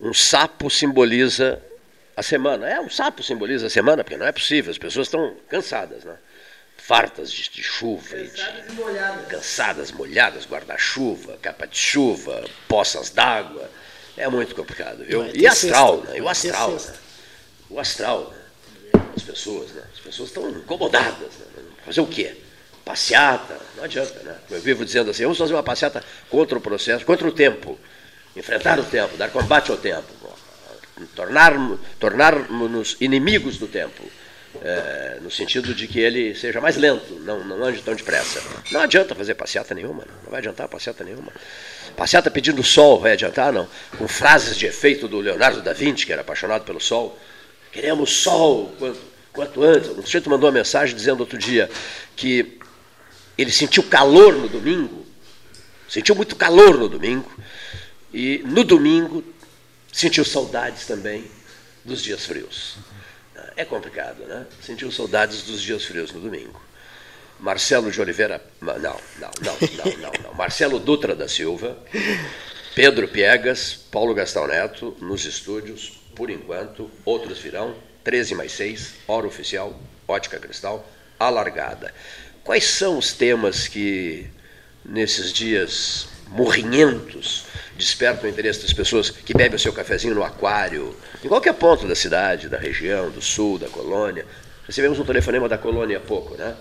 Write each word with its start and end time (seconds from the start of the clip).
Um 0.00 0.12
sapo 0.12 0.68
simboliza 0.70 1.62
a 2.16 2.22
semana. 2.22 2.68
É, 2.68 2.80
um 2.80 2.90
sapo 2.90 3.22
simboliza 3.22 3.66
a 3.66 3.70
semana, 3.70 4.02
porque 4.04 4.16
não 4.16 4.26
é 4.26 4.32
possível, 4.32 4.70
as 4.70 4.78
pessoas 4.78 5.06
estão 5.06 5.36
cansadas, 5.48 6.04
né? 6.04 6.16
Fartas 6.76 7.32
de, 7.32 7.48
de 7.48 7.62
chuva. 7.62 8.16
Cansadas 8.16 8.68
e 8.68 8.72
molhadas. 8.72 9.26
Cansadas, 9.26 9.92
molhadas, 9.92 10.46
guarda-chuva, 10.46 11.38
capa 11.40 11.66
de 11.66 11.78
chuva, 11.78 12.44
poças 12.68 13.10
d'água. 13.10 13.70
É 14.16 14.28
muito 14.28 14.54
complicado, 14.54 15.04
viu? 15.04 15.24
E 15.34 15.46
astral, 15.46 16.02
né? 16.02 16.18
E 16.18 16.20
o 16.20 16.28
astral, 16.28 16.72
né? 16.72 16.94
O 17.70 17.80
astral, 17.80 18.30
né? 18.30 19.00
As 19.16 19.22
pessoas, 19.22 19.70
né? 19.72 19.82
As 19.92 20.00
pessoas 20.00 20.28
estão 20.28 20.48
incomodadas, 20.50 21.32
né? 21.38 21.46
Fazer 21.84 22.00
o 22.00 22.06
quê? 22.06 22.36
Passeata, 22.84 23.58
não 23.76 23.84
adianta, 23.84 24.20
né? 24.22 24.36
Eu 24.50 24.60
vivo 24.60 24.84
dizendo 24.84 25.10
assim, 25.10 25.22
vamos 25.22 25.38
fazer 25.38 25.54
uma 25.54 25.62
passeata 25.62 26.04
contra 26.28 26.58
o 26.58 26.60
processo, 26.60 27.04
contra 27.04 27.26
o 27.26 27.32
tempo. 27.32 27.78
Enfrentar 28.36 28.78
o 28.78 28.84
tempo, 28.84 29.16
dar 29.16 29.30
combate 29.30 29.70
ao 29.70 29.76
tempo 29.76 30.24
tornar-nos 31.14 31.78
tornar 31.98 32.34
inimigos 33.00 33.58
do 33.58 33.66
tempo, 33.66 34.02
é, 34.62 35.18
no 35.20 35.30
sentido 35.30 35.74
de 35.74 35.88
que 35.88 35.98
ele 35.98 36.34
seja 36.34 36.60
mais 36.60 36.76
lento, 36.76 37.14
não, 37.20 37.42
não 37.44 37.64
ande 37.64 37.82
tão 37.82 37.94
depressa. 37.94 38.40
Não 38.70 38.80
adianta 38.80 39.14
fazer 39.14 39.34
passeata 39.34 39.74
nenhuma, 39.74 40.04
não, 40.06 40.30
vai 40.30 40.38
adiantar 40.38 40.68
passeata 40.68 41.02
nenhuma. 41.02 41.32
Passeata 41.96 42.30
pedindo 42.30 42.62
sol 42.62 43.00
vai 43.00 43.12
adiantar, 43.12 43.52
não. 43.52 43.68
Com 43.98 44.06
frases 44.06 44.56
de 44.56 44.66
efeito 44.66 45.08
do 45.08 45.18
Leonardo 45.20 45.60
da 45.60 45.72
Vinci, 45.72 46.06
que 46.06 46.12
era 46.12 46.22
apaixonado 46.22 46.64
pelo 46.64 46.80
sol. 46.80 47.18
Queremos 47.72 48.22
sol 48.22 48.72
quanto, 48.78 49.00
quanto 49.32 49.62
antes. 49.64 49.90
O 49.90 50.02
sujeito 50.02 50.30
mandou 50.30 50.48
uma 50.48 50.54
mensagem 50.54 50.94
dizendo 50.94 51.20
outro 51.20 51.36
dia 51.36 51.68
que 52.14 52.58
ele 53.36 53.50
sentiu 53.50 53.82
calor 53.82 54.34
no 54.34 54.48
domingo, 54.48 55.04
sentiu 55.88 56.14
muito 56.14 56.36
calor 56.36 56.78
no 56.78 56.88
domingo, 56.88 57.28
e 58.14 58.42
no 58.44 58.64
domingo 58.64 59.22
Sentiu 59.94 60.24
saudades 60.24 60.86
também 60.86 61.24
dos 61.84 62.02
dias 62.02 62.26
frios. 62.26 62.78
É 63.56 63.64
complicado, 63.64 64.24
né? 64.26 64.44
Sentiu 64.60 64.90
saudades 64.90 65.42
dos 65.42 65.62
dias 65.62 65.84
frios 65.84 66.10
no 66.10 66.20
domingo. 66.20 66.60
Marcelo 67.38 67.92
de 67.92 68.00
Oliveira. 68.00 68.44
Não, 68.60 68.76
não, 68.76 69.00
não, 69.20 69.30
não, 69.40 69.96
não, 69.98 70.12
não. 70.24 70.34
Marcelo 70.34 70.80
Dutra 70.80 71.14
da 71.14 71.28
Silva, 71.28 71.78
Pedro 72.74 73.06
Piegas, 73.06 73.74
Paulo 73.92 74.12
Gastão 74.14 74.48
Neto, 74.48 74.96
nos 75.00 75.24
estúdios, 75.26 75.92
por 76.16 76.28
enquanto, 76.28 76.90
outros 77.04 77.38
virão. 77.38 77.76
13 78.02 78.34
mais 78.34 78.50
6, 78.50 78.94
hora 79.06 79.28
oficial, 79.28 79.80
ótica 80.08 80.40
cristal, 80.40 80.84
alargada. 81.20 81.94
Quais 82.42 82.64
são 82.64 82.98
os 82.98 83.12
temas 83.12 83.68
que, 83.68 84.26
nesses 84.84 85.32
dias 85.32 86.08
morrinhentos, 86.28 87.46
despertam 87.76 88.28
o 88.28 88.32
interesse 88.32 88.62
das 88.62 88.72
pessoas 88.72 89.10
que 89.10 89.34
bebem 89.34 89.56
o 89.56 89.58
seu 89.58 89.72
cafezinho 89.72 90.14
no 90.14 90.22
aquário, 90.22 90.96
em 91.22 91.28
qualquer 91.28 91.54
ponto 91.54 91.86
da 91.86 91.94
cidade, 91.94 92.48
da 92.48 92.58
região, 92.58 93.10
do 93.10 93.22
sul, 93.22 93.58
da 93.58 93.68
colônia. 93.68 94.26
Recebemos 94.66 94.98
um 94.98 95.04
telefonema 95.04 95.48
da 95.48 95.58
colônia 95.58 95.98
há 95.98 96.00
pouco, 96.00 96.34
né? 96.36 96.56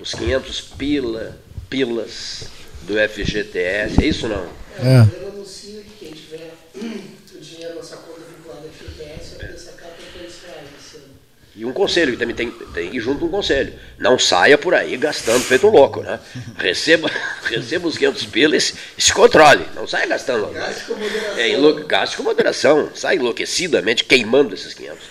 Os 0.00 0.14
500 0.14 0.60
pila, 0.60 1.38
pilas 1.68 2.44
do 2.82 2.94
FGTS, 2.94 4.02
é 4.02 4.06
isso 4.06 4.28
não? 4.28 4.46
É, 4.78 5.00
o 5.00 5.04
governo 5.04 5.28
anuncia 5.36 5.80
que 5.82 6.06
quem 6.06 6.12
tiver 6.12 6.52
o 6.74 7.40
dinheiro 7.40 7.74
na 7.76 7.82
sua 7.82 7.98
conta 7.98 8.20
vinculada 8.20 8.66
ao 8.66 8.72
FGTS 8.72 9.36
vai 9.38 9.48
ter 9.48 9.58
sacar 9.58 9.90
por 9.90 10.04
3 10.18 10.32
reais 10.46 10.68
esse 10.78 10.96
ano. 10.96 11.14
E 11.54 11.66
um 11.66 11.72
conselho, 11.72 12.12
que 12.12 12.18
também 12.18 12.34
tem, 12.34 12.50
tem 12.50 12.90
que 12.90 12.96
ir 12.96 13.00
junto 13.00 13.26
um 13.26 13.28
conselho. 13.28 13.74
Não 13.98 14.18
saia 14.18 14.56
por 14.56 14.74
aí 14.74 14.96
gastando 14.96 15.44
feito 15.44 15.66
um 15.66 15.70
louco, 15.70 16.02
né? 16.02 16.18
Receba, 16.56 17.10
receba 17.44 17.86
os 17.86 17.98
500 17.98 18.26
pilas 18.26 18.74
e 18.96 19.02
se 19.02 19.12
controle. 19.12 19.66
Não 19.74 19.86
saia 19.86 20.06
gastando. 20.06 20.50
Gaste 20.50 20.84
com 20.84 20.94
moderação. 20.94 21.38
É, 21.38 21.48
enlou... 21.50 21.86
Gaste 21.86 22.16
com 22.16 22.22
moderação. 22.22 22.90
Sai 22.94 23.16
enlouquecidamente 23.16 24.04
queimando 24.04 24.54
esses 24.54 24.72
500, 24.72 25.04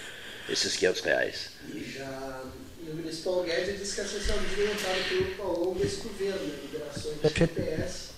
esses 0.49 0.75
500 0.75 1.01
reais. 1.01 1.49
E, 1.71 1.93
já, 1.95 2.41
o 2.89 2.95
ministro 2.95 3.23
Paulo 3.31 3.43
Guedes 3.43 3.79
disse 3.79 3.95
que 3.95 4.01
a 4.01 4.05
sessão 4.05 4.37
de 4.39 4.63
votada 4.63 4.97
pelo 5.07 5.47
ao 5.47 5.59
longo 5.59 5.79
desse 5.79 5.97
governo, 5.97 6.39
né? 6.39 6.53
liberações 6.63 7.17
do 7.17 7.29
FGTS. 7.29 8.09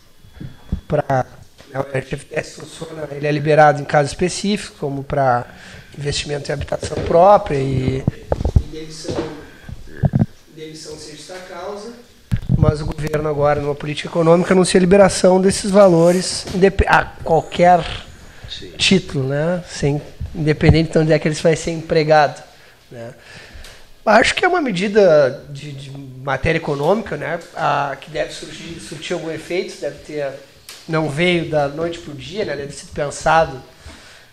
Para 0.87 1.25
o 1.27 1.42
FGTS 1.81 2.61
funciona, 2.61 3.07
ele 3.11 3.25
é 3.25 3.31
liberado 3.31 3.81
em 3.81 3.85
casos 3.85 4.11
específicos, 4.11 4.77
como 4.79 5.03
para 5.03 5.47
investimento 5.97 6.49
em 6.49 6.53
habitação 6.53 6.97
própria 7.05 7.57
e, 7.57 8.03
demissão, 8.71 9.15
demissão 10.55 10.97
sem 10.97 11.15
justa 11.15 11.35
causa. 11.49 11.93
Mas 12.57 12.81
o 12.81 12.85
governo 12.85 13.27
agora, 13.27 13.59
numa 13.59 13.75
política 13.75 14.07
econômica, 14.07 14.53
anuncia 14.53 14.79
a 14.79 14.81
liberação 14.81 15.41
desses 15.41 15.69
valores 15.69 16.45
a 16.87 17.05
qualquer 17.23 17.83
Sim. 18.49 18.71
título, 18.77 19.27
né? 19.27 19.63
Sem, 19.67 20.01
independente 20.33 20.91
de 20.91 20.97
onde 20.99 21.11
é 21.11 21.19
que 21.19 21.27
eles 21.27 21.41
vai 21.41 21.55
ser 21.55 21.71
empregado. 21.71 22.41
Né? 22.91 23.13
Acho 24.05 24.35
que 24.35 24.43
é 24.43 24.47
uma 24.47 24.61
medida 24.61 25.43
de, 25.49 25.71
de 25.71 25.91
matéria 25.91 26.57
econômica, 26.57 27.17
né? 27.17 27.39
A, 27.55 27.97
que 27.99 28.09
deve 28.11 28.31
surgir, 28.31 28.79
surtir 28.79 29.13
algum 29.13 29.31
efeito, 29.31 29.79
deve 29.79 29.97
ter. 29.99 30.31
Não 30.87 31.09
veio 31.09 31.49
da 31.49 31.67
noite 31.67 31.99
para 31.99 32.11
o 32.11 32.15
dia, 32.15 32.45
né? 32.45 32.55
deve 32.55 32.67
ter 32.67 32.73
sido 32.73 32.93
pensado 32.93 33.61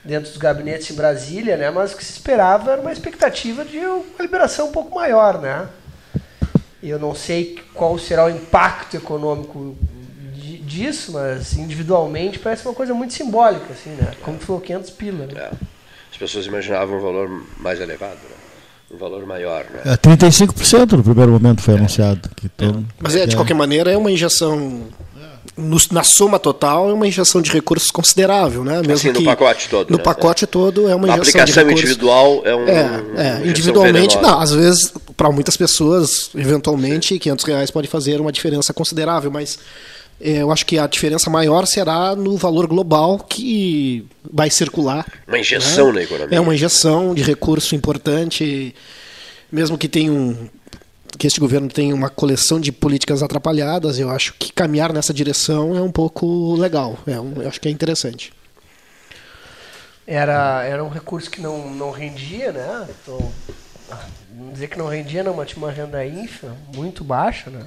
dentro 0.05 0.31
dos 0.31 0.39
gabinetes 0.39 0.91
em 0.91 0.95
Brasília, 0.95 1.57
né? 1.57 1.71
Mas 1.71 1.93
o 1.93 1.97
que 1.97 2.05
se 2.05 2.13
esperava 2.13 2.73
era 2.73 2.81
uma 2.81 2.93
expectativa 2.93 3.65
de 3.65 3.79
uma 3.79 4.05
liberação 4.21 4.69
um 4.69 4.73
pouco 4.73 4.95
maior, 4.95 5.41
né? 5.41 5.69
Eu 6.83 6.99
não 6.99 7.15
sei 7.15 7.59
qual 7.75 7.99
será 7.99 8.25
o 8.25 8.31
impacto 8.31 8.97
econômico 8.97 9.77
disso, 10.71 11.13
mas 11.13 11.57
individualmente 11.57 12.39
parece 12.39 12.65
uma 12.67 12.75
coisa 12.75 12.95
muito 12.95 13.13
simbólica, 13.13 13.73
assim, 13.73 13.91
né? 13.91 14.13
Como 14.23 14.39
tu 14.39 14.47
falou, 14.47 14.63
500 14.63 14.91
pila. 14.91 15.27
Né? 15.27 15.35
É. 15.37 15.51
As 16.11 16.17
pessoas 16.17 16.47
imaginavam 16.47 16.97
um 16.97 17.01
valor 17.01 17.45
mais 17.59 17.81
elevado, 17.81 18.15
né? 18.15 18.37
um 18.91 18.97
valor 18.97 19.27
maior. 19.27 19.65
Né? 19.65 19.83
É, 19.85 19.97
35% 19.97 20.93
no 20.93 21.03
primeiro 21.03 21.33
momento 21.33 21.61
foi 21.61 21.75
é. 21.75 21.77
anunciado. 21.77 22.29
Que 22.35 22.49
todo, 22.49 22.81
é. 22.81 22.83
Mas 22.99 23.15
é, 23.17 23.27
de 23.27 23.37
qualquer 23.37 23.55
maneira 23.55 23.91
é 23.91 23.97
uma 23.97 24.11
injeção 24.11 24.89
no, 25.57 25.77
na 25.91 26.03
soma 26.03 26.39
total 26.39 26.91
é 26.91 26.93
uma 26.93 27.07
injeção 27.07 27.43
de 27.43 27.51
recursos 27.51 27.91
considerável, 27.91 28.65
né? 28.65 28.81
Mesmo 28.81 29.11
assim, 29.11 29.13
no 29.13 29.25
pacote 29.25 29.69
todo. 29.69 29.91
No 29.91 29.97
né? 29.99 30.03
pacote 30.03 30.47
todo 30.47 30.89
é 30.89 30.95
uma 30.95 31.07
a 31.07 31.17
injeção 31.17 31.21
aplicação 31.23 31.47
de 31.47 31.69
recursos. 31.69 31.81
individual 31.81 32.43
é 32.45 32.55
um. 32.55 32.69
É, 32.69 33.43
é 33.43 33.49
individualmente, 33.49 34.17
não. 34.17 34.41
Às 34.41 34.53
vezes, 34.53 34.93
para 35.17 35.31
muitas 35.31 35.57
pessoas, 35.57 36.31
eventualmente, 36.35 37.15
Sim. 37.15 37.19
500 37.19 37.45
reais 37.45 37.71
pode 37.71 37.89
fazer 37.89 38.21
uma 38.21 38.33
diferença 38.33 38.73
considerável, 38.73 39.31
mas 39.31 39.59
é, 40.21 40.43
eu 40.43 40.53
acho 40.53 40.67
que 40.67 40.79
a 40.79 40.87
diferença 40.87 41.31
maior 41.31 41.67
será 41.67 42.15
no 42.15 42.37
valor 42.37 42.67
global 42.67 43.19
que 43.19 44.05
vai 44.31 44.51
circular. 44.51 45.07
Uma 45.27 45.39
injeção 45.39 45.89
né? 45.89 45.93
na 45.95 46.03
economia. 46.03 46.37
É 46.37 46.41
uma 46.41 46.55
injeção 46.55 47.15
de 47.15 47.23
recurso 47.23 47.75
importante, 47.75 48.75
mesmo 49.51 49.79
que 49.79 49.89
tenha 49.89 50.13
um 50.13 50.49
que 51.19 51.27
este 51.27 51.41
governo 51.41 51.69
tem 51.69 51.93
uma 51.93 52.09
coleção 52.09 52.61
de 52.61 52.73
políticas 52.73 53.23
atrapalhadas, 53.23 53.99
eu 53.99 54.11
acho 54.11 54.35
que 54.35 54.53
caminhar 54.53 54.93
nessa 54.93 55.13
direção 55.13 55.77
é 55.77 55.81
um 55.81 55.91
pouco 55.91 56.55
legal. 56.55 56.99
É 57.07 57.21
um, 57.21 57.43
eu 57.43 57.49
acho 57.49 57.61
que 57.61 57.69
é 57.69 57.71
interessante. 57.71 58.33
Era, 60.07 60.65
era 60.65 60.83
um 60.83 60.89
recurso 60.89 61.31
que 61.31 61.41
não, 61.41 61.71
não 61.71 61.91
rendia, 61.91 62.51
né? 62.51 62.89
Então, 62.89 63.33
vamos 64.35 64.55
dizer 64.55 64.69
que 64.69 64.79
não 64.79 64.89
rendia, 64.89 65.23
não, 65.23 65.35
mas 65.35 65.49
tinha 65.49 65.65
uma 65.65 65.71
renda 65.71 66.05
ínfima, 66.05 66.57
muito 66.75 67.05
baixa, 67.05 67.51
né? 67.51 67.67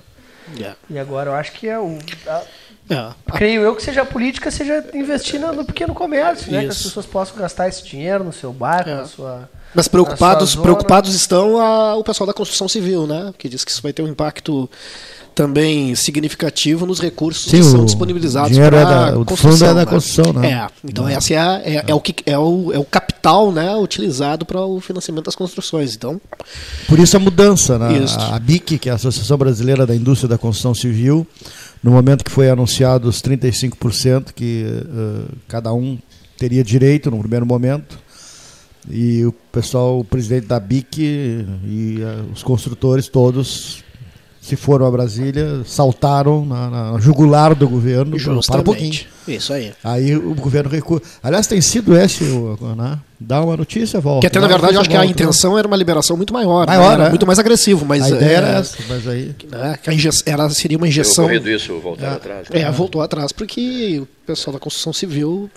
Yeah. 0.58 0.78
E 0.90 1.00
agora 1.00 1.30
eu 1.30 1.36
acho 1.36 1.54
que 1.54 1.70
é 1.70 1.80
o. 1.80 1.98
A, 2.28 2.44
yeah. 2.90 3.16
Creio 3.34 3.62
eu 3.62 3.76
que 3.76 3.82
seja 3.82 4.02
a 4.02 4.06
política, 4.06 4.52
seja 4.52 4.86
investir 4.94 5.40
no, 5.40 5.54
no 5.54 5.64
pequeno 5.64 5.94
comércio, 5.94 6.52
né? 6.52 6.64
Que 6.64 6.68
as 6.68 6.84
pessoas 6.84 7.06
possam 7.06 7.38
gastar 7.38 7.70
esse 7.70 7.84
dinheiro 7.84 8.24
no 8.24 8.34
seu 8.34 8.52
bairro, 8.52 8.88
yeah. 8.88 9.02
na 9.04 9.08
sua 9.08 9.50
mas 9.76 9.88
preocupados, 9.88 10.56
preocupados 10.56 11.14
estão 11.14 11.60
a, 11.60 11.96
o 11.96 12.04
pessoal 12.04 12.28
da 12.28 12.34
construção 12.34 12.68
civil, 12.68 13.08
né? 13.08 13.34
Que 13.38 13.50
diz 13.50 13.64
que 13.64 13.72
isso 13.72 13.82
vai 13.82 13.94
ter 13.94 14.02
um 14.02 14.08
impacto 14.08 14.70
também 15.34 15.96
significativo 15.96 16.86
nos 16.86 17.00
recursos 17.00 17.50
Sim, 17.50 17.58
que 17.58 17.64
são 17.64 17.86
disponibilizados 17.86 18.58
para 18.58 18.78
é 18.78 18.86
da, 18.86 19.18
o 19.18 19.36
fundo 19.36 19.56
é 19.56 19.68
da 19.68 19.74
né? 19.74 19.86
construção, 19.86 20.34
né? 20.34 20.52
É, 20.52 20.68
então 20.88 21.08
é. 21.08 21.14
essa 21.14 21.34
é, 21.34 21.38
a, 21.38 21.62
é, 21.64 21.84
é, 21.88 21.96
o 21.96 22.00
que 22.00 22.16
é 22.26 22.38
o, 22.38 22.72
é 22.72 22.78
o 22.78 22.86
capital, 22.86 23.52
né, 23.52 23.76
utilizado 23.76 24.46
para 24.46 24.62
o 24.62 24.80
financiamento 24.80 25.26
das 25.26 25.36
construções. 25.36 25.96
Então, 25.96 26.22
por 26.88 27.00
isso 27.00 27.18
a 27.18 27.20
mudança, 27.20 27.80
né? 27.80 27.98
Isso. 27.98 28.20
A 28.20 28.38
BIC, 28.40 28.78
que 28.78 28.90
é 28.90 28.92
a 28.92 28.96
Associação 28.96 29.38
Brasileira 29.38 29.86
da 29.86 29.96
Indústria 29.96 30.30
da 30.30 30.38
Construção 30.38 30.76
Civil, 30.76 31.26
no 31.84 31.92
momento 31.92 32.24
que 32.24 32.32
foi 32.32 32.50
anunciado 32.50 33.10
os 33.10 33.22
35% 33.22 34.34
que 34.34 34.66
uh, 34.66 35.26
cada 35.48 35.74
um 35.74 35.98
teria 36.38 36.64
direito 36.64 37.10
no 37.10 37.20
primeiro 37.20 37.46
momento, 37.46 37.98
e 38.90 39.26
o 39.26 39.32
pessoal, 39.52 40.00
o 40.00 40.04
presidente 40.04 40.48
da 40.48 40.60
BIC 40.60 41.00
e 41.00 42.00
uh, 42.02 42.32
os 42.34 42.44
construtores 42.44 43.08
todos 43.08 43.84
se 44.44 44.58
foram 44.58 44.86
a 44.86 44.92
Brasília, 44.92 45.62
saltaram 45.66 46.46
na, 46.46 46.70
na 46.70 47.00
jugular 47.00 47.56
do 47.56 47.66
governo. 47.66 48.20
Justamente. 48.20 48.48
Para 48.48 48.60
um 48.60 48.64
pouquinho. 48.64 49.00
Isso 49.26 49.54
aí. 49.54 49.72
Aí 49.82 50.14
o 50.18 50.36
governo 50.36 50.70
recua. 50.70 51.02
Aliás, 51.24 51.48
tem 51.48 51.62
sido 51.62 51.98
esse, 51.98 52.26
né? 52.76 53.00
Dá 53.18 53.42
uma 53.42 53.56
notícia, 53.56 54.02
volta. 54.02 54.20
Que 54.20 54.28
até 54.28 54.42
na 54.42 54.48
verdade 54.48 54.74
eu 54.74 54.82
acho 54.82 54.90
volta, 54.90 55.06
que 55.06 55.08
a 55.08 55.10
intenção 55.10 55.58
era 55.58 55.66
uma 55.66 55.78
liberação 55.78 56.18
muito 56.18 56.34
maior. 56.34 56.68
Maior, 56.68 56.98
né? 56.98 57.06
é. 57.06 57.10
Muito 57.10 57.26
mais 57.26 57.40
agressivo, 57.40 57.86
mas. 57.86 58.04
A 58.04 58.10
ideia 58.10 58.30
é, 58.30 58.34
era 58.34 58.48
essa, 58.60 58.78
mas 58.90 59.08
aí. 59.08 59.34
Né? 59.50 59.80
era, 60.26 60.50
seria 60.50 60.78
uma 60.78 60.90
injeção. 60.90 61.32
isso, 61.32 61.80
voltar 61.80 62.08
é, 62.08 62.10
atrás. 62.16 62.50
Né? 62.50 62.60
É, 62.60 62.70
voltou 62.70 63.02
atrás 63.02 63.32
porque 63.32 64.02
o 64.02 64.08
pessoal 64.28 64.54
da 64.54 64.60
construção 64.60 64.92
civil 64.92 65.50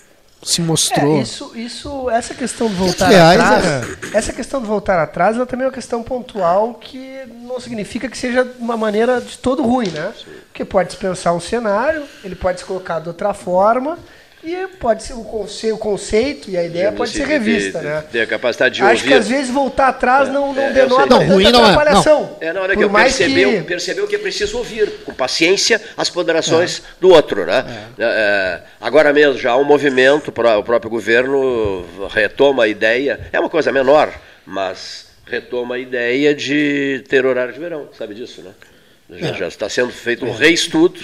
se 0.43 0.61
mostrou. 0.61 1.17
É, 1.17 1.21
isso, 1.21 1.51
isso, 1.55 2.09
essa 2.09 2.33
questão 2.33 2.67
de 2.67 2.75
voltar 2.75 3.07
reais, 3.07 3.39
atrás, 3.39 3.65
é. 3.65 4.17
essa 4.17 4.33
questão 4.33 4.61
de 4.61 4.67
voltar 4.67 5.01
atrás, 5.01 5.35
ela 5.35 5.45
também 5.45 5.65
é 5.65 5.67
uma 5.67 5.73
questão 5.73 6.03
pontual 6.03 6.75
que 6.75 7.23
não 7.41 7.59
significa 7.59 8.07
que 8.07 8.17
seja 8.17 8.45
de 8.45 8.59
uma 8.59 8.77
maneira 8.77 9.19
de 9.19 9.37
todo 9.37 9.63
ruim, 9.63 9.89
né? 9.89 10.13
Porque 10.47 10.63
pode 10.63 10.89
dispensar 10.89 11.33
um 11.35 11.39
cenário, 11.39 12.03
ele 12.23 12.35
pode 12.35 12.59
se 12.59 12.65
colocar 12.65 12.99
de 12.99 13.07
outra 13.07 13.33
forma 13.33 13.97
e 14.47 14.67
pode 14.79 15.03
ser 15.03 15.13
o 15.13 15.23
conceito, 15.25 15.75
o 15.75 15.77
conceito 15.77 16.49
e 16.49 16.57
a 16.57 16.63
ideia 16.63 16.89
pode 16.93 17.11
ser 17.11 17.27
revista, 17.27 17.79
de, 17.79 17.85
né? 17.85 18.03
Ter 18.09 18.21
a 18.21 18.27
capacidade 18.27 18.75
de 18.75 18.81
Acho 18.81 18.91
ouvir. 18.93 19.07
que 19.07 19.13
às 19.13 19.27
vezes 19.27 19.49
voltar 19.49 19.89
atrás 19.89 20.29
é, 20.29 20.31
não, 20.31 20.53
não 20.53 20.63
é, 20.63 20.71
denota 20.71 21.05
não, 21.05 21.27
ruim 21.27 21.51
não 21.51 21.65
é. 21.65 21.93
Não. 21.93 22.37
É 22.39 22.53
na 22.53 22.61
hora 22.61 22.75
que 22.75 22.83
eu 22.83 22.89
percebeu, 22.89 23.51
que... 23.51 23.61
percebeu 23.63 24.07
que 24.07 24.15
é 24.15 24.19
preciso 24.19 24.57
ouvir 24.57 24.89
com 25.03 25.13
paciência 25.13 25.81
as 25.97 26.09
ponderações 26.09 26.79
é. 26.79 26.81
do 27.01 27.09
outro, 27.09 27.45
né? 27.45 27.65
É. 27.99 28.03
É, 28.03 28.05
é 28.05 28.61
agora 28.79 29.11
mesmo 29.11 29.37
já 29.37 29.51
há 29.51 29.57
um 29.57 29.65
movimento, 29.65 30.29
o 30.29 30.63
próprio 30.63 30.89
governo 30.89 31.85
retoma 32.09 32.63
a 32.63 32.67
ideia, 32.69 33.19
é 33.33 33.39
uma 33.39 33.49
coisa 33.49 33.69
menor, 33.69 34.13
mas 34.45 35.07
retoma 35.25 35.75
a 35.75 35.79
ideia 35.79 36.33
de 36.33 37.03
ter 37.09 37.25
horário 37.25 37.53
de 37.53 37.59
verão, 37.59 37.89
sabe 37.97 38.15
disso, 38.15 38.41
né? 38.41 38.51
Já, 39.09 39.33
já 39.33 39.47
está 39.47 39.67
sendo 39.67 39.91
feito 39.91 40.25
um 40.25 40.31
reestudo 40.31 40.99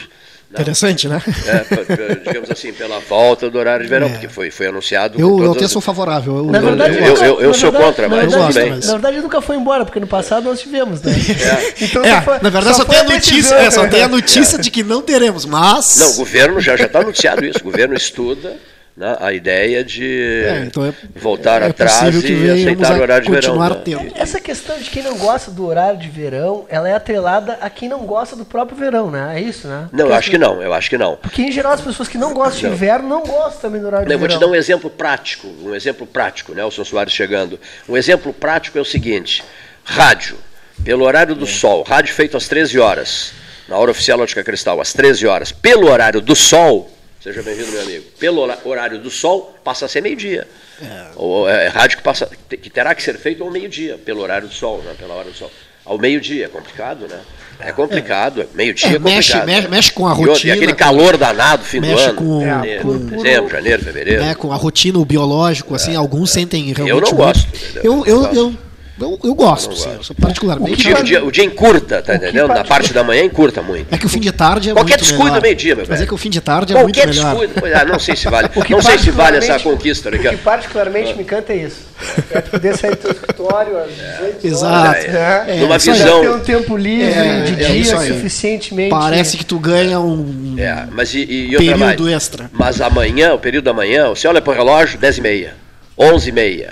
Interessante, 0.53 1.07
né? 1.07 1.21
É, 1.47 2.15
digamos 2.27 2.51
assim, 2.51 2.71
pela 2.71 2.99
volta 2.99 3.49
do 3.49 3.57
horário 3.57 3.83
de 3.83 3.89
verão, 3.89 4.07
é. 4.07 4.11
porque 4.11 4.27
foi, 4.27 4.51
foi 4.51 4.67
anunciado. 4.67 5.19
Eu, 5.19 5.43
eu 5.43 5.51
até 5.53 5.67
sou 5.67 5.81
favorável. 5.81 6.37
Eu, 6.37 6.45
na 6.45 6.59
verdade, 6.59 6.97
eu, 6.97 7.15
eu, 7.15 7.41
eu 7.41 7.53
sou 7.53 7.71
verdade, 7.71 7.95
contra, 7.95 8.09
mas 8.09 8.31
tudo 8.31 8.53
bem. 8.53 8.69
Na 8.69 8.91
verdade, 8.91 9.21
nunca 9.21 9.41
foi 9.41 9.55
embora, 9.55 9.83
porque 9.83 9.99
no 9.99 10.07
passado 10.07 10.43
nós 10.43 10.61
tivemos, 10.61 11.01
né? 11.01 11.11
É. 11.11 11.83
Então, 11.83 12.03
é, 12.03 12.21
foi, 12.21 12.39
na 12.39 12.49
verdade, 12.49 12.77
só, 12.77 12.83
só 12.83 12.85
tem 12.85 12.99
a 12.99 13.03
notícia, 13.03 13.55
é, 13.55 13.71
só 13.71 13.87
tem 13.87 14.03
a 14.03 14.07
notícia 14.07 14.59
de 14.59 14.69
que 14.69 14.83
não 14.83 15.01
teremos, 15.01 15.45
mas. 15.45 15.97
Não, 15.97 16.11
o 16.11 16.15
governo 16.17 16.61
já 16.61 16.75
está 16.75 16.99
anunciado 16.99 17.43
isso. 17.45 17.59
O 17.59 17.63
governo 17.63 17.95
estuda 17.95 18.55
né, 18.95 19.17
a 19.19 19.33
ideia 19.33 19.83
de 19.83 20.43
é, 20.45 20.65
então 20.67 20.85
é, 20.85 20.93
voltar 21.15 21.63
é 21.63 21.67
atrás 21.67 22.23
e 22.23 22.49
aceitar 22.51 22.99
o 22.99 23.01
horário 23.01 23.25
de 23.25 23.31
verão. 23.31 23.57
Né? 23.57 24.11
Essa 24.15 24.39
questão 24.39 24.77
de 24.77 24.89
quem 24.89 25.01
não 25.01 25.17
gosta 25.17 25.49
do 25.49 25.65
horário 25.65 25.99
de 25.99 26.07
verão, 26.07 26.65
ela 26.69 26.87
é 26.87 26.93
atrelada 26.93 27.57
a 27.59 27.69
quem 27.71 27.89
não 27.89 28.05
gosta 28.05 28.35
do 28.35 28.45
próprio 28.45 28.77
verão, 28.77 29.09
né? 29.09 29.33
É 29.35 29.41
isso, 29.41 29.67
né? 29.67 29.89
Não, 29.91 30.07
eu 30.07 30.13
acho 30.13 30.29
que 30.29 30.37
não, 30.37 30.61
eu 30.61 30.71
acho 30.73 30.89
que 30.91 30.97
não. 30.97 31.15
Porque 31.15 31.41
em 31.41 31.51
geral 31.51 31.73
as 31.73 31.81
pessoas 31.81 32.07
que 32.07 32.19
não 32.19 32.33
gostam 32.33 32.61
não. 32.61 32.69
de 32.69 32.75
inverno 32.75 33.09
não 33.09 33.23
gostam 33.23 33.61
também 33.61 33.81
do 33.81 33.87
horário 33.87 34.05
de 34.05 34.13
eu 34.13 34.19
verão. 34.19 34.31
Vou 34.31 34.39
te 34.39 34.45
dar 34.45 34.51
um 34.51 34.55
exemplo 34.55 34.89
prático, 34.91 35.47
um 35.63 35.73
exemplo 35.73 36.05
prático, 36.05 36.53
né? 36.53 36.63
O 36.63 36.69
São 36.69 36.85
Soares 36.85 37.13
chegando. 37.13 37.59
Um 37.89 37.97
exemplo 37.97 38.31
prático 38.31 38.77
é 38.77 38.81
o 38.81 38.85
seguinte: 38.85 39.43
rádio, 39.83 40.37
pelo 40.83 41.03
horário 41.03 41.33
do 41.33 41.45
é. 41.45 41.47
sol, 41.47 41.81
rádio 41.81 42.13
feito 42.13 42.37
às 42.37 42.47
13 42.47 42.77
horas, 42.77 43.33
na 43.67 43.75
hora 43.75 43.89
oficial 43.89 44.19
Ótica 44.19 44.43
Cristal, 44.43 44.79
às 44.79 44.93
13 44.93 45.25
horas, 45.25 45.51
pelo 45.51 45.89
horário 45.89 46.21
do 46.21 46.35
sol, 46.35 46.92
Seja 47.23 47.41
bem-vindo, 47.41 47.71
meu 47.71 47.81
amigo. 47.81 48.03
Pelo 48.19 48.41
horário 48.65 48.99
do 48.99 49.09
sol, 49.09 49.55
passa 49.63 49.85
a 49.85 49.87
ser 49.87 50.01
meio-dia. 50.01 50.45
É. 50.81 51.05
Ou 51.15 51.49
é, 51.49 51.67
é 51.67 51.69
rádio 51.69 51.95
que, 51.95 52.03
passa, 52.03 52.29
que 52.49 52.69
terá 52.69 52.93
que 52.93 53.01
ser 53.01 53.17
feito 53.17 53.41
ao 53.41 53.49
meio-dia, 53.49 53.97
pelo 53.97 54.19
horário 54.19 54.49
do 54.49 54.53
sol, 54.53 54.81
né? 54.83 54.93
pela 54.99 55.13
hora 55.13 55.29
do 55.29 55.33
sol. 55.33 55.49
Ao 55.85 55.97
meio-dia, 55.97 56.45
é 56.45 56.47
complicado, 56.49 57.07
né? 57.07 57.21
É 57.61 57.71
complicado, 57.71 58.41
é. 58.41 58.47
meio-dia 58.53 58.91
é, 58.91 58.95
é 58.95 58.99
mexe. 58.99 59.37
Mexe, 59.45 59.67
mexe, 59.69 59.91
com 59.93 60.05
a 60.05 60.11
rotina. 60.11 60.53
E, 60.53 60.57
aquele 60.57 60.73
calor 60.73 61.15
danado, 61.15 61.63
fim 61.63 61.79
mexe 61.79 62.07
do 62.07 62.09
ano. 62.09 62.15
Com, 62.15 62.65
é, 62.65 62.79
com, 62.79 62.97
dezembro, 62.97 63.49
janeiro, 63.49 63.83
fevereiro. 63.83 64.21
É, 64.21 64.35
com 64.35 64.51
a 64.51 64.55
rotina, 64.57 64.99
o 64.99 65.05
biológico, 65.05 65.73
assim, 65.75 65.95
alguns 65.95 66.29
sentem 66.29 66.73
realmente. 66.73 66.89
Eu 66.89 66.99
não 66.99 67.13
gosto. 67.13 67.47
Eu, 67.75 68.05
eu, 68.05 68.05
eu, 68.05 68.33
eu, 68.33 68.57
eu 68.99 69.33
gosto, 69.33 69.71
eu 69.71 69.75
sim, 69.75 69.95
gosto. 69.95 70.15
particularmente. 70.15 70.73
O 70.73 70.77
dia, 70.77 70.99
o, 70.99 71.03
dia, 71.03 71.25
o 71.25 71.31
dia 71.31 71.43
encurta, 71.43 72.01
tá 72.01 72.15
entendendo? 72.15 72.47
Na 72.47 72.63
parte 72.63 72.93
da 72.93 73.03
manhã 73.03 73.23
encurta 73.23 73.61
muito. 73.61 73.93
É 73.93 73.97
que 73.97 74.05
o 74.05 74.09
fim 74.09 74.19
de 74.19 74.31
tarde 74.31 74.69
é 74.69 74.73
Qualquer 74.73 74.91
muito 74.91 75.01
descuido 75.01 75.23
melhor. 75.25 75.41
meio-dia, 75.41 75.75
meu 75.75 75.85
velho. 75.85 75.91
Mas 75.91 76.01
é 76.01 76.05
que 76.05 76.13
o 76.13 76.17
fim 76.17 76.29
de 76.29 76.41
tarde 76.41 76.73
é 76.73 76.75
Qualquer 76.75 77.07
muito 77.07 77.15
melhor. 77.15 77.35
Qualquer 77.35 77.47
descuido. 77.47 77.75
Ah, 77.75 77.85
não 77.85 77.99
sei 77.99 78.15
se 78.15 78.29
vale. 78.29 78.49
não 78.69 78.81
sei 78.81 78.97
se 78.99 79.11
vale 79.11 79.37
essa 79.37 79.59
conquista. 79.59 80.09
O 80.09 80.11
que 80.19 80.37
particularmente 80.37 81.15
me 81.15 81.23
encanta 81.23 81.53
é 81.53 81.57
isso. 81.57 81.87
É 82.31 82.41
poder 82.41 82.77
sair 82.77 82.91
do 82.91 82.97
teu 82.97 83.11
escritório 83.11 83.77
às 83.79 83.87
18 83.87 84.47
Exato. 84.47 84.99
É, 84.99 85.45
é. 85.47 85.59
Numa 85.59 85.77
visão... 85.79 86.21
ter 86.21 86.29
um 86.29 86.39
tempo 86.39 86.77
livre 86.77 87.05
é, 87.05 87.41
de 87.41 87.63
é 87.63 87.67
dia 87.67 87.97
suficientemente... 87.97 88.89
Parece 88.89 89.37
que 89.37 89.45
tu 89.45 89.57
ganha 89.57 89.99
um 89.99 90.55
é, 90.57 90.87
mas 90.91 91.13
e, 91.13 91.21
e 91.21 91.57
período 91.57 91.79
mais. 92.03 92.15
extra. 92.15 92.49
Mas 92.51 92.81
amanhã, 92.81 93.33
o 93.33 93.39
período 93.39 93.65
da 93.65 93.73
manhã, 93.73 94.09
você 94.09 94.27
olha 94.27 94.41
para 94.41 94.53
o 94.53 94.55
relógio, 94.55 94.99
10h30, 94.99 95.49
11h30. 95.97 96.69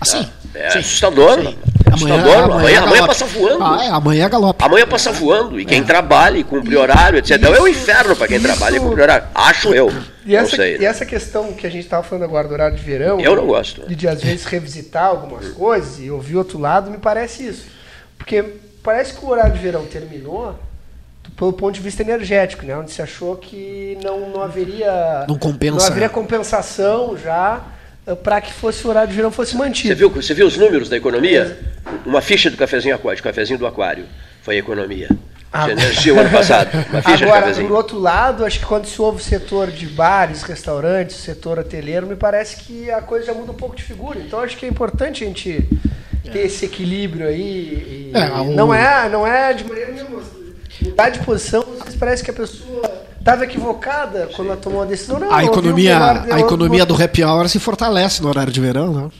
Assim? 0.00 0.28
É 0.54 0.70
Sim. 0.70 0.78
assustador. 0.78 1.40
Sim. 1.40 1.58
Amanhã, 1.90 2.14
amanhã, 2.14 2.44
amanhã, 2.44 2.82
amanhã, 2.82 3.06
passa 3.06 3.24
voando. 3.24 3.64
Ah, 3.64 3.84
é, 3.84 3.88
amanhã 3.88 4.26
é 4.26 4.28
galope. 4.28 4.64
Amanhã 4.64 4.86
passa 4.86 5.10
voando. 5.10 5.58
E 5.58 5.64
quem 5.64 5.80
é. 5.80 5.84
trabalha 5.84 6.38
e 6.38 6.44
cumpre 6.44 6.76
horário, 6.76 7.18
etc. 7.18 7.40
Isso, 7.40 7.54
é 7.54 7.60
o 7.60 7.68
inferno 7.68 8.16
para 8.16 8.28
quem 8.28 8.36
isso. 8.36 8.46
trabalha 8.46 8.76
e 8.76 8.80
cumpre 8.80 9.02
horário. 9.02 9.26
Acho 9.34 9.74
eu. 9.74 9.92
E 10.24 10.36
essa, 10.36 10.56
sei, 10.56 10.76
e 10.76 10.78
né? 10.78 10.84
essa 10.84 11.06
questão 11.06 11.52
que 11.52 11.66
a 11.66 11.70
gente 11.70 11.84
estava 11.84 12.02
falando 12.02 12.24
agora 12.24 12.46
do 12.46 12.54
horário 12.54 12.76
de 12.76 12.82
verão. 12.82 13.20
Eu 13.20 13.36
não 13.36 13.46
gosto. 13.46 13.86
De, 13.88 13.94
de 13.94 14.06
às 14.06 14.22
vezes 14.22 14.44
revisitar 14.44 15.06
algumas 15.06 15.48
coisas 15.48 15.98
e 15.98 16.10
ouvir 16.10 16.36
outro 16.36 16.58
lado, 16.58 16.90
me 16.90 16.98
parece 16.98 17.46
isso. 17.46 17.66
Porque 18.16 18.44
parece 18.82 19.14
que 19.14 19.24
o 19.24 19.28
horário 19.28 19.54
de 19.54 19.58
verão 19.58 19.86
terminou 19.86 20.54
pelo 21.36 21.52
ponto 21.52 21.74
de 21.74 21.80
vista 21.80 22.02
energético, 22.02 22.66
né? 22.66 22.76
Onde 22.76 22.90
se 22.90 23.00
achou 23.00 23.36
que 23.36 23.96
não, 24.02 24.28
não 24.30 24.42
haveria. 24.42 25.24
Não 25.26 25.38
compensa. 25.38 25.76
Não 25.76 25.86
haveria 25.86 26.08
compensação 26.08 27.16
já 27.16 27.62
para 28.16 28.40
que 28.40 28.52
fosse 28.52 28.86
o 28.86 28.90
horário 28.90 29.10
de 29.10 29.16
verão 29.16 29.30
fosse 29.30 29.56
mantido. 29.56 29.88
Você 29.88 29.94
viu, 29.94 30.10
você 30.10 30.34
viu 30.34 30.46
os 30.46 30.56
números 30.56 30.88
da 30.88 30.96
economia? 30.96 31.58
Uma 32.04 32.20
ficha 32.20 32.50
do 32.50 32.56
cafezinho 32.56 32.94
aquário, 32.94 33.22
cafezinho 33.22 33.58
do 33.58 33.66
aquário, 33.66 34.04
foi 34.42 34.56
a 34.56 34.58
economia. 34.58 35.08
Ah, 35.52 35.70
energia 35.70 36.14
o 36.14 36.18
ano 36.18 36.30
passado. 36.30 36.70
Uma 36.90 37.02
ficha 37.02 37.24
Agora, 37.24 37.52
do 37.52 37.74
outro 37.74 37.98
lado, 37.98 38.44
acho 38.44 38.60
que 38.60 38.66
quando 38.66 38.86
se 38.86 39.00
ouve 39.00 39.20
o 39.20 39.24
setor 39.24 39.70
de 39.70 39.86
bares, 39.86 40.42
restaurantes, 40.42 41.16
setor 41.16 41.58
hoteleiro, 41.58 42.06
me 42.06 42.16
parece 42.16 42.56
que 42.56 42.90
a 42.90 43.00
coisa 43.00 43.26
já 43.26 43.34
muda 43.34 43.52
um 43.52 43.54
pouco 43.54 43.74
de 43.74 43.82
figura. 43.82 44.18
Então 44.18 44.40
acho 44.40 44.56
que 44.56 44.66
é 44.66 44.68
importante 44.68 45.24
a 45.24 45.26
gente 45.26 45.66
ter 46.30 46.40
esse 46.40 46.66
equilíbrio 46.66 47.26
aí. 47.26 48.10
É, 48.14 48.32
um... 48.34 48.54
Não 48.54 48.74
é, 48.74 49.08
não 49.08 49.26
é 49.26 49.54
de 49.54 49.64
maneira 49.64 49.92
nenhuma. 49.92 50.22
Mudar 50.82 51.08
de 51.08 51.18
posição, 51.20 51.64
às 51.72 51.84
vezes 51.84 51.96
parece 51.98 52.22
que 52.22 52.30
a 52.30 52.34
pessoa 52.34 53.07
estava 53.28 53.44
equivocada 53.44 54.30
quando 54.34 54.48
ela 54.48 54.56
tomou 54.56 54.82
a 54.82 54.84
decisão. 54.86 55.18
Não, 55.18 55.32
a 55.32 55.44
economia, 55.44 55.98
a 56.32 56.40
economia 56.40 56.86
do 56.86 57.00
happy 57.00 57.22
hour 57.22 57.48
se 57.48 57.58
fortalece 57.58 58.22
no 58.22 58.28
horário 58.28 58.52
de 58.52 58.60
verão, 58.60 58.92
não? 58.92 59.12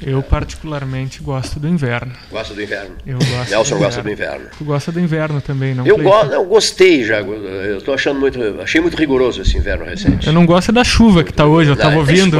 Eu 0.00 0.22
particularmente 0.22 1.22
gosto 1.22 1.58
do 1.58 1.66
inverno. 1.66 2.12
Gosto 2.30 2.52
do 2.52 2.62
inverno. 2.62 2.96
Eu 3.06 3.18
gosto 3.18 3.50
Nelson 3.50 3.74
do 3.76 3.80
gosta 3.80 4.02
do 4.02 4.10
inverno. 4.10 4.46
Tu 4.58 4.64
gosta 4.64 4.92
do 4.92 5.00
inverno 5.00 5.40
também, 5.40 5.74
não? 5.74 5.86
Eu, 5.86 5.96
go 5.96 6.10
eu 6.10 6.44
gostei 6.44 7.02
já. 7.02 7.20
Eu 7.20 7.80
tô 7.80 7.94
achando 7.94 8.20
muito, 8.20 8.38
achei 8.60 8.78
muito 8.80 8.94
rigoroso 8.94 9.40
esse 9.40 9.56
inverno 9.56 9.86
recente. 9.86 10.26
Eu 10.26 10.34
não 10.34 10.44
gosto 10.44 10.70
da 10.70 10.84
chuva 10.84 11.24
que 11.24 11.30
está 11.30 11.46
hoje. 11.46 11.70
Eu 11.70 11.74
estava 11.74 11.94
é 11.94 11.98
ouvindo 11.98 12.38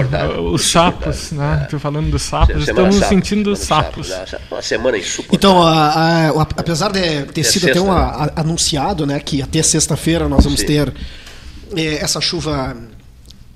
os 0.52 0.70
sapos, 0.70 1.32
né? 1.32 1.62
É. 1.62 1.66
Tô 1.66 1.78
falando 1.78 2.10
dos 2.10 2.22
sapos. 2.22 2.64
Semana 2.64 2.88
Estamos 2.88 3.08
sentindo 3.08 3.52
os 3.52 3.60
sapos. 3.60 4.08
sapos. 4.08 4.34
Uma 4.50 4.62
semana 4.62 4.98
insuportável. 4.98 5.34
Então, 5.34 5.62
a, 5.62 5.88
a, 5.88 6.28
a, 6.28 6.42
apesar 6.42 6.92
de 6.92 7.22
ter 7.32 7.42
sido 7.42 7.62
sexta, 7.62 7.80
até 7.80 8.26
né? 8.26 8.32
anunciado, 8.36 9.06
né, 9.06 9.18
que 9.18 9.40
até 9.40 9.62
sexta-feira 9.62 10.28
nós 10.28 10.44
vamos 10.44 10.60
Sim. 10.60 10.66
ter 10.66 10.92
é, 11.74 11.94
essa 11.96 12.20
chuva 12.20 12.76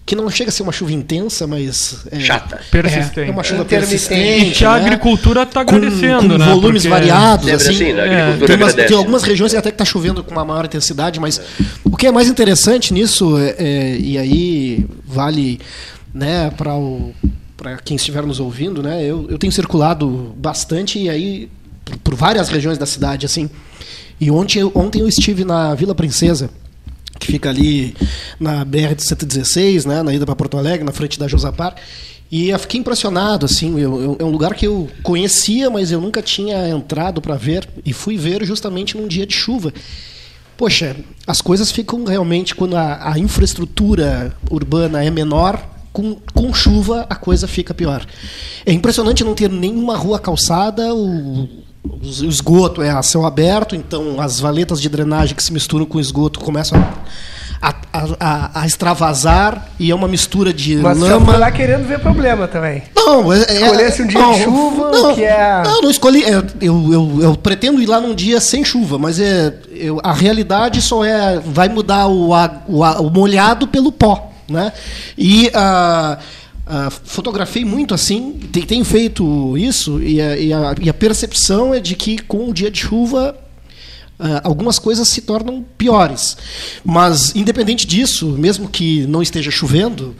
que 0.04 0.16
não 0.16 0.28
chega 0.28 0.50
a 0.50 0.52
ser 0.52 0.62
uma 0.62 0.72
chuva 0.72 0.92
intensa, 0.92 1.46
mas. 1.46 2.04
É, 2.10 2.18
Chata. 2.18 2.60
Persistente. 2.70 3.20
É, 3.20 3.28
é 3.28 3.30
uma 3.30 3.44
chuva 3.44 3.64
persistente. 3.64 4.50
E 4.50 4.50
que 4.52 4.64
a 4.64 4.72
né? 4.72 4.80
agricultura 4.80 5.42
está 5.42 5.60
agradecendo, 5.60 6.22
com, 6.22 6.28
com 6.28 6.38
né? 6.38 6.46
volumes 6.46 6.82
Porque 6.82 6.88
variados. 6.88 7.48
assim, 7.48 7.70
assim 7.70 7.84
é. 7.84 8.36
tem, 8.46 8.56
umas, 8.56 8.74
tem, 8.74 8.96
algumas 8.96 9.22
regiões 9.22 9.54
até 9.54 9.70
que 9.70 9.74
está 9.74 9.84
chovendo 9.84 10.24
com 10.24 10.32
uma 10.32 10.44
maior 10.44 10.64
intensidade, 10.64 11.20
mas 11.20 11.40
o 11.84 11.96
que 11.96 12.06
é 12.06 12.12
mais 12.12 12.28
interessante 12.28 12.92
nisso, 12.92 13.38
é, 13.38 13.54
é 13.58 13.96
e 13.98 14.18
aí 14.18 14.86
vale 15.06 15.60
né, 16.12 16.50
para 16.56 16.74
o 16.74 17.14
para 17.56 17.76
quem 17.76 17.94
estiver 17.94 18.22
nos 18.24 18.40
ouvindo, 18.40 18.82
né? 18.82 19.04
Eu, 19.04 19.26
eu 19.28 19.36
tenho 19.36 19.52
circulado 19.52 20.34
bastante 20.34 20.98
e 20.98 21.10
aí 21.10 21.50
por, 21.84 21.98
por 21.98 22.14
várias 22.14 22.48
regiões 22.48 22.78
da 22.78 22.86
cidade, 22.86 23.26
assim. 23.26 23.50
E 24.18 24.30
ontem, 24.30 24.64
ontem 24.74 25.00
eu 25.00 25.08
estive 25.08 25.44
na 25.44 25.74
Vila 25.74 25.94
Princesa 25.94 26.48
que 27.20 27.26
fica 27.26 27.50
ali 27.50 27.94
na 28.40 28.64
BR-116, 28.64 29.86
né, 29.86 30.02
na 30.02 30.12
ida 30.12 30.24
para 30.24 30.34
Porto 30.34 30.56
Alegre, 30.56 30.84
na 30.84 30.92
frente 30.92 31.18
da 31.18 31.28
Josapar. 31.28 31.76
E 32.30 32.48
eu 32.48 32.58
fiquei 32.58 32.80
impressionado, 32.80 33.44
assim, 33.44 33.78
eu, 33.78 34.00
eu, 34.00 34.16
é 34.18 34.24
um 34.24 34.30
lugar 34.30 34.54
que 34.54 34.66
eu 34.66 34.88
conhecia, 35.02 35.68
mas 35.68 35.92
eu 35.92 36.00
nunca 36.00 36.22
tinha 36.22 36.68
entrado 36.68 37.20
para 37.20 37.34
ver, 37.34 37.68
e 37.84 37.92
fui 37.92 38.16
ver 38.16 38.44
justamente 38.44 38.96
num 38.96 39.06
dia 39.06 39.26
de 39.26 39.34
chuva. 39.34 39.72
Poxa, 40.56 40.96
as 41.26 41.40
coisas 41.40 41.70
ficam 41.72 42.04
realmente, 42.04 42.54
quando 42.54 42.76
a, 42.76 43.12
a 43.12 43.18
infraestrutura 43.18 44.34
urbana 44.48 45.04
é 45.04 45.10
menor, 45.10 45.60
com, 45.92 46.16
com 46.32 46.54
chuva 46.54 47.04
a 47.10 47.16
coisa 47.16 47.48
fica 47.48 47.74
pior. 47.74 48.06
É 48.64 48.72
impressionante 48.72 49.24
não 49.24 49.34
ter 49.34 49.50
nenhuma 49.50 49.96
rua 49.96 50.18
calçada, 50.18 50.94
o, 50.94 51.48
o 51.82 52.26
esgoto 52.26 52.82
é 52.82 52.90
a 52.90 53.02
céu 53.02 53.24
aberto, 53.24 53.74
então 53.74 54.20
as 54.20 54.38
valetas 54.38 54.80
de 54.80 54.88
drenagem 54.88 55.34
que 55.34 55.42
se 55.42 55.52
misturam 55.52 55.86
com 55.86 55.98
o 55.98 56.00
esgoto 56.00 56.38
começam 56.38 56.78
a, 57.60 57.74
a, 57.92 58.06
a, 58.18 58.60
a 58.62 58.66
extravasar 58.66 59.68
e 59.78 59.90
é 59.90 59.94
uma 59.94 60.08
mistura 60.08 60.52
de 60.52 60.76
Mas 60.76 60.98
lama. 60.98 61.26
Mas 61.26 61.40
lá 61.40 61.50
querendo 61.50 61.86
ver 61.86 61.98
problema 62.00 62.48
também. 62.48 62.82
Não, 62.94 63.32
é, 63.32 63.40
é 63.40 63.54
Escolhesse 63.54 64.02
um 64.02 64.06
dia 64.06 64.20
não, 64.20 64.32
de 64.32 64.44
chuva, 64.44 64.90
não, 64.90 65.14
que 65.14 65.24
é... 65.24 65.62
Não, 65.64 65.82
não 65.82 65.90
escolhi. 65.90 66.24
É, 66.24 66.36
eu, 66.60 66.92
eu, 66.92 67.18
eu, 67.22 67.36
pretendo 67.36 67.80
ir 67.82 67.86
lá 67.86 68.00
num 68.00 68.14
dia 68.14 68.40
sem 68.40 68.64
chuva, 68.64 68.98
mas 68.98 69.20
é, 69.20 69.54
eu, 69.70 70.00
a 70.02 70.12
realidade 70.12 70.80
só 70.80 71.04
é. 71.04 71.38
Vai 71.38 71.68
mudar 71.68 72.06
o, 72.06 72.30
o, 72.30 72.82
o 72.82 73.10
molhado 73.10 73.66
pelo 73.66 73.92
pó 73.92 74.32
Né? 74.48 74.72
E 75.16 75.50
a. 75.54 76.18
Uh, 76.70 76.88
fotografei 77.02 77.64
muito 77.64 77.92
assim, 77.92 78.38
tenho 78.68 78.84
feito 78.84 79.58
isso, 79.58 80.00
e 80.00 80.20
a, 80.20 80.36
e, 80.38 80.52
a, 80.52 80.74
e 80.80 80.88
a, 80.88 80.94
percepção 80.94 81.74
é 81.74 81.80
de 81.80 81.96
que 81.96 82.16
com 82.22 82.48
o 82.48 82.54
dia 82.54 82.70
de 82.70 82.78
chuva 82.78 83.36
algumas 84.42 84.78
coisas 84.78 85.08
se 85.08 85.22
tornam 85.22 85.64
piores. 85.78 86.36
Mas, 86.84 87.34
independente 87.34 87.86
disso, 87.86 88.26
mesmo 88.28 88.68
que 88.68 89.06
não 89.06 89.22
esteja 89.22 89.50
chovendo, 89.50 90.14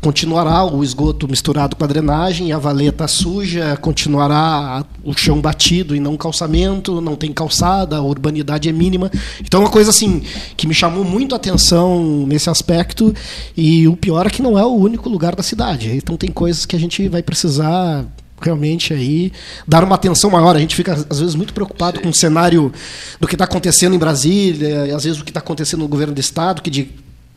continuará 0.00 0.64
o 0.64 0.84
esgoto 0.84 1.28
misturado 1.28 1.74
com 1.74 1.84
a 1.84 1.86
drenagem, 1.86 2.52
a 2.52 2.58
valeta 2.58 3.08
suja, 3.08 3.76
continuará 3.76 4.84
o 5.02 5.12
chão 5.12 5.40
batido 5.40 5.96
e 5.96 6.00
não 6.00 6.16
calçamento, 6.16 7.00
não 7.00 7.16
tem 7.16 7.32
calçada, 7.32 7.96
a 7.96 8.02
urbanidade 8.02 8.68
é 8.68 8.72
mínima. 8.72 9.10
Então, 9.40 9.60
é 9.60 9.64
uma 9.64 9.70
coisa 9.70 9.90
assim 9.90 10.22
que 10.56 10.66
me 10.66 10.74
chamou 10.74 11.04
muito 11.04 11.34
a 11.34 11.36
atenção 11.36 12.24
nesse 12.26 12.48
aspecto. 12.48 13.14
E 13.56 13.88
o 13.88 13.96
pior 13.96 14.26
é 14.26 14.30
que 14.30 14.42
não 14.42 14.58
é 14.58 14.64
o 14.64 14.74
único 14.74 15.08
lugar 15.08 15.34
da 15.34 15.42
cidade. 15.42 15.90
Então, 15.90 16.16
tem 16.16 16.30
coisas 16.30 16.64
que 16.64 16.76
a 16.76 16.78
gente 16.78 17.08
vai 17.08 17.22
precisar 17.22 18.06
realmente 18.40 18.92
aí 18.92 19.32
dar 19.66 19.84
uma 19.84 19.94
atenção 19.94 20.30
maior. 20.30 20.56
A 20.56 20.58
gente 20.58 20.74
fica, 20.74 20.92
às 21.08 21.20
vezes, 21.20 21.34
muito 21.34 21.52
preocupado 21.52 21.98
Sim. 21.98 22.04
com 22.04 22.08
o 22.10 22.14
cenário 22.14 22.72
do 23.20 23.28
que 23.28 23.34
está 23.34 23.44
acontecendo 23.44 23.94
em 23.94 23.98
Brasília, 23.98 24.86
e 24.86 24.92
às 24.92 25.04
vezes 25.04 25.20
o 25.20 25.24
que 25.24 25.30
está 25.30 25.40
acontecendo 25.40 25.80
no 25.80 25.88
governo 25.88 26.14
do 26.14 26.20
Estado, 26.20 26.62
que 26.62 26.70
de, 26.70 26.90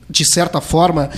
de 0.10 0.25
certa 0.25 0.62
forma 0.62 1.10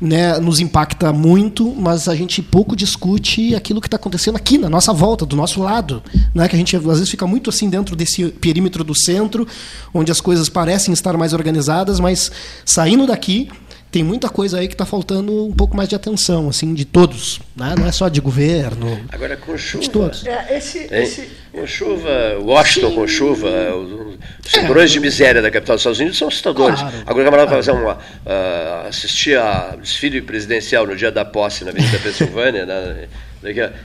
né, 0.00 0.38
nos 0.38 0.60
impacta 0.60 1.12
muito, 1.12 1.74
mas 1.76 2.08
a 2.08 2.14
gente 2.14 2.40
pouco 2.40 2.76
discute 2.76 3.54
aquilo 3.54 3.80
que 3.80 3.88
está 3.88 3.96
acontecendo 3.96 4.36
aqui 4.36 4.56
na 4.56 4.70
nossa 4.70 4.92
volta, 4.92 5.26
do 5.26 5.34
nosso 5.34 5.60
lado, 5.60 6.02
né, 6.34 6.48
que 6.48 6.54
a 6.54 6.58
gente 6.58 6.76
às 6.76 6.82
vezes 6.82 7.10
fica 7.10 7.26
muito 7.26 7.50
assim 7.50 7.68
dentro 7.68 7.96
desse 7.96 8.26
perímetro 8.28 8.84
do 8.84 8.94
centro, 8.94 9.46
onde 9.92 10.12
as 10.12 10.20
coisas 10.20 10.48
parecem 10.48 10.94
estar 10.94 11.16
mais 11.16 11.32
organizadas, 11.32 11.98
mas 11.98 12.30
saindo 12.64 13.06
daqui 13.06 13.48
tem 13.90 14.02
muita 14.02 14.28
coisa 14.28 14.58
aí 14.58 14.68
que 14.68 14.74
está 14.74 14.84
faltando 14.84 15.46
um 15.46 15.52
pouco 15.52 15.76
mais 15.76 15.88
de 15.88 15.94
atenção, 15.94 16.48
assim, 16.48 16.74
de 16.74 16.84
todos, 16.84 17.40
né? 17.56 17.74
não 17.78 17.86
é 17.86 17.92
só 17.92 18.08
de 18.08 18.20
governo. 18.20 19.00
Agora 19.10 19.36
com 19.36 19.56
chuva. 19.56 19.82
De 19.82 19.90
todos. 19.90 20.26
É, 20.26 20.56
esse, 20.58 20.88
esse... 20.92 21.28
Com 21.52 21.66
chuva, 21.66 22.10
Washington 22.40 22.90
Sim. 22.90 22.94
com 22.94 23.06
chuva, 23.06 23.48
os 23.74 24.50
cinturões 24.50 24.90
é, 24.90 24.92
de 24.92 25.00
miséria 25.00 25.42
da 25.42 25.50
capital 25.50 25.76
dos 25.76 25.80
Estados 25.80 25.98
Unidos 25.98 26.18
são 26.18 26.28
assustadores. 26.28 26.78
Claro, 26.78 26.96
Agora 27.06 27.22
o 27.22 27.24
camarada 27.24 27.48
claro. 27.48 27.64
fazer 27.64 27.78
uma, 27.78 27.94
uh, 27.94 28.88
assistir 28.88 29.38
a 29.38 29.74
desfile 29.80 30.20
presidencial 30.20 30.86
no 30.86 30.94
dia 30.94 31.10
da 31.10 31.24
posse 31.24 31.64
na 31.64 31.70
Avenida 31.70 31.98
Pensilvânia, 31.98 32.66
né? 32.66 33.08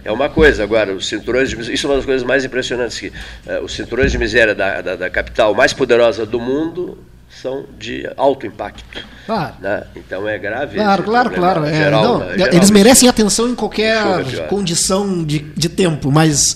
É 0.04 0.12
uma 0.12 0.30
coisa, 0.30 0.64
agora, 0.64 0.94
os 0.94 1.08
cinturões 1.08 1.50
de 1.50 1.56
miséria, 1.56 1.76
isso 1.76 1.86
é 1.86 1.90
uma 1.90 1.96
das 1.98 2.06
coisas 2.06 2.24
mais 2.24 2.44
impressionantes, 2.44 3.00
que 3.00 3.08
uh, 3.08 3.64
os 3.64 3.74
cinturões 3.74 4.12
de 4.12 4.18
miséria 4.18 4.54
da, 4.54 4.82
da, 4.82 4.96
da 4.96 5.10
capital 5.10 5.54
mais 5.54 5.72
poderosa 5.72 6.26
do 6.26 6.40
mundo 6.40 6.98
são 7.44 7.66
de 7.78 8.10
alto 8.16 8.48
impacto. 8.48 9.06
Claro. 9.26 9.56
Né? 9.60 9.84
Então 9.98 10.28
é 10.28 10.40
grave. 10.40 10.78
Claro, 10.78 11.04
claro, 11.04 11.30
claro. 11.30 11.66
É, 11.66 11.76
geral, 11.76 12.04
não, 12.04 12.20
né? 12.20 12.36
eles 12.54 12.72
merecem 12.72 13.10
atenção 13.10 13.50
em 13.50 13.56
qualquer 13.56 14.48
condição 14.48 15.26
de, 15.26 15.40
de 15.40 15.68
tempo, 15.68 16.10
mas 16.10 16.56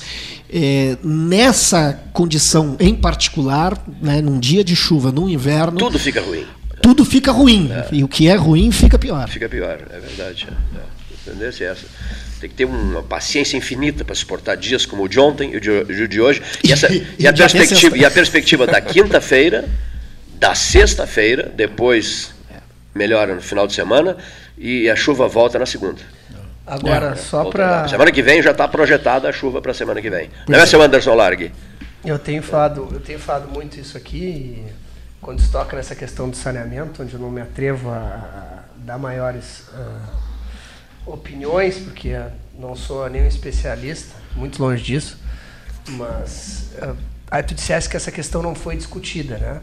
é, 0.49 0.95
nessa 1.03 1.99
condição 2.13 2.77
em 2.79 2.95
particular, 2.95 3.77
né, 4.01 4.21
num 4.21 4.39
dia 4.39 4.63
de 4.63 4.77
chuva, 4.77 5.11
no 5.11 5.27
inverno. 5.27 5.77
Tudo 5.77 5.99
fica 5.99 6.21
ruim. 6.21 6.47
Tudo 6.81 7.03
fica 7.03 7.33
ruim. 7.33 7.69
É. 7.69 7.87
E 7.91 8.03
o 8.05 8.07
que 8.07 8.29
é 8.29 8.35
ruim 8.35 8.71
fica 8.71 8.97
pior. 8.97 9.27
Fica 9.27 9.49
pior, 9.49 9.77
é 9.89 9.99
verdade. 9.99 10.47
É. 10.49 11.29
Entendeu? 11.29 11.49
É 11.49 11.63
essa 11.63 11.85
tem 12.39 12.47
que 12.47 12.55
ter 12.55 12.65
uma 12.65 13.01
paciência 13.01 13.57
infinita 13.57 14.05
para 14.05 14.13
suportar 14.13 14.55
dias 14.55 14.85
como 14.85 15.01
o 15.01 15.07
de 15.07 15.19
ontem 15.19 15.53
e 15.53 15.57
o 15.57 15.59
de, 15.59 15.71
o 15.71 16.07
de 16.07 16.21
hoje. 16.21 16.39
E, 16.63 16.71
essa, 16.71 16.87
e, 16.93 17.03
e, 17.17 17.27
a 17.27 17.33
perspectiva, 17.33 17.97
e 17.97 18.05
a 18.05 18.11
perspectiva 18.11 18.67
da 18.67 18.79
quinta-feira 18.79 19.67
da 20.37 20.55
sexta-feira, 20.55 21.51
depois 21.53 22.33
melhora 22.93 23.35
no 23.35 23.41
final 23.41 23.67
de 23.67 23.73
semana 23.73 24.17
e 24.57 24.89
a 24.89 24.95
chuva 24.95 25.27
volta 25.27 25.59
na 25.59 25.65
segunda. 25.65 26.01
Agora, 26.65 27.11
é, 27.11 27.15
só 27.15 27.45
para. 27.45 27.87
Semana 27.87 28.11
que 28.11 28.21
vem 28.21 28.41
já 28.41 28.51
está 28.51 28.67
projetada 28.67 29.29
a 29.29 29.31
chuva 29.31 29.61
para 29.61 29.71
a 29.71 29.75
semana 29.75 30.01
que 30.01 30.09
vem. 30.09 30.29
Não 30.47 30.59
é, 30.59 30.65
seu 30.65 30.81
Anderson 30.81 31.13
Largue? 31.13 31.53
Eu 32.03 32.19
tenho 32.19 32.43
falado, 32.43 32.89
eu 32.91 32.99
tenho 32.99 33.19
falado 33.19 33.49
muito 33.49 33.79
isso 33.79 33.97
aqui, 33.97 34.65
quando 35.21 35.41
se 35.41 35.49
toca 35.49 35.77
nessa 35.77 35.95
questão 35.95 36.29
do 36.29 36.35
saneamento, 36.35 37.01
onde 37.01 37.13
eu 37.13 37.19
não 37.19 37.31
me 37.31 37.41
atrevo 37.41 37.89
a, 37.89 38.63
dar 38.77 38.97
maiores 38.97 39.63
uh, 39.69 41.11
opiniões, 41.11 41.77
porque 41.77 42.19
não 42.57 42.75
sou 42.75 43.09
nenhum 43.09 43.27
especialista, 43.27 44.15
muito 44.35 44.61
longe 44.61 44.83
disso, 44.83 45.17
mas 45.89 46.69
uh, 46.81 46.95
aí 47.31 47.43
tu 47.43 47.55
dissesse 47.55 47.89
que 47.89 47.97
essa 47.97 48.11
questão 48.11 48.41
não 48.41 48.53
foi 48.53 48.75
discutida, 48.75 49.37
né? 49.37 49.61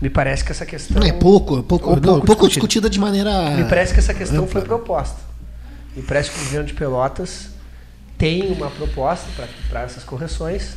Me 0.00 0.08
parece 0.08 0.42
que 0.42 0.50
essa 0.50 0.64
questão. 0.64 1.02
É 1.02 1.12
pouco, 1.12 1.62
pouco, 1.62 1.90
não, 1.90 2.00
pouco, 2.00 2.26
pouco 2.26 2.48
discutida. 2.48 2.88
de 2.88 2.98
maneira. 2.98 3.50
Me 3.50 3.64
parece 3.64 3.92
que 3.92 3.98
essa 3.98 4.14
questão 4.14 4.46
foi 4.46 4.62
proposta. 4.62 5.20
Me 5.94 6.02
parece 6.02 6.30
que 6.30 6.40
o 6.40 6.44
governo 6.44 6.66
de 6.66 6.72
Pelotas 6.72 7.48
tem 8.16 8.50
uma 8.52 8.70
proposta 8.70 9.26
para 9.68 9.82
essas 9.82 10.04
correções 10.04 10.76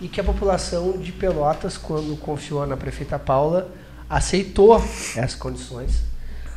e 0.00 0.08
que 0.08 0.20
a 0.20 0.24
população 0.24 0.98
de 0.98 1.12
Pelotas, 1.12 1.78
quando 1.78 2.16
confiou 2.18 2.66
na 2.66 2.76
prefeita 2.76 3.18
Paula, 3.18 3.68
aceitou 4.08 4.76
essas 4.76 5.34
condições. 5.34 6.02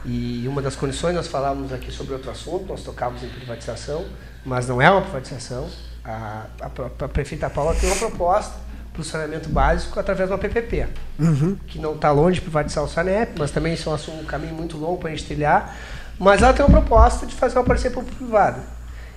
E 0.03 0.45
uma 0.47 0.61
das 0.61 0.75
condições, 0.75 1.13
nós 1.13 1.27
falávamos 1.27 1.71
aqui 1.71 1.91
sobre 1.91 2.13
outro 2.13 2.31
assunto, 2.31 2.65
nós 2.67 2.83
tocávamos 2.83 3.23
em 3.23 3.29
privatização, 3.29 4.05
mas 4.43 4.67
não 4.67 4.81
é 4.81 4.89
uma 4.89 5.01
privatização. 5.01 5.69
A, 6.03 6.47
a, 6.59 7.05
a 7.05 7.07
prefeita 7.07 7.49
Paula 7.49 7.75
tem 7.75 7.87
uma 7.87 7.95
proposta 7.95 8.55
para 8.93 9.01
o 9.01 9.03
saneamento 9.03 9.49
básico 9.49 9.99
através 9.99 10.27
de 10.27 10.33
uma 10.33 10.39
PPP, 10.39 10.87
uhum. 11.19 11.57
que 11.65 11.79
não 11.79 11.93
está 11.93 12.11
longe 12.11 12.35
de 12.35 12.41
privatizar 12.41 12.83
o 12.83 12.87
Sanep, 12.87 13.31
mas 13.37 13.51
também 13.51 13.73
isso 13.73 13.89
é 13.89 14.11
um 14.11 14.25
caminho 14.25 14.53
muito 14.53 14.77
longo 14.77 14.97
para 14.97 15.09
a 15.09 15.11
gente 15.11 15.25
trilhar. 15.25 15.75
Mas 16.19 16.41
ela 16.41 16.53
tem 16.53 16.65
uma 16.65 16.81
proposta 16.81 17.25
de 17.25 17.33
fazer 17.33 17.57
uma 17.57 17.63
parceria 17.63 17.95
público-privada. 17.95 18.59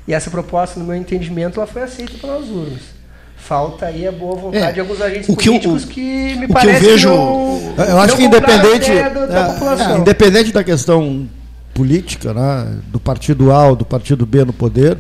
E 0.07 0.15
essa 0.15 0.31
proposta, 0.31 0.79
no 0.79 0.87
meu 0.87 0.95
entendimento, 0.95 1.59
ela 1.59 1.67
foi 1.67 1.83
aceita 1.83 2.17
pelas 2.19 2.49
urnas. 2.49 2.83
Falta 3.37 3.87
aí 3.87 4.07
a 4.07 4.13
boa 4.13 4.37
vontade 4.37 4.65
é, 4.65 4.73
de 4.73 4.81
alguns 4.81 5.01
agentes 5.03 5.29
o 5.29 5.37
que 5.37 5.49
políticos 5.49 5.83
eu, 5.83 5.89
que 5.89 6.35
me 6.37 6.49
parece 6.49 6.81
que 6.81 6.87
eu 6.87 6.91
vejo, 6.91 7.09
que 7.09 7.15
não, 7.15 7.85
eu 7.85 8.01
acho 8.01 8.17
que 8.17 8.23
independente, 8.25 8.91
da, 8.91 9.93
é, 9.93 9.99
independente 9.99 10.53
da 10.53 10.65
questão 10.65 11.29
política, 11.75 12.33
né, 12.33 12.79
do 12.87 12.99
partido 12.99 13.51
A 13.51 13.69
ou 13.69 13.77
do 13.77 13.85
partido 13.85 14.25
B 14.25 14.45
no 14.45 14.53
poder, 14.53 14.97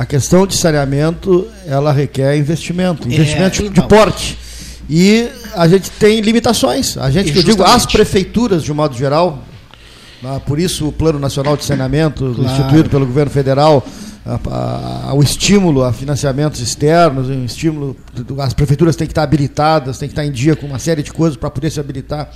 a 0.00 0.06
questão 0.06 0.46
de 0.46 0.56
saneamento, 0.56 1.46
ela 1.66 1.92
requer 1.92 2.34
investimento, 2.34 3.06
é, 3.06 3.12
investimento 3.12 3.60
é, 3.60 3.66
então. 3.66 3.82
de 3.84 3.86
porte. 3.86 4.38
E 4.88 5.28
a 5.54 5.68
gente 5.68 5.90
tem 5.90 6.22
limitações. 6.22 6.96
A 6.96 7.10
gente, 7.10 7.36
eu 7.36 7.42
digo, 7.42 7.62
as 7.62 7.84
prefeituras, 7.84 8.62
de 8.62 8.72
um 8.72 8.74
modo 8.74 8.96
geral, 8.96 9.44
né, 10.22 10.40
por 10.46 10.58
isso 10.58 10.88
o 10.88 10.92
Plano 10.92 11.18
Nacional 11.18 11.54
de 11.54 11.66
Saneamento, 11.66 12.32
claro. 12.34 12.50
instituído 12.50 12.88
pelo 12.88 13.04
governo 13.04 13.30
federal, 13.30 13.86
o 15.14 15.22
estímulo 15.22 15.84
a 15.84 15.92
financiamentos 15.92 16.60
externos, 16.60 17.28
um 17.28 17.44
estímulo, 17.44 17.94
as 18.38 18.54
prefeituras 18.54 18.96
têm 18.96 19.06
que 19.06 19.12
estar 19.12 19.22
habilitadas, 19.22 19.98
têm 19.98 20.08
que 20.08 20.14
estar 20.14 20.24
em 20.24 20.32
dia 20.32 20.56
com 20.56 20.66
uma 20.66 20.78
série 20.78 21.02
de 21.02 21.12
coisas 21.12 21.36
para 21.36 21.50
poder 21.50 21.68
se 21.68 21.78
habilitar 21.78 22.30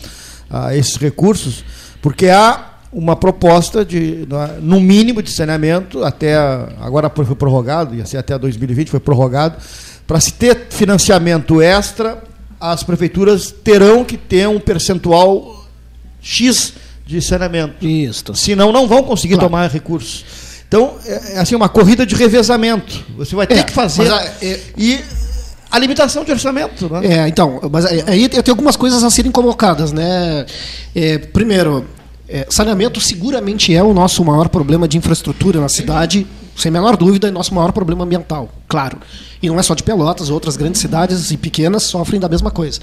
a 0.51 0.77
esses 0.77 0.97
recursos, 0.97 1.65
porque 2.03 2.29
há 2.29 2.74
uma 2.95 3.17
proposta 3.17 3.85
de, 3.85 4.23
é, 4.23 4.61
no 4.61 4.81
mínimo, 4.81 5.21
de 5.21 5.31
saneamento, 5.31 6.05
até 6.05 6.37
agora 6.81 7.11
foi 7.11 7.35
prorrogado, 7.35 7.95
ia 7.95 8.07
ser 8.07 8.19
até 8.19 8.39
2020, 8.39 8.89
foi 8.89 9.01
prorrogado, 9.01 9.57
para 10.07 10.21
se 10.21 10.33
ter 10.33 10.69
financiamento 10.71 11.61
extra, 11.61 12.23
as 12.61 12.85
prefeituras 12.85 13.51
terão 13.51 14.05
que 14.05 14.17
ter 14.17 14.49
um 14.49 14.61
percentual 14.61 15.67
X 16.21 16.75
de 17.05 17.21
saneamento. 17.21 17.85
Isso. 17.85 18.35
Senão 18.35 18.73
não 18.73 18.87
vão 18.87 19.03
conseguir 19.03 19.35
claro. 19.35 19.51
tomar 19.51 19.71
recursos. 19.71 20.25
Então, 20.67 20.95
é, 21.05 21.35
é 21.35 21.39
assim, 21.39 21.55
uma 21.55 21.69
corrida 21.69 22.07
de 22.07 22.15
revezamento. 22.15 23.05
Você 23.17 23.35
vai 23.35 23.47
ter 23.47 23.59
é, 23.59 23.63
que 23.65 23.73
fazer. 23.73 24.11
A, 24.11 24.25
é, 24.41 24.61
e 24.77 25.01
a 25.71 25.79
limitação 25.79 26.25
de 26.25 26.31
orçamento. 26.31 26.89
Né? 26.89 27.19
É, 27.19 27.29
então, 27.29 27.61
mas 27.71 27.85
aí 27.85 28.29
tem 28.29 28.43
algumas 28.51 28.77
coisas 28.77 29.03
a 29.03 29.11
serem 29.11 29.31
colocadas. 29.31 29.93
Né? 29.93 30.47
É, 30.95 31.19
primeiro, 31.19 31.85
é, 32.29 32.47
saneamento 32.51 33.01
seguramente 33.01 33.75
é 33.75 33.83
o 33.83 33.93
nosso 33.93 34.25
maior 34.25 34.49
problema 34.49 34.89
de 34.89 34.97
infraestrutura 34.97 35.61
na 35.61 35.69
cidade, 35.69 36.27
sem 36.57 36.71
menor 36.71 36.97
dúvida, 36.97 37.29
é 37.29 37.31
nosso 37.31 37.55
maior 37.55 37.73
problema 37.73 38.05
ambiental, 38.05 38.49
claro. 38.67 38.99
E 39.43 39.49
não 39.49 39.59
é 39.59 39.63
só 39.63 39.75
de 39.75 39.83
Pelotas, 39.83 40.31
outras 40.31 40.57
grandes 40.57 40.81
cidades 40.81 41.31
e 41.31 41.37
pequenas 41.37 41.83
sofrem 41.83 42.21
da 42.21 42.29
mesma 42.29 42.51
coisa. 42.51 42.81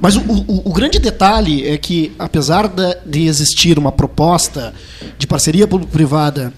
Mas 0.00 0.16
o, 0.16 0.20
o, 0.20 0.70
o 0.70 0.72
grande 0.72 0.98
detalhe 0.98 1.68
é 1.68 1.76
que, 1.76 2.12
apesar 2.18 2.72
de 3.04 3.26
existir 3.26 3.78
uma 3.78 3.92
proposta 3.92 4.72
de 5.18 5.26
parceria 5.26 5.66
público-privada 5.66 6.52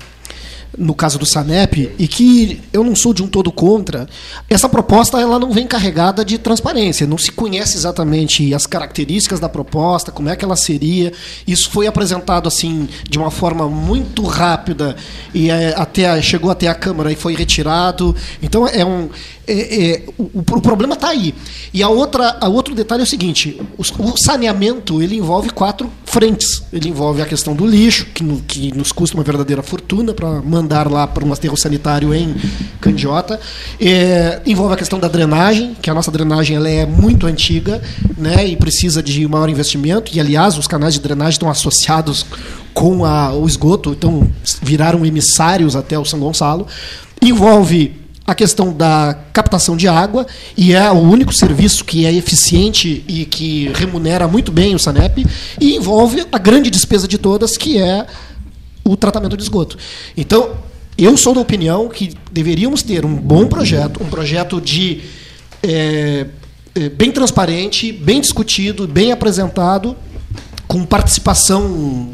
no 0.77 0.95
caso 0.95 1.19
do 1.19 1.27
Sanep, 1.27 1.93
e 1.99 2.09
que 2.09 2.61
eu 2.73 2.85
não 2.85 2.95
sou 2.95 3.13
de 3.13 3.23
um 3.23 3.27
todo 3.27 3.51
contra, 3.51 4.09
essa 4.49 4.69
proposta 4.69 5.21
ela 5.21 5.39
não 5.39 5.51
vem 5.53 5.67
carregada 5.67 6.25
de 6.25 6.39
transparência, 6.39 7.07
não 7.07 7.19
se 7.19 7.33
conhece 7.33 7.77
exatamente 7.77 8.55
as 8.55 8.67
características 8.67 9.41
da 9.41 9.49
proposta, 9.49 10.13
como 10.13 10.29
é 10.29 10.37
que 10.37 10.45
ela 10.45 10.57
seria. 10.57 11.13
Isso 11.47 11.71
foi 11.71 11.87
apresentado 11.87 12.47
assim 12.47 12.89
de 13.09 13.19
uma 13.19 13.31
forma 13.31 13.69
muito 13.69 14.23
rápida 14.25 14.97
e 15.35 15.51
é, 15.51 15.75
até 15.77 16.21
chegou 16.23 16.51
até 16.51 16.69
a 16.69 16.75
Câmara 16.75 17.13
e 17.13 17.17
foi 17.17 17.35
retirado. 17.35 18.15
Então 18.43 18.67
é 18.67 18.85
um 18.85 19.09
é, 19.53 19.91
é, 19.91 20.03
o, 20.17 20.31
o, 20.35 20.43
problema 20.43 20.95
está 20.95 21.09
aí. 21.09 21.35
E 21.75 21.83
a 21.83 21.89
outra, 21.89 22.37
a 22.41 22.49
outro 22.49 22.75
detalhe 22.75 23.01
é 23.01 23.05
o 23.05 23.07
seguinte: 23.07 23.61
o, 23.77 23.83
o, 23.83 24.15
saneamento 24.17 25.03
ele 25.03 25.17
envolve 25.17 25.51
quatro 25.51 25.91
frentes. 26.05 26.63
Ele 26.73 26.89
envolve 26.89 27.21
a 27.21 27.27
questão 27.27 27.55
do 27.55 27.67
lixo, 27.67 28.07
que, 28.15 28.23
no, 28.23 28.41
que 28.43 28.73
nos 28.77 28.93
custa 28.93 29.17
uma 29.17 29.25
verdadeira 29.25 29.63
fortuna 29.63 30.15
para 30.15 30.41
mandar 30.41 30.89
lá 30.89 31.07
para 31.07 31.25
um 31.25 31.33
aterro 31.33 31.57
sanitário 31.57 32.15
em 32.15 32.35
Candiota. 32.81 33.41
É, 33.81 34.41
envolve 34.47 34.75
a 34.75 34.77
questão 34.77 35.01
da 35.01 35.09
drenagem, 35.09 35.77
que 35.83 35.91
a 35.91 35.95
nossa 35.95 36.11
drenagem 36.13 36.57
ela 36.57 36.69
é 36.69 36.87
muito 36.87 37.27
antiga 37.27 37.83
né, 38.17 38.47
e 38.47 38.57
precisa 38.57 39.03
de 39.03 39.27
maior 39.27 39.49
investimento. 39.49 40.13
E, 40.15 40.21
aliás, 40.21 40.57
os 40.57 40.69
canais 40.69 40.95
de 40.95 41.01
drenagem 41.01 41.33
estão 41.33 41.51
associados 41.51 42.25
com 42.73 43.05
a, 43.05 43.35
o 43.35 43.47
esgoto, 43.47 43.91
então 43.91 44.31
viraram 44.63 45.05
emissários 45.05 45.75
até 45.75 45.99
o 45.99 46.05
São 46.05 46.21
Gonçalo. 46.21 46.69
Envolve 47.21 48.00
a 48.31 48.35
questão 48.35 48.73
da 48.73 49.19
captação 49.33 49.77
de 49.77 49.89
água, 49.89 50.25
e 50.57 50.73
é 50.73 50.89
o 50.89 51.01
único 51.01 51.33
serviço 51.33 51.85
que 51.85 52.07
é 52.07 52.15
eficiente 52.15 53.05
e 53.09 53.25
que 53.25 53.73
remunera 53.75 54.29
muito 54.29 54.53
bem 54.53 54.73
o 54.73 54.79
SANEP, 54.79 55.27
e 55.61 55.75
envolve 55.75 56.25
a 56.31 56.39
grande 56.39 56.71
despesa 56.71 57.09
de 57.09 57.19
todas, 57.19 57.57
que 57.57 57.77
é 57.77 58.07
o 58.85 58.97
tratamento 58.97 59.37
de 59.37 59.43
esgoto. 59.43 59.77
Então, 60.17 60.51
eu 60.97 61.17
sou 61.17 61.35
da 61.35 61.41
opinião 61.41 61.89
que 61.89 62.15
deveríamos 62.31 62.85
ter 62.85 63.05
um 63.05 63.17
bom 63.17 63.49
projeto, 63.49 64.01
um 64.01 64.09
projeto 64.09 64.61
de 64.61 65.01
é, 65.61 66.29
bem 66.97 67.11
transparente, 67.11 67.91
bem 67.91 68.21
discutido, 68.21 68.87
bem 68.87 69.11
apresentado, 69.11 69.97
com 70.69 70.85
participação 70.85 72.11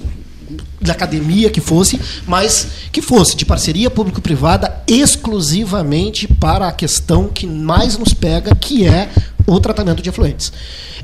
de 0.86 0.92
academia 0.92 1.50
que 1.50 1.60
fosse, 1.60 2.00
mas 2.26 2.68
que 2.90 3.02
fosse 3.02 3.36
de 3.36 3.44
parceria 3.44 3.90
público-privada 3.90 4.82
exclusivamente 4.86 6.26
para 6.26 6.68
a 6.68 6.72
questão 6.72 7.28
que 7.28 7.46
mais 7.46 7.98
nos 7.98 8.14
pega, 8.14 8.54
que 8.54 8.86
é 8.86 9.10
o 9.46 9.60
tratamento 9.60 10.02
de 10.02 10.08
efluentes. 10.08 10.52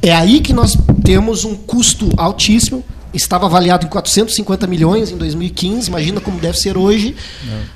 É 0.00 0.12
aí 0.12 0.40
que 0.40 0.52
nós 0.52 0.76
temos 1.04 1.44
um 1.44 1.54
custo 1.54 2.10
altíssimo, 2.16 2.84
estava 3.14 3.46
avaliado 3.46 3.86
em 3.86 3.88
450 3.88 4.66
milhões 4.66 5.10
em 5.10 5.16
2015, 5.16 5.88
imagina 5.88 6.20
como 6.20 6.40
deve 6.40 6.58
ser 6.58 6.76
hoje. 6.76 7.14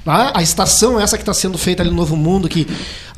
Tá? 0.05 0.33
A 0.35 0.43
estação, 0.43 0.99
essa 0.99 1.17
que 1.17 1.23
está 1.23 1.35
sendo 1.35 1.59
feita 1.59 1.83
ali 1.83 1.91
no 1.91 1.97
Novo 1.97 2.17
Mundo, 2.17 2.49
que 2.49 2.67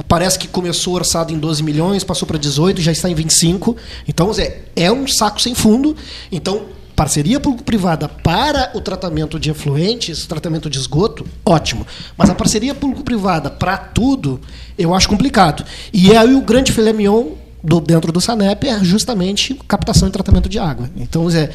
parece 0.06 0.38
que 0.38 0.48
começou 0.48 0.94
orçado 0.94 1.32
em 1.32 1.38
12 1.38 1.62
milhões, 1.62 2.04
passou 2.04 2.26
para 2.26 2.38
18, 2.38 2.80
já 2.80 2.92
está 2.92 3.08
em 3.08 3.14
25. 3.14 3.76
Então, 4.06 4.30
é, 4.36 4.58
é 4.74 4.92
um 4.92 5.06
saco 5.06 5.40
sem 5.40 5.54
fundo. 5.54 5.96
Então, 6.30 6.62
parceria 6.98 7.38
público-privada 7.38 8.08
para 8.08 8.72
o 8.74 8.80
tratamento 8.80 9.38
de 9.38 9.50
efluentes, 9.50 10.26
tratamento 10.26 10.68
de 10.68 10.78
esgoto, 10.78 11.24
ótimo. 11.46 11.86
Mas 12.16 12.28
a 12.28 12.34
parceria 12.34 12.74
público-privada 12.74 13.48
para 13.48 13.76
tudo, 13.76 14.40
eu 14.76 14.92
acho 14.92 15.08
complicado. 15.08 15.64
E 15.92 16.16
aí 16.16 16.34
o 16.34 16.40
grande 16.40 16.72
filé 16.72 16.92
mignon 16.92 17.34
do, 17.62 17.80
dentro 17.80 18.10
do 18.10 18.20
SANEP 18.20 18.66
é 18.66 18.82
justamente 18.82 19.54
captação 19.68 20.08
e 20.08 20.10
tratamento 20.10 20.48
de 20.48 20.58
água. 20.58 20.90
Então, 20.96 21.30
é, 21.30 21.50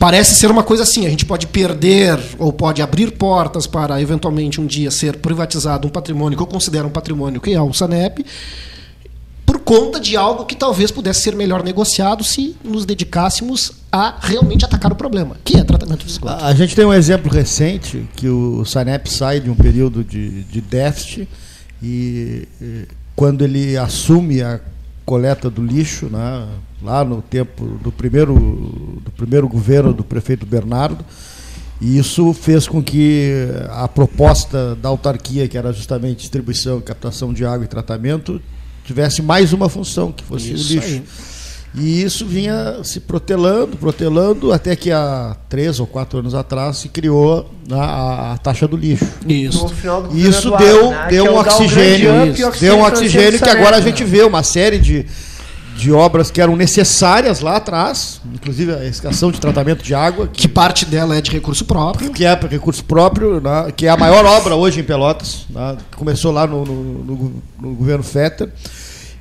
parece 0.00 0.34
ser 0.34 0.50
uma 0.50 0.64
coisa 0.64 0.82
assim, 0.82 1.06
a 1.06 1.10
gente 1.10 1.24
pode 1.24 1.46
perder 1.46 2.18
ou 2.36 2.52
pode 2.52 2.82
abrir 2.82 3.12
portas 3.12 3.68
para 3.68 4.02
eventualmente 4.02 4.60
um 4.60 4.66
dia 4.66 4.90
ser 4.90 5.18
privatizado 5.18 5.86
um 5.86 5.90
patrimônio 5.92 6.36
que 6.36 6.42
eu 6.42 6.48
considero 6.48 6.88
um 6.88 6.90
patrimônio 6.90 7.40
que 7.40 7.54
é 7.54 7.62
o 7.62 7.72
SANEP, 7.72 8.26
conta 9.64 9.98
de 9.98 10.16
algo 10.16 10.44
que 10.44 10.54
talvez 10.54 10.90
pudesse 10.90 11.22
ser 11.22 11.34
melhor 11.34 11.62
negociado 11.62 12.22
se 12.24 12.56
nos 12.62 12.84
dedicássemos 12.84 13.72
a 13.90 14.16
realmente 14.20 14.64
atacar 14.64 14.92
o 14.92 14.94
problema, 14.94 15.36
que 15.44 15.56
é 15.56 15.64
tratamento 15.64 16.04
de 16.04 16.10
esgoto. 16.10 16.44
A 16.44 16.54
gente 16.54 16.74
tem 16.74 16.84
um 16.84 16.92
exemplo 16.92 17.30
recente 17.30 18.06
que 18.16 18.28
o 18.28 18.64
Sanep 18.64 19.08
sai 19.08 19.40
de 19.40 19.50
um 19.50 19.54
período 19.54 20.02
de, 20.02 20.44
de 20.44 20.60
déficit 20.60 21.28
e, 21.82 22.48
e 22.60 22.86
quando 23.14 23.42
ele 23.42 23.76
assume 23.76 24.42
a 24.42 24.60
coleta 25.04 25.50
do 25.50 25.64
lixo, 25.64 26.06
né, 26.06 26.48
lá 26.82 27.04
no 27.04 27.20
tempo 27.20 27.64
do 27.82 27.92
primeiro, 27.92 28.34
do 29.04 29.10
primeiro 29.16 29.48
governo 29.48 29.92
do 29.92 30.04
prefeito 30.04 30.46
Bernardo, 30.46 31.04
e 31.80 31.98
isso 31.98 32.32
fez 32.32 32.68
com 32.68 32.80
que 32.80 33.48
a 33.70 33.88
proposta 33.88 34.76
da 34.76 34.88
autarquia, 34.88 35.48
que 35.48 35.58
era 35.58 35.72
justamente 35.72 36.20
distribuição, 36.20 36.80
captação 36.80 37.32
de 37.32 37.44
água 37.44 37.64
e 37.64 37.68
tratamento, 37.68 38.40
tivesse 38.84 39.22
mais 39.22 39.52
uma 39.52 39.68
função, 39.68 40.12
que 40.12 40.24
fosse 40.24 40.52
isso 40.52 40.72
o 40.72 40.76
lixo. 40.76 40.88
Aí. 40.88 41.02
E 41.74 42.02
isso 42.02 42.26
vinha 42.26 42.84
se 42.84 43.00
protelando, 43.00 43.78
protelando, 43.78 44.52
até 44.52 44.76
que 44.76 44.90
há 44.90 45.34
três 45.48 45.80
ou 45.80 45.86
quatro 45.86 46.18
anos 46.18 46.34
atrás 46.34 46.76
se 46.76 46.88
criou 46.88 47.50
a, 47.70 48.32
a 48.32 48.38
taxa 48.38 48.68
do 48.68 48.76
lixo. 48.76 49.06
Isso. 49.26 49.72
Isso 50.12 50.50
deu, 50.58 50.90
né? 50.90 51.06
deu, 51.08 51.32
um 51.32 51.38
oxigênio, 51.38 52.10
deu 52.60 52.76
um 52.76 52.82
oxigênio 52.82 53.38
que 53.38 53.48
agora 53.48 53.76
a 53.76 53.80
gente 53.80 54.04
vê 54.04 54.22
uma 54.22 54.42
série 54.42 54.78
de, 54.78 55.06
de 55.76 55.92
obras 55.92 56.30
que 56.30 56.40
eram 56.40 56.56
necessárias 56.56 57.40
lá 57.40 57.56
atrás, 57.56 58.20
inclusive 58.32 58.74
a 58.74 58.84
escação 58.84 59.30
de 59.30 59.40
tratamento 59.40 59.82
de 59.82 59.94
água. 59.94 60.28
Que, 60.28 60.42
que 60.42 60.48
parte 60.48 60.84
dela 60.84 61.16
é 61.16 61.20
de 61.20 61.30
recurso 61.30 61.64
próprio. 61.64 62.12
Que 62.12 62.24
é 62.24 62.34
recurso 62.34 62.84
próprio, 62.84 63.40
né, 63.40 63.72
que 63.76 63.86
é 63.86 63.90
a 63.90 63.96
maior 63.96 64.24
obra 64.24 64.54
hoje 64.54 64.80
em 64.80 64.84
Pelotas, 64.84 65.46
né, 65.50 65.76
que 65.90 65.96
começou 65.96 66.32
lá 66.32 66.46
no, 66.46 66.64
no, 66.64 66.82
no, 67.04 67.42
no 67.60 67.74
governo 67.74 68.04
Fetter. 68.04 68.50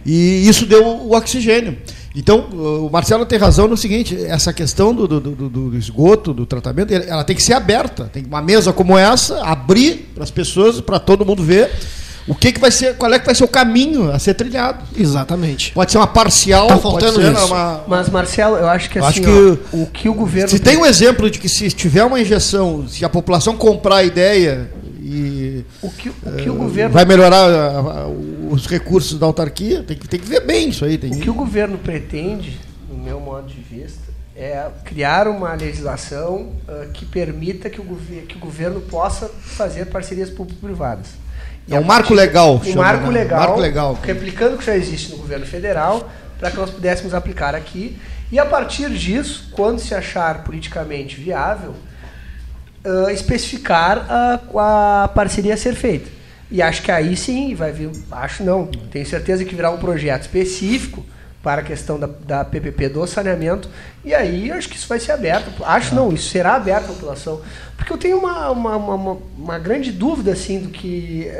E 0.05 0.47
isso 0.47 0.65
deu 0.65 0.85
o 0.85 1.15
oxigênio. 1.15 1.77
Então, 2.15 2.39
o 2.49 2.89
Marcelo 2.91 3.25
tem 3.25 3.39
razão 3.39 3.67
no 3.67 3.77
seguinte: 3.77 4.17
essa 4.25 4.51
questão 4.51 4.93
do, 4.93 5.07
do, 5.07 5.19
do, 5.19 5.49
do, 5.49 5.77
esgoto, 5.77 6.33
do 6.33 6.45
tratamento, 6.45 6.93
ela 6.93 7.23
tem 7.23 7.35
que 7.35 7.43
ser 7.43 7.53
aberta. 7.53 8.09
Tem 8.11 8.25
uma 8.25 8.41
mesa 8.41 8.73
como 8.73 8.97
essa, 8.97 9.41
abrir 9.43 10.11
para 10.13 10.23
as 10.23 10.31
pessoas, 10.31 10.81
para 10.81 10.99
todo 10.99 11.25
mundo 11.25 11.43
ver. 11.43 11.71
O 12.27 12.35
que, 12.35 12.51
que 12.51 12.59
vai 12.59 12.71
ser, 12.71 12.95
qual 12.95 13.11
é 13.13 13.19
que 13.19 13.25
vai 13.25 13.33
ser 13.33 13.43
o 13.43 13.47
caminho 13.47 14.11
a 14.11 14.19
ser 14.19 14.33
trilhado? 14.33 14.83
Exatamente. 14.95 15.71
Pode 15.71 15.91
ser 15.91 15.97
uma 15.97 16.07
parcial, 16.07 16.67
tá 16.67 16.77
faltando 16.77 17.19
pode 17.19 17.37
ser 17.37 17.45
uma... 17.45 17.83
Mas 17.87 18.09
Marcelo, 18.09 18.57
eu 18.57 18.69
acho 18.69 18.89
que 18.89 18.99
eu 18.99 19.05
assim, 19.05 19.19
acho 19.19 19.57
que 19.57 19.75
ó, 19.75 19.77
o 19.77 19.85
que 19.87 20.09
o 20.09 20.13
governo 20.13 20.49
Se 20.49 20.59
tem 20.59 20.77
um 20.77 20.85
exemplo 20.85 21.29
de 21.29 21.39
que 21.39 21.49
se 21.49 21.69
tiver 21.71 22.03
uma 22.03 22.19
injeção, 22.19 22.87
se 22.87 23.03
a 23.03 23.09
população 23.09 23.55
comprar 23.57 23.97
a 23.97 24.03
ideia 24.03 24.69
e 25.01 25.65
o 25.81 25.89
que 25.89 26.09
o, 26.09 26.13
que 26.13 26.49
uh, 26.49 26.53
o 26.53 26.57
governo 26.57 26.93
vai 26.93 27.05
melhorar 27.05 27.49
a, 27.49 27.79
a, 27.79 28.07
os 28.07 28.67
recursos 28.67 29.17
da 29.17 29.25
autarquia, 29.25 29.83
tem 29.83 29.97
que, 29.97 30.07
tem 30.07 30.19
que 30.19 30.27
ver 30.27 30.41
bem 30.41 30.69
isso 30.69 30.85
aí. 30.85 30.95
o 30.95 31.19
que 31.19 31.29
o 31.29 31.33
governo 31.33 31.77
pretende, 31.77 32.59
no 32.89 32.97
meu 32.97 33.19
modo 33.19 33.47
de 33.47 33.59
vista, 33.59 34.11
é 34.35 34.69
criar 34.85 35.27
uma 35.27 35.53
legislação 35.53 36.51
uh, 36.67 36.89
que 36.93 37.05
permita 37.05 37.69
que 37.69 37.81
o, 37.81 37.83
que 38.27 38.37
o 38.37 38.39
governo 38.39 38.79
possa 38.81 39.27
fazer 39.27 39.87
parcerias 39.87 40.29
público-privadas. 40.29 41.07
É 41.69 41.79
um 41.79 41.83
marco 41.83 42.13
legal. 42.13 42.61
Um 42.65 42.75
marco, 42.75 43.07
né? 43.07 43.21
legal, 43.21 43.39
marco 43.39 43.59
legal. 43.59 43.99
Replicando 44.03 44.55
o 44.55 44.57
que 44.57 44.65
já 44.65 44.75
existe 44.75 45.11
no 45.11 45.17
governo 45.17 45.45
federal, 45.45 46.09
para 46.39 46.51
que 46.51 46.57
nós 46.57 46.69
pudéssemos 46.69 47.13
aplicar 47.13 47.55
aqui. 47.55 47.97
E 48.31 48.39
a 48.39 48.45
partir 48.45 48.89
disso, 48.89 49.49
quando 49.51 49.79
se 49.79 49.93
achar 49.93 50.43
politicamente 50.43 51.15
viável, 51.15 51.75
uh, 52.85 53.09
especificar 53.09 54.05
a, 54.09 55.03
a 55.03 55.07
parceria 55.09 55.53
a 55.53 55.57
ser 55.57 55.75
feita. 55.75 56.09
E 56.49 56.61
acho 56.61 56.81
que 56.81 56.91
aí 56.91 57.15
sim 57.15 57.55
vai 57.55 57.71
vir. 57.71 57.91
Acho 58.11 58.43
não, 58.43 58.65
tenho 58.65 59.05
certeza 59.05 59.45
que 59.45 59.55
virá 59.55 59.71
um 59.71 59.77
projeto 59.77 60.23
específico 60.23 61.05
para 61.43 61.61
a 61.61 61.63
questão 61.63 61.99
da, 61.99 62.07
da 62.07 62.45
PPP 62.45 62.89
do 62.89 63.05
saneamento. 63.07 63.69
E 64.05 64.13
aí 64.13 64.51
acho 64.51 64.69
que 64.69 64.75
isso 64.75 64.87
vai 64.87 64.99
ser 64.99 65.11
aberto. 65.11 65.51
Acho 65.63 65.95
não, 65.95 66.11
isso 66.11 66.29
será 66.29 66.55
aberto 66.55 66.85
à 66.85 66.93
população. 66.93 67.41
Porque 67.75 67.91
eu 67.91 67.97
tenho 67.97 68.17
uma, 68.17 68.49
uma, 68.51 68.75
uma, 68.75 69.17
uma 69.37 69.59
grande 69.59 69.91
dúvida 69.91 70.31
assim 70.31 70.59
do 70.59 70.69
que. 70.69 71.31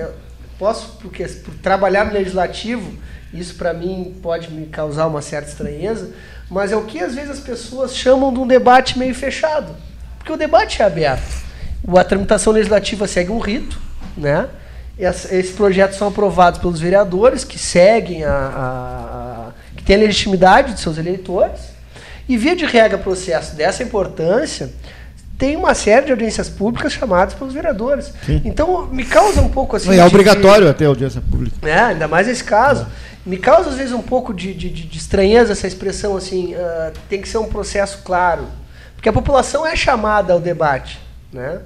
Posso, 0.57 0.97
porque 1.01 1.25
por 1.25 1.55
trabalhar 1.55 2.05
no 2.05 2.13
legislativo, 2.13 2.91
isso 3.33 3.55
para 3.55 3.73
mim 3.73 4.15
pode 4.21 4.51
me 4.51 4.67
causar 4.67 5.07
uma 5.07 5.21
certa 5.21 5.49
estranheza, 5.49 6.11
mas 6.49 6.71
é 6.71 6.75
o 6.75 6.83
que 6.83 6.99
às 6.99 7.15
vezes 7.15 7.31
as 7.31 7.39
pessoas 7.39 7.95
chamam 7.95 8.31
de 8.31 8.39
um 8.39 8.45
debate 8.45 8.99
meio 8.99 9.15
fechado. 9.15 9.75
Porque 10.17 10.31
o 10.31 10.37
debate 10.37 10.81
é 10.81 10.85
aberto. 10.85 11.41
A 11.97 12.03
tramitação 12.03 12.53
legislativa 12.53 13.07
segue 13.07 13.31
um 13.31 13.39
rito, 13.39 13.79
né? 14.15 14.49
Esses 14.99 15.51
projetos 15.51 15.97
são 15.97 16.09
aprovados 16.09 16.59
pelos 16.59 16.79
vereadores, 16.79 17.43
que 17.43 17.57
seguem 17.57 18.23
a, 18.23 18.31
a 18.31 19.30
que 19.81 19.87
têm 19.87 19.95
a 19.95 19.99
legitimidade 19.99 20.73
de 20.73 20.79
seus 20.79 20.97
eleitores, 20.97 21.59
e 22.29 22.37
via 22.37 22.55
de 22.55 22.65
regra 22.65 22.97
processo 22.97 23.55
dessa 23.55 23.81
importância 23.83 24.71
tem 25.37 25.57
uma 25.57 25.73
série 25.73 26.05
de 26.05 26.11
audiências 26.11 26.47
públicas 26.47 26.93
chamadas 26.93 27.33
pelos 27.33 27.51
vereadores. 27.51 28.13
Sim. 28.23 28.43
Então 28.45 28.85
me 28.85 29.03
causa 29.03 29.41
um 29.41 29.49
pouco 29.49 29.75
assim. 29.75 29.97
É 29.97 30.05
obrigatório 30.05 30.67
de, 30.67 30.73
ter 30.75 30.85
audiência 30.85 31.19
pública. 31.19 31.67
É, 31.67 31.79
ainda 31.79 32.07
mais 32.07 32.27
esse 32.27 32.43
caso. 32.43 32.83
É. 32.83 33.11
Me 33.25 33.37
causa 33.37 33.71
às 33.71 33.75
vezes 33.75 33.91
um 33.91 34.03
pouco 34.03 34.33
de, 34.33 34.53
de, 34.53 34.69
de 34.69 34.97
estranheza 34.97 35.53
essa 35.53 35.65
expressão 35.65 36.15
assim. 36.15 36.53
Uh, 36.53 36.93
tem 37.09 37.19
que 37.19 37.27
ser 37.27 37.39
um 37.39 37.47
processo 37.47 37.99
claro, 38.05 38.45
porque 38.95 39.09
a 39.09 39.13
população 39.13 39.65
é 39.65 39.75
chamada 39.75 40.31
ao 40.31 40.39
debate, 40.39 40.99
né? 41.33 41.59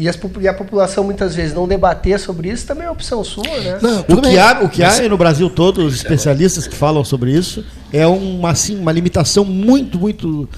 E, 0.00 0.08
as, 0.08 0.18
e, 0.40 0.48
a 0.48 0.54
população 0.54 1.04
muitas 1.04 1.34
vezes 1.34 1.54
não 1.54 1.68
debater 1.68 2.18
sobre 2.18 2.48
isso 2.48 2.66
também 2.66 2.86
é 2.86 2.90
opção 2.90 3.22
sua, 3.22 3.44
né? 3.44 3.78
Não, 3.82 4.00
o, 4.00 4.22
que 4.22 4.38
há, 4.38 4.60
o 4.62 4.68
que 4.68 4.82
há 4.82 5.08
no 5.08 5.18
Brasil 5.18 5.50
todo, 5.50 5.84
os 5.84 5.94
especialistas 5.94 6.66
que 6.66 6.74
falam 6.74 7.04
sobre 7.04 7.32
isso, 7.32 7.62
é 7.92 8.06
uma, 8.06 8.50
assim, 8.50 8.78
uma 8.78 8.90
limitação 8.90 9.44
muito, 9.44 9.98
muito 9.98 10.48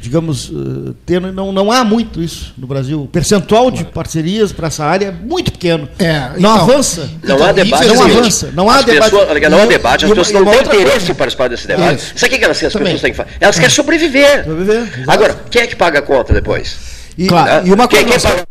digamos, 0.00 0.48
uh, 0.50 0.94
tendo, 1.06 1.32
não, 1.32 1.52
não 1.52 1.70
há 1.70 1.84
muito 1.84 2.20
isso 2.20 2.52
no 2.58 2.66
Brasil. 2.66 3.02
O 3.02 3.06
percentual 3.06 3.70
de 3.70 3.84
parcerias 3.84 4.52
para 4.52 4.66
essa 4.66 4.84
área 4.84 5.06
é 5.06 5.10
muito 5.12 5.52
pequeno. 5.52 5.88
É, 5.98 6.30
não 6.36 6.36
então, 6.36 6.52
avança. 6.54 7.00
Não 7.22 7.34
então, 7.36 7.46
há 7.46 7.52
debate. 7.52 7.86
Não 7.86 8.02
avança. 8.02 8.50
Não 8.52 8.70
há 8.70 8.82
debate. 8.82 9.10
Pessoas, 9.10 9.50
não 9.50 9.62
há 9.62 9.66
debate. 9.66 10.04
As 10.04 10.10
pessoas 10.10 10.32
não 10.32 10.44
têm 10.44 10.60
interesse 10.60 10.90
coisa. 10.90 11.12
em 11.12 11.14
participar 11.14 11.48
desse 11.48 11.66
debate. 11.66 12.12
É. 12.14 12.18
Sabe 12.18 12.34
o 12.34 12.38
que 12.38 12.44
elas, 12.44 12.64
as 12.64 12.72
pessoas 12.72 13.00
têm 13.00 13.10
que 13.10 13.16
fazer? 13.16 13.30
Elas 13.40 13.56
querem 13.56 13.70
sobreviver. 13.70 14.44
sobreviver 14.44 15.04
Agora, 15.06 15.36
quem 15.50 15.62
é 15.62 15.66
que 15.66 15.76
paga 15.76 16.00
a 16.00 16.02
conta 16.02 16.32
depois? 16.32 16.76
E, 17.16 17.26
claro, 17.26 17.66
e 17.66 17.72
uma 17.72 17.88
coisa. 17.88 18.04
Quem, 18.04 18.12
quem 18.12 18.20
paga 18.20 18.44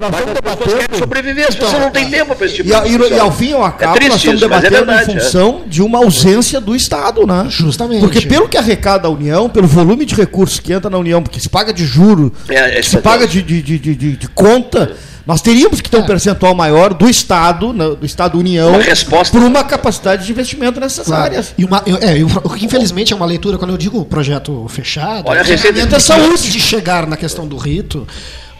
nós 0.00 0.10
estamos 0.14 0.34
debatendo. 0.34 0.98
sobreviver, 0.98 1.46
as 1.48 1.54
então, 1.54 1.66
pessoas 1.66 1.82
não 1.82 1.90
têm 1.90 2.10
tempo 2.10 2.34
para 2.34 2.46
esse 2.46 2.56
tipo 2.56 2.68
e, 2.68 2.72
de 2.72 3.04
E, 3.04 3.16
e 3.16 3.18
ao 3.18 3.32
fim 3.32 3.50
e 3.50 3.52
ao 3.52 3.72
cabo, 3.72 3.96
é 3.98 4.08
nós 4.08 4.16
estamos 4.16 4.36
isso, 4.36 4.44
é 4.44 4.48
debatendo 4.48 4.74
é 4.74 4.78
verdade, 4.78 5.10
em 5.10 5.14
função 5.14 5.62
é. 5.64 5.68
de 5.68 5.82
uma 5.82 5.98
ausência 5.98 6.60
do 6.60 6.74
Estado, 6.74 7.26
né? 7.26 7.46
Justamente. 7.48 8.00
Porque 8.00 8.20
pelo 8.22 8.48
que 8.48 8.56
arrecada 8.56 9.08
a 9.08 9.10
União, 9.10 9.48
pelo 9.48 9.66
volume 9.66 10.04
de 10.04 10.14
recursos 10.14 10.60
que 10.60 10.72
entra 10.72 10.90
na 10.90 10.98
União, 10.98 11.22
porque 11.22 11.40
se 11.40 11.48
paga 11.48 11.72
de 11.72 11.84
juro, 11.84 12.32
é, 12.48 12.82
se 12.82 12.98
paga 12.98 13.26
de, 13.26 13.42
de, 13.42 13.62
de, 13.62 13.78
de, 13.78 14.16
de 14.16 14.28
conta. 14.28 14.92
Nós 15.26 15.42
teríamos 15.42 15.80
que 15.80 15.90
ter 15.90 15.96
um 15.96 16.04
é. 16.04 16.06
percentual 16.06 16.54
maior 16.54 16.94
do 16.94 17.10
Estado, 17.10 17.72
do 17.72 18.06
Estado 18.06 18.38
União, 18.38 18.68
uma 18.70 18.80
resposta. 18.80 19.36
por 19.36 19.44
uma 19.44 19.64
capacidade 19.64 20.24
de 20.24 20.30
investimento 20.30 20.78
nessas 20.78 21.06
claro. 21.06 21.24
áreas. 21.24 21.52
E 21.58 21.64
uma, 21.64 21.82
é, 22.00 22.16
eu, 22.22 22.28
infelizmente 22.62 23.12
é 23.12 23.16
uma 23.16 23.26
leitura, 23.26 23.58
quando 23.58 23.72
eu 23.72 23.76
digo 23.76 24.04
projeto 24.04 24.64
fechado, 24.68 25.28
Olha, 25.28 25.40
a 25.40 25.44
receita 25.44 25.96
é 25.96 25.98
saúde 25.98 26.48
de 26.48 26.60
chegar 26.60 27.08
na 27.08 27.16
questão 27.16 27.44
do 27.44 27.56
rito, 27.56 28.06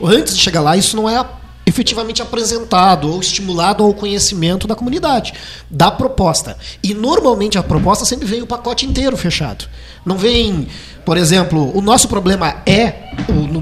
antes 0.02 0.36
de 0.36 0.42
chegar 0.42 0.60
lá, 0.60 0.76
isso 0.76 0.96
não 0.96 1.08
é 1.08 1.24
efetivamente 1.66 2.22
apresentado 2.22 3.10
ou 3.10 3.20
estimulado 3.20 3.82
ao 3.82 3.92
conhecimento 3.92 4.68
da 4.68 4.74
comunidade, 4.76 5.34
da 5.68 5.90
proposta. 5.90 6.56
E 6.82 6.94
normalmente 6.94 7.58
a 7.58 7.62
proposta 7.62 8.04
sempre 8.04 8.26
vem 8.26 8.40
o 8.40 8.46
pacote 8.46 8.86
inteiro 8.86 9.16
fechado. 9.16 9.66
Não 10.04 10.16
vem, 10.16 10.68
por 11.04 11.16
exemplo, 11.16 11.76
o 11.76 11.82
nosso 11.82 12.06
problema 12.06 12.62
é, 12.64 13.10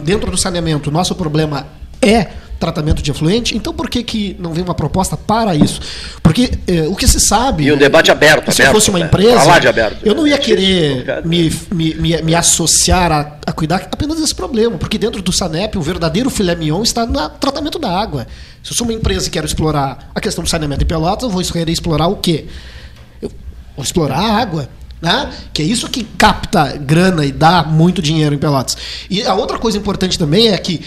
dentro 0.04 0.30
do 0.30 0.36
saneamento, 0.36 0.90
o 0.90 0.92
nosso 0.92 1.14
problema 1.14 1.66
é 2.02 2.28
tratamento 2.58 3.02
de 3.02 3.10
efluente, 3.10 3.56
então 3.56 3.72
por 3.72 3.88
que, 3.88 4.02
que 4.02 4.36
não 4.38 4.52
vem 4.52 4.64
uma 4.64 4.74
proposta 4.74 5.16
para 5.16 5.54
isso? 5.54 5.80
Porque 6.22 6.50
eh, 6.66 6.86
o 6.88 6.94
que 6.94 7.06
se 7.06 7.20
sabe. 7.20 7.64
E 7.64 7.72
um 7.72 7.76
debate 7.76 8.10
aberto. 8.10 8.52
Se 8.52 8.62
aberto, 8.62 8.74
fosse 8.74 8.90
uma 8.90 8.98
né? 8.98 9.06
empresa, 9.06 9.52
aberto, 9.52 10.06
eu 10.06 10.14
não 10.14 10.26
ia 10.26 10.38
querer 10.38 11.22
me, 11.24 11.50
me, 11.72 11.94
me, 11.94 12.22
me, 12.22 12.34
associar 12.34 13.12
a, 13.12 13.36
a 13.46 13.52
cuidar 13.52 13.88
apenas 13.90 14.18
desse 14.18 14.34
problema, 14.34 14.78
porque 14.78 14.98
dentro 14.98 15.20
do 15.20 15.32
SANEP 15.32 15.76
o 15.76 15.82
verdadeiro 15.82 16.30
filé 16.30 16.54
mignon 16.54 16.82
está 16.82 17.04
no 17.06 17.28
tratamento 17.30 17.78
da 17.78 17.90
água. 17.90 18.26
Se 18.62 18.72
eu 18.72 18.76
sou 18.76 18.86
uma 18.86 18.94
empresa 18.94 19.28
e 19.28 19.30
quero 19.30 19.46
explorar 19.46 20.10
a 20.14 20.20
questão 20.20 20.42
do 20.42 20.48
saneamento 20.48 20.82
em 20.82 20.86
Pelotas, 20.86 21.24
eu 21.24 21.30
vou 21.30 21.42
querer 21.42 21.70
explorar 21.70 22.06
o 22.06 22.16
quê? 22.16 22.46
Eu 23.20 23.30
vou 23.76 23.84
explorar 23.84 24.18
a 24.18 24.38
água. 24.38 24.68
Né? 25.02 25.30
Que 25.52 25.60
é 25.60 25.64
isso 25.66 25.86
que 25.90 26.02
capta 26.02 26.78
grana 26.78 27.26
e 27.26 27.32
dá 27.32 27.62
muito 27.62 28.00
dinheiro 28.00 28.34
em 28.34 28.38
Pelotas. 28.38 28.74
E 29.10 29.22
a 29.22 29.34
outra 29.34 29.58
coisa 29.58 29.76
importante 29.76 30.18
também 30.18 30.48
é 30.48 30.56
que 30.56 30.80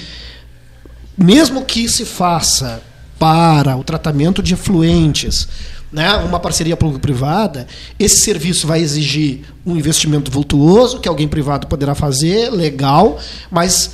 mesmo 1.18 1.66
que 1.66 1.88
se 1.90 2.06
faça 2.06 2.82
para 3.18 3.76
o 3.76 3.84
tratamento 3.84 4.44
de 4.44 4.54
efluentes, 4.54 5.48
né, 5.92 6.16
uma 6.18 6.40
parceria 6.40 6.76
público-privada, 6.76 7.66
esse 7.98 8.20
serviço 8.20 8.68
vai 8.68 8.82
exigir 8.82 9.42
um 9.66 9.76
investimento 9.76 10.30
vultuoso 10.30 11.00
que 11.00 11.08
alguém 11.08 11.28
privado 11.28 11.66
poderá 11.68 11.96
fazer, 11.96 12.50
legal, 12.50 13.18
mas 13.50 13.92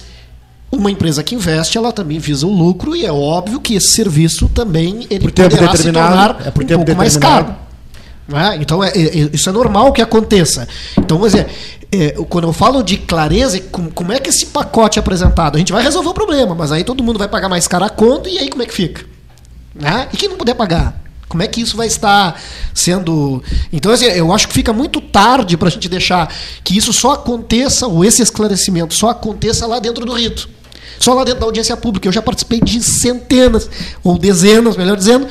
uma 0.71 0.89
empresa 0.89 1.21
que 1.23 1.35
investe, 1.35 1.77
ela 1.77 1.91
também 1.91 2.17
visa 2.17 2.47
o 2.47 2.51
lucro 2.51 2.95
e 2.95 3.05
é 3.05 3.11
óbvio 3.11 3.61
que 3.61 3.75
esse 3.75 3.93
serviço 3.93 4.49
também 4.49 5.05
ele 5.09 5.31
poderá 5.31 5.75
se 5.75 5.91
tornar 5.91 6.41
é 6.41 6.49
um 6.49 6.83
pouco 6.83 6.95
mais 6.95 7.15
caro. 7.15 7.55
Né? 8.27 8.57
Então 8.61 8.83
é, 8.83 8.89
é, 8.89 9.29
isso 9.33 9.49
é 9.49 9.51
normal 9.51 9.91
que 9.91 10.01
aconteça. 10.01 10.67
Então, 10.97 11.19
dizer, 11.19 11.47
é, 11.91 12.11
quando 12.29 12.47
eu 12.47 12.53
falo 12.53 12.81
de 12.81 12.97
clareza, 12.97 13.59
como, 13.71 13.91
como, 13.91 14.11
é 14.11 14.19
que 14.19 14.29
esse 14.29 14.47
pacote 14.47 14.97
é 14.97 15.01
apresentado? 15.01 15.55
A 15.55 15.59
gente 15.59 15.73
vai 15.73 15.83
resolver 15.83 16.09
o 16.09 16.13
problema, 16.13 16.55
mas 16.55 16.71
aí 16.71 16.83
todo 16.83 17.03
mundo 17.03 17.19
vai 17.19 17.27
pagar 17.27 17.49
mais 17.49 17.67
caro 17.67 17.85
a 17.85 17.89
conta 17.89 18.29
e 18.29 18.37
aí 18.39 18.49
como 18.49 18.63
é 18.63 18.65
que 18.65 18.73
fica? 18.73 19.05
Né? 19.75 20.07
E 20.13 20.17
quem 20.17 20.29
não 20.29 20.37
puder 20.37 20.55
pagar? 20.55 21.01
Como 21.27 21.41
é 21.41 21.47
que 21.47 21.61
isso 21.61 21.75
vai 21.75 21.87
estar 21.87 22.39
sendo. 22.75 23.43
Então, 23.71 23.91
assim, 23.91 24.05
eu 24.05 24.31
acho 24.31 24.47
que 24.47 24.53
fica 24.53 24.71
muito 24.71 25.01
tarde 25.01 25.57
para 25.57 25.67
a 25.67 25.71
gente 25.71 25.89
deixar 25.89 26.31
que 26.63 26.77
isso 26.77 26.93
só 26.93 27.13
aconteça, 27.13 27.87
ou 27.87 28.05
esse 28.05 28.21
esclarecimento 28.21 28.93
só 28.93 29.09
aconteça 29.09 29.65
lá 29.65 29.79
dentro 29.79 30.05
do 30.05 30.13
rito. 30.13 30.47
Só 30.99 31.13
lá 31.15 31.23
dentro 31.23 31.39
da 31.39 31.47
audiência 31.47 31.75
pública. 31.75 32.07
Eu 32.07 32.11
já 32.11 32.21
participei 32.21 32.61
de 32.61 32.81
centenas, 32.83 33.67
ou 34.03 34.17
dezenas, 34.17 34.77
melhor 34.77 34.95
dizendo, 34.95 35.27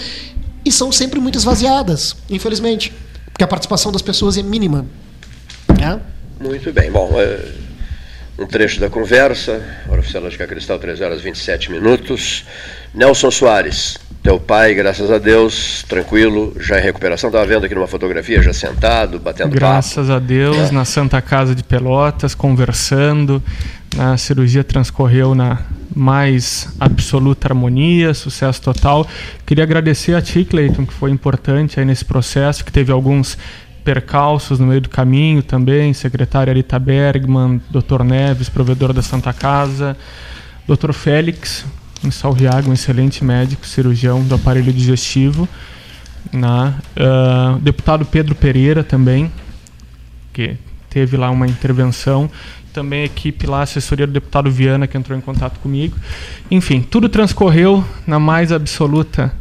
e 0.65 0.71
são 0.73 0.93
sempre 0.93 1.21
muito 1.21 1.39
esvaziadas, 1.39 2.17
infelizmente. 2.31 2.93
Porque 3.27 3.45
a 3.45 3.49
participação 3.49 3.91
das 3.91 4.03
pessoas 4.03 4.37
é 4.37 4.43
mínima. 4.43 4.87
Né? 5.79 6.01
Muito 6.41 6.73
bem. 6.73 6.91
Bom, 6.91 7.11
é, 7.17 7.39
um 8.39 8.47
trecho 8.47 8.81
da 8.81 8.91
conversa, 8.91 9.63
hora 9.89 10.01
oficial 10.01 10.29
de 10.29 10.37
Cristal, 10.37 10.79
3 10.79 11.01
horas 11.01 11.21
e 11.21 11.23
27 11.23 11.71
minutos. 11.71 12.45
Nelson 12.95 13.31
Soares, 13.31 13.99
teu 14.23 14.39
pai, 14.39 14.75
graças 14.75 15.11
a 15.11 15.19
Deus, 15.19 15.85
tranquilo, 15.89 16.55
já 16.61 16.79
em 16.79 16.83
recuperação. 16.83 17.29
Estava 17.29 17.47
vendo 17.47 17.67
aqui 17.67 17.75
numa 17.75 17.87
fotografia, 17.87 18.43
já 18.43 18.53
sentado, 18.53 19.19
batendo 19.19 19.51
Graças 19.51 20.07
papo. 20.07 20.13
a 20.13 20.19
Deus, 20.19 20.71
é. 20.71 20.73
na 20.73 20.85
Santa 20.85 21.21
Casa 21.21 21.55
de 21.55 21.65
Pelotas, 21.65 22.35
conversando. 22.35 23.43
A 23.99 24.17
cirurgia 24.17 24.65
transcorreu 24.65 25.35
na 25.35 25.59
mais 25.95 26.75
absoluta 26.79 27.49
harmonia, 27.49 28.15
sucesso 28.15 28.61
total. 28.63 29.07
Queria 29.47 29.65
agradecer 29.65 30.15
a 30.15 30.23
ti, 30.23 30.45
Cleiton, 30.45 30.87
que 30.87 30.93
foi 30.93 31.11
importante 31.11 31.79
aí 31.79 31.87
nesse 31.87 32.05
processo, 32.05 32.65
que 32.65 32.73
teve 32.73 32.93
alguns 32.93 33.37
percalços 33.85 34.59
no 34.59 34.67
meio 34.67 34.81
do 34.81 34.89
caminho 34.89 35.43
também, 35.43 35.93
secretária 35.93 36.53
Rita 36.53 36.79
Bergman, 36.79 37.61
Dr. 37.71 38.03
Neves, 38.05 38.49
provedor 38.49 38.93
da 38.93 39.03
Santa 39.03 39.33
Casa, 39.33 39.97
Dr. 40.67 40.93
Félix, 40.93 41.65
em 42.05 42.11
Salriago, 42.11 42.71
um 42.71 42.73
excelente 42.73 43.25
médico, 43.25 43.67
cirurgião 43.67 44.23
do 44.23 44.35
aparelho 44.35 44.73
digestivo, 44.73 45.49
na, 46.33 46.75
uh, 46.97 47.59
deputado 47.59 48.05
Pedro 48.05 48.35
Pereira 48.35 48.85
também, 48.85 49.31
que 50.33 50.57
teve 50.89 51.17
lá 51.17 51.31
uma 51.31 51.47
intervenção, 51.47 52.31
também 52.73 53.03
a 53.03 53.05
equipe 53.05 53.47
lá, 53.47 53.61
a 53.61 53.63
assessoria 53.63 54.07
do 54.07 54.13
deputado 54.13 54.51
Viana, 54.51 54.87
que 54.87 54.97
entrou 54.97 55.17
em 55.17 55.21
contato 55.21 55.59
comigo. 55.61 55.97
Enfim, 56.51 56.83
tudo 56.83 57.09
transcorreu 57.09 57.85
na 58.07 58.19
mais 58.19 58.51
absoluta 58.51 59.33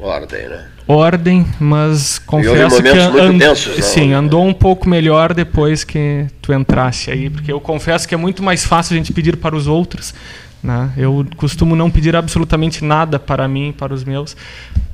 ordem, 0.00 0.48
né? 0.48 0.66
ordem, 0.88 1.46
mas 1.60 2.18
confesso 2.18 2.82
que 2.82 2.88
and, 2.88 3.38
tensos, 3.38 3.84
sim, 3.84 4.14
andou 4.14 4.46
um 4.46 4.54
pouco 4.54 4.88
melhor 4.88 5.34
depois 5.34 5.84
que 5.84 6.26
tu 6.40 6.52
entrasse 6.52 7.10
aí, 7.10 7.28
porque 7.28 7.52
eu 7.52 7.60
confesso 7.60 8.08
que 8.08 8.14
é 8.14 8.18
muito 8.18 8.42
mais 8.42 8.64
fácil 8.64 8.94
a 8.94 8.96
gente 8.96 9.12
pedir 9.12 9.36
para 9.36 9.54
os 9.54 9.66
outros. 9.66 10.14
Né? 10.62 10.90
Eu 10.96 11.26
costumo 11.36 11.76
não 11.76 11.90
pedir 11.90 12.16
absolutamente 12.16 12.82
nada 12.82 13.18
para 13.18 13.46
mim, 13.46 13.72
para 13.76 13.92
os 13.92 14.02
meus, 14.02 14.36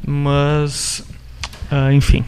mas, 0.06 1.04
uh, 1.70 1.92
enfim, 1.92 2.24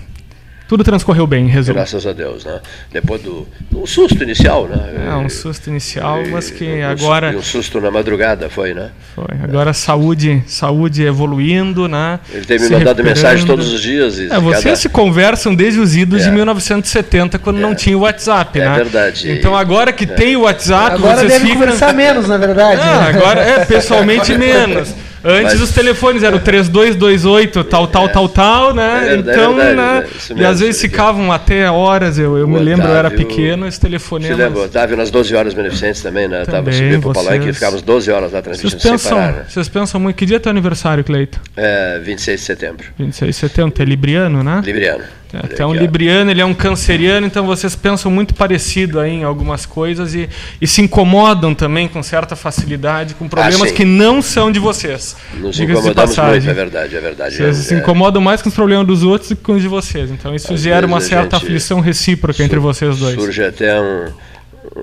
tudo 0.68 0.82
transcorreu 0.82 1.26
bem, 1.26 1.46
resumo. 1.46 1.74
Graças 1.74 2.06
a 2.06 2.12
Deus, 2.12 2.44
né? 2.44 2.60
Depois 2.92 3.22
do 3.22 3.46
um 3.74 3.86
susto 3.86 4.22
inicial, 4.22 4.66
né? 4.66 5.06
É, 5.08 5.14
um 5.14 5.28
susto 5.28 5.70
inicial, 5.70 6.22
e, 6.22 6.28
mas 6.28 6.50
que 6.50 6.64
um, 6.64 6.88
agora... 6.88 7.36
um 7.36 7.42
susto 7.42 7.80
na 7.80 7.90
madrugada, 7.90 8.48
foi, 8.50 8.74
né? 8.74 8.90
Foi. 9.14 9.26
Agora 9.44 9.70
é. 9.70 9.72
saúde, 9.72 10.42
saúde 10.46 11.04
evoluindo, 11.04 11.86
né? 11.86 12.18
Ele 12.32 12.44
tem 12.44 12.58
me 12.58 12.68
mandado 12.68 13.04
mensagem 13.04 13.46
todos 13.46 13.72
os 13.72 13.80
dias. 13.80 14.18
é, 14.18 14.40
vocês 14.40 14.64
cada... 14.64 14.76
se 14.76 14.88
conversam 14.88 15.54
desde 15.54 15.78
os 15.78 15.94
idos 15.94 16.22
é. 16.22 16.24
de 16.24 16.30
1970, 16.32 17.38
quando 17.38 17.58
é. 17.58 17.60
não 17.60 17.74
tinha 17.74 17.96
o 17.96 18.00
WhatsApp, 18.00 18.58
é 18.58 18.64
né? 18.64 18.72
É 18.72 18.76
verdade. 18.76 19.30
Então 19.30 19.56
agora 19.56 19.92
que 19.92 20.04
é. 20.04 20.08
tem 20.08 20.36
o 20.36 20.42
WhatsApp, 20.42 20.96
agora 20.96 21.18
vocês 21.18 21.32
deve 21.32 21.46
ficam... 21.46 21.60
conversar 21.60 21.94
menos, 21.94 22.28
na 22.28 22.38
verdade. 22.38 22.80
Ah, 22.82 23.08
agora 23.08 23.40
é, 23.40 23.64
pessoalmente 23.64 24.34
menos. 24.36 24.94
Antes 25.28 25.54
Mas... 25.54 25.62
os 25.62 25.72
telefones 25.72 26.22
eram 26.22 26.38
3228, 26.38 27.64
tal, 27.64 27.88
tal, 27.88 28.06
é. 28.06 28.08
tal, 28.08 28.28
tal, 28.28 28.72
né? 28.72 29.08
É, 29.08 29.16
então, 29.16 29.60
é 29.60 29.64
verdade, 29.64 30.08
né? 30.30 30.40
e 30.40 30.44
às 30.44 30.60
vezes 30.60 30.80
ficavam 30.80 31.32
até 31.32 31.68
horas, 31.68 32.16
eu, 32.16 32.38
eu 32.38 32.46
me 32.46 32.60
lembro, 32.60 32.84
Otávio, 32.84 32.92
eu 32.92 32.96
era 32.96 33.10
pequeno, 33.10 33.66
esse 33.66 33.80
telefone. 33.80 34.28
Você 34.28 34.34
lembra, 34.34 34.60
Otávio 34.60 34.96
nas 34.96 35.10
12 35.10 35.34
horas 35.34 35.52
beneficentes 35.52 36.00
também, 36.00 36.28
né? 36.28 36.44
Também, 36.44 36.62
Tava 36.62 36.72
subindo 36.72 37.00
pro 37.00 37.12
Palanque 37.12 37.48
e 37.48 37.52
ficávamos 37.52 37.82
12 37.82 38.10
horas 38.12 38.32
lá 38.32 38.40
transmitindo 38.40 38.80
vocês 38.80 38.92
pensam, 38.92 39.18
parar, 39.18 39.32
né? 39.32 39.44
Vocês 39.48 39.68
pensam 39.68 40.00
muito. 40.00 40.14
Que 40.14 40.24
dia 40.24 40.36
é 40.36 40.38
teu 40.38 40.50
aniversário, 40.50 41.02
Cleito? 41.02 41.40
É, 41.56 41.98
26 42.04 42.38
de 42.38 42.46
setembro. 42.46 42.86
26 42.96 43.34
de 43.34 43.40
setembro, 43.40 43.72
tu 43.72 43.82
é 43.82 43.84
libriano, 43.84 44.44
né? 44.44 44.62
Libriano. 44.64 45.02
É, 45.32 45.38
até 45.38 45.66
um 45.66 45.74
libriano, 45.74 46.30
ele 46.30 46.40
é 46.40 46.44
um 46.44 46.54
canceriano, 46.54 47.26
então 47.26 47.44
vocês 47.44 47.74
pensam 47.74 48.10
muito 48.10 48.34
parecido 48.34 49.00
aí 49.00 49.12
em 49.12 49.24
algumas 49.24 49.66
coisas 49.66 50.14
e, 50.14 50.28
e 50.60 50.66
se 50.66 50.80
incomodam 50.80 51.54
também 51.54 51.88
com 51.88 52.02
certa 52.02 52.36
facilidade 52.36 53.14
com 53.14 53.28
problemas 53.28 53.70
ah, 53.70 53.74
que 53.74 53.84
não 53.84 54.22
são 54.22 54.52
de 54.52 54.60
vocês. 54.60 55.15
Nos 55.34 55.58
incomodamos 55.58 56.16
muito, 56.16 56.50
é 56.50 56.54
verdade, 56.54 56.96
é 56.96 57.00
verdade. 57.00 57.36
Vocês 57.36 57.58
é, 57.58 57.62
se 57.62 57.74
incomodam 57.74 58.22
mais 58.22 58.40
com 58.40 58.48
os 58.48 58.54
problemas 58.54 58.86
dos 58.86 59.02
outros 59.02 59.30
do 59.30 59.36
que 59.36 59.42
com 59.42 59.52
os 59.52 59.62
de 59.62 59.68
vocês. 59.68 60.10
Então 60.10 60.34
isso 60.34 60.56
gera 60.56 60.86
uma 60.86 61.00
certa 61.00 61.36
aflição 61.36 61.80
recíproca 61.80 62.42
entre 62.42 62.58
vocês 62.58 62.98
dois. 62.98 63.14
Surge 63.14 63.44
até 63.44 63.80
um, 63.80 64.06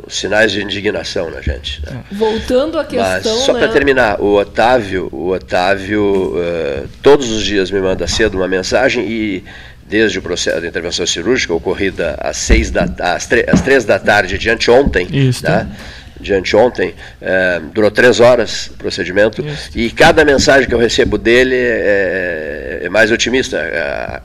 sinais 0.07 0.51
de 0.51 0.61
indignação 0.61 1.29
na 1.29 1.41
gente. 1.41 1.81
Né? 1.85 2.03
Voltando 2.11 2.79
à 2.79 2.85
questão. 2.85 3.09
Mas, 3.09 3.45
só 3.45 3.53
né? 3.53 3.59
para 3.59 3.69
terminar, 3.69 4.21
o 4.21 4.35
Otávio, 4.35 5.09
o 5.11 5.29
Otávio 5.29 6.35
uh, 6.35 6.87
todos 7.01 7.31
os 7.31 7.43
dias 7.43 7.71
me 7.71 7.79
manda 7.79 8.07
cedo 8.07 8.35
uma 8.35 8.47
mensagem 8.47 9.05
e 9.07 9.43
desde 9.87 10.17
o 10.17 10.21
processo 10.21 10.61
da 10.61 10.67
intervenção 10.67 11.05
cirúrgica 11.05 11.53
ocorrida 11.53 12.15
às, 12.19 12.37
seis 12.37 12.71
da, 12.71 12.83
às, 12.99 13.29
às 13.47 13.61
três 13.61 13.85
da 13.85 13.99
tarde 13.99 14.37
de 14.37 14.49
anteontem, 14.49 15.07
Isso. 15.11 15.43
Né? 15.43 15.67
De 16.23 16.33
anteontem, 16.33 16.95
é, 17.21 17.61
durou 17.73 17.91
três 17.91 18.19
horas 18.19 18.67
o 18.67 18.77
procedimento, 18.77 19.45
Isso. 19.45 19.69
e 19.75 19.91
cada 19.91 20.25
mensagem 20.25 20.67
que 20.67 20.73
eu 20.73 20.79
recebo 20.79 21.17
dele 21.17 21.55
é, 21.55 22.81
é 22.83 22.89
mais 22.89 23.11
otimista. 23.11 23.59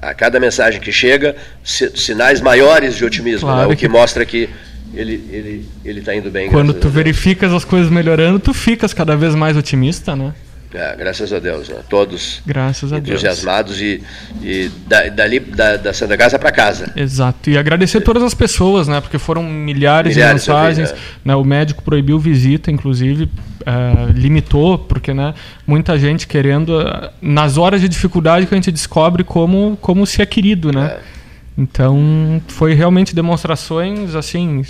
A, 0.01 0.11
a, 0.11 0.15
cada 0.15 0.41
mensagem 0.41 0.81
que 0.81 0.93
chega, 0.93 1.37
sinais 1.63 2.41
maiores 2.41 2.97
de 2.97 3.05
otimismo, 3.05 3.49
claro 3.49 3.69
né? 3.69 3.75
o 3.75 3.77
que, 3.77 3.87
que 3.87 3.89
mostra 3.89 4.25
que 4.25 4.49
ele 4.95 5.23
ele 5.31 5.69
ele 5.85 6.01
está 6.01 6.15
indo 6.15 6.31
bem. 6.31 6.49
Quando 6.49 6.73
tu 6.73 6.89
verificas 6.89 7.53
as 7.53 7.65
coisas 7.65 7.91
melhorando, 7.91 8.39
tu 8.39 8.55
ficas 8.55 8.95
cada 8.95 9.17
vez 9.17 9.35
mais 9.35 9.57
otimista, 9.57 10.17
né? 10.17 10.33
É, 10.73 10.95
graças 10.97 11.33
a 11.33 11.39
Deus, 11.39 11.69
né? 11.71 11.77
todos 11.89 12.43
graças 12.45 12.93
entusiasmados 12.93 13.81
e, 13.81 14.03
e 14.43 14.71
da, 14.87 15.09
dali 15.09 15.41
da, 15.41 15.79
da 15.79 15.95
Santa 15.95 16.17
Casa 16.17 16.39
para 16.39 16.53
casa. 16.53 16.93
Exato. 16.95 17.49
E 17.49 17.57
agradecer 17.57 17.99
a 17.99 18.01
todas 18.03 18.23
as 18.23 18.35
pessoas, 18.35 18.87
né? 18.87 19.01
Porque 19.01 19.19
foram 19.19 19.43
milhares, 19.43 20.15
milhares 20.15 20.45
de 20.45 20.51
mensagens. 20.51 20.91
Vi, 20.91 20.97
é. 20.97 21.01
né? 21.25 21.37
O 21.37 21.45
médico 21.45 21.83
proibiu 21.83 22.19
visita, 22.19 22.71
inclusive, 22.71 23.25
uh, 23.25 24.13
limitou, 24.15 24.79
porque 24.79 25.15
né, 25.15 25.35
muita 25.67 25.99
gente 25.99 26.27
querendo. 26.27 26.81
Uh, 26.81 27.09
nas 27.23 27.57
horas 27.57 27.81
de 27.81 27.89
dificuldade 27.89 28.47
que 28.47 28.55
a 28.55 28.57
gente 28.57 28.71
descobre 28.71 29.25
como, 29.25 29.79
como 29.81 30.07
se 30.07 30.21
é 30.21 30.27
querido, 30.27 30.71
né? 30.71 30.99
É. 31.15 31.18
Então, 31.59 32.41
foi 32.47 32.73
realmente 32.73 33.13
demonstrações 33.13 34.15
assim 34.15 34.63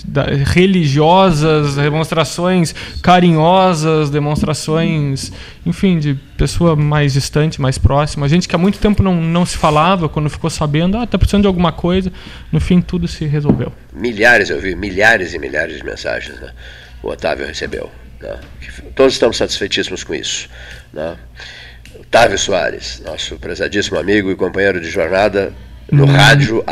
religiosas, 0.47 1.75
demonstrações 1.77 2.75
carinhosas, 3.03 4.09
demonstrações, 4.09 5.31
enfim, 5.67 5.99
de 5.99 6.15
pessoa 6.39 6.75
mais 6.75 7.13
distante, 7.13 7.61
mais 7.61 7.77
próxima. 7.77 8.25
A 8.25 8.29
gente 8.29 8.49
que 8.49 8.57
há 8.57 8.59
muito 8.59 8.79
tempo 8.79 9.03
não, 9.03 9.21
não 9.21 9.45
se 9.45 9.59
falava, 9.59 10.09
quando 10.09 10.31
ficou 10.31 10.49
sabendo, 10.49 10.97
ah, 10.97 11.07
tá 11.07 11.19
precisando 11.19 11.43
de 11.43 11.47
alguma 11.47 11.73
coisa, 11.73 12.11
no 12.51 12.59
fim 12.59 12.81
tudo 12.81 13.07
se 13.07 13.27
resolveu. 13.27 13.71
Milhares, 13.93 14.49
eu 14.49 14.59
vi 14.59 14.75
milhares 14.75 15.35
e 15.35 15.39
milhares 15.39 15.77
de 15.77 15.85
mensagens, 15.85 16.41
né? 16.41 16.53
O 17.03 17.11
Otávio 17.11 17.47
recebeu. 17.47 17.91
Né? 18.19 18.35
Todos 18.95 19.13
estamos 19.13 19.37
satisfeitíssimos 19.37 20.03
com 20.03 20.15
isso. 20.15 20.49
Né? 20.91 21.19
Otávio 22.01 22.39
Soares, 22.39 23.03
nosso 23.05 23.37
prezadíssimo 23.37 23.99
amigo 23.99 24.31
e 24.31 24.37
companheiro 24.37 24.81
de 24.81 24.89
jornada, 24.89 25.53
no 25.91 26.05
hum. 26.05 26.07
rádio 26.07 26.65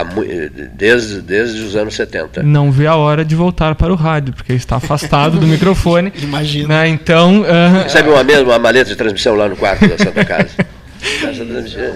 desde, 0.74 1.20
desde 1.22 1.62
os 1.62 1.74
anos 1.74 1.94
70. 1.94 2.42
Não 2.42 2.70
vê 2.70 2.86
a 2.86 2.96
hora 2.96 3.24
de 3.24 3.34
voltar 3.34 3.74
para 3.74 3.92
o 3.92 3.96
rádio, 3.96 4.34
porque 4.34 4.52
está 4.52 4.76
afastado 4.76 5.38
do 5.38 5.46
microfone. 5.48 6.12
Imagina. 6.22 6.68
Né? 6.68 6.88
Então. 6.88 7.42
Uh... 7.42 7.82
Recebe 7.84 8.10
uma, 8.10 8.22
mesma, 8.22 8.52
uma 8.52 8.58
maleta 8.58 8.90
de 8.90 8.96
transmissão 8.96 9.34
lá 9.34 9.48
no 9.48 9.56
quarto 9.56 9.86
da 9.88 9.98
Santa 9.98 10.24
Casa. 10.24 10.50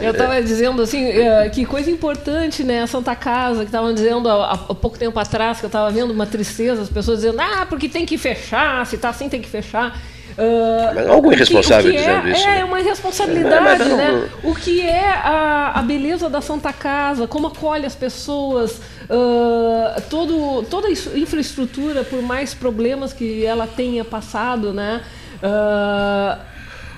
Eu 0.03 0.13
estava 0.13 0.41
dizendo 0.43 0.83
assim, 0.83 1.05
eh, 1.05 1.49
que 1.49 1.65
coisa 1.65 1.91
importante, 1.91 2.63
né? 2.63 2.83
A 2.83 2.87
Santa 2.87 3.17
Casa, 3.17 3.61
que 3.61 3.67
estavam 3.67 3.93
dizendo 3.93 4.29
há, 4.29 4.53
há, 4.53 4.75
pouco 4.75 4.99
tempo 4.99 5.19
atrás, 5.19 5.59
que 5.59 5.65
eu 5.65 5.69
estava 5.69 5.91
vendo 5.91 6.13
uma 6.13 6.27
tristeza, 6.27 6.83
as 6.83 6.89
pessoas 6.89 7.21
dizendo, 7.21 7.41
ah, 7.41 7.67
porque 7.69 7.89
tem 7.89 8.07
que 8.07 8.17
fechar, 8.17 8.87
se 8.87 8.97
está 8.97 9.09
assim 9.09 9.29
tem 9.29 9.41
que 9.41 9.49
fechar. 9.49 10.01
Uh, 10.41 10.95
mas 10.95 11.07
algum 11.07 11.31
irresponsável 11.31 11.93
dizendo 11.93 12.29
é, 12.29 12.33
isso. 12.33 12.49
É, 12.49 12.57
né? 12.57 12.65
uma 12.65 12.81
irresponsabilidade, 12.81 13.85
não, 13.85 13.97
né? 13.99 14.29
O 14.43 14.55
que 14.55 14.81
é 14.81 15.11
a, 15.11 15.73
a, 15.75 15.83
beleza 15.83 16.31
da 16.31 16.41
Santa 16.41 16.73
Casa, 16.73 17.27
como 17.27 17.49
acolhe 17.49 17.85
as 17.85 17.95
pessoas, 17.95 18.81
uh, 19.05 20.01
todo, 20.09 20.63
toda 20.71 20.89
a 20.89 20.91
infraestrutura, 20.91 22.05
por 22.05 22.23
mais 22.23 22.55
problemas 22.55 23.13
que 23.13 23.45
ela 23.45 23.67
tenha 23.67 24.03
passado, 24.03 24.73
né? 24.73 25.03
Uh, 25.43 26.41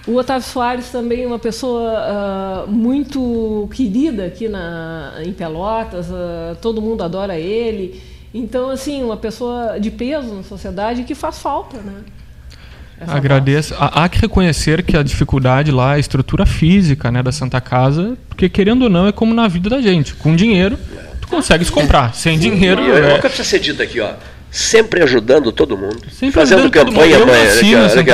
o 0.07 0.17
Otávio 0.17 0.49
Soares 0.49 0.91
também 0.91 1.25
é 1.25 1.27
uma 1.27 1.39
pessoa 1.41 2.65
uh, 2.65 2.71
muito 2.71 3.69
querida 3.75 4.27
aqui 4.27 4.49
na, 4.49 5.15
em 5.25 5.33
Pelotas, 5.33 6.09
uh, 6.11 6.57
todo 6.61 6.81
mundo 6.81 7.03
adora 7.03 7.37
ele. 7.37 8.01
Então, 8.33 8.71
assim, 8.71 9.03
uma 9.03 9.17
pessoa 9.17 9.81
de 9.81 9.91
peso 9.91 10.33
na 10.33 10.45
sociedade 10.45 11.03
que 11.03 11.15
faz 11.15 11.41
falta, 11.41 11.79
né? 11.79 12.05
Agradeço. 13.07 13.75
Há, 13.79 14.05
há, 14.05 14.09
que 14.09 14.21
reconhecer 14.21 14.83
que 14.83 14.97
a 14.97 15.03
dificuldade 15.03 15.71
lá, 15.71 15.93
a 15.93 15.99
estrutura 15.99 16.47
física 16.47 17.11
né, 17.11 17.23
da 17.23 17.33
Santa 17.33 17.61
Casa, 17.61 18.17
porque 18.29 18.49
querendo 18.49 18.83
ou 18.83 18.91
não, 18.91 19.07
é 19.07 19.13
como 19.13 19.35
na 19.35 19.49
vida 19.49 19.71
da 19.71 19.81
gente. 19.81 20.15
Com 20.15 20.35
dinheiro, 20.35 20.79
tu 21.21 21.29
consegues 21.29 21.71
comprar. 21.71 22.15
Sem 22.15 22.39
dinheiro. 22.39 22.83
E, 22.83 22.91
é... 22.91 23.15
Nunca 23.15 23.29
precisa 23.29 23.49
ser 23.49 23.59
dito 23.59 23.83
aqui, 23.83 24.01
ó 24.01 24.11
sempre 24.53 25.03
ajudando 25.03 25.51
todo 25.51 25.79
mundo, 25.79 25.99
sempre 26.11 26.33
fazendo 26.33 26.71
campanha, 26.71 27.19
mundo. 27.19 27.31
Eu 27.31 27.35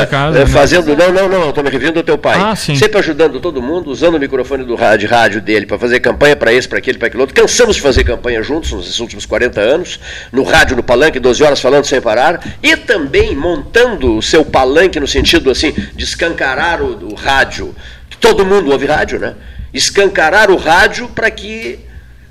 casa, 0.06 0.38
né? 0.38 0.46
fazendo, 0.46 0.96
não, 0.96 1.12
não, 1.12 1.28
não, 1.28 1.48
estou 1.48 1.64
me 1.64 1.68
referindo 1.68 1.98
ao 1.98 2.04
teu 2.04 2.16
pai, 2.16 2.38
ah, 2.40 2.54
sempre 2.54 2.96
ajudando 2.96 3.40
todo 3.40 3.60
mundo, 3.60 3.90
usando 3.90 4.14
o 4.14 4.20
microfone 4.20 4.62
do 4.62 4.76
rádio, 4.76 5.08
de 5.08 5.12
rádio 5.12 5.40
dele 5.40 5.66
para 5.66 5.76
fazer 5.80 5.98
campanha 5.98 6.36
para 6.36 6.52
esse, 6.52 6.68
para 6.68 6.78
aquele, 6.78 6.96
para 6.96 7.08
aquele 7.08 7.22
outro. 7.22 7.34
Cansamos 7.34 7.74
de 7.74 7.82
fazer 7.82 8.04
campanha 8.04 8.40
juntos 8.40 8.70
nos 8.70 9.00
últimos 9.00 9.26
40 9.26 9.60
anos, 9.60 9.98
no 10.30 10.44
rádio, 10.44 10.76
no 10.76 10.82
palanque, 10.82 11.18
12 11.18 11.42
horas 11.42 11.60
falando 11.60 11.86
sem 11.86 12.00
parar, 12.00 12.40
e 12.62 12.76
também 12.76 13.34
montando 13.34 14.16
o 14.16 14.22
seu 14.22 14.44
palanque 14.44 15.00
no 15.00 15.08
sentido 15.08 15.50
assim 15.50 15.72
de 15.72 16.04
escancarar 16.04 16.80
o, 16.80 17.10
o 17.10 17.14
rádio, 17.16 17.74
todo 18.20 18.46
mundo 18.46 18.70
ouve 18.70 18.86
rádio, 18.86 19.18
né? 19.18 19.34
Escancarar 19.74 20.52
o 20.52 20.56
rádio 20.56 21.08
para 21.08 21.32
que 21.32 21.80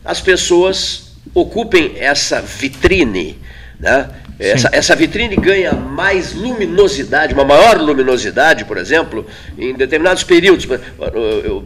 as 0.06 0.22
pessoas 0.22 1.12
ocupem 1.34 1.96
essa 1.98 2.42
vitrine 2.42 3.38
né? 3.80 4.10
Essa, 4.40 4.70
essa, 4.72 4.96
vitrine 4.96 5.36
ganha 5.36 5.72
mais 5.72 6.34
luminosidade, 6.34 7.34
uma 7.34 7.44
maior 7.44 7.80
luminosidade, 7.82 8.66
por 8.66 8.78
exemplo, 8.78 9.26
em 9.58 9.74
determinados 9.74 10.24
períodos. 10.24 10.68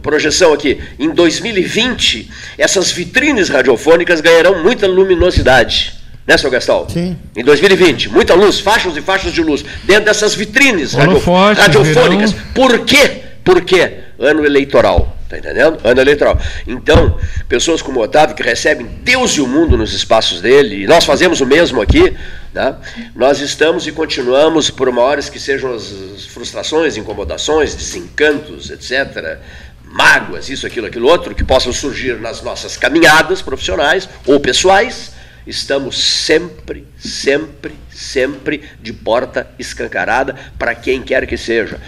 Projeção 0.02 0.54
aqui, 0.54 0.80
em 0.98 1.10
2020, 1.10 2.30
essas 2.56 2.90
vitrines 2.90 3.50
radiofônicas 3.50 4.22
ganharão 4.22 4.62
muita 4.62 4.86
luminosidade. 4.86 6.00
Né, 6.26 6.38
seu 6.38 6.50
Gastal? 6.50 6.88
Sim. 6.88 7.16
Em 7.36 7.44
2020, 7.44 8.08
muita 8.08 8.34
luz, 8.34 8.60
faixas 8.60 8.96
e 8.96 9.02
faixas 9.02 9.32
de 9.32 9.42
luz, 9.42 9.62
dentro 9.84 10.04
dessas 10.04 10.34
vitrines 10.34 10.94
radio, 10.94 11.82
radiofônicas. 11.82 12.34
Por 12.54 12.78
quê? 12.86 13.22
Por 13.44 13.60
quê? 13.62 13.98
Ano 14.18 14.46
eleitoral. 14.46 15.16
Está 15.32 15.38
entendendo? 15.38 15.78
Ano 15.82 15.98
eleitoral. 15.98 16.38
Então, 16.66 17.18
pessoas 17.48 17.80
como 17.80 18.00
o 18.00 18.02
Otávio, 18.02 18.36
que 18.36 18.42
recebem 18.42 18.86
Deus 19.02 19.32
e 19.32 19.40
o 19.40 19.46
mundo 19.46 19.78
nos 19.78 19.94
espaços 19.94 20.42
dele, 20.42 20.82
e 20.82 20.86
nós 20.86 21.06
fazemos 21.06 21.40
o 21.40 21.46
mesmo 21.46 21.80
aqui, 21.80 22.14
né? 22.52 22.76
nós 23.16 23.40
estamos 23.40 23.86
e 23.86 23.92
continuamos, 23.92 24.68
por 24.68 24.92
maiores 24.92 25.30
que 25.30 25.40
sejam 25.40 25.74
as 25.74 26.26
frustrações, 26.26 26.98
incomodações, 26.98 27.74
desencantos, 27.74 28.68
etc., 28.70 29.38
mágoas, 29.84 30.50
isso, 30.50 30.66
aquilo, 30.66 30.86
aquilo 30.86 31.08
outro, 31.08 31.34
que 31.34 31.44
possam 31.44 31.72
surgir 31.72 32.20
nas 32.20 32.42
nossas 32.42 32.76
caminhadas 32.76 33.40
profissionais 33.40 34.06
ou 34.26 34.38
pessoais, 34.38 35.12
estamos 35.46 35.96
sempre, 35.96 36.86
sempre, 36.98 37.74
sempre 37.90 38.62
de 38.82 38.92
porta 38.92 39.46
escancarada 39.58 40.36
para 40.58 40.74
quem 40.74 41.00
quer 41.00 41.26
que 41.26 41.38
seja. 41.38 41.80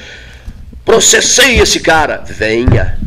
Processei 0.82 1.60
esse 1.60 1.80
cara, 1.80 2.22
venha 2.26 2.98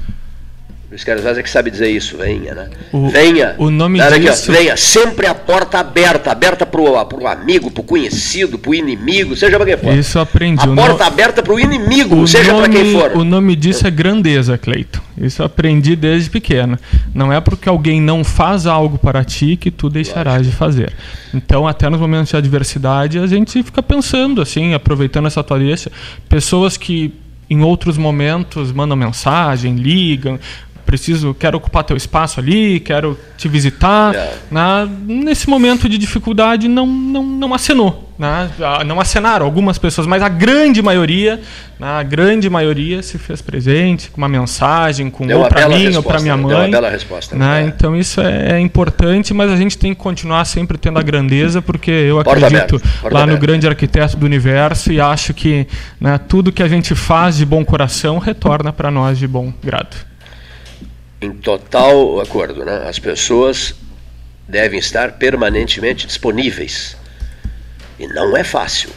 Luiz 0.89 1.03
Carlos 1.03 1.25
Vaz 1.25 1.37
é 1.37 1.43
que 1.43 1.49
sabe 1.49 1.69
dizer 1.69 1.89
isso, 1.89 2.17
venha, 2.17 2.55
né? 2.55 2.69
O, 2.93 3.09
venha. 3.09 3.55
O 3.57 3.69
nome 3.69 3.99
disso... 3.99 4.49
Aqui, 4.49 4.57
venha, 4.57 4.77
sempre 4.77 5.27
a 5.27 5.35
porta 5.35 5.79
aberta, 5.79 6.31
aberta 6.31 6.65
para 6.65 6.79
o 6.79 7.27
amigo, 7.27 7.69
para 7.69 7.81
o 7.81 7.83
conhecido, 7.83 8.57
para 8.57 8.71
o 8.71 8.73
inimigo, 8.73 9.35
seja 9.35 9.57
para 9.57 9.65
quem 9.65 9.77
for. 9.77 9.93
Isso 9.93 10.17
aprendi. 10.17 10.65
A 10.65 10.71
o 10.71 10.75
porta 10.75 11.03
no... 11.03 11.03
aberta 11.03 11.43
para 11.43 11.53
o 11.53 11.59
inimigo, 11.59 12.25
seja 12.25 12.55
para 12.55 12.69
quem 12.69 12.93
for. 12.93 13.17
O 13.17 13.25
nome 13.25 13.53
disso 13.57 13.85
é 13.85 13.91
grandeza, 13.91 14.57
Cleito. 14.57 15.01
Isso 15.17 15.43
aprendi 15.43 15.93
desde 15.93 16.29
pequeno. 16.29 16.79
Não 17.13 17.33
é 17.33 17.41
porque 17.41 17.67
alguém 17.67 17.99
não 17.99 18.23
faz 18.23 18.65
algo 18.65 18.97
para 18.97 19.25
ti 19.25 19.57
que 19.57 19.69
tu 19.69 19.89
deixarás 19.89 20.45
de 20.45 20.53
fazer. 20.53 20.93
Então, 21.33 21.67
até 21.67 21.89
nos 21.89 21.99
momentos 21.99 22.29
de 22.29 22.37
adversidade, 22.37 23.19
a 23.19 23.27
gente 23.27 23.61
fica 23.61 23.83
pensando, 23.83 24.41
assim, 24.41 24.73
aproveitando 24.73 25.25
essa 25.25 25.43
tua 25.43 25.59
deixa, 25.59 25.91
pessoas 26.29 26.77
que 26.77 27.13
em 27.49 27.61
outros 27.61 27.97
momentos 27.97 28.71
mandam 28.71 28.97
mensagem, 28.97 29.75
ligam, 29.75 30.39
preciso, 30.87 31.35
quero 31.37 31.57
ocupar 31.57 31.83
teu 31.83 31.97
espaço 31.97 32.39
ali, 32.39 32.79
quero 32.79 33.19
te 33.37 33.49
visitar. 33.49 34.13
Yeah. 34.13 34.33
Né? 34.49 34.89
Nesse 35.05 35.49
momento 35.49 35.89
de 35.89 35.97
dificuldade 35.97 36.69
não, 36.69 36.87
não, 36.87 37.23
não 37.23 37.53
acenou. 37.53 38.07
Né? 38.17 38.49
Não 38.87 38.99
acenaram 38.99 39.45
algumas 39.45 39.77
pessoas, 39.77 40.07
mas 40.07 40.23
a 40.23 40.29
grande 40.29 40.81
maioria, 40.81 41.39
né? 41.79 41.87
a 41.87 42.01
grande 42.01 42.49
maioria 42.49 43.03
se 43.03 43.19
fez 43.19 43.43
presente 43.43 44.09
com 44.09 44.17
uma 44.17 44.29
mensagem, 44.29 45.11
com 45.11 45.31
ou 45.31 45.45
para 45.45 45.69
mim 45.69 45.95
ou 45.95 46.01
para 46.01 46.19
minha 46.19 46.35
mãe. 46.35 46.47
Deu 46.47 46.57
uma 46.57 46.67
bela 46.69 46.89
resposta. 46.89 47.35
Né? 47.35 47.61
É. 47.61 47.67
Então 47.67 47.95
isso 47.95 48.19
é, 48.21 48.53
é, 48.53 48.59
importante, 48.59 49.33
mas 49.35 49.51
a 49.51 49.55
gente 49.55 49.77
tem 49.77 49.93
que 49.93 50.01
continuar 50.01 50.45
sempre 50.45 50.79
tendo 50.79 50.97
a 50.97 51.03
grandeza, 51.03 51.61
porque 51.61 51.91
eu 51.91 52.19
acredito 52.19 52.81
lá 53.11 53.27
no 53.27 53.37
grande 53.37 53.67
arquiteto 53.67 54.17
do 54.17 54.25
universo 54.25 54.91
e 54.91 54.99
acho 54.99 55.33
que 55.33 55.67
né, 56.01 56.17
tudo 56.17 56.51
que 56.51 56.63
a 56.63 56.67
gente 56.67 56.95
faz 56.95 57.37
de 57.37 57.45
bom 57.45 57.63
coração 57.63 58.17
retorna 58.17 58.73
para 58.73 58.89
nós 58.89 59.19
de 59.19 59.27
bom 59.27 59.53
grado 59.61 60.07
em 61.21 61.31
total 61.31 62.19
acordo. 62.19 62.63
Né? 62.65 62.85
As 62.87 62.99
pessoas 62.99 63.75
devem 64.47 64.79
estar 64.79 65.13
permanentemente 65.13 66.07
disponíveis 66.07 66.95
E 67.99 68.07
não 68.07 68.37
é 68.37 68.43
fácil. 68.43 68.89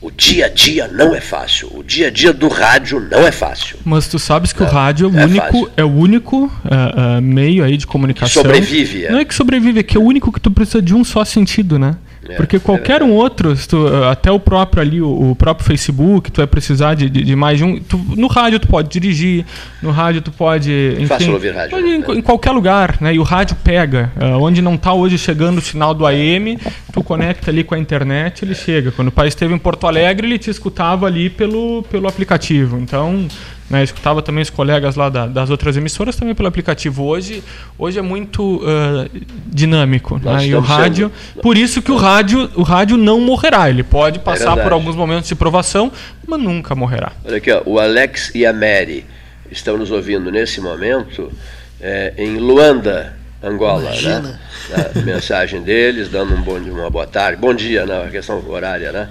O 0.00 0.10
dia 0.10 0.46
a 0.46 0.48
dia 0.48 0.88
não 0.88 1.14
é 1.14 1.20
fácil. 1.20 1.70
O 1.72 1.84
dia 1.84 2.08
a 2.08 2.10
dia 2.10 2.32
do 2.32 2.48
rádio 2.48 2.98
não 2.98 3.24
é 3.24 3.30
fácil. 3.30 3.78
Mas 3.84 4.08
tu 4.08 4.18
sabes 4.18 4.52
que 4.52 4.60
não, 4.60 4.66
o 4.66 4.70
rádio 4.70 5.06
é 5.06 5.10
o 5.10 5.20
é 5.20 5.24
único, 5.24 5.70
é 5.76 5.84
o 5.84 5.88
único 5.88 6.44
uh, 6.46 7.18
uh, 7.18 7.22
meio 7.22 7.62
aí 7.62 7.76
de 7.76 7.86
comunicação. 7.86 8.42
Que 8.42 8.48
sobrevive. 8.48 9.04
É. 9.04 9.12
Não 9.12 9.20
é 9.20 9.24
que 9.24 9.32
sobrevive, 9.32 9.78
é 9.78 9.82
que 9.84 9.96
é 9.96 10.00
o 10.00 10.02
único 10.02 10.32
que 10.32 10.40
tu 10.40 10.50
precisa 10.50 10.82
de 10.82 10.92
um 10.92 11.04
só 11.04 11.24
sentido, 11.24 11.78
né? 11.78 11.96
É, 12.28 12.36
Porque 12.36 12.58
qualquer 12.60 13.00
é 13.00 13.04
um 13.04 13.12
outro, 13.12 13.54
tu, 13.66 13.86
até 14.08 14.30
o 14.30 14.38
próprio 14.38 14.80
ali, 14.80 15.02
o, 15.02 15.30
o, 15.30 15.36
próprio 15.36 15.66
Facebook, 15.66 16.30
tu 16.30 16.36
vai 16.36 16.46
precisar 16.46 16.94
de, 16.94 17.10
de, 17.10 17.22
de 17.24 17.34
mais 17.34 17.58
de 17.58 17.64
um. 17.64 17.80
Tu, 17.80 17.98
no 18.16 18.28
rádio 18.28 18.60
tu 18.60 18.68
pode 18.68 18.88
dirigir, 18.88 19.44
no 19.82 19.90
rádio 19.90 20.22
tu 20.22 20.30
pode. 20.30 20.70
Enfim, 20.94 21.06
Fácil 21.06 21.32
ouvir 21.32 21.52
rádio. 21.52 21.70
Pode, 21.70 21.84
né? 21.84 21.96
em, 21.96 22.18
em, 22.18 22.22
qualquer 22.22 22.52
lugar, 22.52 22.96
né? 23.00 23.12
E 23.12 23.18
o 23.18 23.24
rádio 23.24 23.56
pega. 23.64 24.12
Uh, 24.16 24.40
onde 24.40 24.62
não 24.62 24.74
está 24.74 24.92
hoje 24.92 25.18
chegando 25.18 25.58
o 25.58 25.60
sinal 25.60 25.94
do 25.94 26.06
AM, 26.06 26.58
tu 26.92 27.02
conecta 27.02 27.50
ali 27.50 27.64
com 27.64 27.74
a 27.74 27.78
internet, 27.78 28.44
ele 28.44 28.54
chega. 28.54 28.92
Quando 28.92 29.08
o 29.08 29.12
pai 29.12 29.26
esteve 29.26 29.52
em 29.52 29.58
Porto 29.58 29.88
Alegre, 29.88 30.26
ele 30.26 30.38
te 30.38 30.48
escutava 30.48 31.06
ali 31.06 31.28
pelo, 31.28 31.82
pelo 31.90 32.06
aplicativo. 32.06 32.78
Então, 32.78 33.26
né, 33.72 33.82
escutava 33.82 34.20
também 34.20 34.42
os 34.42 34.50
colegas 34.50 34.96
lá 34.96 35.08
da, 35.08 35.26
das 35.26 35.48
outras 35.48 35.78
emissoras 35.78 36.14
também 36.14 36.34
pelo 36.34 36.46
aplicativo. 36.46 37.04
Hoje, 37.04 37.42
hoje 37.78 37.98
é 37.98 38.02
muito 38.02 38.56
uh, 38.56 39.08
dinâmico. 39.46 40.20
Né, 40.22 40.48
e 40.48 40.54
o 40.54 40.60
rádio, 40.60 41.10
sendo... 41.32 41.42
por 41.42 41.56
isso 41.56 41.80
que 41.80 41.90
o 41.90 41.96
rádio, 41.96 42.50
o 42.54 42.62
rádio 42.62 42.98
não 42.98 43.18
morrerá. 43.18 43.70
Ele 43.70 43.82
pode 43.82 44.18
é 44.18 44.20
passar 44.20 44.58
é 44.58 44.62
por 44.62 44.72
alguns 44.72 44.94
momentos 44.94 45.26
de 45.26 45.34
provação, 45.34 45.90
mas 46.28 46.38
nunca 46.38 46.74
morrerá. 46.74 47.12
Olha 47.24 47.38
aqui, 47.38 47.50
ó, 47.50 47.62
o 47.64 47.80
Alex 47.80 48.30
e 48.34 48.44
a 48.44 48.52
Mary 48.52 49.06
estão 49.50 49.78
nos 49.78 49.90
ouvindo 49.90 50.30
nesse 50.30 50.60
momento 50.60 51.32
é, 51.80 52.12
em 52.18 52.36
Luanda, 52.36 53.16
Angola, 53.42 53.84
né? 53.84 53.88
Imagina. 53.88 54.20
né? 54.68 54.90
A 54.94 54.98
mensagem 55.00 55.62
deles, 55.62 56.10
dando 56.10 56.34
um 56.34 56.42
bom, 56.42 56.58
uma 56.58 56.90
boa 56.90 57.06
tarde, 57.06 57.40
bom 57.40 57.54
dia 57.54 57.86
na 57.86 58.08
questão 58.10 58.46
horária, 58.46 58.92
né? 58.92 59.08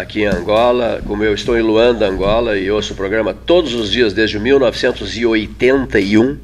Aqui 0.00 0.22
em 0.22 0.26
Angola, 0.26 1.02
como 1.06 1.24
eu 1.24 1.34
estou 1.34 1.58
em 1.58 1.62
Luanda, 1.62 2.08
Angola, 2.08 2.56
e 2.56 2.70
ouço 2.70 2.92
o 2.92 2.96
programa 2.96 3.34
todos 3.34 3.74
os 3.74 3.90
dias 3.90 4.12
desde 4.12 4.38
1981. 4.38 6.38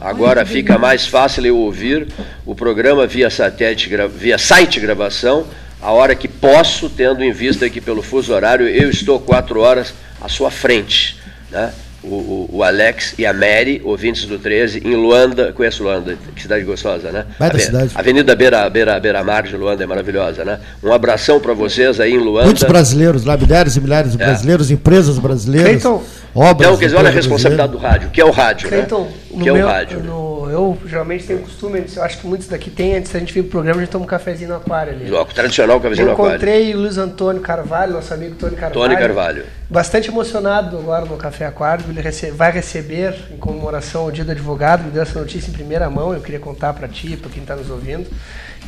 Agora 0.00 0.44
fica 0.44 0.78
mais 0.78 1.06
fácil 1.06 1.46
eu 1.46 1.56
ouvir 1.56 2.08
o 2.44 2.54
programa 2.54 3.06
via 3.06 3.30
satélite, 3.30 3.88
via 4.14 4.36
site 4.36 4.80
gravação, 4.80 5.46
a 5.80 5.92
hora 5.92 6.14
que 6.14 6.28
posso, 6.28 6.90
tendo 6.90 7.24
em 7.24 7.32
vista 7.32 7.70
que 7.70 7.80
pelo 7.80 8.02
fuso 8.02 8.32
horário 8.32 8.68
eu 8.68 8.90
estou 8.90 9.18
quatro 9.18 9.60
horas 9.60 9.94
à 10.20 10.28
sua 10.28 10.50
frente. 10.50 11.18
Né? 11.50 11.72
O, 12.04 12.48
o, 12.52 12.62
Alex 12.62 13.14
e 13.18 13.26
a 13.26 13.32
Mary, 13.32 13.80
ouvintes 13.84 14.26
do 14.26 14.38
13, 14.38 14.82
em 14.84 14.94
Luanda. 14.94 15.52
Conhece 15.52 15.82
Luanda? 15.82 16.16
Que 16.34 16.42
cidade 16.42 16.64
gostosa, 16.64 17.10
né? 17.10 17.24
Vai 17.38 17.50
da 17.50 17.58
cidade. 17.58 17.90
Avenida 17.94 18.34
Beira, 18.36 18.68
Beira, 18.68 18.98
Beira 19.00 19.24
Mar 19.24 19.44
de 19.44 19.56
Luanda 19.56 19.82
é 19.82 19.86
maravilhosa, 19.86 20.44
né? 20.44 20.60
Um 20.82 20.92
abração 20.92 21.40
para 21.40 21.54
vocês 21.54 21.98
aí 22.00 22.12
em 22.12 22.18
Luanda. 22.18 22.46
Muitos 22.46 22.62
brasileiros 22.64 23.24
lá, 23.24 23.36
milhares 23.36 23.76
e 23.76 23.80
milhares 23.80 24.16
de 24.16 24.22
é. 24.22 24.26
brasileiros, 24.26 24.70
empresas 24.70 25.18
brasileiras. 25.18 25.70
Cleiton, 25.70 26.02
obras. 26.34 26.68
Então, 26.68 26.78
quer 26.78 26.84
dizer, 26.86 26.96
olha 26.96 27.08
a 27.08 27.12
responsabilidade 27.12 27.72
do 27.72 27.78
rádio. 27.78 28.10
Que 28.10 28.20
é 28.20 28.24
o 28.24 28.30
rádio? 28.30 28.68
Cleiton, 28.68 29.02
né? 29.02 29.08
O 29.30 29.40
que 29.40 29.48
é 29.48 29.52
meu, 29.52 29.64
o 29.64 29.68
rádio? 29.68 30.00
No, 30.00 30.43
eu 30.54 30.78
geralmente 30.86 31.26
tenho 31.26 31.40
costume, 31.40 31.84
eu 31.94 32.02
acho 32.02 32.18
que 32.18 32.26
muitos 32.26 32.46
daqui 32.46 32.70
têm, 32.70 32.96
antes 32.96 33.12
da 33.12 33.18
gente 33.18 33.34
vir 33.34 33.42
pro 33.42 33.50
programa, 33.50 33.80
a 33.80 33.84
gente 33.84 33.90
toma 33.90 34.04
um 34.04 34.08
cafezinho 34.08 34.50
no 34.50 34.56
aquário 34.56 34.92
ali. 34.92 35.10
O 35.10 35.24
tradicional 35.24 35.80
cafezinho 35.80 36.06
no 36.06 36.12
aquário. 36.12 36.30
Eu 36.30 36.36
encontrei 36.36 36.74
o 36.74 36.78
Luiz 36.78 36.96
Antônio 36.96 37.42
Carvalho, 37.42 37.92
nosso 37.92 38.14
amigo 38.14 38.36
Tony 38.36 38.54
Carvalho. 38.54 38.80
Tony 38.80 38.96
Carvalho. 38.96 39.44
Bastante 39.68 40.08
emocionado 40.08 40.78
agora 40.78 41.04
no 41.04 41.16
Café 41.16 41.46
Aquário. 41.46 41.84
Ele 41.88 42.00
rece 42.00 42.30
vai 42.30 42.52
receber, 42.52 43.14
em 43.32 43.36
comemoração 43.36 44.02
ao 44.02 44.10
Dia 44.12 44.24
do 44.24 44.30
Advogado, 44.30 44.84
me 44.84 44.90
deu 44.90 45.02
essa 45.02 45.18
notícia 45.18 45.50
em 45.50 45.54
primeira 45.54 45.90
mão, 45.90 46.14
eu 46.14 46.20
queria 46.20 46.40
contar 46.40 46.72
para 46.72 46.86
ti, 46.86 47.16
para 47.16 47.30
quem 47.30 47.42
está 47.42 47.56
nos 47.56 47.68
ouvindo, 47.68 48.08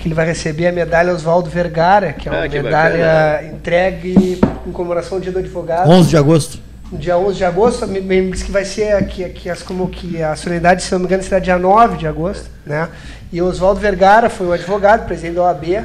que 0.00 0.08
ele 0.08 0.14
vai 0.14 0.26
receber 0.26 0.66
a 0.66 0.72
medalha 0.72 1.12
Oswaldo 1.12 1.48
Vergara, 1.48 2.12
que 2.12 2.28
é 2.28 2.32
uma 2.32 2.44
ah, 2.44 2.48
medalha 2.48 2.98
bacana. 2.98 3.52
entregue 3.54 4.40
em 4.66 4.72
comemoração 4.72 5.18
ao 5.18 5.22
Dia 5.22 5.32
do 5.32 5.38
Advogado. 5.38 5.88
11 5.88 6.08
de 6.08 6.16
agosto 6.16 6.65
no 6.90 6.98
dia 6.98 7.18
11 7.18 7.36
de 7.36 7.44
agosto, 7.44 7.86
me, 7.86 8.00
me 8.00 8.30
disse 8.30 8.44
que 8.44 8.52
vai 8.52 8.64
ser 8.64 8.94
aqui, 8.94 9.24
aqui 9.24 9.50
as, 9.50 9.62
como 9.62 9.88
que 9.88 10.22
a 10.22 10.36
solenidade, 10.36 10.82
se 10.82 10.92
não 10.92 11.00
me 11.00 11.06
engano, 11.06 11.22
será 11.22 11.38
dia 11.38 11.58
9 11.58 11.96
de 11.96 12.06
agosto, 12.06 12.48
né? 12.64 12.88
E 13.32 13.42
Oswaldo 13.42 13.80
Vergara 13.80 14.30
foi 14.30 14.46
o 14.46 14.52
advogado, 14.52 15.06
presidente 15.06 15.34
da 15.34 15.42
OAB, 15.42 15.84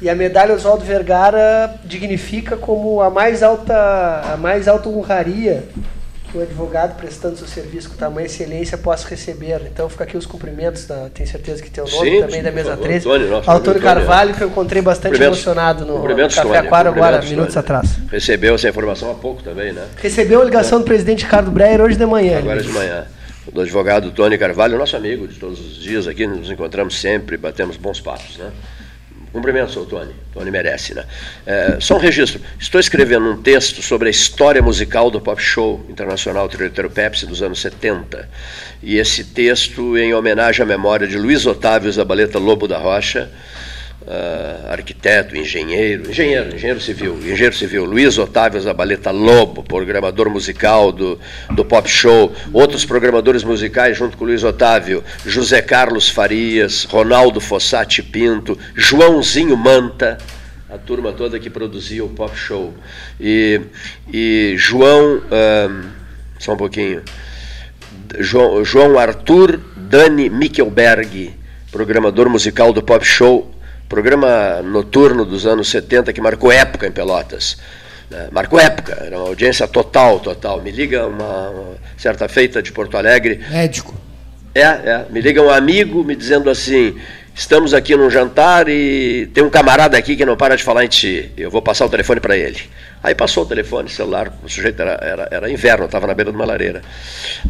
e 0.00 0.08
a 0.08 0.14
medalha 0.14 0.54
Oswaldo 0.54 0.84
Vergara 0.84 1.74
dignifica 1.84 2.56
como 2.56 3.02
a 3.02 3.10
mais 3.10 3.42
alta, 3.42 4.32
a 4.32 4.36
mais 4.36 4.68
alta 4.68 4.88
honraria 4.88 5.68
que 6.30 6.36
o 6.36 6.42
advogado 6.42 6.96
prestando 6.96 7.36
seu 7.36 7.46
serviço 7.46 7.90
com 7.90 7.96
tamanha 7.96 8.26
excelência 8.26 8.76
possa 8.76 9.08
receber. 9.08 9.62
Então 9.64 9.88
fica 9.88 10.04
aqui 10.04 10.16
os 10.16 10.26
cumprimentos, 10.26 10.86
da, 10.86 11.08
tenho 11.12 11.28
certeza 11.28 11.62
que 11.62 11.70
tem 11.70 11.82
o 11.82 11.88
nome 11.88 12.10
sim, 12.10 12.20
também 12.20 12.42
da 12.42 12.52
mesa 12.52 12.76
13. 12.76 13.08
Antônio, 13.08 13.30
nosso 13.30 13.50
Antônio 13.50 13.80
Carvalho, 13.80 14.34
que 14.34 14.42
eu 14.42 14.48
encontrei 14.48 14.82
bastante 14.82 15.20
emocionado 15.22 15.84
no, 15.84 16.06
no 16.06 16.28
Café 16.28 16.58
Aquário 16.58 16.90
agora, 16.90 17.22
minutos 17.22 17.56
atrás. 17.56 17.96
Recebeu 18.10 18.54
essa 18.54 18.68
informação 18.68 19.10
há 19.10 19.14
pouco 19.14 19.42
também, 19.42 19.72
né? 19.72 19.86
Recebeu 19.96 20.42
a 20.42 20.44
ligação 20.44 20.78
é. 20.78 20.82
do 20.82 20.84
presidente 20.84 21.24
Ricardo 21.24 21.50
Breyer 21.50 21.80
hoje 21.80 21.96
de 21.96 22.06
manhã. 22.06 22.38
Agora 22.38 22.62
de 22.62 22.68
manhã. 22.68 23.06
Do 23.52 23.62
advogado 23.62 24.10
Tony 24.10 24.36
Carvalho, 24.36 24.76
nosso 24.76 24.94
amigo 24.94 25.26
de 25.26 25.38
todos 25.38 25.58
os 25.58 25.76
dias 25.76 26.06
aqui, 26.06 26.26
nos 26.26 26.50
encontramos 26.50 27.00
sempre, 27.00 27.38
batemos 27.38 27.78
bons 27.78 27.98
papos, 27.98 28.36
né? 28.36 28.50
Cumprimento, 29.38 29.70
seu 29.70 29.86
Tony. 29.86 30.12
Tony 30.34 30.50
merece, 30.50 30.94
né? 30.94 31.04
É, 31.46 31.78
só 31.80 31.94
um 31.94 31.98
registro. 31.98 32.40
Estou 32.58 32.80
escrevendo 32.80 33.30
um 33.30 33.40
texto 33.40 33.80
sobre 33.80 34.08
a 34.08 34.10
história 34.10 34.60
musical 34.60 35.12
do 35.12 35.20
pop 35.20 35.40
show 35.40 35.84
internacional 35.88 36.48
Trilheteiro 36.48 36.90
Pepsi 36.90 37.24
dos 37.24 37.40
anos 37.40 37.60
70. 37.60 38.28
E 38.82 38.96
esse 38.96 39.22
texto 39.22 39.96
em 39.96 40.12
homenagem 40.12 40.64
à 40.64 40.66
memória 40.66 41.06
de 41.06 41.16
Luiz 41.16 41.46
Otávio 41.46 41.92
Zabaleta 41.92 42.36
Lobo 42.36 42.66
da 42.66 42.78
Rocha, 42.78 43.30
uh, 44.08 44.72
arquiteto, 44.72 45.36
engenheiro, 45.36 46.10
engenheiro, 46.10 46.54
engenheiro 46.54 46.80
civil, 46.80 47.18
engenheiro 47.18 47.54
civil, 47.54 47.84
Luiz 47.84 48.16
Otávio 48.16 48.60
Zabaleta 48.60 49.10
Lobo, 49.10 49.62
programador 49.62 50.30
musical 50.30 50.90
do, 50.90 51.18
do 51.50 51.64
Pop 51.64 51.88
Show, 51.88 52.32
outros 52.52 52.84
programadores 52.86 53.44
musicais 53.44 53.96
junto 53.96 54.16
com 54.16 54.24
Luiz 54.24 54.42
Otávio, 54.42 55.04
José 55.26 55.60
Carlos 55.60 56.08
Farias, 56.08 56.84
Ronaldo 56.84 57.40
Fossati 57.40 58.02
Pinto, 58.02 58.58
Joãozinho 58.74 59.56
Manta, 59.56 60.16
a 60.70 60.78
turma 60.78 61.12
toda 61.12 61.38
que 61.38 61.50
produzia 61.50 62.04
o 62.04 62.08
Pop 62.08 62.34
Show. 62.36 62.74
E, 63.20 63.60
e 64.12 64.54
João, 64.56 65.18
uh, 65.18 65.86
só 66.38 66.54
um 66.54 66.56
pouquinho, 66.56 67.02
João, 68.18 68.64
João 68.64 68.98
Arthur 68.98 69.60
Dani 69.76 70.30
Mickelberg, 70.30 71.34
programador 71.70 72.30
musical 72.30 72.72
do 72.72 72.82
Pop 72.82 73.04
Show 73.04 73.57
programa 73.88 74.60
noturno 74.62 75.24
dos 75.24 75.46
anos 75.46 75.68
70 75.68 76.12
que 76.12 76.20
marcou 76.20 76.52
época 76.52 76.86
em 76.86 76.92
Pelotas. 76.92 77.58
Né? 78.10 78.28
Marcou 78.30 78.58
época, 78.58 79.02
era 79.04 79.16
uma 79.18 79.28
audiência 79.28 79.66
total, 79.66 80.20
total. 80.20 80.60
Me 80.62 80.70
liga 80.70 81.06
uma, 81.06 81.50
uma 81.50 81.76
certa 81.96 82.28
feita 82.28 82.62
de 82.62 82.72
Porto 82.72 82.96
Alegre. 82.96 83.40
Médico. 83.50 83.94
É, 84.54 84.62
é. 84.62 85.06
Me 85.10 85.20
liga 85.20 85.42
um 85.42 85.50
amigo 85.50 86.02
me 86.02 86.16
dizendo 86.16 86.50
assim: 86.50 86.96
estamos 87.38 87.72
aqui 87.72 87.94
num 87.94 88.10
jantar 88.10 88.68
e 88.68 89.30
tem 89.32 89.44
um 89.44 89.48
camarada 89.48 89.96
aqui 89.96 90.16
que 90.16 90.26
não 90.26 90.36
para 90.36 90.56
de 90.56 90.64
falar 90.64 90.84
em 90.84 90.88
ti. 90.88 91.30
Eu 91.36 91.50
vou 91.50 91.62
passar 91.62 91.86
o 91.86 91.88
telefone 91.88 92.20
para 92.20 92.36
ele. 92.36 92.60
Aí 93.00 93.14
passou 93.14 93.44
o 93.44 93.46
telefone 93.46 93.88
celular, 93.88 94.36
o 94.42 94.48
sujeito 94.48 94.82
era, 94.82 94.98
era, 95.00 95.28
era 95.30 95.50
inverno, 95.50 95.84
estava 95.84 96.08
na 96.08 96.14
beira 96.14 96.32
de 96.32 96.36
uma 96.36 96.44
lareira. 96.44 96.82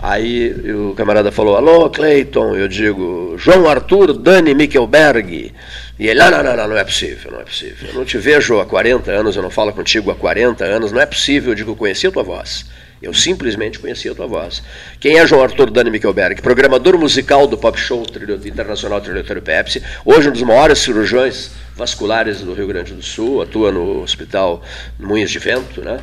Aí 0.02 0.50
o 0.70 0.94
camarada 0.94 1.32
falou: 1.32 1.56
Alô, 1.56 1.88
Cleiton. 1.88 2.54
Eu 2.54 2.68
digo: 2.68 3.34
João 3.38 3.66
Arthur 3.66 4.12
Dani 4.12 4.54
Mickelberg. 4.54 5.54
E 5.98 6.06
ele: 6.06 6.20
não, 6.20 6.30
não, 6.30 6.42
não, 6.42 6.56
não, 6.56 6.68
não 6.68 6.76
é 6.76 6.84
possível, 6.84 7.32
não 7.32 7.40
é 7.40 7.44
possível. 7.44 7.88
Eu 7.88 7.94
não 7.94 8.04
te 8.04 8.18
vejo 8.18 8.60
há 8.60 8.66
40 8.66 9.10
anos, 9.10 9.36
eu 9.36 9.42
não 9.42 9.50
falo 9.50 9.72
contigo 9.72 10.10
há 10.10 10.14
40 10.14 10.66
anos, 10.66 10.92
não 10.92 11.00
é 11.00 11.06
possível. 11.06 11.52
Eu 11.52 11.56
digo: 11.56 11.74
conheci 11.74 12.06
a 12.06 12.12
tua 12.12 12.22
voz. 12.22 12.66
Eu 13.00 13.14
simplesmente 13.14 13.78
conhecia 13.78 14.12
a 14.12 14.14
tua 14.14 14.26
voz. 14.26 14.62
Quem 14.98 15.18
é 15.18 15.26
João 15.26 15.42
Arthur 15.42 15.70
Dani 15.70 15.90
Mickelberg? 15.90 16.42
Programador 16.42 16.98
musical 16.98 17.46
do 17.46 17.56
Pop 17.56 17.78
Show 17.78 18.04
Internacional 18.44 19.00
Trilhotório 19.00 19.40
Pepsi, 19.40 19.82
hoje 20.04 20.28
um 20.28 20.32
dos 20.32 20.42
maiores 20.42 20.78
cirurgiões 20.80 21.50
vasculares 21.76 22.40
do 22.40 22.52
Rio 22.52 22.66
Grande 22.66 22.92
do 22.92 23.02
Sul, 23.02 23.40
atua 23.40 23.70
no 23.70 24.02
Hospital 24.02 24.62
Moinhos 24.98 25.30
de 25.30 25.38
Vento, 25.38 25.80
né? 25.80 26.00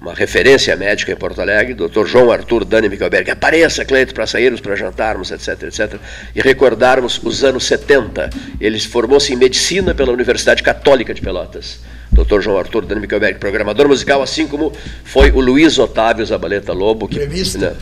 Uma 0.00 0.14
referência 0.14 0.74
médica 0.76 1.12
em 1.12 1.16
Porto 1.16 1.40
Alegre, 1.40 1.74
Dr. 1.74 2.06
João 2.06 2.30
Arthur 2.30 2.64
Dani 2.64 2.88
Michelberg. 2.88 3.30
Apareça, 3.30 3.84
Cleito, 3.84 4.14
para 4.14 4.26
sairmos, 4.26 4.60
para 4.60 4.76
jantarmos, 4.76 5.30
etc, 5.30 5.64
etc. 5.64 5.96
E 6.34 6.40
recordarmos 6.40 7.20
os 7.22 7.42
anos 7.42 7.64
70. 7.64 8.30
Ele 8.60 8.78
formou-se 8.78 9.32
em 9.32 9.36
medicina 9.36 9.94
pela 9.94 10.12
Universidade 10.12 10.62
Católica 10.62 11.12
de 11.12 11.20
Pelotas. 11.20 11.80
Dr. 12.12 12.40
João 12.40 12.58
Arthur 12.58 12.86
Dani 12.86 13.00
Michelberg, 13.00 13.38
programador 13.38 13.88
musical, 13.88 14.22
assim 14.22 14.46
como 14.46 14.72
foi 15.04 15.30
o 15.30 15.40
Luiz 15.40 15.78
Otávio 15.78 16.24
Zabaleta 16.24 16.72
Lobo. 16.72 17.08
Que, 17.08 17.16
Grevista. 17.16 17.58
Né? 17.70 17.76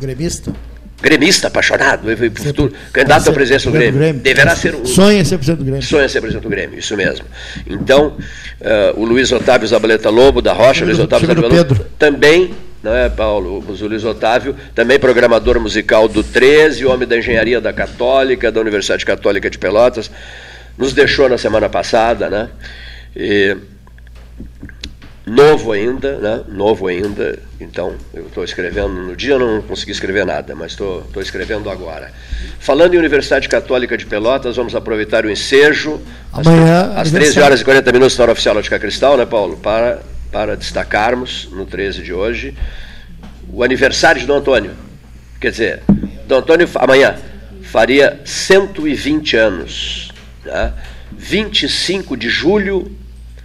Grevista 0.00 0.52
gremista 1.02 1.48
apaixonado, 1.48 2.06
futuro, 2.36 2.72
candidato 2.92 3.28
à 3.28 3.32
presidência 3.32 3.70
do 3.70 3.76
Grêmio. 3.76 3.98
Grêmio. 3.98 4.22
Deverá 4.22 4.54
ser 4.54 4.74
um. 4.76 4.86
Sonha 4.86 5.24
ser 5.24 5.36
presidente 5.36 5.58
do 5.58 5.64
Grêmio. 5.64 5.82
Sonha 5.82 6.08
ser 6.08 6.20
presidente 6.20 6.42
do 6.44 6.48
Grêmio, 6.48 6.78
isso 6.78 6.96
mesmo. 6.96 7.26
Então, 7.66 8.16
uh, 8.60 9.00
o 9.00 9.04
Luiz 9.04 9.32
Otávio 9.32 9.66
Zabaleta 9.66 10.08
Lobo, 10.08 10.40
da 10.40 10.52
Rocha, 10.52 10.84
Luiz 10.84 10.98
Otávio 10.98 11.26
Zabaleta 11.26 11.54
Lobo, 11.54 11.86
também, 11.98 12.54
não 12.82 12.94
é, 12.94 13.08
Paulo? 13.08 13.64
O 13.66 13.86
Luiz 13.86 14.04
Otávio, 14.04 14.54
também 14.74 14.98
programador 14.98 15.58
musical 15.58 16.06
do 16.08 16.22
13, 16.22 16.86
homem 16.86 17.06
da 17.06 17.18
engenharia 17.18 17.60
da 17.60 17.72
Católica, 17.72 18.52
da 18.52 18.60
Universidade 18.60 19.04
Católica 19.04 19.50
de 19.50 19.58
Pelotas, 19.58 20.08
nos 20.78 20.92
deixou 20.92 21.28
na 21.28 21.36
semana 21.36 21.68
passada, 21.68 22.30
né? 22.30 22.48
E 23.14 23.56
novo 25.26 25.72
ainda, 25.72 26.18
né? 26.18 26.40
Novo 26.48 26.86
ainda. 26.86 27.38
Então, 27.60 27.94
eu 28.12 28.26
estou 28.26 28.44
escrevendo. 28.44 28.88
No 28.88 29.16
dia 29.16 29.38
não 29.38 29.62
consegui 29.62 29.92
escrever 29.92 30.26
nada, 30.26 30.54
mas 30.54 30.72
estou 30.72 31.04
escrevendo 31.16 31.70
agora. 31.70 32.12
Falando 32.58 32.94
em 32.94 32.98
Universidade 32.98 33.48
Católica 33.48 33.96
de 33.96 34.06
Pelotas, 34.06 34.56
vamos 34.56 34.74
aproveitar 34.74 35.24
o 35.24 35.30
ensejo. 35.30 36.00
Amanhã. 36.32 36.92
Às, 36.96 37.08
às 37.08 37.12
13 37.12 37.40
horas 37.40 37.60
e 37.60 37.64
40 37.64 37.92
minutos 37.92 38.16
na 38.16 38.22
hora 38.24 38.32
oficial 38.32 38.56
Ótica 38.56 38.78
Cristal, 38.78 39.16
né, 39.16 39.24
Paulo? 39.24 39.56
Para, 39.56 40.02
para 40.30 40.56
destacarmos, 40.56 41.48
no 41.52 41.66
13 41.66 42.02
de 42.02 42.12
hoje, 42.12 42.56
o 43.52 43.62
aniversário 43.62 44.20
de 44.20 44.26
Dom 44.26 44.38
Antônio. 44.38 44.72
Quer 45.40 45.50
dizer, 45.50 45.82
Dom 46.26 46.38
Antônio 46.38 46.68
amanhã 46.76 47.16
faria 47.62 48.20
120 48.24 49.36
anos. 49.36 50.12
Né? 50.44 50.72
25 51.16 52.16
de 52.16 52.28
julho 52.28 52.90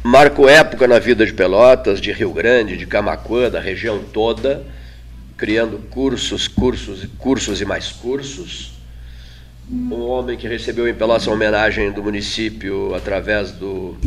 marcou 0.01 0.49
época 0.49 0.87
na 0.87 0.97
vida 0.97 1.25
de 1.25 1.33
Pelotas, 1.33 1.99
de 1.99 2.11
Rio 2.11 2.31
Grande, 2.31 2.77
de 2.77 2.85
Camacuã, 2.85 3.49
da 3.49 3.59
região 3.59 4.01
toda 4.13 4.63
criando 5.39 5.79
cursos, 5.89 6.49
cursos, 6.49 7.07
cursos 7.17 7.61
e 7.61 7.65
mais 7.65 7.93
cursos. 7.93 8.73
Um 9.71 10.01
homem 10.01 10.37
que 10.37 10.47
recebeu 10.47 10.85
em 10.85 10.93
Pelotas 10.93 11.29
a 11.29 11.31
homenagem 11.31 11.91
do 11.93 12.03
município 12.03 12.93
através 12.93 13.51
do 13.53 13.97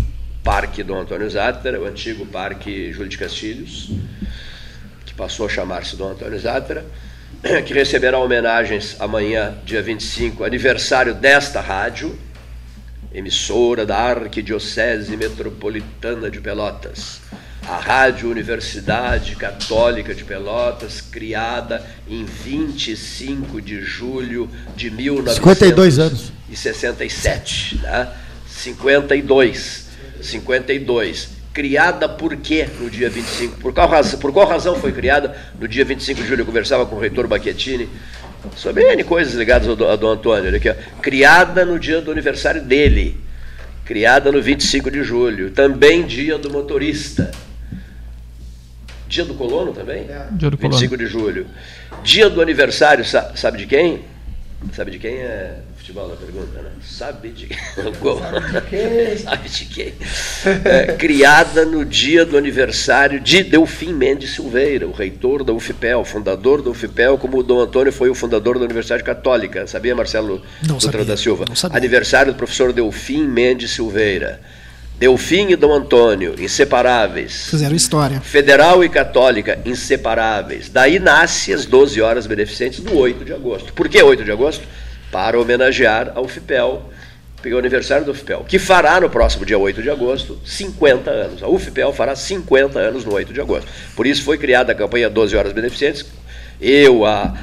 Parque 0.45 0.83
Dom 0.83 1.01
Antônio 1.01 1.31
Zátera, 1.31 1.81
o 1.81 1.87
antigo 1.87 2.27
Parque 2.27 2.93
Júlio 2.93 3.09
de 3.09 3.17
Castilhos, 3.17 3.91
que 5.07 5.15
passou 5.15 5.47
a 5.47 5.49
chamar-se 5.49 5.97
Dom 5.97 6.11
Antônio 6.11 6.39
Zátera, 6.39 6.85
que 7.65 7.73
receberá 7.73 8.19
homenagens 8.19 9.01
amanhã, 9.01 9.57
dia 9.65 9.81
25, 9.81 10.45
aniversário 10.45 11.15
desta 11.15 11.63
rádio, 11.63 12.15
emissora 13.15 13.87
da 13.87 13.97
Arquidiocese 13.97 15.17
Metropolitana 15.17 16.31
de 16.31 16.41
Pelotas 16.43 17.23
a 17.69 17.77
Rádio 17.77 18.31
Universidade 18.31 19.37
Católica 19.37 20.15
de 20.15 20.25
Pelotas, 20.25 21.01
criada 21.01 21.85
em 22.09 22.25
25 22.25 23.61
de 23.61 23.81
julho 23.81 24.49
de 24.77 24.91
1952 24.91 25.99
anos. 25.99 26.33
67, 26.53 27.79
né? 27.79 28.09
52. 28.47 29.87
52. 30.21 31.29
Criada 31.53 32.09
por 32.09 32.37
quê 32.37 32.67
no 32.81 32.91
dia 32.91 33.09
25? 33.09 33.59
Por 33.59 33.73
qual 33.73 33.89
razão, 33.89 34.19
por 34.19 34.33
qual 34.33 34.47
razão 34.47 34.75
foi 34.77 34.93
criada 34.93 35.37
no 35.59 35.69
dia 35.69 35.85
25 35.85 36.23
de 36.23 36.29
julho? 36.29 36.43
Eu 36.43 36.47
conversava 36.47 36.87
com 36.87 36.97
o 36.97 36.99
reitor 36.99 37.27
Baquetini 37.27 37.89
sobre 38.57 38.83
N 38.93 39.05
coisas 39.05 39.35
ligadas 39.35 39.69
ao, 39.69 39.89
ao 39.89 39.97
Dom 39.97 40.11
Antônio. 40.11 40.55
Aqui, 40.55 40.69
ó. 40.69 40.75
Criada 41.01 41.65
no 41.65 41.79
dia 41.79 42.01
do 42.01 42.11
aniversário 42.11 42.63
dele. 42.63 43.21
Criada 43.85 44.33
no 44.33 44.43
25 44.43 44.91
de 44.91 45.03
julho. 45.03 45.51
Também 45.51 46.07
dia 46.07 46.39
do 46.39 46.51
motorista 46.51 47.31
Dia 49.13 49.27
do 49.27 49.35
colono 49.35 49.73
também? 49.73 50.07
É. 50.09 50.27
Dia 50.33 50.49
do 50.49 50.57
25 50.57 50.89
colono. 50.89 50.97
de 50.97 51.07
julho. 51.07 51.47
Dia 52.03 52.31
do 52.31 52.41
aniversário, 52.41 53.05
sabe 53.05 53.59
de 53.59 53.67
quem? 53.67 54.01
Sabe 54.73 54.91
de 54.91 54.99
quem 54.99 55.17
é 55.17 55.59
futebol 55.77 56.09
da 56.09 56.17
pergunta, 56.17 56.63
né? 56.63 56.71
Sabe 56.83 57.29
de 57.29 57.47
quem? 57.49 57.59
Sabe 57.77 57.91
de 57.91 58.71
quem? 58.71 59.17
sabe 59.19 59.49
de 59.51 59.65
quem? 59.67 59.93
É, 60.65 60.93
criada 60.95 61.67
no 61.67 61.85
dia 61.85 62.25
do 62.25 62.39
aniversário 62.39 63.21
de 63.21 63.43
Delfim 63.43 63.93
Mendes 63.93 64.31
Silveira, 64.31 64.87
o 64.87 64.93
reitor 64.93 65.45
da 65.45 65.53
UFPEL, 65.53 66.07
fundador 66.07 66.63
da 66.63 66.71
UFPEL, 66.71 67.19
como 67.19 67.37
o 67.37 67.43
Dom 67.43 67.61
Antônio 67.61 67.93
foi 67.93 68.09
o 68.09 68.15
fundador 68.15 68.59
da 68.59 68.65
Universidade 68.65 69.03
Católica. 69.05 69.67
Sabia, 69.67 69.95
Marcelo 69.95 70.41
Não 70.67 70.79
Dutra 70.79 70.93
sabia. 70.93 71.05
da 71.05 71.17
Silva? 71.19 71.45
Aniversário 71.71 72.33
do 72.33 72.37
professor 72.39 72.73
Delfim 72.73 73.27
Mendes 73.27 73.73
Silveira. 73.73 74.41
Delfim 75.03 75.49
e 75.49 75.57
Dom 75.57 75.73
Antônio, 75.73 76.37
inseparáveis. 76.39 77.49
Fizeram 77.51 77.75
história. 77.75 78.21
Federal 78.21 78.85
e 78.85 78.89
Católica, 78.89 79.59
inseparáveis. 79.65 80.69
Daí 80.69 81.01
nasce 81.01 81.53
as 81.53 81.67
12 81.67 82.01
horas 82.01 82.25
beneficentes 82.25 82.79
do 82.79 82.97
8 82.97 83.25
de 83.25 83.33
agosto. 83.33 83.73
Por 83.73 83.89
que 83.89 84.01
8 84.01 84.23
de 84.23 84.31
agosto? 84.31 84.65
Para 85.11 85.41
homenagear 85.41 86.13
ao 86.15 86.29
FIPEL, 86.29 86.89
o 87.45 87.59
aniversário 87.59 88.05
do 88.05 88.13
UFPEL, 88.13 88.45
que 88.47 88.61
fará 88.61 89.01
no 89.01 89.11
próximo 89.11 89.45
dia 89.45 89.59
8 89.59 89.83
de 89.83 89.91
agosto 89.91 90.39
50 90.45 91.11
anos. 91.11 91.43
A 91.43 91.49
UFPEL 91.49 91.93
fará 91.93 92.15
50 92.15 92.79
anos 92.79 93.05
no 93.05 93.13
8 93.13 93.33
de 93.33 93.41
agosto. 93.41 93.67
Por 93.97 94.07
isso 94.07 94.23
foi 94.23 94.39
criada 94.39 94.71
a 94.71 94.75
campanha 94.77 95.11
12 95.11 95.35
horas 95.35 95.53
beneficentes. 95.53 96.07
Eu, 96.61 97.05
a 97.05 97.37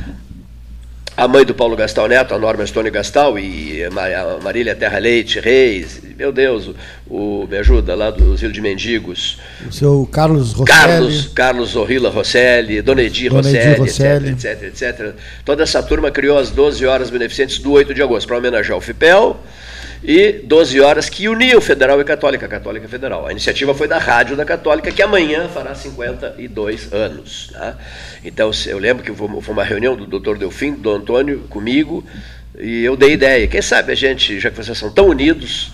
a 1.20 1.28
mãe 1.28 1.44
do 1.44 1.54
Paulo 1.54 1.76
Gastal 1.76 2.08
Neto, 2.08 2.34
a 2.34 2.40
Norma 2.40 2.66
Stone 2.66 2.90
Gastal, 2.90 3.38
e 3.38 3.84
a 3.84 4.40
Marília 4.42 4.74
Terra 4.74 5.00
Leite 5.00 5.38
Reis, 5.38 6.00
meu 6.18 6.32
Deus, 6.32 6.72
o, 7.10 7.46
me 7.46 7.58
ajuda 7.58 7.94
lá 7.94 8.10
do 8.10 8.36
Rio 8.36 8.50
de 8.54 8.62
Mendigos. 8.62 9.38
O 9.68 9.72
seu 9.72 10.08
Carlos 10.10 10.54
Rosselli. 10.54 10.80
Carlos, 10.80 11.28
Carlos 11.28 11.70
Zorrilla 11.72 12.10
Rosselli, 12.10 12.82
Dona 12.82 13.04
Edir 13.04 13.34
Rosselli, 13.34 13.80
Rosselli. 13.80 14.30
Etc, 14.30 14.64
etc, 14.64 14.84
etc, 14.94 15.16
Toda 15.44 15.64
essa 15.64 15.84
turma 15.84 16.10
criou 16.10 16.38
as 16.38 16.52
12 16.52 16.86
horas 16.86 17.10
beneficentes 17.10 17.60
do 17.60 17.74
8 17.74 17.94
de 17.94 18.02
agosto 18.02 18.26
para 18.26 18.38
homenagear 18.38 18.78
o 18.78 18.82
FIPEL 18.82 19.38
e 20.04 20.32
12 20.44 20.80
horas 20.80 21.10
que 21.10 21.28
uniam 21.28 21.60
Federal 21.60 22.00
e 22.00 22.04
Católica, 22.04 22.48
Católica 22.48 22.88
Federal. 22.88 23.28
A 23.28 23.32
iniciativa 23.32 23.74
foi 23.74 23.88
da 23.88 23.98
Rádio 23.98 24.36
da 24.36 24.46
Católica, 24.46 24.92
que 24.92 25.02
amanhã 25.02 25.48
fará 25.50 25.76
52 25.76 26.94
anos. 26.94 27.50
Tá? 27.52 27.78
Então, 28.24 28.52
eu 28.68 28.78
lembro 28.78 29.04
que 29.04 29.14
foi 29.14 29.54
uma 29.54 29.64
reunião 29.64 29.96
do 29.96 30.06
doutor 30.06 30.38
Delfim, 30.38 30.74
do 30.74 30.90
Antônio, 30.90 31.40
comigo, 31.50 32.04
e 32.58 32.84
eu 32.84 32.96
dei 32.96 33.14
ideia. 33.14 33.48
Quem 33.48 33.62
sabe 33.62 33.92
a 33.92 33.96
gente, 33.96 34.40
já 34.40 34.50
que 34.50 34.58
vocês 34.58 34.78
são 34.78 34.90
tão 34.90 35.08
unidos, 35.08 35.72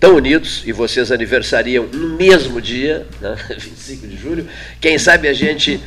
tão 0.00 0.16
unidos, 0.16 0.62
e 0.66 0.72
vocês 0.72 1.12
aniversariam 1.12 1.86
no 1.86 2.16
mesmo 2.16 2.60
dia, 2.60 3.06
né, 3.20 3.36
25 3.58 4.06
de 4.06 4.16
julho, 4.16 4.48
quem 4.80 4.98
sabe 4.98 5.28
a 5.28 5.32
gente 5.34 5.80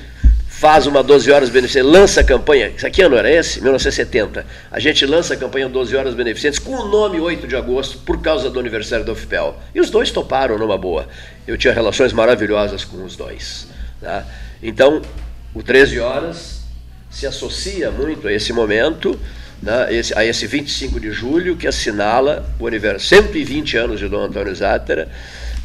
faz 0.60 0.86
uma 0.86 1.02
12 1.02 1.32
horas 1.32 1.50
beneficente, 1.50 1.86
lança 1.86 2.20
a 2.20 2.24
campanha, 2.24 2.68
isso 2.76 2.86
aqui 2.86 3.02
ano 3.02 3.16
era 3.16 3.32
esse? 3.32 3.62
1970. 3.62 4.46
A 4.70 4.78
gente 4.78 5.06
lança 5.06 5.34
a 5.34 5.38
campanha 5.38 5.70
12 5.70 5.96
horas 5.96 6.14
beneficentes 6.14 6.60
com 6.60 6.76
o 6.76 6.86
nome 6.86 7.18
8 7.18 7.48
de 7.48 7.56
agosto, 7.56 8.00
por 8.00 8.22
causa 8.22 8.50
do 8.50 8.60
aniversário 8.60 9.06
da 9.06 9.14
UFPEL. 9.14 9.58
E 9.74 9.80
os 9.80 9.90
dois 9.90 10.12
toparam 10.12 10.58
numa 10.58 10.78
boa. 10.78 11.08
Eu 11.48 11.58
tinha 11.58 11.74
relações 11.74 12.12
maravilhosas 12.12 12.84
com 12.84 13.06
os 13.06 13.16
dois. 13.16 13.68
Tá? 14.02 14.26
Então, 14.62 15.02
o 15.56 15.64
13 15.64 16.02
horas 16.02 16.60
se 17.10 17.26
associa 17.26 17.90
muito 17.90 18.28
a 18.28 18.34
esse 18.34 18.52
momento, 18.52 19.18
né, 19.64 19.88
esse, 19.96 20.14
a 20.14 20.26
esse 20.26 20.46
25 20.46 21.00
de 21.00 21.14
julho, 21.14 21.56
que 21.56 21.70
assinala 21.70 22.46
o 22.60 22.68
aniversário, 22.68 23.24
120 23.24 23.78
anos 23.78 23.98
de 23.98 24.10
Dom 24.10 24.26
Antônio 24.26 24.54
Zátera, 24.54 25.08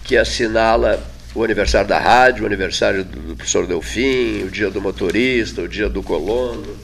que 0.04 0.16
assinala 0.16 1.02
o 1.34 1.42
aniversário 1.42 1.88
da 1.88 1.98
rádio, 1.98 2.44
o 2.44 2.46
aniversário 2.46 3.04
do 3.04 3.34
professor 3.34 3.66
Delfim, 3.66 4.44
o 4.44 4.50
dia 4.50 4.70
do 4.70 4.80
motorista, 4.80 5.62
o 5.62 5.68
dia 5.68 5.88
do 5.88 6.02
colono. 6.02 6.76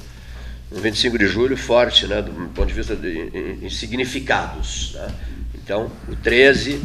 Um 0.72 0.80
25 0.80 1.18
de 1.18 1.26
julho 1.26 1.56
forte, 1.56 2.06
né, 2.06 2.20
do 2.20 2.32
ponto 2.48 2.66
de 2.66 2.74
vista 2.74 2.96
de 2.96 3.30
em, 3.62 3.70
significados. 3.70 4.92
Né? 4.94 5.08
Então, 5.54 5.90
o 6.08 6.16
13, 6.16 6.80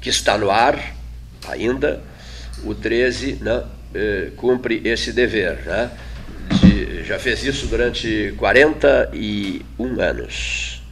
que 0.00 0.10
está 0.10 0.36
no 0.36 0.50
ar 0.50 0.94
ainda, 1.48 2.02
o 2.64 2.74
13 2.74 3.38
né, 3.40 3.64
eh, 3.94 4.30
cumpre 4.36 4.82
esse 4.84 5.12
dever. 5.12 5.62
Né? 5.64 5.90
De, 6.60 7.04
já 7.04 7.18
fez 7.18 7.42
isso 7.42 7.66
durante 7.66 8.34
41 8.36 10.00
anos. 10.00 10.82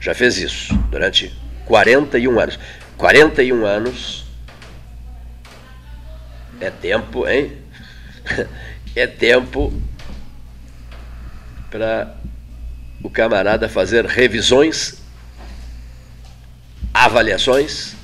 Já 0.00 0.14
fez 0.14 0.38
isso 0.38 0.74
durante 0.90 1.32
41 1.64 2.40
anos. 2.40 2.58
41 2.96 3.64
anos 3.64 4.21
é 6.62 6.70
tempo, 6.70 7.28
hein? 7.28 7.52
É 8.94 9.06
tempo 9.06 9.72
para 11.70 12.14
o 13.02 13.08
camarada 13.08 13.66
fazer 13.66 14.04
revisões, 14.04 14.98
avaliações. 16.92 17.94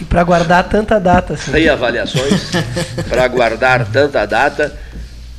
E 0.00 0.04
para 0.04 0.24
guardar 0.24 0.68
tanta 0.70 0.98
data. 0.98 1.34
Assim. 1.34 1.52
Reavaliações, 1.52 2.50
para 3.10 3.28
guardar 3.28 3.86
tanta 3.92 4.24
data 4.24 4.74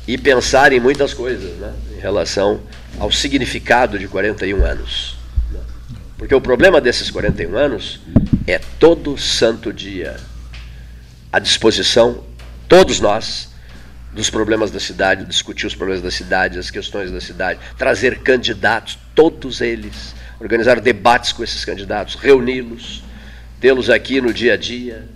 e 0.06 0.16
pensar 0.16 0.72
em 0.72 0.78
muitas 0.78 1.12
coisas 1.12 1.58
né, 1.58 1.72
em 1.96 2.00
relação 2.00 2.60
ao 2.98 3.10
significado 3.10 3.98
de 3.98 4.06
41 4.06 4.64
anos. 4.64 5.16
Porque 6.16 6.36
o 6.36 6.40
problema 6.40 6.80
desses 6.80 7.10
41 7.10 7.56
anos 7.56 8.00
é 8.46 8.60
todo 8.78 9.18
santo 9.18 9.72
dia 9.72 10.16
à 11.32 11.40
disposição 11.40 12.22
todos 12.74 12.98
nós, 12.98 13.50
dos 14.12 14.28
problemas 14.28 14.72
da 14.72 14.80
cidade, 14.80 15.24
discutir 15.26 15.64
os 15.64 15.76
problemas 15.76 16.02
da 16.02 16.10
cidade, 16.10 16.58
as 16.58 16.72
questões 16.72 17.08
da 17.08 17.20
cidade, 17.20 17.60
trazer 17.78 18.18
candidatos, 18.18 18.98
todos 19.14 19.60
eles, 19.60 20.12
organizar 20.40 20.80
debates 20.80 21.30
com 21.30 21.44
esses 21.44 21.64
candidatos, 21.64 22.16
reuni-los, 22.16 23.04
tê-los 23.60 23.88
aqui 23.88 24.20
no 24.20 24.32
dia 24.32 24.54
a 24.54 24.56
dia, 24.56 25.08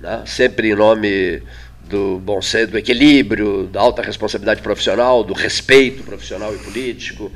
né? 0.00 0.22
sempre 0.24 0.70
em 0.70 0.74
nome 0.74 1.42
do 1.84 2.18
bom 2.18 2.40
senso, 2.40 2.72
do 2.72 2.78
equilíbrio, 2.78 3.66
da 3.66 3.82
alta 3.82 4.00
responsabilidade 4.00 4.62
profissional, 4.62 5.22
do 5.22 5.34
respeito 5.34 6.02
profissional 6.04 6.54
e 6.54 6.58
político. 6.60 7.30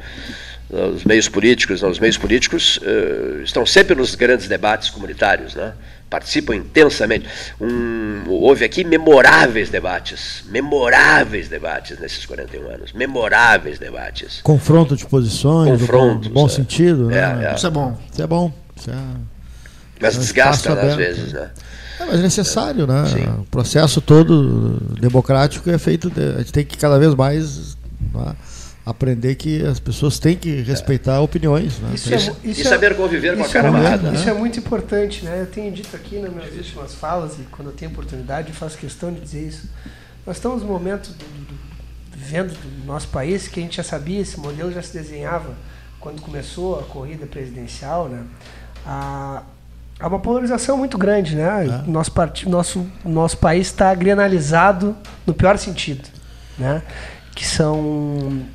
Os 0.70 1.04
meios 1.04 1.28
políticos, 1.28 1.82
os 1.82 1.98
meios 1.98 2.16
políticos 2.16 2.78
uh, 2.78 3.42
estão 3.42 3.66
sempre 3.66 3.94
nos 3.94 4.14
grandes 4.14 4.48
debates 4.48 4.88
comunitários, 4.88 5.54
né? 5.54 5.74
Participam 6.08 6.54
intensamente. 6.54 7.26
Um, 7.60 8.22
houve 8.28 8.64
aqui 8.64 8.84
memoráveis 8.84 9.68
debates, 9.68 10.44
memoráveis 10.48 11.48
debates 11.48 11.98
nesses 11.98 12.24
41 12.24 12.68
anos, 12.68 12.92
memoráveis 12.92 13.78
debates. 13.78 14.40
Confronto 14.42 14.96
de 14.96 15.06
posições, 15.06 15.80
Confrontos, 15.80 16.28
no 16.28 16.34
bom, 16.34 16.46
é. 16.46 16.48
sentido, 16.48 17.06
né? 17.06 17.18
É, 17.18 17.52
é. 17.52 17.54
Isso 17.54 17.66
é 17.66 17.70
bom. 17.70 17.98
Isso 18.12 18.22
é 18.22 18.26
bom. 18.26 18.52
Isso 18.76 18.90
é, 18.90 18.94
Mas 20.00 20.16
desgasta 20.16 20.74
né, 20.74 20.82
às 20.82 20.94
vezes, 20.94 21.32
né? 21.32 21.50
É, 21.98 22.04
mas 22.04 22.20
é 22.20 22.22
necessário, 22.22 22.86
né? 22.86 23.06
Sim. 23.06 23.24
O 23.40 23.44
processo 23.44 24.00
todo 24.00 24.78
democrático 25.00 25.68
é 25.70 25.78
feito. 25.78 26.10
De, 26.10 26.34
a 26.34 26.38
gente 26.38 26.52
tem 26.52 26.64
que 26.64 26.76
cada 26.76 26.98
vez 26.98 27.14
mais 27.14 27.76
né, 28.14 28.34
aprender 28.86 29.34
que 29.34 29.66
as 29.66 29.80
pessoas 29.80 30.16
têm 30.20 30.36
que 30.36 30.62
respeitar 30.62 31.16
é. 31.16 31.18
opiniões. 31.18 31.80
Né? 31.80 31.90
Isso, 31.94 32.14
é, 32.14 32.16
isso 32.16 32.36
e 32.44 32.64
saber 32.64 32.96
conviver 32.96 33.36
com 33.36 33.42
a 33.42 33.48
cara 33.48 33.68
amarrada. 33.68 34.12
Isso 34.12 34.24
né? 34.24 34.30
é 34.30 34.34
muito 34.34 34.60
importante, 34.60 35.24
né? 35.24 35.40
Eu 35.40 35.46
tenho 35.46 35.72
dito 35.72 35.94
aqui 35.96 36.20
nas 36.20 36.32
minhas 36.32 36.54
últimas 36.54 36.94
falas, 36.94 37.34
e 37.34 37.42
quando 37.50 37.68
eu 37.68 37.74
tenho 37.74 37.90
oportunidade, 37.90 38.50
eu 38.50 38.54
faço 38.54 38.78
questão 38.78 39.12
de 39.12 39.20
dizer 39.20 39.48
isso. 39.48 39.68
Nós 40.24 40.36
estamos 40.36 40.62
no 40.62 40.68
momento 40.68 41.08
do, 41.08 41.24
do, 41.24 41.54
vivendo 42.16 42.54
do 42.54 42.86
nosso 42.86 43.08
país 43.08 43.48
que 43.48 43.58
a 43.58 43.62
gente 43.64 43.76
já 43.76 43.82
sabia, 43.82 44.20
esse 44.20 44.38
modelo 44.38 44.70
já 44.70 44.80
se 44.80 44.92
desenhava 44.92 45.56
quando 45.98 46.22
começou 46.22 46.78
a 46.78 46.84
corrida 46.84 47.26
presidencial, 47.26 48.08
né? 48.08 48.22
A, 48.86 49.42
há 49.98 50.06
uma 50.06 50.20
polarização 50.20 50.78
muito 50.78 50.96
grande, 50.96 51.34
né? 51.34 51.66
É. 51.66 51.90
Nosso, 51.90 52.12
part... 52.12 52.48
nosso, 52.48 52.86
nosso 53.04 53.36
país 53.38 53.66
está 53.66 53.92
granalizado 53.96 54.96
no 55.26 55.34
pior 55.34 55.58
sentido, 55.58 56.08
né? 56.56 56.82
Que 57.34 57.44
são 57.44 58.46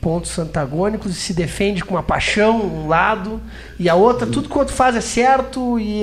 pontos 0.00 0.38
antagônicos 0.38 1.12
e 1.12 1.14
se 1.14 1.32
defende 1.32 1.84
com 1.84 1.94
uma 1.94 2.02
paixão 2.02 2.60
um 2.60 2.88
lado 2.88 3.40
e 3.78 3.88
a 3.88 3.94
outra 3.94 4.26
tudo 4.26 4.48
que 4.48 4.54
o 4.54 4.58
outro 4.58 4.74
faz 4.74 4.96
é 4.96 5.00
certo 5.00 5.78
e, 5.78 6.02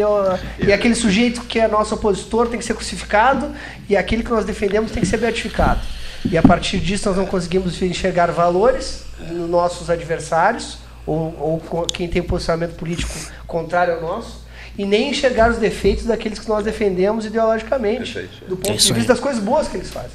e 0.59 0.73
aquele 0.73 0.95
sujeito 0.95 1.41
que 1.41 1.59
é 1.59 1.67
nosso 1.67 1.93
opositor 1.95 2.47
tem 2.47 2.57
que 2.57 2.65
ser 2.65 2.73
crucificado 2.73 3.51
e 3.87 3.95
aquele 3.95 4.23
que 4.23 4.31
nós 4.31 4.45
defendemos 4.45 4.91
tem 4.91 5.01
que 5.01 5.07
ser 5.07 5.17
beatificado 5.17 5.81
e 6.25 6.37
a 6.37 6.41
partir 6.41 6.79
disso 6.79 7.07
nós 7.09 7.17
não 7.17 7.25
conseguimos 7.25 7.81
enxergar 7.81 8.31
valores 8.31 9.03
nos 9.19 9.49
nossos 9.49 9.89
adversários 9.89 10.79
ou, 11.05 11.61
ou 11.71 11.85
quem 11.85 12.07
tem 12.07 12.21
posicionamento 12.21 12.75
político 12.75 13.13
contrário 13.45 13.95
ao 13.95 14.01
nosso 14.01 14.47
e 14.77 14.85
nem 14.85 15.09
enxergar 15.09 15.49
os 15.49 15.57
defeitos 15.57 16.05
daqueles 16.05 16.37
que 16.37 16.47
nós 16.47 16.63
defendemos 16.63 17.25
ideologicamente, 17.25 18.13
Perfeito. 18.13 18.45
do 18.47 18.55
ponto 18.55 18.73
é 18.73 18.77
de 18.77 18.93
vista 18.93 19.13
das 19.13 19.19
coisas 19.19 19.41
boas 19.41 19.67
que 19.67 19.75
eles 19.75 19.89
fazem. 19.89 20.11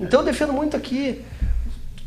Então 0.00 0.20
eu 0.20 0.26
defendo 0.26 0.54
muito 0.54 0.74
aqui 0.74 1.22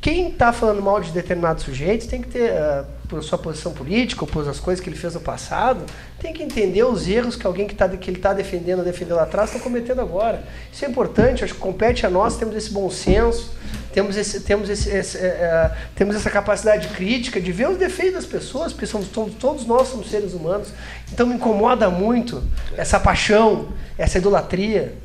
quem 0.02 0.30
está 0.30 0.54
falando 0.54 0.82
mal 0.82 1.02
de 1.02 1.12
determinados 1.12 1.64
sujeitos 1.64 2.08
tem 2.08 2.22
que 2.22 2.30
ter, 2.30 2.52
uh, 2.52 2.86
por 3.10 3.22
sua 3.22 3.38
posição 3.38 3.74
política, 3.74 4.24
ou 4.24 4.28
por 4.28 4.48
as 4.48 4.58
coisas 4.58 4.82
que 4.82 4.90
ele 4.90 4.96
fez 4.96 5.14
no 5.14 5.20
passado, 5.20 5.84
tem 6.20 6.32
que 6.32 6.42
entender 6.42 6.84
os 6.84 7.06
erros 7.06 7.36
que 7.36 7.46
alguém 7.46 7.68
que, 7.68 7.76
tá, 7.76 7.90
que 7.90 8.10
ele 8.10 8.18
está 8.18 8.32
defendendo, 8.32 8.82
defendeu 8.82 9.18
lá 9.18 9.24
atrás, 9.24 9.50
está 9.50 9.62
cometendo 9.62 10.00
agora. 10.00 10.42
Isso 10.72 10.86
é 10.86 10.88
importante, 10.88 11.44
acho 11.44 11.54
que 11.54 11.60
compete 11.60 12.06
a 12.06 12.10
nós, 12.10 12.38
temos 12.38 12.56
esse 12.56 12.72
bom 12.72 12.90
senso, 12.90 13.52
temos, 13.92 14.16
esse, 14.16 14.40
temos, 14.40 14.70
esse, 14.70 14.90
esse 14.90 15.18
uh, 15.18 15.72
temos 15.96 16.16
essa 16.16 16.30
capacidade 16.30 16.88
crítica 16.90 17.42
de 17.42 17.52
ver 17.52 17.68
os 17.70 17.78
defeitos 17.78 18.14
das 18.14 18.26
pessoas, 18.26 18.72
porque 18.72 18.86
somos, 18.86 19.10
todos 19.10 19.66
nós 19.66 19.90
somos 19.90 20.10
seres 20.10 20.34
humanos. 20.34 20.70
Então 21.12 21.28
me 21.28 21.36
incomoda 21.36 21.90
muito 21.90 22.42
essa 22.78 23.02
paixão, 23.02 23.68
essa 23.98 24.18
idolatria. 24.18 24.96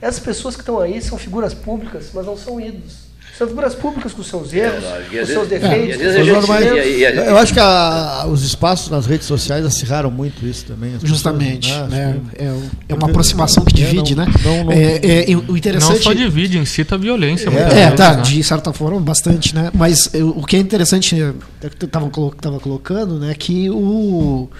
Essas 0.00 0.18
pessoas 0.18 0.56
que 0.56 0.62
estão 0.62 0.80
aí 0.80 1.00
são 1.00 1.16
figuras 1.16 1.54
públicas, 1.54 2.10
mas 2.12 2.26
não 2.26 2.36
são 2.36 2.60
ídolos. 2.60 3.01
São 3.36 3.48
figuras 3.48 3.74
públicas 3.74 4.12
com 4.12 4.22
seus 4.22 4.52
erros, 4.52 4.84
é, 4.84 5.20
com 5.20 5.26
seus 5.26 5.48
defeitos. 5.48 6.00
É, 6.02 7.30
eu 7.30 7.38
acho 7.38 7.52
que 7.54 7.60
a, 7.60 8.26
os 8.30 8.44
espaços 8.44 8.90
nas 8.90 9.06
redes 9.06 9.26
sociais 9.26 9.64
acirraram 9.64 10.10
muito 10.10 10.46
isso 10.46 10.66
também. 10.66 10.98
Justamente. 11.02 11.70
Pessoas, 11.70 11.90
né, 11.90 12.20
é, 12.36 12.44
é, 12.44 12.54
é, 12.90 12.94
uma 12.94 13.08
aproximação 13.08 13.64
que 13.64 13.72
divide, 13.72 14.14
não, 14.14 14.26
né? 14.26 14.32
Não, 14.44 14.64
não, 14.64 14.72
é, 14.72 15.30
é, 15.30 15.36
o 15.48 15.56
interessante... 15.56 15.94
Não 15.94 16.02
só 16.02 16.12
divide, 16.12 16.58
incita 16.58 16.94
a 16.94 16.98
violência. 16.98 17.48
É, 17.48 17.90
tá, 17.92 18.16
né? 18.16 18.22
de 18.22 18.42
certa 18.44 18.70
forma, 18.72 19.00
bastante, 19.00 19.54
né? 19.54 19.70
Mas 19.72 20.10
o 20.14 20.44
que 20.44 20.56
é 20.56 20.58
interessante, 20.58 21.16
é 21.62 21.68
que 21.70 21.76
tu 21.76 21.86
estava 21.86 22.10
colocando, 22.10 23.18
né, 23.18 23.34
que 23.34 23.70
o 23.70 24.50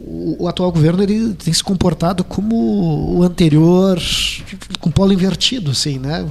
o, 0.00 0.46
atual 0.48 0.70
governo 0.70 1.02
ele 1.02 1.34
tem 1.34 1.52
se 1.52 1.62
comportado 1.62 2.22
como 2.22 3.16
o 3.16 3.22
anterior, 3.22 4.00
com 4.80 4.90
polo 4.90 5.12
invertido, 5.12 5.70
assim, 5.70 5.98
né? 5.98 6.24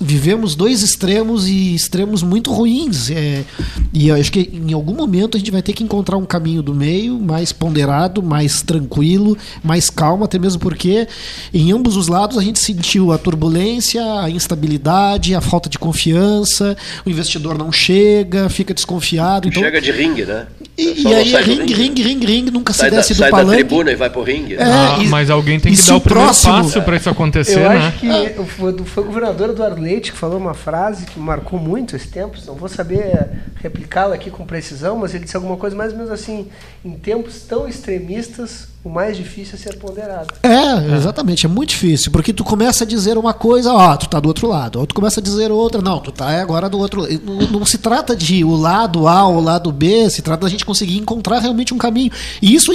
Vivemos 0.00 0.54
dois 0.54 0.82
extremos 0.82 1.48
e 1.48 1.74
extremos 1.74 2.22
muito 2.22 2.52
ruins. 2.52 3.10
É, 3.10 3.44
e 3.92 4.10
acho 4.10 4.32
que 4.32 4.50
em 4.52 4.72
algum 4.72 4.94
momento 4.94 5.36
a 5.36 5.38
gente 5.38 5.50
vai 5.50 5.62
ter 5.62 5.72
que 5.72 5.84
encontrar 5.84 6.16
um 6.16 6.26
caminho 6.26 6.62
do 6.62 6.74
meio 6.74 7.18
mais 7.18 7.52
ponderado, 7.52 8.22
mais 8.22 8.62
tranquilo, 8.62 9.36
mais 9.62 9.88
calmo, 9.88 10.24
até 10.24 10.38
mesmo 10.38 10.60
porque 10.60 11.06
em 11.54 11.72
ambos 11.72 11.96
os 11.96 12.08
lados 12.08 12.36
a 12.36 12.42
gente 12.42 12.58
sentiu 12.58 13.12
a 13.12 13.18
turbulência, 13.18 14.02
a 14.20 14.28
instabilidade, 14.28 15.34
a 15.34 15.40
falta 15.40 15.68
de 15.68 15.78
confiança, 15.78 16.76
o 17.06 17.10
investidor 17.10 17.56
não 17.56 17.70
chega, 17.70 18.48
fica 18.48 18.74
desconfiado. 18.74 19.48
Então, 19.48 19.62
chega 19.62 19.80
de 19.80 19.92
ringue, 19.92 20.24
né? 20.24 20.46
E, 20.78 21.02
e 21.02 21.14
aí 21.14 21.34
ringue, 21.42 21.74
ringue, 21.74 22.02
ringue, 22.02 22.26
ringue, 22.26 22.50
nunca 22.50 22.72
sai 22.72 22.88
se 22.88 22.96
desce 22.96 23.14
da, 23.14 23.14
do 23.14 23.18
sai 23.18 23.30
palanque. 23.30 23.50
Sai 23.50 23.62
da 23.62 23.68
tribuna 23.68 23.92
e 23.92 23.96
vai 23.96 24.10
pro 24.10 24.22
ringue. 24.22 24.54
É, 24.54 24.62
ah, 24.62 24.98
e, 25.00 25.08
mas 25.08 25.30
alguém 25.30 25.60
tem 25.60 25.72
que 25.72 25.82
dar 25.82 25.96
o 25.96 26.00
primeiro 26.00 26.24
próximo, 26.24 26.54
passo 26.54 26.82
para 26.82 26.96
isso 26.96 27.10
acontecer, 27.10 27.58
eu 27.58 27.68
né? 27.68 27.76
acho 27.76 27.98
que 27.98 28.08
foi, 28.44 28.78
foi 28.84 29.02
o 29.02 29.06
governador 29.06 29.50
Eduardo 29.50 29.80
Leite 29.80 30.12
que 30.12 30.18
falou 30.18 30.38
uma 30.38 30.54
frase 30.54 31.06
que 31.06 31.18
marcou 31.18 31.58
muito 31.58 31.96
esse 31.96 32.08
tempo, 32.08 32.38
não 32.46 32.54
vou 32.54 32.68
saber 32.68 33.28
replicá-la 33.62 34.14
aqui 34.14 34.30
com 34.30 34.46
precisão, 34.46 34.96
mas 34.96 35.14
ele 35.14 35.24
disse 35.24 35.36
alguma 35.36 35.56
coisa 35.56 35.76
mais 35.76 35.92
ou 35.92 35.98
menos 35.98 36.12
assim, 36.12 36.48
em 36.84 36.92
tempos 36.92 37.42
tão 37.42 37.68
extremistas, 37.68 38.68
o 38.82 38.88
mais 38.88 39.16
difícil 39.16 39.56
é 39.56 39.58
ser 39.58 39.76
ponderado. 39.76 40.34
É, 40.42 40.96
exatamente, 40.96 41.44
é 41.44 41.48
muito 41.48 41.70
difícil, 41.70 42.10
porque 42.10 42.32
tu 42.32 42.42
começa 42.42 42.84
a 42.84 42.86
dizer 42.86 43.18
uma 43.18 43.34
coisa, 43.34 43.72
ó, 43.72 43.96
tu 43.96 44.08
tá 44.08 44.18
do 44.18 44.28
outro 44.28 44.48
lado, 44.48 44.80
ou 44.80 44.86
tu 44.86 44.94
começa 44.94 45.20
a 45.20 45.22
dizer 45.22 45.50
outra, 45.52 45.82
não, 45.82 46.00
tu 46.00 46.10
tá 46.10 46.28
agora 46.40 46.68
do 46.68 46.78
outro 46.78 47.02
lado. 47.02 47.20
Não, 47.24 47.58
não, 47.58 47.66
se 47.66 47.76
trata 47.76 48.16
de 48.16 48.42
o 48.42 48.56
lado 48.56 49.06
A 49.06 49.26
ou 49.26 49.36
o 49.36 49.40
lado 49.40 49.70
B, 49.70 50.08
se 50.08 50.22
trata 50.22 50.44
da 50.44 50.48
gente 50.48 50.64
conseguir 50.64 50.96
encontrar 50.96 51.40
realmente 51.40 51.74
um 51.74 51.78
caminho. 51.78 52.10
E 52.40 52.54
isso 52.54 52.72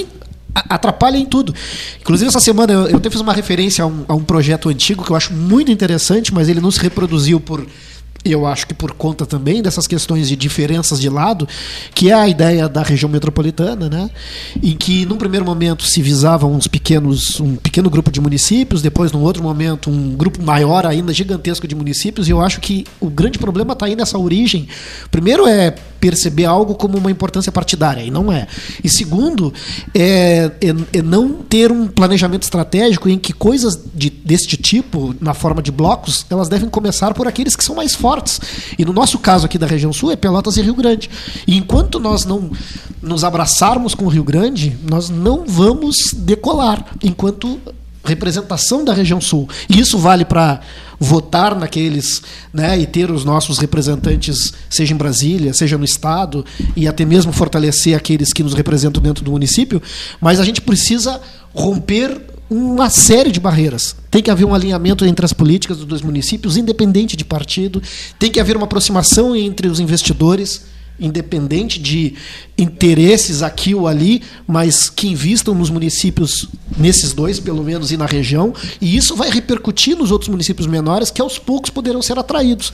atrapalha 0.54 1.18
em 1.18 1.26
tudo. 1.26 1.54
Inclusive, 2.00 2.30
essa 2.30 2.40
semana 2.40 2.72
eu, 2.72 2.88
eu 2.88 2.98
até 2.98 3.10
fiz 3.10 3.20
uma 3.20 3.34
referência 3.34 3.84
a 3.84 3.88
um, 3.88 4.06
a 4.08 4.14
um 4.14 4.24
projeto 4.24 4.70
antigo 4.70 5.04
que 5.04 5.12
eu 5.12 5.16
acho 5.16 5.34
muito 5.34 5.72
interessante, 5.72 6.34
mas 6.34 6.48
ele 6.48 6.62
não 6.62 6.72
se 6.72 6.80
reproduziu 6.80 7.40
por 7.40 7.66
eu 8.32 8.46
acho 8.46 8.68
que 8.68 8.74
por 8.74 8.94
conta 8.94 9.26
também 9.26 9.62
dessas 9.62 9.86
questões 9.88 10.28
de 10.28 10.36
diferenças 10.36 11.00
de 11.00 11.10
lado, 11.10 11.48
que 11.94 12.10
é 12.10 12.14
a 12.14 12.28
ideia 12.28 12.68
da 12.68 12.82
região 12.82 13.10
metropolitana, 13.10 13.90
né? 13.90 14.10
em 14.62 14.76
que 14.76 15.06
num 15.06 15.18
primeiro 15.18 15.46
momento 15.46 15.84
se 15.84 16.02
visava 16.02 16.46
uns 16.46 16.68
pequenos, 16.68 17.40
um 17.40 17.56
pequeno 17.56 17.90
grupo 17.90 18.12
de 18.12 18.20
municípios, 18.20 18.82
depois 18.82 19.12
num 19.12 19.22
outro 19.22 19.44
momento 19.44 19.90
um 19.90 20.16
grupo 20.16 20.42
maior 20.42 20.86
ainda, 20.86 21.14
gigantesco 21.14 21.68
de 21.68 21.76
municípios, 21.76 22.28
e 22.28 22.32
eu 22.32 22.42
acho 22.42 22.60
que 22.60 22.86
o 23.00 23.10
grande 23.10 23.38
problema 23.38 23.74
está 23.74 23.86
aí 23.86 23.96
nessa 23.96 24.18
origem. 24.18 24.68
Primeiro 25.12 25.48
é 25.48 25.76
perceber 26.06 26.46
algo 26.46 26.76
como 26.76 27.00
uma 27.00 27.10
importância 27.10 27.52
partidária, 27.52 28.04
e 28.04 28.12
não 28.12 28.32
é. 28.32 28.46
E 28.84 28.88
segundo, 28.88 29.52
é, 29.92 30.52
é, 30.62 31.00
é 31.00 31.02
não 31.02 31.34
ter 31.34 31.72
um 31.72 31.88
planejamento 31.88 32.44
estratégico 32.44 33.10
em 33.10 33.18
que 33.18 33.34
coisas 33.34 33.76
de, 33.92 34.12
deste 34.12 34.56
tipo, 34.56 35.16
na 35.20 35.34
forma 35.34 35.64
de 35.64 35.72
blocos, 35.72 36.24
elas 36.30 36.48
devem 36.48 36.70
começar 36.70 37.16
por 37.16 37.28
aqueles 37.28 37.56
que 37.56 37.64
são 37.64 37.76
mais 37.76 37.96
fortes. 37.96 38.40
E 38.78 38.86
no 38.86 38.94
nosso 38.94 39.18
caso 39.18 39.48
aqui 39.48 39.58
da 39.58 39.66
região 39.66 39.92
sul 39.92 40.12
é 40.12 40.16
Pelotas 40.16 40.58
e 40.58 40.62
Rio 40.62 40.76
Grande. 40.76 41.10
E 41.48 41.58
enquanto 41.58 42.00
nós 42.00 42.24
não 42.24 42.52
nos 43.02 43.24
abraçarmos 43.24 43.96
com 43.96 44.06
o 44.06 44.10
Rio 44.10 44.24
Grande, 44.24 44.78
nós 44.88 45.10
não 45.10 45.44
vamos 45.48 45.96
decolar 46.14 46.86
enquanto 47.04 47.60
representação 48.06 48.86
da 48.86 48.94
região 48.94 49.20
sul. 49.20 49.50
E 49.70 49.80
isso 49.80 49.98
vale 49.98 50.26
para 50.26 50.62
votar 51.00 51.56
naqueles, 51.56 52.22
né, 52.54 52.80
e 52.80 52.86
ter 52.86 53.12
os 53.12 53.26
nossos 53.26 53.58
representantes, 53.58 54.54
seja 54.70 54.94
em 54.94 54.98
Brasília, 54.98 55.54
seja 55.54 55.78
no 55.78 55.84
estado, 55.84 56.46
e 56.76 56.88
até 56.88 57.04
mesmo 57.04 57.34
fortalecer 57.34 57.96
aqueles 57.96 58.32
que 58.32 58.44
nos 58.44 58.54
representam 58.54 59.02
dentro 59.02 59.24
do 59.24 59.32
município, 59.32 59.82
mas 60.22 60.40
a 60.40 60.46
gente 60.46 60.62
precisa 60.62 61.20
romper 61.54 62.22
uma 62.50 62.90
série 62.90 63.32
de 63.32 63.40
barreiras. 63.40 63.96
Tem 64.12 64.22
que 64.22 64.30
haver 64.30 64.46
um 64.46 64.54
alinhamento 64.54 65.04
entre 65.06 65.26
as 65.26 65.34
políticas 65.34 65.78
dos 65.78 65.86
dois 65.86 66.02
municípios, 66.02 66.58
independente 66.58 67.18
de 67.18 67.26
partido. 67.26 67.82
Tem 68.20 68.32
que 68.32 68.40
haver 68.40 68.56
uma 68.56 68.66
aproximação 68.66 69.36
entre 69.36 69.68
os 69.68 69.80
investidores. 69.80 70.62
Independente 71.00 71.80
de 71.80 72.16
interesses 72.58 73.44
aqui 73.44 73.76
ou 73.76 73.88
ali, 73.88 74.22
mas 74.48 74.90
que 74.90 75.08
investam 75.08 75.54
nos 75.54 75.70
municípios, 75.70 76.48
nesses 76.78 77.14
dois 77.14 77.40
pelo 77.40 77.64
menos, 77.64 77.92
e 77.92 77.98
na 77.98 78.06
região, 78.06 78.54
e 78.80 78.96
isso 78.96 79.16
vai 79.16 79.30
repercutir 79.30 79.98
nos 79.98 80.10
outros 80.10 80.30
municípios 80.30 80.68
menores 80.68 81.12
que 81.12 81.22
aos 81.22 81.38
poucos 81.38 81.70
poderão 81.70 82.02
ser 82.02 82.18
atraídos. 82.18 82.72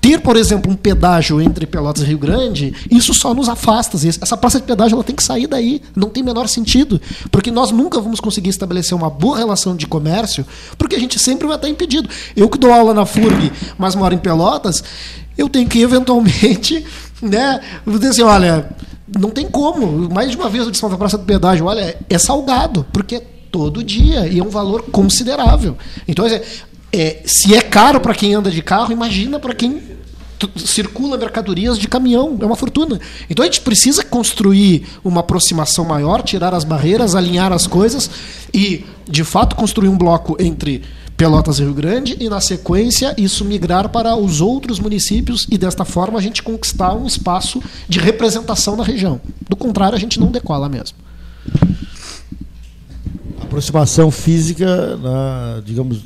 Ter, 0.00 0.20
por 0.20 0.36
exemplo, 0.36 0.70
um 0.70 0.76
pedágio 0.76 1.40
entre 1.40 1.66
Pelotas 1.66 2.02
e 2.02 2.06
Rio 2.06 2.18
Grande, 2.18 2.72
isso 2.90 3.12
só 3.12 3.34
nos 3.34 3.48
afasta. 3.48 3.96
Essa 3.96 4.36
praça 4.36 4.60
de 4.60 4.66
pedágio 4.66 4.94
ela 4.94 5.04
tem 5.04 5.16
que 5.16 5.22
sair 5.22 5.46
daí, 5.46 5.82
não 5.96 6.10
tem 6.10 6.22
menor 6.22 6.48
sentido, 6.48 7.00
porque 7.30 7.50
nós 7.50 7.70
nunca 7.70 8.00
vamos 8.00 8.20
conseguir 8.20 8.50
estabelecer 8.50 8.96
uma 8.96 9.10
boa 9.10 9.36
relação 9.36 9.74
de 9.74 9.86
comércio, 9.86 10.46
porque 10.78 10.94
a 10.94 10.98
gente 10.98 11.18
sempre 11.18 11.46
vai 11.46 11.56
estar 11.56 11.68
impedido. 11.68 12.08
Eu 12.36 12.48
que 12.48 12.58
dou 12.58 12.72
aula 12.72 12.94
na 12.94 13.04
FURG, 13.04 13.50
mas 13.76 13.94
moro 13.94 14.14
em 14.14 14.18
Pelotas, 14.18 14.84
eu 15.36 15.48
tenho 15.48 15.68
que 15.68 15.80
eventualmente 15.80 16.84
né? 17.24 17.60
Dizer 17.86 18.08
assim, 18.08 18.22
olha, 18.22 18.70
não 19.18 19.30
tem 19.30 19.48
como. 19.48 20.08
Mais 20.12 20.30
de 20.30 20.36
uma 20.36 20.48
vez 20.48 20.64
eu 20.64 20.70
disse 20.70 20.86
na 20.86 20.96
praça 20.96 21.18
do 21.18 21.24
pedágio, 21.24 21.66
olha, 21.66 21.96
é 22.08 22.18
salgado, 22.18 22.86
porque 22.92 23.16
é 23.16 23.22
todo 23.50 23.82
dia 23.82 24.26
e 24.26 24.38
é 24.38 24.42
um 24.42 24.48
valor 24.48 24.82
considerável. 24.90 25.76
Então, 26.06 26.26
é, 26.26 26.42
é 26.92 27.22
se 27.24 27.54
é 27.54 27.60
caro 27.60 28.00
para 28.00 28.14
quem 28.14 28.34
anda 28.34 28.50
de 28.50 28.62
carro, 28.62 28.92
imagina 28.92 29.38
para 29.38 29.54
quem 29.54 29.94
circula 30.56 31.16
mercadorias 31.16 31.78
de 31.78 31.88
caminhão, 31.88 32.36
é 32.40 32.44
uma 32.44 32.56
fortuna. 32.56 33.00
Então 33.30 33.42
a 33.42 33.46
gente 33.46 33.62
precisa 33.62 34.04
construir 34.04 34.86
uma 35.02 35.20
aproximação 35.20 35.84
maior, 35.84 36.22
tirar 36.22 36.52
as 36.52 36.64
barreiras, 36.64 37.14
alinhar 37.14 37.52
as 37.52 37.66
coisas 37.66 38.10
e, 38.52 38.84
de 39.08 39.24
fato, 39.24 39.56
construir 39.56 39.88
um 39.88 39.96
bloco 39.96 40.36
entre 40.38 40.82
Pelotas 41.16 41.58
Rio 41.60 41.72
Grande 41.72 42.16
e, 42.18 42.28
na 42.28 42.40
sequência, 42.40 43.14
isso 43.16 43.44
migrar 43.44 43.88
para 43.88 44.16
os 44.16 44.40
outros 44.40 44.80
municípios 44.80 45.46
e, 45.50 45.56
desta 45.56 45.84
forma, 45.84 46.18
a 46.18 46.22
gente 46.22 46.42
conquistar 46.42 46.94
um 46.94 47.06
espaço 47.06 47.62
de 47.88 48.00
representação 48.00 48.76
na 48.76 48.82
região. 48.82 49.20
Do 49.48 49.56
contrário, 49.56 49.96
a 49.96 50.00
gente 50.00 50.18
não 50.18 50.30
decola 50.30 50.68
mesmo. 50.68 50.96
A 53.40 53.44
aproximação 53.44 54.10
física, 54.10 54.96
na, 54.96 55.62
digamos, 55.64 56.00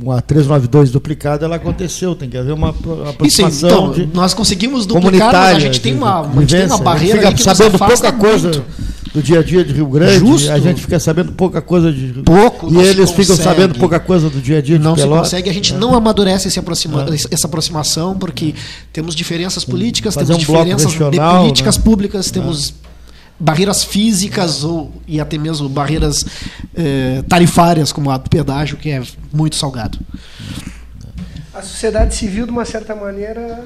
uma 0.00 0.20
392 0.20 0.90
duplicada, 0.90 1.44
ela 1.44 1.56
aconteceu. 1.56 2.14
Tem 2.14 2.28
que 2.28 2.36
haver 2.36 2.52
uma, 2.52 2.70
aproximação. 2.70 3.92
Isso, 3.92 4.00
então, 4.02 4.10
nós 4.14 4.34
conseguimos 4.34 4.86
duplicar, 4.86 5.32
mas 5.32 5.56
a 5.56 5.60
gente 5.60 5.80
tem 5.80 5.94
uma, 5.94 6.20
a 6.20 6.40
gente 6.40 6.54
tem 6.54 6.66
uma 6.66 6.78
barreira 6.78 7.30
fica 7.36 7.54
sabendo 7.54 7.78
pouca 7.78 8.12
coisa. 8.12 8.48
Muito 8.48 8.94
do 9.14 9.22
dia 9.22 9.38
a 9.38 9.42
dia 9.44 9.64
de 9.64 9.72
Rio 9.72 9.86
Grande. 9.86 10.18
Justo. 10.18 10.50
A 10.50 10.58
gente 10.58 10.80
fica 10.80 10.98
sabendo 10.98 11.30
pouca 11.32 11.62
coisa 11.62 11.92
de 11.92 12.20
pouco. 12.24 12.74
E 12.74 12.78
eles 12.78 13.12
ficam 13.12 13.36
sabendo 13.36 13.78
pouca 13.78 14.00
coisa 14.00 14.28
do 14.28 14.40
dia 14.40 14.58
a 14.58 14.60
dia 14.60 14.76
de 14.76 14.84
Não 14.84 14.96
Pelotas. 14.96 15.28
se 15.28 15.36
consegue. 15.36 15.50
A 15.50 15.52
gente 15.52 15.72
é. 15.72 15.76
não 15.76 15.94
amadurece 15.94 16.48
esse 16.48 16.58
aproxima, 16.58 17.06
é. 17.08 17.14
essa 17.32 17.46
aproximação 17.46 18.18
porque 18.18 18.54
temos 18.92 19.14
diferenças 19.14 19.64
políticas, 19.64 20.14
Fazer 20.14 20.26
temos 20.26 20.42
um 20.42 20.46
diferenças 20.46 20.90
de 20.90 20.98
políticas 20.98 21.78
né? 21.78 21.84
públicas, 21.84 22.30
temos 22.32 22.70
é. 22.70 22.84
Barreiras 23.44 23.84
físicas 23.84 24.64
ou 24.64 24.90
e 25.06 25.20
até 25.20 25.36
mesmo 25.36 25.68
barreiras 25.68 26.24
eh, 26.74 27.22
tarifárias 27.28 27.92
como 27.92 28.10
a 28.10 28.16
do 28.16 28.30
pedágio 28.30 28.78
que 28.78 28.90
é 28.90 29.02
muito 29.32 29.54
salgado. 29.54 29.98
A 31.52 31.60
sociedade 31.60 32.14
civil 32.14 32.46
de 32.46 32.50
uma 32.50 32.64
certa 32.64 32.94
maneira 32.96 33.64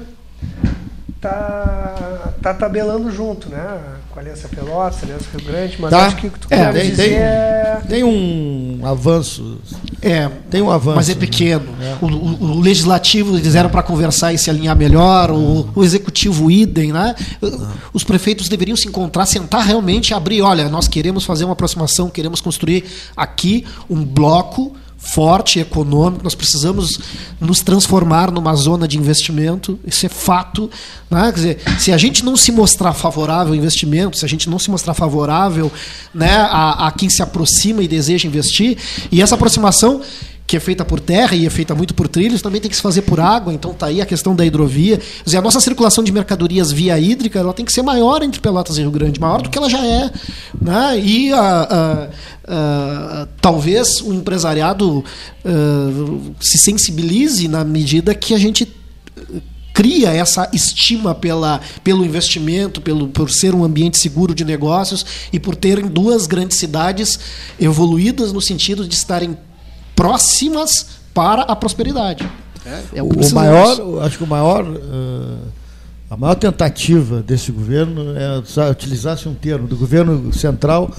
tá, 1.21 2.33
tá 2.41 2.53
tabelando 2.53 3.11
junto, 3.11 3.49
né? 3.49 3.79
Com 4.09 4.19
a 4.19 4.21
Aliança 4.21 4.47
Pelotas, 4.47 5.03
a 5.03 5.05
Aliança 5.05 5.25
Rio 5.35 5.45
Grande, 5.45 5.77
mas 5.79 5.89
tá. 5.91 6.05
acho 6.07 6.15
que 6.15 6.27
o 6.27 6.31
que 6.31 6.39
tu 6.39 6.47
é, 6.49 6.71
tem, 6.71 6.89
dizer 6.89 7.03
tem, 7.03 7.13
é... 7.15 7.81
tem 7.87 8.03
um 8.03 8.81
avanço. 8.83 9.59
É, 10.01 10.29
tem 10.49 10.61
um 10.61 10.71
avanço. 10.71 10.95
Mas 10.95 11.09
é 11.09 11.15
pequeno. 11.15 11.67
É. 11.81 11.97
O, 12.01 12.07
o, 12.07 12.43
o, 12.51 12.59
legislativo 12.59 13.37
eles 13.37 13.55
eram 13.55 13.69
para 13.69 13.83
conversar 13.83 14.33
e 14.33 14.37
se 14.37 14.49
alinhar 14.49 14.75
melhor, 14.75 15.31
o, 15.31 15.69
o 15.75 15.83
executivo 15.83 16.49
idem, 16.49 16.91
né? 16.91 17.13
Os 17.93 18.03
prefeitos 18.03 18.47
deveriam 18.47 18.77
se 18.77 18.87
encontrar, 18.87 19.25
sentar 19.25 19.65
realmente, 19.65 20.13
abrir, 20.13 20.41
olha, 20.41 20.69
nós 20.69 20.87
queremos 20.87 21.25
fazer 21.25 21.43
uma 21.43 21.53
aproximação, 21.53 22.09
queremos 22.09 22.39
construir 22.41 22.85
aqui 23.15 23.65
um 23.89 24.03
bloco 24.03 24.75
forte, 24.99 25.59
econômico, 25.59 26.23
nós 26.23 26.35
precisamos 26.35 26.99
nos 27.39 27.61
transformar 27.61 28.29
numa 28.31 28.53
zona 28.53 28.85
de 28.87 28.97
investimento, 28.97 29.79
isso 29.87 30.05
é 30.05 30.09
fato. 30.09 30.69
Né? 31.09 31.31
Quer 31.31 31.35
dizer, 31.35 31.57
se 31.79 31.91
a 31.93 31.97
gente 31.97 32.23
não 32.23 32.35
se 32.35 32.51
mostrar 32.51 32.93
favorável 32.93 33.53
ao 33.53 33.55
investimento, 33.57 34.17
se 34.17 34.25
a 34.25 34.27
gente 34.27 34.49
não 34.49 34.59
se 34.59 34.69
mostrar 34.69 34.93
favorável 34.93 35.71
né, 36.13 36.35
a, 36.35 36.87
a 36.87 36.91
quem 36.91 37.09
se 37.09 37.23
aproxima 37.23 37.81
e 37.81 37.87
deseja 37.87 38.27
investir, 38.27 38.77
e 39.09 39.21
essa 39.21 39.35
aproximação 39.35 40.01
que 40.49 40.57
é 40.57 40.59
feita 40.59 40.83
por 40.83 40.99
terra 40.99 41.35
e 41.35 41.45
é 41.45 41.49
feita 41.51 41.75
muito 41.75 41.93
por 41.93 42.07
trilhos, 42.07 42.41
também 42.41 42.59
tem 42.59 42.71
que 42.71 42.75
se 42.75 42.81
fazer 42.81 43.03
por 43.03 43.19
água, 43.19 43.53
então 43.53 43.71
tá 43.71 43.85
aí 43.85 44.01
a 44.01 44.05
questão 44.05 44.35
da 44.35 44.43
hidrovia. 44.43 44.99
Dizer, 45.23 45.37
a 45.37 45.41
nossa 45.43 45.59
circulação 45.59 46.03
de 46.03 46.11
mercadorias 46.11 46.71
via 46.71 46.99
hídrica 46.99 47.37
ela 47.37 47.53
tem 47.53 47.63
que 47.63 47.71
ser 47.71 47.83
maior 47.83 48.23
entre 48.23 48.41
Pelotas 48.41 48.75
e 48.79 48.81
Rio 48.81 48.89
Grande, 48.89 49.19
maior 49.19 49.43
do 49.43 49.49
que 49.51 49.59
ela 49.59 49.69
já 49.69 49.85
é. 49.85 50.09
Né? 50.59 50.99
E 51.01 51.31
a, 51.31 51.39
a, 51.39 52.07
a, 52.47 53.27
talvez 53.39 54.01
o 54.01 54.11
empresariado 54.11 55.05
se 56.41 56.57
sensibilize 56.57 57.47
na 57.47 57.63
medida 57.63 58.15
que 58.15 58.33
a 58.33 58.39
gente 58.39 58.67
cria 59.71 60.09
essa 60.09 60.49
estima 60.51 61.13
pela, 61.13 61.61
pelo 61.83 62.03
investimento, 62.03 62.81
pelo, 62.81 63.07
por 63.09 63.29
ser 63.29 63.53
um 63.53 63.63
ambiente 63.63 63.99
seguro 63.99 64.33
de 64.33 64.43
negócios 64.43 65.05
e 65.31 65.39
por 65.39 65.55
terem 65.55 65.85
duas 65.85 66.25
grandes 66.25 66.57
cidades 66.57 67.19
evoluídas 67.59 68.33
no 68.33 68.41
sentido 68.41 68.87
de 68.87 68.95
estarem 68.95 69.37
próximas 69.99 71.01
para 71.13 71.41
a 71.41 71.53
prosperidade. 71.57 72.25
É, 72.65 72.99
é 72.99 73.03
o, 73.03 73.07
o 73.07 73.33
maior, 73.33 74.01
acho 74.03 74.17
que 74.17 74.23
o 74.23 74.27
maior, 74.27 74.65
uh, 74.65 75.37
a 76.09 76.15
maior 76.15 76.35
tentativa 76.35 77.21
desse 77.21 77.51
governo 77.51 78.15
é 78.17 78.69
utilizasse 78.69 79.27
um 79.27 79.33
termo 79.33 79.67
do 79.67 79.75
governo 79.75 80.31
central 80.31 80.89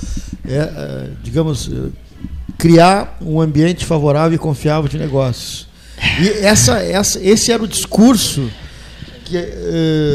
é, 0.46 0.64
uh, 0.64 1.16
digamos, 1.22 1.68
uh, 1.68 1.90
criar 2.59 3.16
um 3.22 3.40
ambiente 3.40 3.86
favorável 3.86 4.34
e 4.34 4.38
confiável 4.38 4.86
de 4.86 4.98
negócios. 4.98 5.66
E 6.20 6.28
essa, 6.44 6.78
essa, 6.82 7.18
esse 7.22 7.51
era 7.51 7.62
o 7.62 7.68
discurso 7.68 8.51
que 9.24 9.38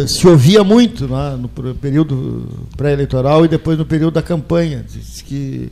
se 0.07 0.27
ouvia 0.27 0.63
muito 0.63 1.07
né, 1.07 1.37
no 1.39 1.47
período 1.75 2.67
pré-eleitoral 2.75 3.45
e 3.45 3.47
depois 3.47 3.77
no 3.77 3.85
período 3.85 4.15
da 4.15 4.21
campanha. 4.21 4.85
Diz 4.87 5.21
que 5.21 5.71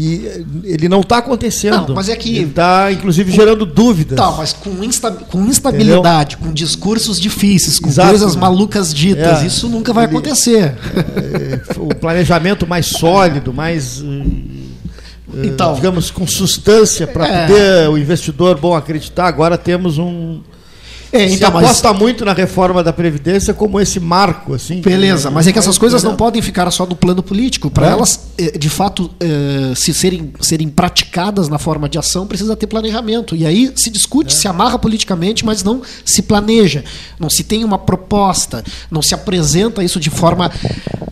e 0.00 0.46
ele 0.62 0.88
não 0.88 1.00
está 1.00 1.18
acontecendo. 1.18 1.88
Não, 1.88 1.94
mas 1.96 2.08
é 2.08 2.14
que. 2.14 2.36
Ele 2.36 2.50
está, 2.50 2.92
inclusive, 2.92 3.32
gerando 3.32 3.66
dúvidas. 3.66 4.16
Tá, 4.16 4.30
mas 4.30 4.52
com, 4.52 4.84
insta, 4.84 5.10
com 5.10 5.44
instabilidade, 5.44 6.36
Entendeu? 6.36 6.50
com 6.50 6.54
discursos 6.54 7.18
difíceis, 7.18 7.80
com 7.80 7.88
Exato. 7.88 8.10
coisas 8.10 8.36
malucas 8.36 8.94
ditas, 8.94 9.42
é, 9.42 9.46
isso 9.46 9.68
nunca 9.68 9.92
vai 9.92 10.04
ele, 10.04 10.12
acontecer. 10.12 10.76
É, 10.94 11.60
o 11.78 11.88
planejamento 11.88 12.64
mais 12.64 12.86
sólido, 12.86 13.52
mais. 13.52 14.00
Eh, 14.00 15.46
então, 15.46 15.74
digamos, 15.74 16.12
com 16.12 16.24
substância 16.28 17.04
para 17.04 17.26
é, 17.26 17.46
poder 17.46 17.88
o 17.88 17.98
investidor 17.98 18.56
bom 18.56 18.76
acreditar. 18.76 19.26
Agora 19.26 19.58
temos 19.58 19.98
um 19.98 20.40
é, 21.12 21.24
então, 21.24 21.36
se 21.36 21.44
aposta 21.44 21.90
mas... 21.90 21.98
muito 21.98 22.24
na 22.24 22.32
reforma 22.32 22.82
da 22.82 22.92
Previdência 22.92 23.54
como 23.54 23.80
esse 23.80 23.98
marco. 23.98 24.54
assim. 24.54 24.80
Beleza, 24.80 25.30
mas 25.30 25.46
é 25.46 25.52
que 25.52 25.58
essas 25.58 25.78
coisas 25.78 26.02
não 26.02 26.16
podem 26.16 26.42
ficar 26.42 26.70
só 26.70 26.84
no 26.84 26.94
plano 26.94 27.22
político. 27.22 27.70
Para 27.70 27.88
é. 27.88 27.90
elas, 27.90 28.28
eh, 28.36 28.58
de 28.58 28.68
fato, 28.68 29.10
eh, 29.20 29.72
se 29.74 29.94
serem, 29.94 30.32
serem 30.40 30.68
praticadas 30.68 31.48
na 31.48 31.58
forma 31.58 31.88
de 31.88 31.98
ação, 31.98 32.26
precisa 32.26 32.54
ter 32.54 32.66
planejamento. 32.66 33.34
E 33.34 33.46
aí 33.46 33.72
se 33.76 33.90
discute, 33.90 34.34
é. 34.34 34.36
se 34.36 34.46
amarra 34.46 34.78
politicamente, 34.78 35.44
mas 35.44 35.62
não 35.62 35.82
se 36.04 36.22
planeja. 36.22 36.84
Não 37.18 37.30
se 37.30 37.42
tem 37.42 37.64
uma 37.64 37.78
proposta, 37.78 38.62
não 38.90 39.00
se 39.00 39.14
apresenta 39.14 39.82
isso 39.82 39.98
de 39.98 40.10
forma 40.10 40.50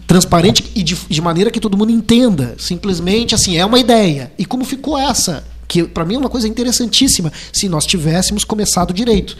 transparente 0.06 0.70
e 0.74 0.82
de, 0.82 0.94
de 1.08 1.20
maneira 1.22 1.50
que 1.50 1.60
todo 1.60 1.76
mundo 1.76 1.90
entenda. 1.90 2.54
Simplesmente 2.58 3.34
assim, 3.34 3.56
é 3.56 3.64
uma 3.64 3.78
ideia. 3.78 4.30
E 4.38 4.44
como 4.44 4.64
ficou 4.64 4.98
essa? 4.98 5.42
Que 5.66 5.84
para 5.84 6.04
mim 6.04 6.14
é 6.14 6.18
uma 6.18 6.30
coisa 6.30 6.46
interessantíssima 6.46 7.32
se 7.52 7.68
nós 7.68 7.86
tivéssemos 7.86 8.44
começado 8.44 8.92
direito 8.92 9.36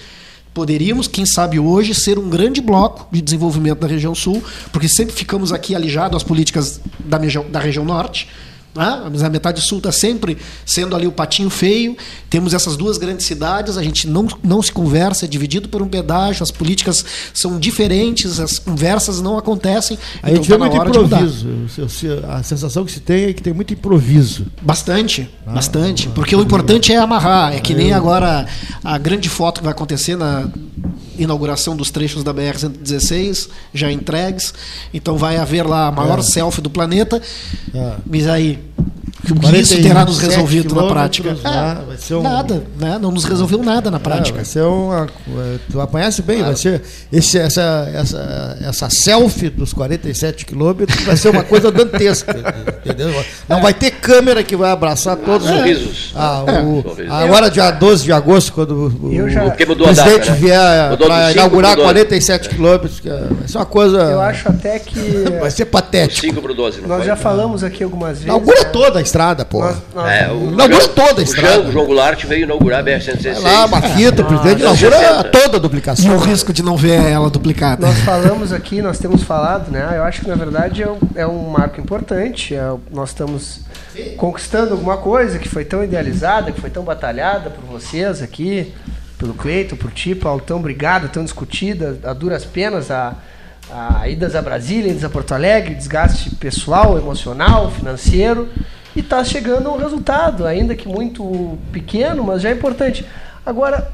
poderíamos, 0.57 1.07
quem 1.07 1.27
sabe 1.27 1.59
hoje, 1.59 1.95
ser 1.95 2.19
um 2.19 2.31
grande 2.31 2.63
bloco 2.63 3.07
de 3.13 3.21
desenvolvimento 3.21 3.81
da 3.81 3.87
região 3.87 4.15
sul, 4.15 4.43
porque 4.73 4.89
sempre 4.89 5.15
ficamos 5.15 5.53
aqui 5.53 5.75
alijados 5.75 6.17
às 6.17 6.23
políticas 6.23 6.81
da 6.99 7.19
região, 7.19 7.45
da 7.51 7.61
região 7.61 7.85
norte. 7.85 8.27
Né? 8.77 9.03
A 9.25 9.31
metade 9.31 9.61
sul 9.61 9.79
está 9.79 9.91
sempre 9.91 10.37
sendo 10.65 10.95
ali 10.95 11.07
o 11.07 11.13
patinho 11.13 11.51
feio. 11.51 11.97
Temos 12.29 12.55
essas 12.55 12.77
duas 12.77 12.99
grandes 12.99 13.27
cidades, 13.27 13.77
a 13.77 13.83
gente 13.83 14.07
não, 14.07 14.27
não 14.43 14.61
se 14.63 14.71
conversa, 14.71 15.25
é 15.25 15.29
dividido 15.29 15.69
por 15.69 15.83
um 15.83 15.89
pedágio, 15.89 16.43
as 16.43 16.51
políticas 16.51 17.05
são 17.33 17.59
diferentes, 17.59 18.39
as 18.39 18.59
conversas 18.59 19.21
não 19.21 19.39
acontecem. 19.39 19.99
A 20.23 20.31
então 20.31 20.43
gente 20.43 20.49
tá 20.49 20.59
muito 20.59 20.77
improviso. 20.77 21.49
A 22.29 22.43
sensação 22.43 22.85
que 22.85 22.93
se 22.93 23.01
tem 23.01 23.25
é 23.25 23.33
que 23.33 23.43
tem 23.43 23.53
muito 23.53 23.73
improviso. 23.73 24.47
Bastante, 24.61 25.29
ah, 25.47 25.53
bastante. 25.53 26.09
Porque 26.09 26.35
ah, 26.35 26.39
o 26.39 26.43
importante 26.43 26.93
é 26.93 26.97
amarrar. 26.97 27.55
É 27.55 27.61
que 27.61 27.75
nem 27.75 27.93
agora 27.93 28.47
a 28.85 28.99
grande 28.99 29.29
foto 29.29 29.59
que 29.59 29.65
vai 29.65 29.73
acontecer 29.73 30.17
na 30.17 30.49
inauguração 31.19 31.77
dos 31.77 31.91
trechos 31.91 32.23
da 32.23 32.33
BR-116 32.33 33.49
já 33.73 33.91
entregues. 33.91 34.53
Então 34.93 35.17
vai 35.17 35.37
haver 35.37 35.67
lá 35.67 35.89
a 35.89 35.93
maior 35.93 36.19
é. 36.19 36.23
selfie 36.23 36.61
do 36.61 36.71
planeta. 36.71 37.21
É. 37.75 37.97
Mas 38.07 38.27
aí, 38.27 38.59
isso 39.55 39.81
terá 39.83 40.05
nos 40.05 40.19
resolvido 40.19 40.75
na 40.75 40.87
prática? 40.89 41.35
Né? 41.35 41.41
É, 42.11 42.15
um... 42.15 42.23
Nada, 42.23 42.63
né? 42.79 42.99
não 43.01 43.11
nos 43.11 43.25
resolveu 43.25 43.63
nada 43.63 43.91
na 43.91 43.99
prática. 43.99 44.37
É, 44.37 44.43
vai 44.43 44.45
ser 44.45 44.63
uma, 44.63 45.07
tu 45.71 45.81
apanhasse 45.81 46.23
bem, 46.23 46.43
vai 46.43 46.57
ser 46.57 46.83
esse, 47.13 47.39
essa, 47.39 47.91
essa, 47.95 48.59
essa 48.61 48.91
selfie 48.91 49.51
dos 49.51 49.73
47 49.73 50.45
quilômetros 50.45 51.03
vai 51.05 51.17
ser 51.17 51.29
uma 51.29 51.43
coisa 51.43 51.71
dantesca, 51.71 52.35
entendeu? 52.85 53.25
Não 53.49 53.61
vai 53.61 53.75
ter 53.75 53.91
câmera 53.93 54.43
que 54.43 54.57
vai 54.57 54.71
abraçar 54.71 55.17
todos. 55.17 55.47
Sorrisos. 55.47 56.13
Ah, 56.15 56.45
o, 56.65 56.85
agora, 57.11 57.51
dia 57.51 57.71
12 57.71 58.05
de 58.05 58.13
agosto, 58.13 58.53
quando 58.53 58.93
o, 59.03 59.29
já... 59.31 59.45
o 59.45 59.51
presidente 59.53 59.95
data, 59.95 60.31
né? 60.33 60.37
vier 60.37 60.97
para 60.97 61.33
inaugurar 61.33 61.77
47 61.77 62.49
quilômetros, 62.49 63.01
vai 63.01 63.49
ser 63.49 63.59
uma 63.59 63.67
coisa. 63.67 63.99
Eu 63.99 64.21
acho 64.21 64.49
até 64.49 64.79
que. 64.79 64.97
Vai 65.41 65.51
ser 65.51 65.67
patético. 65.67 66.27
5 66.27 66.43
para 66.43 66.55
12, 66.55 66.81
Nós 66.83 67.05
já 67.05 67.17
falamos 67.17 67.63
aqui 67.63 67.85
algumas 67.85 68.13
vezes. 68.13 68.25
Inaugura 68.25 68.61
né? 68.61 68.71
toda 68.73 68.99
a 68.99 69.03
estrada, 69.17 69.45
pô. 69.45 69.65
É, 69.65 70.31
o, 70.31 70.53
inaugura 70.53 70.89
toda 70.89 71.21
a 71.21 71.25
estrada. 71.25 71.61
O 71.61 71.73
João 71.73 71.87
Goulart 71.87 72.25
veio 72.27 72.45
inaugurar 72.45 72.81
a 72.81 72.85
BR-116. 72.85 73.41
Lá, 73.41 73.67
Marquito, 73.67 74.23
o 74.23 74.25
presidente 74.27 74.61
inaugura 74.61 75.25
toda 75.25 75.57
a 75.57 75.61
duplicação. 75.61 76.13
E 76.13 76.15
o 76.15 76.19
risco 76.19 76.53
de 76.53 76.63
não 76.63 76.77
ver 76.77 77.01
ela 77.03 77.31
duplicada. 77.31 77.87
Nós 77.87 77.99
falamos 78.01 78.53
aqui, 78.53 78.83
nós 78.83 78.99
temos 78.99 79.23
falado, 79.23 79.71
né? 79.71 79.95
Eu 79.97 80.05
acho 80.05 80.21
que 80.21 80.29
na 80.29 80.35
verdade 80.35 80.83
é 80.83 80.91
um, 80.91 80.99
é 81.15 81.27
um 81.27 81.49
marco 81.49 81.81
importante. 81.81 82.55
É, 82.55 82.71
nós 82.93 83.11
estamos 83.11 83.61
conquistando 84.19 84.73
alguma 84.73 84.99
coisa 84.99 85.39
que 85.39 85.49
foi 85.49 85.65
tão 85.65 85.83
idealizada, 85.83 86.53
que 86.53 86.61
foi 86.61 86.69
tão 86.71 86.85
batalhada 86.85 87.49
por 87.49 87.65
vocês 87.65 88.21
aqui, 88.21 88.75
pelo 89.17 89.33
Cleiton, 89.33 89.77
por 89.77 89.91
ti, 89.91 90.15
Paulo, 90.15 90.43
tão 90.45 90.61
brigada, 90.61 91.09
tão 91.09 91.25
discutida, 91.25 91.99
a 92.05 92.13
duras 92.13 92.45
penas, 92.45 92.91
a, 92.91 93.15
a 93.71 94.07
idas 94.07 94.35
a 94.35 94.43
Brasília, 94.43 94.91
idas 94.91 95.05
a 95.05 95.09
Porto 95.09 95.33
Alegre, 95.33 95.75
desgaste 95.75 96.35
pessoal, 96.35 96.99
emocional, 96.99 97.71
financeiro, 97.71 98.51
e 98.97 99.01
está 99.01 99.23
chegando 99.23 99.71
um 99.71 99.77
resultado, 99.77 100.47
ainda 100.47 100.75
que 100.75 100.89
muito 100.89 101.59
pequeno, 101.71 102.25
mas 102.25 102.41
já 102.41 102.49
é 102.49 102.53
importante. 102.53 103.05
Agora, 103.45 103.93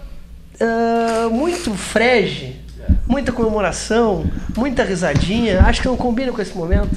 uh, 0.60 1.28
muito 1.28 1.74
frege, 1.74 2.60
muita 3.06 3.32
comemoração, 3.32 4.24
muita 4.56 4.84
risadinha, 4.84 5.62
acho 5.62 5.82
que 5.82 5.88
não 5.88 5.96
combina 5.96 6.30
com 6.32 6.40
esse 6.40 6.56
momento. 6.56 6.96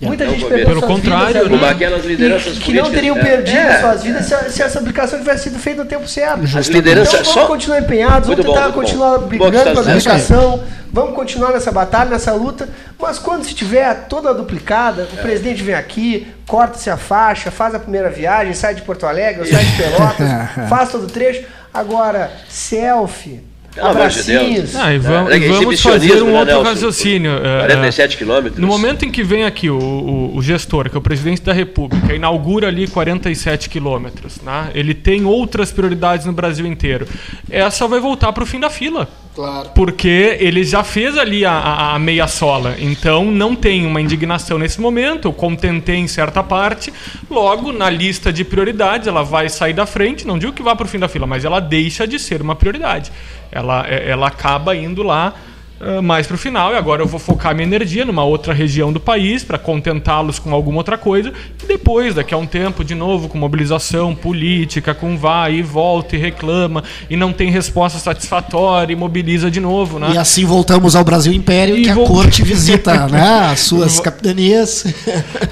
Muita 0.00 0.26
gente 0.26 0.46
perdeu 0.46 0.66
Pelo 0.66 0.82
contrário, 0.82 1.44
vidas, 1.44 1.60
né? 1.60 1.68
aquelas 1.68 2.04
lideranças 2.06 2.58
que, 2.58 2.64
que 2.64 2.72
não 2.72 2.90
teriam 2.90 3.18
é. 3.18 3.22
perdido 3.22 3.58
é. 3.58 3.80
suas 3.80 4.02
vidas 4.02 4.24
se, 4.24 4.50
se, 4.50 4.62
essa 4.62 4.78
aplicação 4.78 5.18
tivesse 5.18 5.44
sido 5.44 5.58
feita 5.58 5.84
no 5.84 5.88
tempo 5.88 6.08
certo. 6.08 6.42
As 6.56 6.68
lideranças 6.68 7.20
então, 7.20 7.24
vamos 7.24 7.40
só... 7.42 7.46
continuar 7.46 7.80
empenhados, 7.80 8.28
vamos 8.28 8.44
tentar 8.46 8.68
bom, 8.68 8.72
continuar 8.72 9.18
bom. 9.18 9.26
brigando 9.26 9.52
com 9.52 9.78
a 9.78 9.82
aplicação, 9.82 10.64
vamos 10.90 11.14
continuar 11.14 11.52
nessa 11.52 11.70
batalha, 11.70 12.10
nessa 12.10 12.32
luta, 12.32 12.66
mas 12.98 13.18
quando 13.18 13.44
se 13.44 13.54
tiver 13.54 14.06
toda 14.08 14.32
duplicada, 14.32 15.06
o 15.14 15.18
é. 15.18 15.22
presidente 15.22 15.62
vem 15.62 15.74
aqui, 15.74 16.26
corta-se 16.46 16.88
a 16.88 16.96
faixa, 16.96 17.50
faz 17.50 17.74
a 17.74 17.78
primeira 17.78 18.08
viagem, 18.08 18.54
sai 18.54 18.74
de 18.74 18.80
Porto 18.82 19.04
Alegre, 19.04 19.46
sai 19.46 19.64
de 19.64 19.72
Pelotas, 19.76 20.68
faz 20.68 20.90
todo 20.90 21.04
o 21.04 21.10
trecho. 21.10 21.44
Agora, 21.72 22.30
selfie 22.48 23.49
pelo 23.74 23.88
amor 23.88 24.08
de 24.08 24.22
Deus. 24.22 24.76
Ah, 24.76 24.92
e 24.92 24.98
vamos, 24.98 25.32
é, 25.32 25.36
e 25.36 25.48
vamos 25.48 25.80
fazer 25.80 26.22
um 26.22 26.32
né, 26.32 26.38
outro 26.38 26.54
Nelson, 26.54 26.62
raciocínio. 26.62 27.32
47 27.60 28.14
é, 28.14 28.18
quilômetros. 28.18 28.58
No 28.58 28.66
momento 28.66 29.04
em 29.04 29.10
que 29.10 29.22
vem 29.22 29.44
aqui 29.44 29.70
o, 29.70 29.78
o, 29.78 30.36
o, 30.36 30.42
gestor, 30.42 30.90
que 30.90 30.96
é 30.96 30.98
o 30.98 31.02
presidente 31.02 31.42
da 31.42 31.52
República, 31.52 32.14
inaugura 32.14 32.68
ali 32.68 32.86
47 32.86 33.68
quilômetros, 33.68 34.40
né? 34.40 34.70
ele 34.74 34.94
tem 34.94 35.24
outras 35.24 35.70
prioridades 35.70 36.26
no 36.26 36.32
Brasil 36.32 36.66
inteiro. 36.66 37.06
Essa 37.50 37.86
vai 37.86 38.00
voltar 38.00 38.32
para 38.32 38.42
o 38.42 38.46
fim 38.46 38.58
da 38.58 38.70
fila. 38.70 39.08
Claro. 39.34 39.70
Porque 39.74 40.36
ele 40.40 40.64
já 40.64 40.82
fez 40.82 41.16
ali 41.16 41.44
a, 41.44 41.52
a, 41.52 41.94
a, 41.94 41.98
meia 41.98 42.26
sola. 42.26 42.74
Então 42.78 43.24
não 43.24 43.54
tem 43.54 43.86
uma 43.86 44.00
indignação 44.00 44.58
nesse 44.58 44.80
momento. 44.80 45.28
Eu 45.28 45.32
contentei 45.32 45.96
em 45.96 46.08
certa 46.08 46.42
parte. 46.42 46.92
Logo, 47.30 47.72
na 47.72 47.88
lista 47.88 48.32
de 48.32 48.44
prioridades, 48.44 49.06
ela 49.06 49.22
vai 49.22 49.48
sair 49.48 49.72
da 49.72 49.86
frente. 49.86 50.26
Não 50.26 50.38
digo 50.38 50.52
que 50.52 50.62
vá 50.62 50.74
para 50.74 50.84
o 50.84 50.88
fim 50.88 50.98
da 50.98 51.08
fila, 51.08 51.26
mas 51.26 51.44
ela 51.44 51.60
deixa 51.60 52.06
de 52.06 52.18
ser 52.18 52.42
uma 52.42 52.56
prioridade. 52.56 53.12
Ela, 53.52 53.86
é, 53.88 54.10
ela 54.10 54.28
acaba 54.28 54.76
indo 54.76 55.02
lá 55.02 55.34
uh, 55.80 56.02
mais 56.02 56.26
para 56.26 56.34
o 56.34 56.38
final. 56.38 56.72
E 56.72 56.76
agora 56.76 57.02
eu 57.02 57.06
vou 57.06 57.18
focar 57.18 57.54
minha 57.54 57.66
energia 57.66 58.04
numa 58.04 58.22
outra 58.22 58.52
região 58.52 58.92
do 58.92 59.00
país 59.00 59.42
para 59.42 59.58
contentá-los 59.58 60.38
com 60.38 60.54
alguma 60.54 60.78
outra 60.78 60.98
coisa. 60.98 61.32
E 61.62 61.66
depois, 61.66 62.14
daqui 62.14 62.34
a 62.34 62.36
um 62.36 62.46
tempo, 62.46 62.84
de 62.84 62.94
novo, 62.94 63.28
com 63.28 63.38
mobilização 63.38 64.14
política, 64.14 64.94
com 64.94 65.16
vai 65.16 65.56
e 65.56 65.62
volta 65.62 66.16
e 66.16 66.18
reclama 66.18 66.84
e 67.08 67.16
não 67.16 67.32
tem 67.32 67.50
resposta 67.50 67.98
satisfatória 67.98 68.92
e 68.92 68.96
mobiliza 68.96 69.50
de 69.50 69.60
novo. 69.60 69.98
Né? 69.98 70.12
E 70.14 70.18
assim 70.18 70.44
voltamos 70.44 70.94
ao 70.94 71.04
Brasil 71.04 71.32
Império, 71.32 71.76
e 71.76 71.82
que 71.84 71.90
a 71.90 71.94
corte 71.94 72.42
visita 72.42 73.06
né, 73.08 73.50
as 73.50 73.60
suas 73.60 73.98
capitanias. 74.00 74.84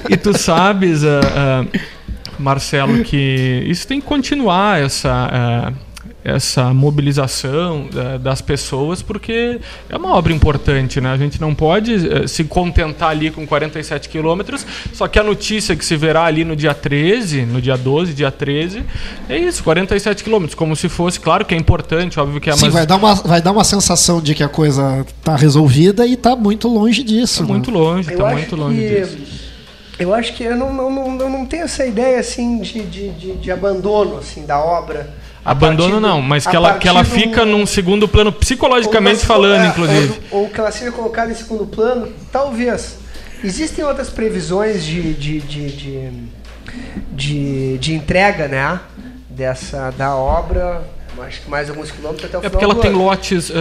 e 0.09 0.16
tu 0.16 0.36
sabes, 0.36 1.03
uh, 1.03 1.07
uh, 1.07 1.80
Marcelo, 2.38 3.03
que 3.03 3.64
isso 3.66 3.86
tem 3.86 4.01
que 4.01 4.07
continuar 4.07 4.80
essa 4.80 5.72
essa 6.29 6.72
mobilização 6.74 7.89
uh, 7.93 8.18
das 8.18 8.41
pessoas, 8.41 9.03
porque 9.03 9.61
é 9.89 9.97
uma 9.97 10.14
obra 10.14 10.33
importante, 10.33 11.01
né? 11.01 11.11
A 11.12 11.16
gente 11.16 11.41
não 11.41 11.55
pode 11.55 11.95
uh, 11.95 12.29
se 12.29 12.45
contentar 12.45 13.11
ali 13.11 13.31
com 13.31 13.47
47 13.47 14.09
quilômetros, 14.09 14.66
só 14.93 15.09
que 15.09 15.18
a 15.18 15.22
notícia 15.22 15.74
que 15.74 15.85
se 15.85 15.97
verá 15.97 16.24
ali 16.24 16.45
no 16.45 16.55
dia 16.55 16.74
13, 16.74 17.43
no 17.47 17.61
dia 17.61 17.76
12, 17.76 18.12
dia 18.12 18.31
13, 18.31 18.85
é 19.29 19.39
isso, 19.39 19.62
47 19.64 20.22
quilômetros, 20.22 20.55
como 20.55 20.76
se 20.76 20.89
fosse, 20.89 21.18
claro 21.18 21.45
que 21.45 21.55
é 21.55 21.59
importante, 21.59 22.20
óbvio 22.20 22.41
que 22.41 22.51
é... 22.51 22.57
Sim, 22.57 22.70
vai, 22.70 22.87
dar 22.87 22.97
uma, 22.97 23.14
vai 23.14 23.41
dar 23.41 23.53
uma 23.53 23.64
sensação 23.64 24.20
de 24.20 24.35
que 24.35 24.43
a 24.43 24.49
coisa 24.49 25.05
está 25.18 25.37
resolvida 25.37 26.07
e 26.07 26.14
está 26.14 26.37
muito 26.37 26.68
longe 26.68 27.03
disso. 27.03 27.39
Tá 27.39 27.45
né? 27.45 27.49
muito 27.49 27.70
longe, 27.70 28.11
está 28.11 28.31
muito 28.31 28.57
longe 28.57 28.81
que... 28.81 29.01
disso. 29.01 29.49
Eu 29.99 30.14
acho 30.14 30.33
que 30.35 30.45
eu 30.45 30.57
não, 30.57 30.72
não, 30.72 30.91
não, 30.91 31.31
não 31.31 31.47
tenho 31.47 31.64
essa 31.64 31.85
ideia 31.85 32.20
assim 32.20 32.61
de, 32.61 32.83
de, 32.85 33.11
de, 33.11 33.37
de 33.37 33.51
abandono 33.51 34.18
assim 34.18 34.47
da 34.47 34.61
obra 34.61 35.11
Abandono 35.45 36.01
não, 36.01 36.20
mas 36.20 36.47
que 36.47 36.55
ela, 36.55 36.78
que 36.78 36.89
ela 36.89 37.05
fica 37.05 37.45
num 37.45 37.64
segundo 37.64 38.07
plano, 38.07 38.32
psicologicamente 38.32 39.24
falando, 39.24 39.64
é, 39.64 39.66
inclusive. 39.68 40.20
Ou, 40.30 40.43
ou, 40.43 40.49
que 40.51 40.61
ela 40.61 40.70
seja 40.70 40.93
colocada 40.93 41.30
em 41.30 41.34
segundo 41.34 41.66
plano, 41.66 42.12
talvez. 42.30 42.99
Existem 43.43 43.84
outras 43.84 44.11
previsões 44.11 44.84
de, 44.84 45.14
de, 45.14 45.41
de, 45.41 45.70
de, 45.70 46.11
de, 47.12 47.78
de 47.78 47.95
entrega, 47.95 48.49
né? 48.49 48.80
Dessa, 49.30 49.91
da 49.93 50.16
obra 50.16 50.82
acho 51.22 51.40
que 51.42 51.50
mais 51.50 51.68
alguns 51.68 51.90
quilômetros 51.90 52.24
até 52.26 52.38
o 52.38 52.44
É 52.44 52.48
porque 52.48 52.64
ela 52.64 52.74
tem 52.74 52.92
lotes 52.92 53.50
uh, 53.50 53.54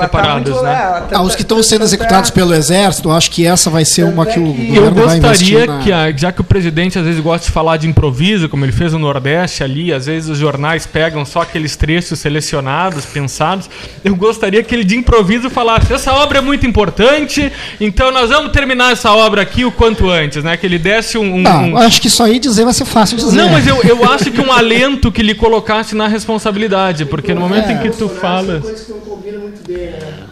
separados, 0.00 0.56
tá 0.56 0.62
né? 0.62 1.06
É, 1.10 1.14
ah, 1.16 1.22
os 1.22 1.34
que 1.34 1.42
estão 1.42 1.62
sendo 1.62 1.84
executados 1.84 2.30
pelo 2.30 2.54
Exército, 2.54 3.10
acho 3.10 3.30
que 3.30 3.46
essa 3.46 3.70
vai 3.70 3.84
ser 3.84 4.04
uma 4.04 4.26
que 4.26 4.38
o 4.38 4.54
que... 4.54 4.76
Eu 4.76 4.90
gostaria 4.92 5.66
que, 5.78 5.92
a, 5.92 6.12
já 6.12 6.32
que 6.32 6.40
o 6.40 6.44
presidente 6.44 6.98
às 6.98 7.04
vezes 7.04 7.20
gosta 7.20 7.46
de 7.46 7.52
falar 7.52 7.76
de 7.76 7.88
improviso, 7.88 8.48
como 8.48 8.64
ele 8.64 8.72
fez 8.72 8.92
no 8.92 8.98
Nordeste 8.98 9.64
ali, 9.64 9.92
às 9.92 10.06
vezes 10.06 10.28
os 10.28 10.38
jornais 10.38 10.86
pegam 10.86 11.24
só 11.24 11.42
aqueles 11.42 11.76
trechos 11.76 12.18
selecionados, 12.18 13.06
pensados, 13.06 13.70
eu 14.04 14.14
gostaria 14.14 14.62
que 14.62 14.74
ele 14.74 14.84
de 14.84 14.96
improviso 14.96 15.48
falasse, 15.48 15.92
essa 15.92 16.12
obra 16.12 16.38
é 16.38 16.40
muito 16.40 16.66
importante, 16.66 17.50
então 17.80 18.10
nós 18.10 18.30
vamos 18.30 18.52
terminar 18.52 18.92
essa 18.92 19.12
obra 19.12 19.42
aqui 19.42 19.64
o 19.64 19.72
quanto 19.72 20.10
antes, 20.10 20.44
né? 20.44 20.56
Que 20.56 20.66
ele 20.66 20.78
desse 20.78 21.16
um... 21.16 21.36
um, 21.36 21.42
Não, 21.42 21.70
um... 21.70 21.76
acho 21.76 22.00
que 22.00 22.08
isso 22.08 22.22
aí 22.22 22.38
dizer 22.38 22.64
vai 22.64 22.74
ser 22.74 22.84
fácil 22.84 23.16
dizer. 23.16 23.36
Não, 23.36 23.50
mas 23.50 23.66
eu, 23.66 23.80
eu 23.82 24.04
acho 24.10 24.30
que 24.30 24.40
um 24.40 24.52
alento 24.52 25.10
que 25.10 25.22
lhe 25.22 25.34
colocasse 25.34 25.94
na 25.94 26.06
responsabilidade 26.06 26.81
verdade, 26.82 27.06
porque 27.06 27.34
no 27.34 27.40
momento 27.40 27.68
é, 27.68 27.72
em 27.72 27.78
que 27.78 27.90
tu 27.96 28.08
fala. 28.08 28.54
São 28.54 28.62
coisas 28.62 28.86
que 28.86 28.92
não 28.92 29.00
combinam 29.00 29.40
muito 29.40 29.66
bem, 29.66 29.90
né? 29.90 30.28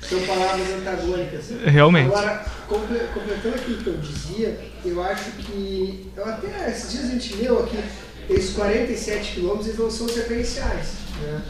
São 0.00 0.20
palavras 0.20 0.68
antagônicas. 0.70 1.44
Realmente. 1.64 2.06
Agora, 2.06 2.44
completando 2.68 3.54
aquilo 3.56 3.78
que 3.78 3.86
eu 3.86 3.96
dizia, 3.98 4.58
eu 4.84 5.02
acho 5.02 5.30
que. 5.32 6.10
Eu 6.16 6.24
até 6.24 6.70
esses 6.70 6.92
dias 6.92 7.04
a 7.04 7.08
gente 7.08 7.34
leu 7.36 7.60
aqui, 7.60 7.78
esses 8.28 8.54
47 8.54 9.34
quilômetros 9.34 9.68
eles 9.68 9.78
não 9.78 9.90
são 9.90 10.08
sequenciais. 10.08 11.02
Né? 11.20 11.42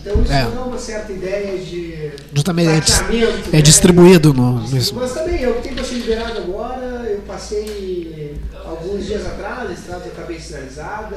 Então 0.00 0.22
isso 0.22 0.32
é. 0.32 0.50
dá 0.50 0.62
uma 0.62 0.78
certa 0.78 1.12
ideia 1.12 1.58
de 1.58 2.12
Justamente 2.34 2.92
é, 2.92 3.48
é 3.48 3.56
né? 3.56 3.62
distribuído 3.62 4.32
no, 4.32 4.60
Mas 4.94 5.12
também, 5.12 5.40
eu 5.40 5.60
tenho 5.60 5.84
ser 5.84 5.94
liberado 5.94 6.38
agora, 6.38 7.06
eu 7.08 7.20
passei 7.26 8.36
alguns 8.64 9.06
dias 9.06 9.26
atrás, 9.26 9.70
a 9.70 9.72
estrada 9.72 10.04
já 10.04 10.10
está 10.10 10.22
bem 10.22 10.38
sinalizada, 10.38 11.16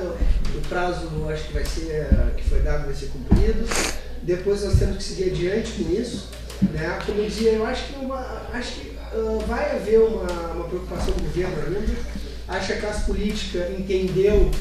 o 0.55 0.61
prazo 0.69 1.09
acho 1.29 1.43
que 1.47 1.53
vai 1.53 1.65
ser, 1.65 2.07
que 2.37 2.43
foi 2.43 2.61
dado 2.61 2.85
vai 2.85 2.93
ser 2.93 3.07
cumprido. 3.07 3.65
Depois 4.23 4.63
nós 4.63 4.77
temos 4.77 4.97
que 4.97 5.03
seguir 5.03 5.31
adiante 5.31 5.71
com 5.73 5.91
isso. 5.91 6.29
Né? 6.73 6.99
Como 7.05 7.19
eu 7.19 7.25
dizia, 7.27 7.51
eu 7.53 7.65
acho 7.65 7.85
que, 7.85 8.05
uma, 8.05 8.43
acho 8.53 8.71
que 8.73 8.89
uh, 8.89 9.39
vai 9.47 9.75
haver 9.75 9.99
uma, 9.99 10.31
uma 10.53 10.65
preocupação 10.65 11.13
do 11.13 11.23
governo 11.23 11.55
ainda. 11.65 11.93
Acho 12.47 12.67
que 12.67 12.73
a 12.73 12.81
classe 12.81 13.05
política 13.05 13.71
entendeu, 13.77 14.51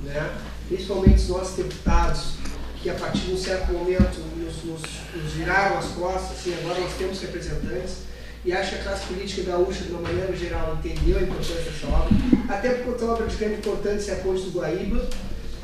né? 0.00 0.32
principalmente 0.68 1.16
os 1.16 1.28
nossos 1.28 1.56
deputados, 1.56 2.34
que 2.82 2.88
a 2.88 2.94
partir 2.94 3.20
de 3.20 3.32
um 3.32 3.36
certo 3.36 3.72
momento 3.72 4.18
nos, 4.36 4.64
nos, 4.64 4.82
nos 5.14 5.32
viraram 5.32 5.78
as 5.78 5.86
costas, 5.86 6.38
assim, 6.38 6.54
agora 6.60 6.80
nós 6.80 6.92
temos 6.94 7.20
representantes 7.20 8.10
e 8.44 8.52
acho 8.52 8.70
que 8.70 8.76
a 8.76 8.82
classe 8.84 9.06
política 9.06 9.50
gaúcha, 9.50 9.84
de 9.84 9.90
uma 9.90 10.00
maneira 10.00 10.34
geral, 10.34 10.78
entendeu 10.82 11.18
a 11.18 11.22
importância 11.22 11.56
dessa 11.56 11.86
obra, 11.88 12.08
até 12.48 12.70
porque 12.70 12.88
outra 12.88 13.06
obra 13.06 13.26
de 13.26 13.36
grande 13.36 13.54
importância 13.56 14.12
é 14.12 14.14
a 14.14 14.22
Ponte 14.22 14.42
do 14.42 14.58
Guaíba, 14.58 15.06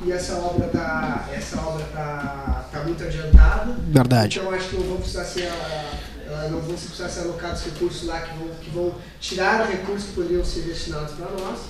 e 0.05 0.13
essa 0.13 0.35
obra 0.35 0.67
está 0.67 1.27
essa 1.33 1.59
obra 1.59 1.87
tá, 1.87 2.69
tá 2.71 2.81
muito 2.81 3.03
adiantada. 3.03 3.75
Verdade. 3.89 4.39
Então 4.39 4.53
acho 4.53 4.69
que 4.69 4.77
não 4.77 4.83
vão 4.83 4.97
precisar 4.99 5.25
ser 5.25 5.51
não 6.51 6.61
vão 6.61 6.75
precisar 6.75 7.09
ser 7.09 7.21
alocados 7.21 7.65
recursos 7.65 8.07
lá 8.07 8.21
que 8.21 8.37
vão, 8.37 8.49
que 8.61 8.71
vão 8.71 8.95
tirar 9.21 9.67
recursos 9.67 10.09
que 10.09 10.15
poderiam 10.15 10.45
ser 10.45 10.61
destinados 10.63 11.15
para 11.15 11.31
nós. 11.31 11.61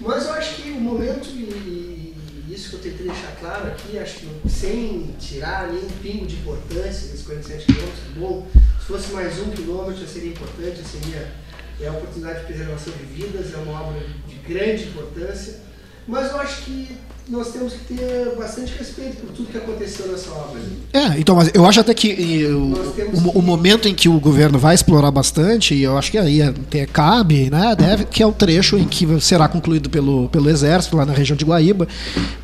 Mas 0.00 0.24
eu 0.24 0.32
acho 0.32 0.56
que 0.56 0.70
o 0.70 0.80
momento, 0.80 1.28
e 1.28 2.11
isso 2.52 2.70
que 2.70 2.76
eu 2.76 2.92
tentei 2.92 3.06
deixar 3.06 3.34
claro 3.40 3.68
aqui, 3.68 3.98
acho 3.98 4.18
que 4.18 4.48
sem 4.48 5.14
tirar 5.18 5.72
nenhum 5.72 5.88
pingo 6.02 6.26
de 6.26 6.36
importância 6.36 7.08
desses 7.08 7.22
47 7.22 7.66
quilômetros, 7.66 8.00
bom, 8.16 8.46
se 8.78 8.86
fosse 8.86 9.12
mais 9.12 9.38
um 9.40 9.50
quilômetro 9.50 10.06
seria 10.06 10.30
importante, 10.30 10.80
seria 10.84 11.32
é 11.80 11.88
a 11.88 11.92
oportunidade 11.92 12.40
de 12.40 12.46
preservação 12.46 12.92
de 12.92 13.04
vidas, 13.04 13.54
é 13.54 13.56
uma 13.56 13.82
obra 13.82 14.00
de 14.28 14.34
grande 14.46 14.84
importância, 14.84 15.60
mas 16.06 16.30
eu 16.30 16.40
acho 16.40 16.62
que 16.62 16.96
nós 17.28 17.52
temos 17.52 17.72
que 17.72 17.94
ter 17.94 18.34
bastante 18.36 18.72
respeito 18.76 19.18
por 19.18 19.32
tudo 19.32 19.48
que 19.48 19.56
aconteceu 19.56 20.08
nessa 20.08 20.30
obra. 20.32 20.60
É, 20.92 21.18
então, 21.18 21.36
mas 21.36 21.50
eu 21.54 21.64
acho 21.64 21.80
até 21.80 21.94
que 21.94 22.44
o, 22.46 22.74
o, 23.14 23.38
o, 23.38 23.42
momento 23.42 23.88
em 23.88 23.94
que 23.94 24.08
o 24.08 24.18
governo 24.18 24.58
vai 24.58 24.74
explorar 24.74 25.10
bastante, 25.10 25.74
e 25.74 25.82
eu 25.82 25.96
acho 25.96 26.10
que 26.10 26.18
aí 26.18 26.42
até 26.42 26.84
cabe, 26.84 27.48
né, 27.48 27.74
deve, 27.76 28.04
que 28.06 28.22
é 28.22 28.26
o 28.26 28.32
trecho 28.32 28.76
em 28.76 28.84
que 28.84 29.20
será 29.20 29.46
concluído 29.46 29.88
pelo, 29.88 30.28
pelo 30.28 30.50
Exército, 30.50 30.96
lá 30.96 31.06
na 31.06 31.12
região 31.12 31.36
de 31.36 31.44
Guaíba. 31.44 31.86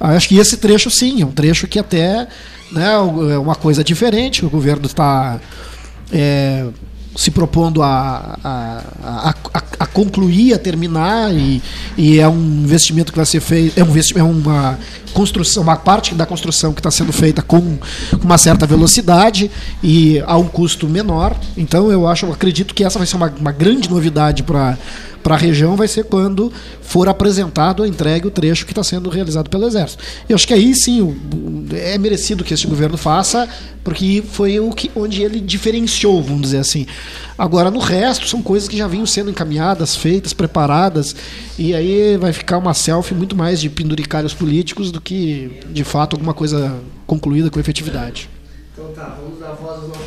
Eu 0.01 0.07
acho 0.07 0.29
que 0.29 0.39
esse 0.39 0.57
trecho, 0.57 0.91
sim, 0.91 1.23
é 1.23 1.27
um 1.27 1.33
trecho 1.33 1.67
que 1.67 1.79
até 1.79 2.29
né, 2.71 2.93
é 3.33 3.39
uma 3.39 3.57
coisa 3.57 3.83
diferente, 3.83 4.45
o 4.45 4.51
governo 4.51 4.87
está. 4.87 5.41
É, 6.13 6.67
se 7.19 7.33
propondo 7.33 7.83
a, 7.83 8.39
a, 8.45 9.35
a, 9.53 9.63
a, 9.81 9.87
concluir, 9.87 10.55
a 10.55 10.59
terminar, 10.59 11.35
e, 11.35 11.61
e, 11.97 12.21
é 12.21 12.29
um 12.29 12.63
investimento 12.63 13.11
que 13.11 13.17
vai 13.17 13.27
ser 13.27 13.41
feito, 13.41 13.77
é, 13.77 13.83
um 13.83 13.93
é 14.15 14.23
uma 14.23 14.79
construção, 15.13 15.63
uma 15.63 15.77
parte 15.77 16.15
da 16.15 16.27
construção 16.27 16.73
que 16.73 16.81
está 16.81 16.91
sendo 16.91 17.13
feita 17.13 17.43
com 17.43 17.79
uma 18.23 18.39
certa 18.39 18.67
velocidade 18.67 19.51
e 19.83 20.23
a 20.27 20.37
um 20.37 20.47
custo 20.47 20.89
menor. 20.89 21.37
Então 21.57 21.91
eu 21.91 22.07
acho, 22.07 22.27
eu 22.27 22.33
acredito 22.33 22.75
que 22.75 22.85
essa 22.85 22.99
vai 22.99 23.07
ser 23.07 23.17
uma, 23.17 23.33
uma 23.39 23.53
grande 23.53 23.91
novidade 23.91 24.43
para 24.43 24.77
para 25.23 25.35
a 25.35 25.39
região 25.39 25.77
vai 25.77 25.89
ser 25.89 26.05
quando 26.05 26.53
for 26.81 27.09
apresentado 27.09 27.85
entregue 27.85 28.27
o 28.27 28.31
trecho 28.31 28.65
que 28.65 28.73
está 28.73 28.83
sendo 28.83 29.11
realizado 29.11 29.51
pelo 29.51 29.67
Exército. 29.67 30.03
Eu 30.29 30.37
acho 30.37 30.47
que 30.47 30.55
aí 30.55 30.75
sim 30.75 31.15
é 31.73 31.99
merecido 31.99 32.45
que 32.45 32.55
este 32.55 32.67
governo 32.67 32.97
faça, 32.97 33.49
porque 33.85 34.23
foi 34.27 34.59
o 34.59 34.71
que, 34.71 34.91
onde 34.97 35.23
ele 35.23 35.41
diferenciou, 35.41 36.23
vamos 36.23 36.43
dizer 36.43 36.59
assim. 36.59 36.87
Agora, 37.37 37.71
no 37.71 37.79
resto, 37.79 38.27
são 38.27 38.43
coisas 38.43 38.69
que 38.69 38.77
já 38.77 38.89
vinham 38.89 39.07
sendo 39.07 39.31
encaminhadas, 39.31 39.95
feitas, 39.95 40.33
preparadas, 40.33 41.15
e 41.59 41.75
aí 41.75 42.17
vai 42.17 42.33
ficar 42.33 42.59
uma 42.59 42.75
selfie 42.75 43.15
muito 43.15 43.37
mais 43.37 43.61
de 43.61 43.69
penduricários 43.69 44.33
políticos 44.33 44.91
do 44.99 45.01
que, 45.01 45.61
de 45.69 45.85
fato, 45.85 46.15
alguma 46.15 46.35
coisa 46.35 46.77
concluída 47.07 47.51
com 47.51 47.61
efetividade. 47.61 48.29
Então 48.73 48.93
tá, 48.93 49.17
vamos 49.21 49.39
dar 49.39 49.53
voz 49.53 49.81
aos 49.81 49.89
nossos 49.89 50.07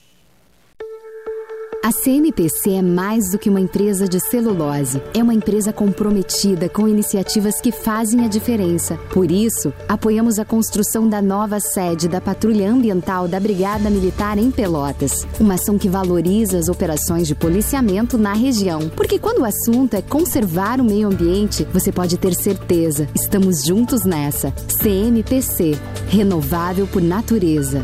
A 1.83 1.91
CMPC 1.91 2.73
é 2.73 2.81
mais 2.83 3.31
do 3.31 3.39
que 3.39 3.49
uma 3.49 3.59
empresa 3.59 4.07
de 4.07 4.19
celulose. 4.19 5.01
É 5.15 5.23
uma 5.23 5.33
empresa 5.33 5.73
comprometida 5.73 6.69
com 6.69 6.87
iniciativas 6.87 7.59
que 7.59 7.71
fazem 7.71 8.23
a 8.23 8.27
diferença. 8.27 8.97
Por 9.11 9.31
isso, 9.31 9.73
apoiamos 9.89 10.37
a 10.37 10.45
construção 10.45 11.09
da 11.09 11.23
nova 11.23 11.59
sede 11.59 12.07
da 12.07 12.21
Patrulha 12.21 12.69
Ambiental 12.69 13.27
da 13.27 13.39
Brigada 13.39 13.89
Militar 13.89 14.37
em 14.37 14.51
Pelotas. 14.51 15.25
Uma 15.39 15.55
ação 15.55 15.79
que 15.79 15.89
valoriza 15.89 16.59
as 16.59 16.69
operações 16.69 17.27
de 17.27 17.33
policiamento 17.33 18.15
na 18.15 18.33
região. 18.33 18.87
Porque 18.95 19.17
quando 19.17 19.39
o 19.39 19.45
assunto 19.45 19.95
é 19.95 20.03
conservar 20.03 20.79
o 20.79 20.83
meio 20.83 21.07
ambiente, 21.07 21.67
você 21.73 21.91
pode 21.91 22.15
ter 22.15 22.35
certeza. 22.35 23.09
Estamos 23.15 23.63
juntos 23.65 24.05
nessa. 24.05 24.51
CMPC 24.51 25.75
Renovável 26.09 26.85
por 26.85 27.01
Natureza. 27.01 27.83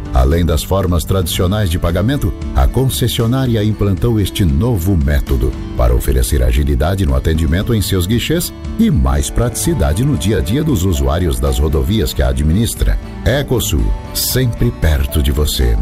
Além 0.13 0.45
das 0.45 0.61
formas 0.61 1.05
tradicionais 1.05 1.69
de 1.69 1.79
pagamento, 1.79 2.33
a 2.53 2.67
concessionária 2.67 3.63
implantou 3.63 4.19
este 4.19 4.43
novo 4.43 4.97
método 4.97 5.51
para 5.77 5.95
oferecer 5.95 6.43
agilidade 6.43 7.05
no 7.05 7.15
atendimento 7.15 7.73
em 7.73 7.81
seus 7.81 8.05
guichês 8.05 8.53
e 8.77 8.91
mais 8.91 9.29
praticidade 9.29 10.03
no 10.03 10.17
dia 10.17 10.39
a 10.39 10.41
dia 10.41 10.63
dos 10.63 10.83
usuários 10.83 11.39
das 11.39 11.57
rodovias 11.57 12.13
que 12.13 12.21
a 12.21 12.27
administra. 12.27 12.99
Ecosul, 13.25 13.85
sempre 14.13 14.69
perto 14.69 15.23
de 15.23 15.31
você. 15.31 15.77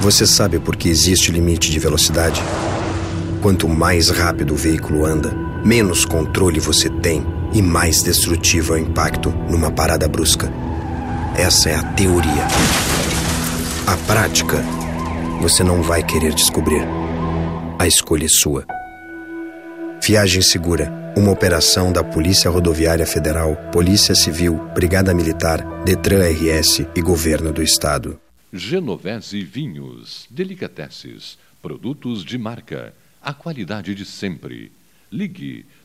Você 0.00 0.24
sabe 0.24 0.60
por 0.60 0.76
que 0.76 0.88
existe 0.88 1.32
limite 1.32 1.68
de 1.70 1.78
velocidade? 1.80 2.40
Quanto 3.42 3.68
mais 3.68 4.08
rápido 4.08 4.54
o 4.54 4.56
veículo 4.56 5.04
anda, 5.04 5.32
menos 5.64 6.04
controle 6.04 6.60
você 6.60 6.88
tem 6.88 7.37
e 7.52 7.62
mais 7.62 8.02
destrutivo 8.02 8.74
é 8.74 8.76
o 8.76 8.82
impacto 8.82 9.30
numa 9.50 9.70
parada 9.70 10.06
brusca. 10.08 10.52
Essa 11.36 11.70
é 11.70 11.74
a 11.74 11.82
teoria. 11.82 12.46
A 13.86 13.96
prática, 14.06 14.62
você 15.40 15.62
não 15.62 15.82
vai 15.82 16.02
querer 16.02 16.34
descobrir. 16.34 16.82
A 17.78 17.86
escolha 17.86 18.26
é 18.26 18.28
sua. 18.28 18.66
Viagem 20.02 20.42
Segura, 20.42 21.12
uma 21.16 21.30
operação 21.30 21.92
da 21.92 22.02
Polícia 22.02 22.50
Rodoviária 22.50 23.06
Federal, 23.06 23.56
Polícia 23.72 24.14
Civil, 24.14 24.54
Brigada 24.74 25.12
Militar, 25.14 25.62
Detran 25.84 26.22
RS 26.24 26.86
e 26.94 27.00
Governo 27.00 27.52
do 27.52 27.62
Estado. 27.62 28.18
Genovese 28.52 29.42
Vinhos, 29.42 30.26
Delicateces, 30.30 31.38
produtos 31.60 32.24
de 32.24 32.38
marca, 32.38 32.94
a 33.22 33.34
qualidade 33.34 33.94
de 33.94 34.04
sempre. 34.04 34.72
Ligue 35.10 35.66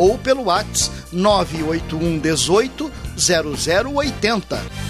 ou 0.00 0.16
pelo 0.16 0.44
WhatsApp 0.44 0.90
981 1.12 2.18
18 2.20 2.90
0080. 3.18 4.89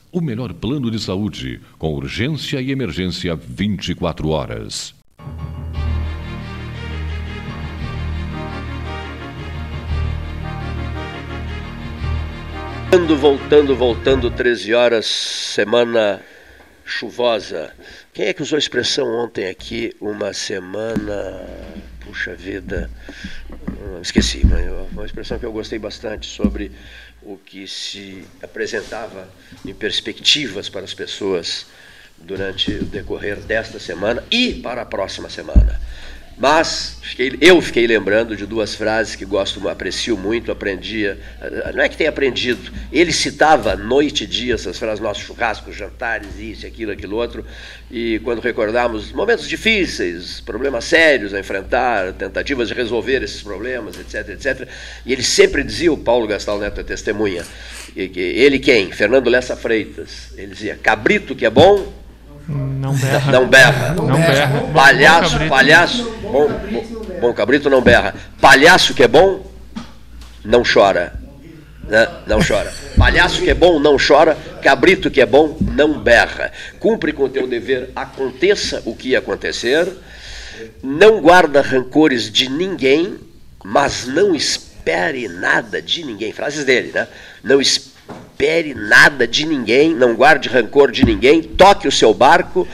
o 0.11 0.21
melhor 0.21 0.53
plano 0.53 0.91
de 0.91 0.99
saúde, 0.99 1.61
com 1.77 1.93
urgência 1.93 2.59
e 2.61 2.71
emergência 2.71 3.35
24 3.35 4.29
horas. 4.29 4.93
Voltando, 12.91 13.15
voltando, 13.15 13.75
voltando, 13.75 14.31
13 14.31 14.73
horas, 14.73 15.05
semana 15.05 16.21
chuvosa. 16.83 17.71
Quem 18.13 18.25
é 18.25 18.33
que 18.33 18.41
usou 18.41 18.57
a 18.57 18.59
expressão 18.59 19.07
ontem 19.07 19.47
aqui, 19.47 19.95
uma 20.01 20.33
semana. 20.33 21.47
Puxa 22.01 22.35
vida. 22.35 22.89
Esqueci, 24.01 24.45
mas 24.45 24.69
uma 24.91 25.05
expressão 25.05 25.39
que 25.39 25.45
eu 25.45 25.53
gostei 25.53 25.79
bastante 25.79 26.27
sobre 26.27 26.71
o 27.23 27.37
que 27.37 27.67
se 27.67 28.25
apresentava 28.41 29.27
em 29.65 29.73
perspectivas 29.73 30.69
para 30.69 30.83
as 30.83 30.93
pessoas 30.93 31.67
durante 32.17 32.71
o 32.71 32.85
decorrer 32.85 33.37
desta 33.37 33.79
semana 33.79 34.23
e 34.29 34.55
para 34.55 34.81
a 34.81 34.85
próxima 34.85 35.29
semana. 35.29 35.79
Mas 36.41 36.97
fiquei, 37.03 37.37
eu 37.39 37.61
fiquei 37.61 37.85
lembrando 37.85 38.35
de 38.35 38.47
duas 38.47 38.73
frases 38.73 39.15
que 39.15 39.23
gosto, 39.23 39.69
aprecio 39.69 40.17
muito, 40.17 40.51
aprendia. 40.51 41.19
Não 41.75 41.83
é 41.83 41.87
que 41.87 41.95
tenha 41.95 42.09
aprendido, 42.09 42.71
ele 42.91 43.11
citava 43.11 43.75
noite 43.75 44.23
e 44.23 44.27
dia 44.27 44.55
essas 44.55 44.79
frases, 44.79 44.99
nossos 44.99 45.21
churrascos, 45.21 45.75
jantares, 45.75 46.39
isso, 46.39 46.65
aquilo, 46.65 46.91
aquilo 46.91 47.15
outro. 47.15 47.45
E 47.91 48.19
quando 48.23 48.39
recordarmos 48.39 49.11
momentos 49.11 49.47
difíceis, 49.47 50.41
problemas 50.41 50.85
sérios 50.85 51.31
a 51.31 51.39
enfrentar, 51.39 52.11
tentativas 52.13 52.69
de 52.69 52.73
resolver 52.73 53.21
esses 53.21 53.43
problemas, 53.43 53.99
etc, 53.99 54.29
etc. 54.29 54.67
E 55.05 55.13
ele 55.13 55.21
sempre 55.21 55.63
dizia, 55.63 55.93
o 55.93 55.97
Paulo 55.97 56.25
Gastal 56.25 56.57
Neto 56.57 56.81
é 56.81 56.83
testemunha, 56.83 57.45
ele 57.95 58.57
quem? 58.57 58.91
Fernando 58.91 59.29
Lessa 59.29 59.55
Freitas. 59.55 60.31
Ele 60.35 60.53
dizia: 60.53 60.75
cabrito 60.81 61.35
que 61.35 61.45
é 61.45 61.51
bom, 61.51 62.00
não 62.47 62.93
berra. 62.95 63.31
Não 63.31 63.47
berra. 63.47 63.93
Não 63.93 64.21
berra. 64.21 64.61
Palhaço, 64.73 65.39
palhaço. 65.47 66.11
Bom, 66.21 66.49
bom, 67.19 67.33
cabrito 67.33 67.69
não 67.69 67.81
berra. 67.81 68.15
Palhaço 68.39 68.93
que 68.93 69.03
é 69.03 69.07
bom, 69.07 69.45
não 70.43 70.63
chora. 70.63 71.13
Né? 71.87 72.07
Não 72.25 72.39
chora. 72.41 72.71
Palhaço 72.97 73.41
que 73.41 73.49
é 73.49 73.53
bom, 73.53 73.79
não 73.79 73.97
chora. 73.97 74.37
Cabrito 74.61 75.11
que 75.11 75.21
é 75.21 75.25
bom, 75.25 75.57
não 75.59 75.99
berra. 75.99 76.51
Cumpre 76.79 77.11
com 77.13 77.23
o 77.23 77.29
teu 77.29 77.47
dever, 77.47 77.89
aconteça 77.95 78.81
o 78.85 78.95
que 78.95 79.15
acontecer. 79.15 79.87
Não 80.83 81.21
guarda 81.21 81.61
rancores 81.61 82.31
de 82.31 82.49
ninguém, 82.49 83.17
mas 83.63 84.05
não 84.05 84.35
espere 84.35 85.27
nada 85.27 85.81
de 85.81 86.05
ninguém. 86.05 86.31
Frases 86.31 86.63
dele, 86.63 86.91
né? 86.93 87.07
Não 87.43 87.59
espere 87.59 87.90
espere 88.41 88.73
nada 88.73 89.27
de 89.27 89.45
ninguém, 89.45 89.93
não 89.93 90.15
guarde 90.15 90.49
rancor 90.49 90.91
de 90.91 91.05
ninguém, 91.05 91.43
toque 91.43 91.87
o 91.87 91.91
seu 91.91 92.11
barco, 92.11 92.67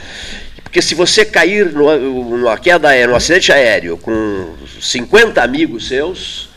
porque 0.62 0.80
se 0.80 0.94
você 0.94 1.24
cair 1.24 1.72
numa 1.72 2.56
queda 2.56 2.88
aérea, 2.88 3.08
num 3.08 3.14
acidente 3.14 3.52
aéreo, 3.52 3.98
com 3.98 4.54
50 4.80 5.42
amigos 5.42 5.88
seus, 5.88 6.48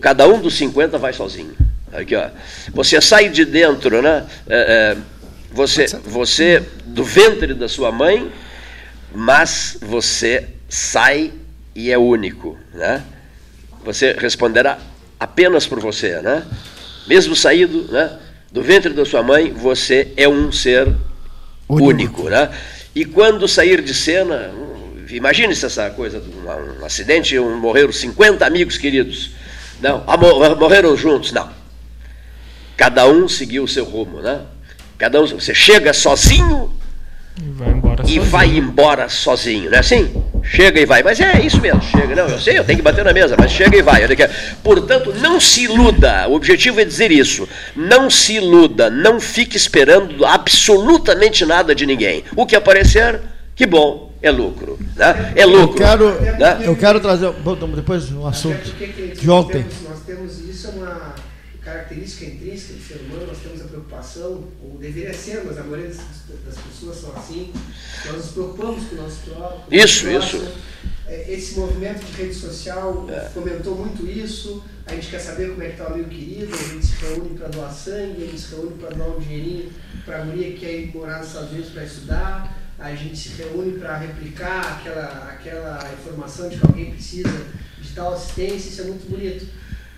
cada 0.00 0.28
um 0.28 0.40
dos 0.40 0.54
50 0.54 0.96
vai 0.98 1.12
sozinho. 1.12 1.54
Aqui, 1.92 2.14
ó. 2.14 2.28
Você 2.72 3.00
sai 3.00 3.28
de 3.28 3.44
dentro, 3.44 4.00
né? 4.00 4.24
É, 4.48 4.96
é, 4.96 4.96
você, 5.52 5.86
você 6.04 6.62
do 6.86 7.02
ventre 7.02 7.52
da 7.52 7.68
sua 7.68 7.90
mãe, 7.90 8.30
mas 9.12 9.76
você 9.80 10.46
sai 10.68 11.32
e 11.74 11.90
é 11.90 11.98
único, 11.98 12.56
né? 12.72 13.02
Você 13.84 14.12
responderá 14.12 14.78
apenas 15.18 15.66
por 15.66 15.80
você, 15.80 16.20
né? 16.20 16.44
Mesmo 17.10 17.34
saído, 17.34 17.90
né? 17.90 18.08
Do 18.52 18.62
ventre 18.62 18.92
da 18.92 19.04
sua 19.04 19.20
mãe, 19.20 19.52
você 19.52 20.12
é 20.16 20.28
um 20.28 20.52
ser 20.52 20.86
único, 21.68 21.88
único 21.88 22.28
né? 22.28 22.48
E 22.94 23.04
quando 23.04 23.48
sair 23.48 23.82
de 23.82 23.92
cena, 23.92 24.54
imagine-se 25.10 25.66
essa 25.66 25.90
coisa, 25.90 26.22
um, 26.22 26.80
um 26.80 26.84
acidente, 26.84 27.36
um, 27.36 27.58
morreram 27.58 27.90
50 27.90 28.46
amigos 28.46 28.78
queridos. 28.78 29.32
Não, 29.80 30.04
morreram 30.56 30.96
juntos, 30.96 31.32
não. 31.32 31.50
Cada 32.76 33.08
um 33.08 33.26
seguiu 33.26 33.64
o 33.64 33.68
seu 33.68 33.84
rumo, 33.84 34.20
né? 34.20 34.42
Cada 34.96 35.20
um, 35.20 35.26
você 35.26 35.52
chega 35.52 35.92
sozinho 35.92 36.72
e 37.42 37.50
vai 37.50 37.70
embora 37.70 38.02
e 38.02 38.06
sozinho. 38.06 38.22
vai 38.24 38.46
embora 38.48 39.08
sozinho, 39.08 39.70
não 39.70 39.76
é 39.76 39.80
assim? 39.80 40.22
Chega 40.42 40.80
e 40.80 40.86
vai. 40.86 41.02
Mas 41.02 41.20
é 41.20 41.40
isso 41.40 41.60
mesmo, 41.60 41.80
chega. 41.82 42.14
Não, 42.14 42.28
eu 42.28 42.38
sei, 42.38 42.58
eu 42.58 42.64
tenho 42.64 42.78
que 42.78 42.84
bater 42.84 43.04
na 43.04 43.12
mesa, 43.12 43.34
mas 43.38 43.50
chega 43.50 43.76
e 43.76 43.82
vai. 43.82 44.02
Portanto, 44.62 45.14
não 45.20 45.40
se 45.40 45.64
iluda. 45.64 46.28
O 46.28 46.34
objetivo 46.34 46.80
é 46.80 46.84
dizer 46.84 47.10
isso. 47.10 47.48
Não 47.74 48.10
se 48.10 48.34
iluda, 48.34 48.90
não 48.90 49.20
fique 49.20 49.56
esperando 49.56 50.24
absolutamente 50.24 51.46
nada 51.46 51.74
de 51.74 51.86
ninguém. 51.86 52.24
O 52.36 52.44
que 52.44 52.56
aparecer, 52.56 53.20
que 53.54 53.66
bom, 53.66 54.12
é 54.22 54.30
lucro. 54.30 54.78
Né? 54.96 55.32
É 55.36 55.46
lucro. 55.46 55.82
Eu 55.82 55.88
quero, 55.88 56.20
né? 56.38 56.58
eu 56.62 56.76
quero 56.76 57.00
trazer 57.00 57.32
depois 57.74 58.12
um 58.12 58.26
assunto 58.26 58.70
de 59.18 59.30
ontem. 59.30 59.64
Nós 59.88 60.00
temos 60.00 60.40
isso, 60.40 60.66
é 60.66 60.70
uma 60.70 61.14
característica 61.70 62.24
intrínseca 62.24 62.74
do 62.74 62.82
ser 62.82 62.96
humano, 62.98 63.26
nós 63.28 63.38
temos 63.38 63.60
a 63.60 63.64
preocupação, 63.64 64.48
ou 64.62 64.76
deveria 64.78 65.14
ser, 65.14 65.44
mas 65.44 65.58
a 65.58 65.62
maioria 65.62 65.88
das, 65.88 65.98
das 66.44 66.56
pessoas 66.56 66.96
são 67.00 67.16
assim, 67.16 67.52
nós 68.06 68.16
nos 68.16 68.26
preocupamos 68.32 68.84
com 68.84 68.96
o 68.96 69.02
nosso 69.02 69.20
próprio. 69.30 69.62
Isso, 69.70 70.08
isso. 70.08 70.52
É, 71.06 71.32
esse 71.32 71.58
movimento 71.58 72.04
de 72.04 72.22
rede 72.22 72.34
social 72.34 73.06
é. 73.08 73.28
fomentou 73.30 73.76
muito 73.76 74.06
isso. 74.06 74.62
A 74.86 74.94
gente 74.94 75.08
quer 75.08 75.20
saber 75.20 75.50
como 75.50 75.62
é 75.62 75.66
que 75.66 75.72
está 75.72 75.84
o 75.84 75.94
amigo 75.94 76.08
querido, 76.08 76.52
a 76.52 76.58
gente 76.58 76.86
se 76.86 77.04
reúne 77.04 77.38
para 77.38 77.48
doar 77.48 77.72
sangue, 77.72 78.24
a 78.24 78.26
gente 78.26 78.40
se 78.40 78.54
reúne 78.54 78.76
para 78.78 78.90
dar 78.90 79.08
um 79.08 79.20
dinheirinho 79.20 79.72
para 80.04 80.22
a 80.22 80.24
mulher 80.24 80.52
que 80.52 80.58
quer 80.58 80.72
ir 80.72 80.94
morar 80.94 81.18
nos 81.18 81.28
Estados 81.28 81.50
Unidos 81.52 81.70
para 81.70 81.84
estudar, 81.84 82.58
a 82.78 82.94
gente 82.94 83.16
se 83.16 83.28
reúne 83.40 83.78
para 83.78 83.98
replicar 83.98 84.78
aquela, 84.78 85.30
aquela 85.30 85.92
informação 85.92 86.48
de 86.48 86.58
que 86.58 86.66
alguém 86.66 86.90
precisa 86.92 87.46
de 87.80 87.90
tal 87.94 88.14
assistência, 88.14 88.68
isso 88.68 88.80
é 88.80 88.84
muito 88.84 89.08
bonito. 89.08 89.46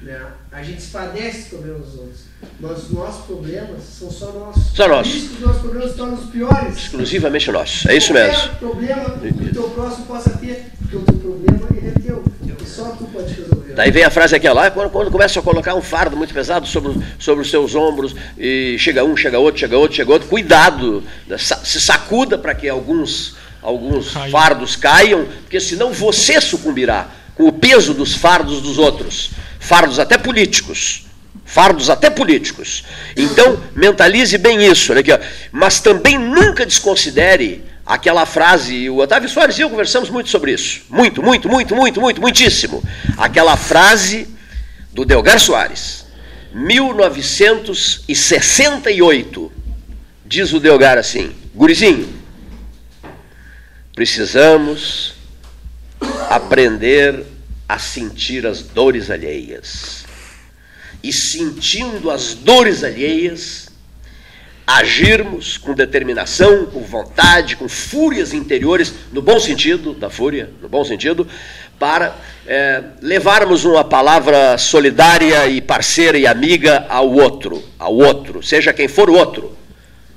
Né? 0.03 0.21
A 0.51 0.63
gente 0.63 0.83
padece 0.89 1.43
os 1.43 1.49
problemas 1.49 1.87
dos 1.87 1.99
outros. 2.01 2.21
Mas 2.59 2.79
os 2.79 2.91
nossos 2.91 3.25
problemas 3.25 3.83
são 3.83 4.11
só 4.11 4.33
nossos. 4.33 4.65
Só 4.75 4.89
nossos. 4.89 5.13
Por 5.13 5.19
isso 5.19 5.29
que 5.29 5.35
os 5.35 5.41
nossos 5.41 5.63
problemas 5.63 5.91
se 5.91 5.97
tornam 5.97 6.15
os 6.15 6.31
piores. 6.31 6.77
Exclusivamente 6.77 7.53
nossos. 7.53 7.87
É 7.87 7.97
isso 7.97 8.13
mesmo. 8.13 8.33
Qualquer 8.33 8.59
problema 8.59 9.11
que 9.21 9.45
o 9.45 9.53
teu 9.53 9.71
próximo 9.71 10.07
possa 10.07 10.31
ter, 10.31 10.67
porque 10.81 10.97
o 10.97 11.03
teu 11.03 11.15
problema 11.15 11.69
ele 11.77 11.89
é 11.89 12.01
teu. 12.01 12.25
E 12.45 12.67
só 12.67 12.91
tu 12.91 13.05
pode 13.05 13.33
resolver. 13.33 13.75
Daí 13.75 13.91
vem 13.91 14.03
a 14.03 14.11
frase 14.11 14.35
aquela 14.35 14.63
lá, 14.63 14.71
quando, 14.71 14.91
quando 14.91 15.11
começa 15.11 15.39
a 15.39 15.43
colocar 15.43 15.75
um 15.75 15.83
fardo 15.83 16.17
muito 16.17 16.35
pesado 16.35 16.67
sobre, 16.67 17.01
sobre 17.19 17.43
os 17.43 17.51
seus 17.51 17.75
ombros, 17.75 18.15
e 18.37 18.77
chega 18.79 19.05
um, 19.05 19.17
chega 19.17 19.39
outro, 19.39 19.61
chega 19.61 19.79
outro, 19.79 19.97
chega 19.97 20.13
outro, 20.13 20.29
cuidado, 20.29 21.03
né? 21.27 21.39
se 21.39 21.81
sacuda 21.81 22.37
para 22.37 22.55
que 22.55 22.69
alguns, 22.69 23.37
alguns 23.63 24.13
fardos 24.31 24.77
caiam, 24.77 25.27
porque 25.43 25.59
senão 25.59 25.93
você 25.93 26.41
sucumbirá 26.41 27.09
com 27.35 27.45
o 27.49 27.53
peso 27.53 27.95
dos 27.95 28.15
fardos 28.15 28.61
dos 28.61 28.79
outros 28.79 29.31
fardos 29.63 29.99
até 30.01 30.19
políticos. 30.19 31.07
Fardos 31.45 31.89
até 31.89 32.11
políticos. 32.11 32.85
Então, 33.17 33.63
mentalize 33.75 34.37
bem 34.37 34.67
isso. 34.67 34.93
ó. 34.93 34.97
Mas 35.53 35.79
também 35.81 36.19
nunca 36.19 36.67
desconsidere 36.67 37.65
aquela 37.87 38.27
frase, 38.27 38.91
o 38.91 38.99
Otávio 38.99 39.29
Soares 39.29 39.57
e 39.59 39.61
eu 39.61 39.71
conversamos 39.71 40.11
muito 40.11 40.29
sobre 40.31 40.53
isso. 40.53 40.83
Muito, 40.91 41.23
muito, 41.23 41.49
muito, 41.49 41.77
muito, 41.77 42.01
muito, 42.01 42.21
muitíssimo. 42.21 42.83
Aquela 43.17 43.57
frase 43.57 44.27
do 44.93 45.05
Delgar 45.05 45.39
Soares, 45.39 46.05
1968. 46.53 49.53
Diz 50.27 50.53
o 50.53 50.59
Delgar 50.59 50.99
assim: 50.99 51.31
Gurizinho, 51.55 52.09
precisamos 53.95 55.15
aprender 56.29 57.31
a 57.73 57.79
sentir 57.79 58.47
as 58.47 58.61
dores 58.61 59.11
alheias. 59.11 60.05
E 61.03 61.11
sentindo 61.11 62.11
as 62.11 62.35
dores 62.35 62.85
alheias, 62.85 63.71
agirmos 64.67 65.57
com 65.57 65.73
determinação, 65.73 66.67
com 66.67 66.83
vontade, 66.83 67.57
com 67.57 67.67
fúrias 67.71 68.35
interiores, 68.35 68.93
no 69.11 69.23
bom 69.23 69.41
sentido 69.41 69.95
da 69.95 70.11
fúria, 70.11 70.51
no 70.61 70.69
bom 70.69 70.85
sentido, 70.85 71.27
para 71.79 72.15
é, 72.47 72.83
levarmos 73.01 73.65
uma 73.65 73.83
palavra 73.83 74.59
solidária 74.59 75.47
e 75.47 75.63
parceira 75.63 76.19
e 76.19 76.27
amiga 76.27 76.85
ao 76.91 77.11
outro, 77.11 77.65
ao 77.79 77.95
outro, 77.95 78.43
seja 78.43 78.75
quem 78.75 78.87
for 78.87 79.09
o 79.09 79.15
outro. 79.15 79.52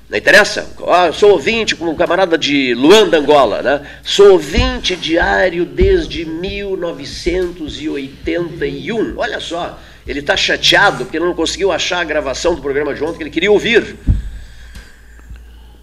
Não 0.09 0.17
interessa? 0.17 0.67
Ah, 0.87 1.11
sou 1.11 1.31
ouvinte 1.31 1.75
com 1.75 1.85
um 1.85 1.95
camarada 1.95 2.37
de 2.37 2.75
Luanda, 2.75 3.17
Angola, 3.17 3.63
né? 3.63 3.81
Sou 4.03 4.33
ouvinte 4.33 4.95
diário 4.95 5.65
desde 5.65 6.23
1981. 6.25 9.17
Olha 9.17 9.39
só, 9.39 9.79
ele 10.05 10.19
está 10.19 10.37
chateado 10.37 11.05
porque 11.05 11.19
não 11.19 11.33
conseguiu 11.33 11.71
achar 11.71 12.01
a 12.01 12.03
gravação 12.03 12.53
do 12.53 12.61
programa 12.61 12.93
de 12.93 13.03
ontem 13.03 13.17
que 13.17 13.23
ele 13.23 13.31
queria 13.31 13.51
ouvir. 13.51 13.95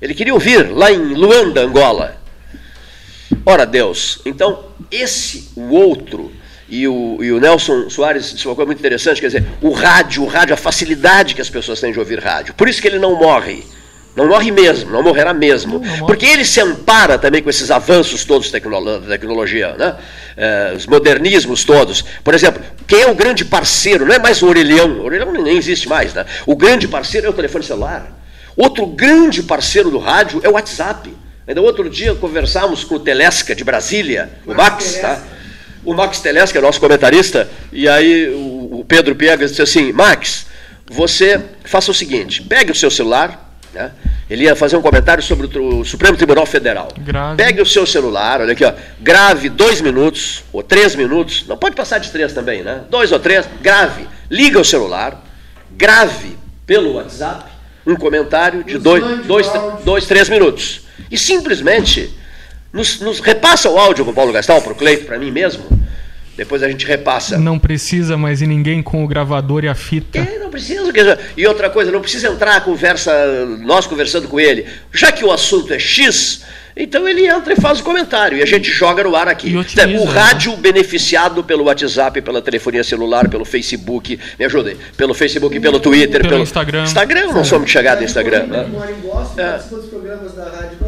Ele 0.01 0.15
queria 0.15 0.35
ouvir 0.35 0.71
lá 0.71 0.93
em 0.93 0.99
Luanda, 0.99 1.63
Angola. 1.63 2.23
Ora 3.45 3.67
Deus, 3.67 4.21
então 4.25 4.67
esse, 4.89 5.51
o 5.57 5.75
outro, 5.75 6.31
e 6.69 6.87
o, 6.87 7.19
e 7.21 7.33
o, 7.33 7.41
Nelson 7.41 7.91
Soares 7.91 8.33
disse 8.33 8.47
uma 8.47 8.55
coisa 8.55 8.67
muito 8.67 8.79
interessante, 8.79 9.21
quer 9.21 9.27
dizer, 9.27 9.45
o 9.61 9.71
rádio, 9.71 10.23
o 10.23 10.27
rádio, 10.27 10.55
a 10.55 10.57
facilidade 10.57 11.35
que 11.35 11.41
as 11.41 11.51
pessoas 11.51 11.81
têm 11.81 11.93
de 11.93 11.99
ouvir 11.99 12.21
rádio. 12.21 12.55
Por 12.55 12.69
isso 12.69 12.81
que 12.81 12.87
ele 12.87 13.01
não 13.01 13.17
morre. 13.17 13.65
Não 14.15 14.29
morre 14.29 14.51
mesmo, 14.51 14.91
não 14.91 15.03
morrerá 15.03 15.33
mesmo. 15.33 15.79
Não, 15.79 15.97
não 15.97 16.07
Porque 16.07 16.27
ele 16.27 16.45
se 16.45 16.61
ampara 16.61 17.19
também 17.19 17.43
com 17.43 17.49
esses 17.49 17.71
avanços 17.71 18.25
todos 18.25 18.51
da 18.51 18.61
tecnologia, 19.09 19.75
né? 19.79 19.97
É, 20.37 20.75
os 20.77 20.87
modernismos 20.87 21.65
todos. 21.65 22.05
Por 22.23 22.35
exemplo, 22.35 22.63
quem 22.87 23.03
é 23.03 23.07
o 23.07 23.15
grande 23.15 23.45
parceiro? 23.45 24.05
Não 24.05 24.15
é 24.15 24.19
mais 24.19 24.43
o 24.43 24.47
orelhão, 24.47 25.01
o 25.01 25.05
orelhão 25.05 25.33
nem 25.33 25.57
existe 25.57 25.89
mais. 25.89 26.13
Né? 26.13 26.27
O 26.47 26.55
grande 26.55 26.87
parceiro 26.87 27.27
é 27.27 27.31
o 27.31 27.33
telefone 27.33 27.65
celular. 27.65 28.19
Outro 28.55 28.87
grande 28.87 29.43
parceiro 29.43 29.91
do 29.91 29.99
rádio 29.99 30.41
é 30.45 30.49
o 30.49 30.53
WhatsApp. 30.53 31.15
Ainda 31.47 31.61
outro 31.61 31.89
dia 31.89 32.15
conversamos 32.15 32.85
com 32.85 32.97
o 32.97 33.01
Telesca 33.01 33.55
de 33.55 33.65
Brasília, 33.65 34.31
o 34.47 34.55
Max, 34.55 34.99
tá? 35.01 35.23
O 35.85 35.93
Max 35.93 36.21
Telesca, 36.21 36.61
nosso 36.61 36.79
comentarista, 36.79 37.49
e 37.73 37.89
aí 37.89 38.29
o 38.29 38.85
Pedro 38.87 39.17
Piegas 39.17 39.51
disse 39.51 39.63
assim: 39.63 39.91
Max, 39.91 40.47
você 40.89 41.41
faça 41.65 41.91
o 41.91 41.95
seguinte, 41.95 42.43
pegue 42.43 42.71
o 42.71 42.75
seu 42.75 42.91
celular, 42.91 43.42
né? 43.73 43.93
Ele 44.29 44.45
ia 44.45 44.57
fazer 44.57 44.77
um 44.77 44.83
comentário 44.83 45.23
sobre 45.23 45.47
o 45.59 45.85
Supremo 45.85 46.17
Tribunal 46.17 46.47
Federal. 46.47 46.89
Grave. 46.99 47.37
Pegue 47.37 47.61
o 47.61 47.67
seu 47.67 47.87
celular, 47.87 48.41
olha 48.41 48.53
aqui, 48.53 48.65
ó, 48.65 48.73
grave 49.01 49.49
dois 49.49 49.81
minutos 49.81 50.45
ou 50.53 50.63
três 50.63 50.95
minutos, 50.95 51.47
não 51.47 51.57
pode 51.57 51.75
passar 51.77 51.99
de 51.99 52.11
três 52.11 52.33
também, 52.33 52.63
né? 52.63 52.83
Dois 52.91 53.13
ou 53.13 53.19
três, 53.19 53.47
grave, 53.61 54.07
liga 54.31 54.61
o 54.61 54.65
celular, 54.65 55.23
grave 55.77 56.37
pelo 56.67 56.95
WhatsApp 56.95 57.53
um 57.87 57.97
comentário 57.97 58.65
de 58.65 58.79
dois, 58.79 59.27
dois, 59.27 59.51
dois, 59.85 60.07
três 60.07 60.29
minutos. 60.29 60.83
E 61.11 61.19
simplesmente 61.19 62.13
nos, 62.73 63.01
nos 63.01 63.21
repassa 63.21 63.69
o 63.69 63.79
áudio 63.79 64.05
com 64.05 64.13
o 64.13 64.15
Paulo 64.15 64.33
Gastal, 64.33 64.63
para 64.63 64.73
o 64.73 64.77
Cleito, 64.77 65.05
para 65.05 65.19
mim 65.19 65.31
mesmo, 65.31 65.65
depois 66.37 66.63
a 66.63 66.69
gente 66.69 66.87
repassa. 66.87 67.39
Não 67.39 67.59
precisa 67.59 68.17
mais 68.17 68.41
ir 68.41 68.47
ninguém 68.47 68.83
com 68.83 69.05
o 69.05 69.07
gravador 69.07 69.65
e 69.65 69.69
a 69.69 69.75
fita. 69.75 70.19
É, 70.19 70.39
não 70.39 70.51
precisa. 70.51 70.83
E 71.37 71.47
outra 71.47 71.69
coisa, 71.69 71.91
não 71.91 72.01
precisa 72.01 72.29
entrar 72.29 72.57
a 72.57 72.61
conversa, 72.61 73.13
nós 73.61 73.87
conversando 73.87 74.29
com 74.29 74.41
ele. 74.41 74.67
Já 74.93 75.13
que 75.13 75.25
o 75.25 75.31
assunto 75.31 75.73
é 75.75 75.79
X, 75.79 76.43
então 76.75 77.07
ele 77.07 77.27
entra 77.27 77.53
e 77.53 77.57
faz 77.57 77.81
o 77.81 77.83
comentário 77.83 78.39
e 78.39 78.43
a 78.43 78.47
gente 78.47 78.71
joga 78.71 79.05
no 79.05 79.15
ar 79.15 79.29
aqui. 79.29 79.55
Otimiza, 79.55 80.03
o 80.03 80.07
né? 80.07 80.13
rádio 80.13 80.53
né? 80.53 80.59
beneficiado 80.59 81.45
pelo 81.45 81.65
WhatsApp, 81.65 82.21
pela 82.23 82.41
telefonia 82.41 82.83
celular, 82.83 83.29
pelo 83.29 83.45
Facebook, 83.45 84.19
me 84.39 84.45
ajudem, 84.45 84.77
pelo 84.97 85.13
Facebook, 85.13 85.59
pelo 85.61 85.79
Twitter, 85.81 86.23
pelo, 86.23 86.31
pelo 86.31 86.43
Instagram. 86.43 86.85
Instagram, 86.85 87.33
não 87.33 87.45
sou 87.45 87.59
muito 87.59 87.71
chegado 87.71 87.99
no 87.99 88.05
Instagram. 88.05 88.47
Né? 88.47 88.67
Boston, 89.03 89.41
é. 89.41 89.59
dos 89.59 89.87
programas 89.87 90.35
da 90.35 90.45
Rádio. 90.45 90.82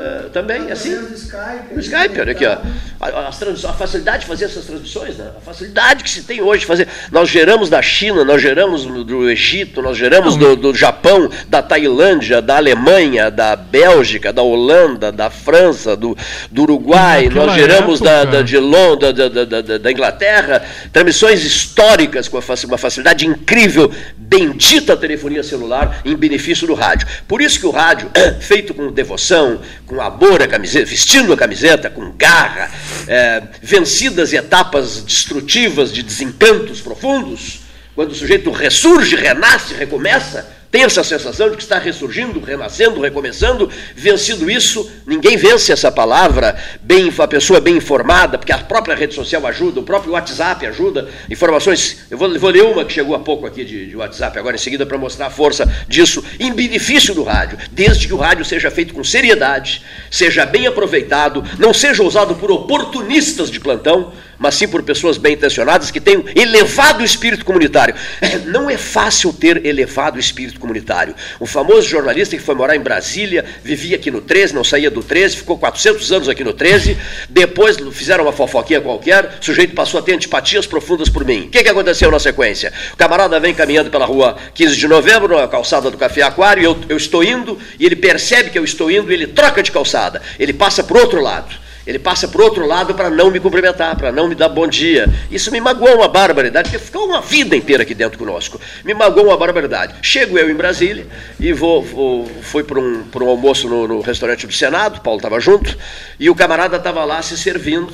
É 0.00 0.28
também, 0.32 0.70
assim. 0.70 0.94
Do 0.94 1.12
Skype. 1.12 1.74
No 1.74 1.80
Skype, 1.80 2.20
olha 2.20 2.30
aqui, 2.30 2.46
ó. 2.46 2.56
A, 3.00 3.28
a, 3.28 3.72
facilidade 3.72 4.20
de 4.20 4.26
fazer 4.26 4.44
essas 4.44 4.64
transmissões, 4.64 5.16
né? 5.16 5.32
A 5.36 5.40
facilidade 5.40 6.04
que 6.04 6.10
se 6.10 6.22
tem 6.22 6.40
hoje 6.40 6.60
de 6.60 6.66
fazer. 6.66 6.86
Nós 7.10 7.28
geramos 7.28 7.68
da 7.68 7.82
China, 7.82 8.24
nós 8.24 8.40
geramos 8.40 8.84
do 8.84 9.28
Egito, 9.28 9.82
nós 9.82 9.96
geramos 9.96 10.36
do, 10.36 10.54
do 10.54 10.72
Japão, 10.72 11.28
da 11.48 11.60
Tailândia, 11.62 12.40
da 12.40 12.58
Alemanha, 12.58 13.28
da 13.28 13.56
Bélgica, 13.56 14.32
da 14.32 14.40
Holanda, 14.40 15.10
da 15.10 15.30
França, 15.30 15.96
do, 15.96 16.16
do 16.48 16.62
Uruguai, 16.62 17.28
nós 17.28 17.54
geramos 17.54 18.00
época... 18.00 18.10
da, 18.10 18.24
da, 18.24 18.42
de 18.42 18.56
Londres, 18.56 19.14
da, 19.14 19.28
da, 19.28 19.44
da, 19.44 19.78
da, 19.78 19.90
Inglaterra, 19.90 20.62
transmissões 20.92 21.44
históricas 21.44 22.28
com 22.28 22.38
uma 22.66 22.78
facilidade 22.78 23.26
incrível, 23.26 23.90
bendita 24.16 24.96
telefonia 24.96 25.42
celular 25.42 26.02
em 26.04 26.14
benefício 26.14 26.68
do 26.68 26.74
rádio. 26.74 27.08
Por 27.26 27.40
isso 27.42 27.58
que 27.58 27.66
o 27.66 27.70
rádio, 27.70 28.08
feito 28.40 28.72
com 28.72 28.92
devoção, 28.92 29.60
com 29.88 30.00
amor 30.00 30.46
camiseta, 30.46 30.84
vestindo 30.84 31.32
a 31.32 31.36
camiseta, 31.36 31.88
com 31.88 32.12
garra, 32.12 32.70
é, 33.08 33.42
vencidas 33.62 34.32
etapas 34.34 35.02
destrutivas 35.02 35.90
de 35.90 36.02
desencantos 36.02 36.80
profundos, 36.80 37.60
quando 37.94 38.12
o 38.12 38.14
sujeito 38.14 38.50
ressurge, 38.52 39.16
renasce, 39.16 39.74
recomeça, 39.74 40.57
tem 40.70 40.82
essa 40.82 41.02
sensação 41.02 41.50
de 41.50 41.56
que 41.56 41.62
está 41.62 41.78
ressurgindo, 41.78 42.40
renascendo, 42.40 43.00
recomeçando, 43.00 43.70
vencido 43.94 44.50
isso, 44.50 44.90
ninguém 45.06 45.36
vence 45.36 45.72
essa 45.72 45.90
palavra, 45.90 46.56
bem, 46.82 47.12
a 47.18 47.26
pessoa 47.26 47.60
bem 47.60 47.76
informada, 47.76 48.36
porque 48.36 48.52
a 48.52 48.58
própria 48.58 48.94
rede 48.94 49.14
social 49.14 49.46
ajuda, 49.46 49.80
o 49.80 49.82
próprio 49.82 50.12
WhatsApp 50.12 50.66
ajuda, 50.66 51.08
informações, 51.30 52.04
eu 52.10 52.18
vou, 52.18 52.38
vou 52.38 52.50
ler 52.50 52.64
uma 52.64 52.84
que 52.84 52.92
chegou 52.92 53.16
há 53.16 53.20
pouco 53.20 53.46
aqui 53.46 53.64
de, 53.64 53.86
de 53.86 53.96
WhatsApp, 53.96 54.38
agora 54.38 54.56
em 54.56 54.58
seguida, 54.58 54.84
para 54.84 54.98
mostrar 54.98 55.26
a 55.26 55.30
força 55.30 55.66
disso, 55.88 56.22
em 56.38 56.52
benefício 56.52 57.14
do 57.14 57.22
rádio, 57.22 57.58
desde 57.72 58.06
que 58.06 58.12
o 58.12 58.18
rádio 58.18 58.44
seja 58.44 58.70
feito 58.70 58.92
com 58.92 59.02
seriedade, 59.02 59.82
seja 60.10 60.44
bem 60.44 60.66
aproveitado, 60.66 61.42
não 61.58 61.72
seja 61.72 62.02
usado 62.02 62.34
por 62.34 62.50
oportunistas 62.50 63.50
de 63.50 63.58
plantão, 63.58 64.12
mas 64.38 64.54
sim 64.54 64.68
por 64.68 64.82
pessoas 64.82 65.18
bem 65.18 65.34
intencionadas 65.34 65.90
que 65.90 66.00
tenham 66.00 66.24
elevado 66.34 67.02
espírito 67.02 67.44
comunitário. 67.44 67.94
É, 68.20 68.38
não 68.38 68.70
é 68.70 68.76
fácil 68.76 69.32
ter 69.32 69.64
elevado 69.66 70.18
espírito 70.18 70.60
comunitário. 70.60 71.14
Um 71.40 71.46
famoso 71.46 71.88
jornalista 71.88 72.36
que 72.36 72.42
foi 72.42 72.54
morar 72.54 72.76
em 72.76 72.80
Brasília, 72.80 73.44
vivia 73.62 73.96
aqui 73.96 74.10
no 74.10 74.20
13, 74.20 74.54
não 74.54 74.64
saía 74.64 74.90
do 74.90 75.02
13, 75.02 75.36
ficou 75.36 75.58
400 75.58 76.12
anos 76.12 76.28
aqui 76.28 76.44
no 76.44 76.52
13, 76.52 76.96
depois 77.28 77.76
fizeram 77.92 78.24
uma 78.24 78.32
fofoquinha 78.32 78.80
qualquer, 78.80 79.38
o 79.40 79.44
sujeito 79.44 79.74
passou 79.74 80.00
a 80.00 80.02
ter 80.02 80.14
antipatias 80.14 80.66
profundas 80.66 81.08
por 81.08 81.24
mim. 81.24 81.46
O 81.46 81.50
que, 81.50 81.62
que 81.62 81.68
aconteceu 81.68 82.10
na 82.10 82.18
sequência? 82.18 82.72
O 82.92 82.96
camarada 82.96 83.38
vem 83.40 83.54
caminhando 83.54 83.90
pela 83.90 84.04
rua 84.04 84.36
15 84.54 84.76
de 84.76 84.88
novembro, 84.88 85.36
na 85.36 85.48
calçada 85.48 85.90
do 85.90 85.96
Café 85.96 86.22
Aquário, 86.22 86.62
eu, 86.62 86.78
eu 86.88 86.96
estou 86.96 87.24
indo, 87.24 87.58
e 87.78 87.86
ele 87.86 87.96
percebe 87.96 88.50
que 88.50 88.58
eu 88.58 88.64
estou 88.64 88.90
indo, 88.90 89.10
e 89.10 89.14
ele 89.14 89.26
troca 89.26 89.62
de 89.62 89.72
calçada, 89.72 90.22
ele 90.38 90.52
passa 90.52 90.82
para 90.82 90.96
o 90.96 91.00
outro 91.00 91.20
lado. 91.20 91.67
Ele 91.88 91.98
passa 91.98 92.28
para 92.28 92.42
outro 92.42 92.66
lado 92.66 92.94
para 92.94 93.08
não 93.08 93.30
me 93.30 93.40
cumprimentar, 93.40 93.96
para 93.96 94.12
não 94.12 94.28
me 94.28 94.34
dar 94.34 94.50
bom 94.50 94.66
dia. 94.66 95.08
Isso 95.30 95.50
me 95.50 95.58
magoou 95.58 95.96
uma 95.96 96.06
barbaridade, 96.06 96.68
porque 96.68 96.84
ficou 96.84 97.06
uma 97.06 97.22
vida 97.22 97.56
inteira 97.56 97.82
aqui 97.82 97.94
dentro 97.94 98.18
conosco. 98.18 98.60
Me 98.84 98.92
magoou 98.92 99.28
uma 99.28 99.38
barbaridade. 99.38 99.94
Chego 100.02 100.36
eu 100.38 100.50
em 100.50 100.54
Brasília 100.54 101.06
e 101.40 101.50
vou, 101.50 101.82
vou 101.82 102.26
fui 102.42 102.62
para 102.62 102.78
um, 102.78 103.04
um 103.22 103.28
almoço 103.30 103.66
no, 103.70 103.88
no 103.88 104.00
restaurante 104.02 104.46
do 104.46 104.52
Senado, 104.52 105.00
Paulo 105.00 105.16
estava 105.16 105.40
junto, 105.40 105.78
e 106.20 106.28
o 106.28 106.34
camarada 106.34 106.76
estava 106.76 107.02
lá 107.06 107.22
se 107.22 107.38
servindo. 107.38 107.90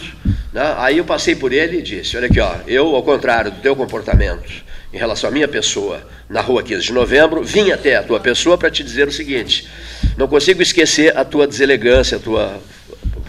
Né? 0.52 0.74
Aí 0.78 0.98
eu 0.98 1.04
passei 1.04 1.36
por 1.36 1.52
ele 1.52 1.78
e 1.78 1.82
disse: 1.82 2.16
Olha 2.16 2.26
aqui, 2.26 2.40
ó, 2.40 2.52
eu, 2.66 2.96
ao 2.96 3.02
contrário 3.04 3.52
do 3.52 3.60
teu 3.60 3.76
comportamento 3.76 4.64
em 4.92 4.98
relação 4.98 5.30
à 5.30 5.32
minha 5.32 5.46
pessoa 5.46 6.04
na 6.28 6.40
rua 6.40 6.64
15 6.64 6.82
de 6.82 6.92
novembro, 6.92 7.44
vim 7.44 7.70
até 7.70 7.94
a 7.94 8.02
tua 8.02 8.18
pessoa 8.18 8.58
para 8.58 8.72
te 8.72 8.82
dizer 8.82 9.06
o 9.06 9.12
seguinte: 9.12 9.68
não 10.16 10.26
consigo 10.26 10.60
esquecer 10.60 11.16
a 11.16 11.24
tua 11.24 11.46
deselegância, 11.46 12.16
a 12.16 12.20
tua 12.20 12.60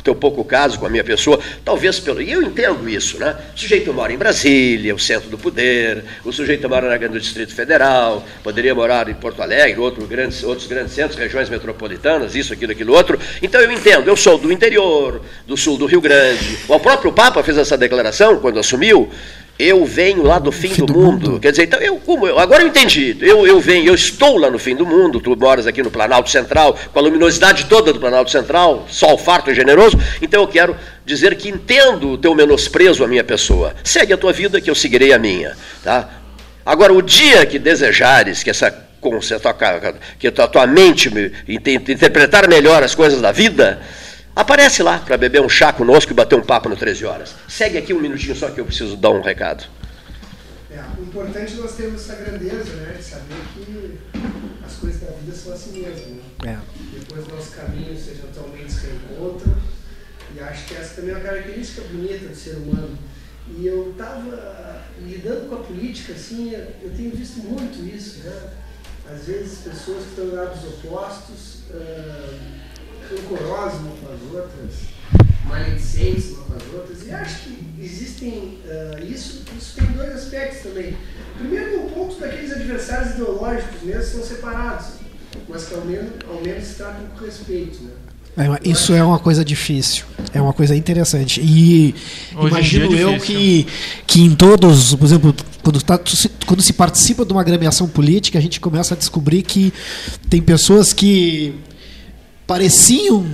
teu 0.06 0.16
pouco 0.16 0.46
caso 0.46 0.78
com 0.78 0.86
a 0.86 0.90
minha 0.90 1.04
pessoa, 1.04 1.40
talvez 1.66 2.00
pelo. 2.00 2.22
E 2.22 2.32
eu 2.32 2.44
entendo 2.44 2.88
isso, 2.88 3.20
né? 3.20 3.36
O 3.56 3.60
sujeito 3.60 3.92
mora 3.92 4.14
em 4.14 4.18
Brasília, 4.18 4.94
o 4.94 5.00
centro 5.00 5.30
do 5.30 5.38
poder, 5.38 6.04
o 6.24 6.32
sujeito 6.32 6.70
mora 6.70 6.98
no 7.10 7.20
Distrito 7.20 7.54
Federal, 7.54 8.24
poderia 8.44 8.76
morar 8.76 9.10
em 9.10 9.16
Porto 9.16 9.42
Alegre, 9.42 9.80
outro 9.80 10.06
grandes, 10.06 10.44
outros 10.44 10.68
grandes 10.68 10.94
centros, 10.94 11.18
regiões 11.18 11.50
metropolitanas, 11.50 12.36
isso, 12.36 12.54
aquilo, 12.54 12.72
aquilo 12.72 12.94
outro. 12.94 13.20
Então 13.42 13.60
eu 13.60 13.72
entendo, 13.72 14.08
eu 14.08 14.16
sou 14.16 14.38
do 14.38 14.52
interior, 14.52 15.22
do 15.48 15.58
sul 15.58 15.78
do 15.78 15.88
Rio 15.88 16.00
Grande. 16.00 16.60
O 16.68 16.80
próprio 16.80 17.12
Papa 17.12 17.42
fez 17.42 17.58
essa 17.58 17.76
declaração 17.76 18.38
quando 18.40 18.60
assumiu 18.60 19.12
eu 19.58 19.86
venho 19.86 20.22
lá 20.22 20.38
do 20.38 20.52
fim, 20.52 20.70
fim 20.70 20.86
do, 20.86 20.94
do 20.94 21.00
mundo. 21.00 21.30
mundo. 21.30 21.40
Quer 21.40 21.52
dizer, 21.52 21.64
então 21.64 21.80
eu, 21.80 21.98
como 21.98 22.28
eu, 22.28 22.38
agora 22.38 22.64
eu 22.64 22.68
entendi. 22.68 23.16
Eu, 23.22 23.48
eu 23.48 23.60
venho, 23.60 23.88
eu 23.88 23.96
estou 23.96 24.38
lá 24.38 24.50
no 24.50 24.60
fim 24.60 24.76
do 24.76 24.86
mundo. 24.86 25.22
Tu 25.22 25.36
moras 25.36 25.66
aqui 25.66 25.82
no 25.82 25.90
Planalto 25.90 26.30
Central, 26.30 26.78
com 26.92 27.00
a 27.00 27.02
luminosidade 27.02 27.66
toda 27.66 27.94
do 27.94 28.00
Planalto 28.00 28.30
Central, 28.30 28.86
sol 28.90 29.18
farto 29.18 29.50
e 29.50 29.56
generoso. 29.56 29.98
Então 30.22 30.42
eu 30.42 30.48
quero 30.48 30.76
dizer 31.06 31.36
que 31.36 31.48
entendo 31.48 32.12
o 32.12 32.18
teu 32.18 32.36
menosprezo 32.36 33.04
à 33.04 33.08
minha 33.08 33.24
pessoa. 33.24 33.74
Segue 33.84 34.12
a 34.12 34.18
tua 34.18 34.34
vida 34.34 34.60
que 34.60 34.70
eu 34.70 34.76
seguirei 34.76 35.14
a 35.14 35.18
minha, 35.18 35.56
tá? 35.84 36.10
Agora 36.66 36.92
o 36.92 37.02
dia 37.02 37.46
que 37.46 37.58
desejares 37.58 38.44
que 38.44 38.50
essa 38.50 38.86
que 40.18 40.28
a 40.28 40.48
tua 40.48 40.66
mente 40.66 41.12
interpretar 41.48 42.50
melhor 42.50 42.82
as 42.82 42.96
coisas 42.96 43.22
da 43.22 43.32
vida, 43.32 43.80
Aparece 44.36 44.84
lá 44.84 45.00
para 45.00 45.16
beber 45.16 45.42
um 45.42 45.48
chá 45.48 45.72
conosco 45.72 46.12
e 46.12 46.14
bater 46.14 46.36
um 46.36 46.42
papo 46.42 46.68
no 46.68 46.76
13 46.76 47.06
horas. 47.06 47.34
Segue 47.48 47.78
aqui 47.78 47.94
um 47.94 48.02
minutinho 48.02 48.36
só 48.36 48.50
que 48.50 48.60
eu 48.60 48.66
preciso 48.66 48.98
dar 48.98 49.12
um 49.12 49.22
recado. 49.22 49.64
É, 50.70 50.84
o 51.00 51.04
importante 51.04 51.54
é 51.54 51.56
nós 51.56 51.76
termos 51.76 52.02
essa 52.02 52.22
grandeza, 52.22 52.74
né? 52.74 52.96
De 52.98 53.04
saber 53.04 53.42
que 53.54 53.98
as 54.66 54.74
coisas 54.74 55.00
da 55.00 55.12
vida 55.12 55.34
são 55.34 55.54
assim 55.54 55.80
mesmo. 55.80 56.22
Né? 56.44 56.60
É. 56.60 57.00
Depois 57.00 57.26
nossos 57.30 57.56
caminhos 57.56 58.08
eventualmente 58.10 58.74
se 58.74 58.88
reencontram. 58.88 59.56
E 60.36 60.40
acho 60.42 60.66
que 60.66 60.76
essa 60.76 60.96
também 60.96 61.14
é 61.14 61.18
uma 61.18 61.24
característica 61.24 61.82
bonita 61.84 62.28
do 62.28 62.36
ser 62.36 62.58
humano. 62.58 62.98
E 63.58 63.66
eu 63.66 63.92
estava 63.92 64.84
lidando 65.02 65.48
com 65.48 65.56
a 65.56 65.60
política, 65.60 66.12
assim, 66.12 66.52
eu 66.54 66.92
tenho 66.94 67.12
visto 67.12 67.38
muito 67.40 67.86
isso, 67.96 68.20
né? 68.20 68.50
Às 69.10 69.28
vezes 69.28 69.60
pessoas 69.60 70.04
que 70.04 70.10
estão 70.10 70.26
em 70.26 70.32
lados 70.32 70.62
opostos. 70.66 71.60
Uh, 71.70 72.66
rancorosas 73.10 73.80
umas 73.80 74.00
com 74.00 74.14
as 74.14 74.44
outras, 74.44 74.74
maledicentes 75.46 76.32
umas 76.32 76.46
com 76.46 76.56
as 76.56 76.74
outras, 76.74 77.08
e 77.08 77.12
acho 77.12 77.40
que 77.44 77.66
existem, 77.80 78.60
uh, 78.66 79.04
isso, 79.06 79.44
isso 79.58 79.76
tem 79.76 79.88
dois 79.88 80.12
aspectos 80.12 80.64
também. 80.64 80.96
Primeiro, 81.38 81.84
no 81.84 81.90
ponto 81.92 82.20
daqueles 82.20 82.52
adversários 82.52 83.16
ideológicos 83.16 83.82
mesmo 83.84 84.04
são 84.04 84.24
separados, 84.24 84.88
mas 85.48 85.66
que 85.66 85.76
ao 85.76 85.82
menos, 85.82 86.12
ao 86.28 86.42
menos 86.42 86.64
se 86.64 86.76
tratam 86.76 87.06
com 87.08 87.26
respeito, 87.26 87.84
né? 87.84 87.92
É, 88.38 88.70
isso 88.70 88.94
é 88.94 89.02
uma 89.02 89.18
coisa 89.18 89.46
difícil, 89.46 90.04
é 90.34 90.42
uma 90.42 90.52
coisa 90.52 90.76
interessante. 90.76 91.40
E 91.42 91.96
Hoje 92.36 92.48
imagino 92.50 92.94
é 92.94 93.02
eu 93.02 93.18
que, 93.18 93.66
que 94.06 94.22
em 94.22 94.36
todos, 94.36 94.94
por 94.94 95.06
exemplo, 95.06 95.34
quando, 95.64 95.82
tá, 95.82 95.98
quando 96.46 96.62
se 96.62 96.74
participa 96.74 97.24
de 97.24 97.32
uma 97.32 97.40
agremiação 97.40 97.88
política, 97.88 98.38
a 98.38 98.42
gente 98.42 98.60
começa 98.60 98.94
a 98.94 98.98
descobrir 98.98 99.42
que 99.42 99.74
tem 100.30 100.42
pessoas 100.42 100.92
que 100.92 101.56
pareciam 102.46 103.26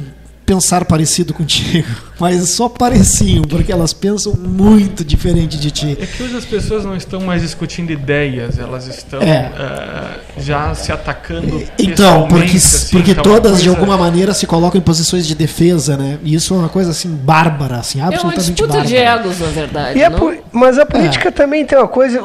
pensar 0.52 0.84
parecido 0.84 1.34
contigo, 1.34 1.88
mas 2.20 2.50
só 2.50 2.68
pareciam, 2.68 3.44
porque 3.44 3.72
elas 3.72 3.94
pensam 3.94 4.34
muito 4.34 5.06
diferente 5.06 5.58
de 5.58 5.72
ti. 5.72 5.98
É 6.00 6.06
que 6.06 6.22
hoje 6.24 6.36
as 6.36 6.44
pessoas 6.44 6.84
não 6.84 6.94
estão 6.94 7.22
mais 7.22 7.42
discutindo 7.42 7.90
ideias, 7.90 8.60
elas 8.60 8.86
estão 8.86 9.22
é. 9.22 9.50
uh, 9.50 10.42
já 10.42 10.76
se 10.76 10.92
atacando. 10.92 11.64
Então, 11.80 12.28
porque, 12.28 12.58
assim, 12.58 12.92
porque 12.92 13.12
então 13.12 13.24
todas 13.24 13.52
coisa... 13.52 13.64
de 13.64 13.70
alguma 13.70 13.98
maneira 13.98 14.34
se 14.34 14.46
colocam 14.46 14.78
em 14.78 14.84
posições 14.84 15.26
de 15.26 15.36
defesa, 15.36 15.96
né? 15.96 16.20
E 16.22 16.36
isso 16.36 16.54
é 16.54 16.58
uma 16.58 16.70
coisa 16.70 16.92
assim 16.92 17.10
bárbara, 17.10 17.78
assim, 17.78 18.02
absolutamente 18.02 18.62
é 18.62 18.66
uma 18.66 18.74
disputa 18.74 18.86
de 18.86 18.96
egos, 18.98 19.40
na 19.40 19.48
verdade. 19.48 20.04
A, 20.04 20.12
mas 20.52 20.78
a 20.78 20.86
política 20.86 21.30
é. 21.30 21.32
também 21.32 21.66
tem 21.66 21.78
uma 21.78 21.88
coisa, 21.88 22.22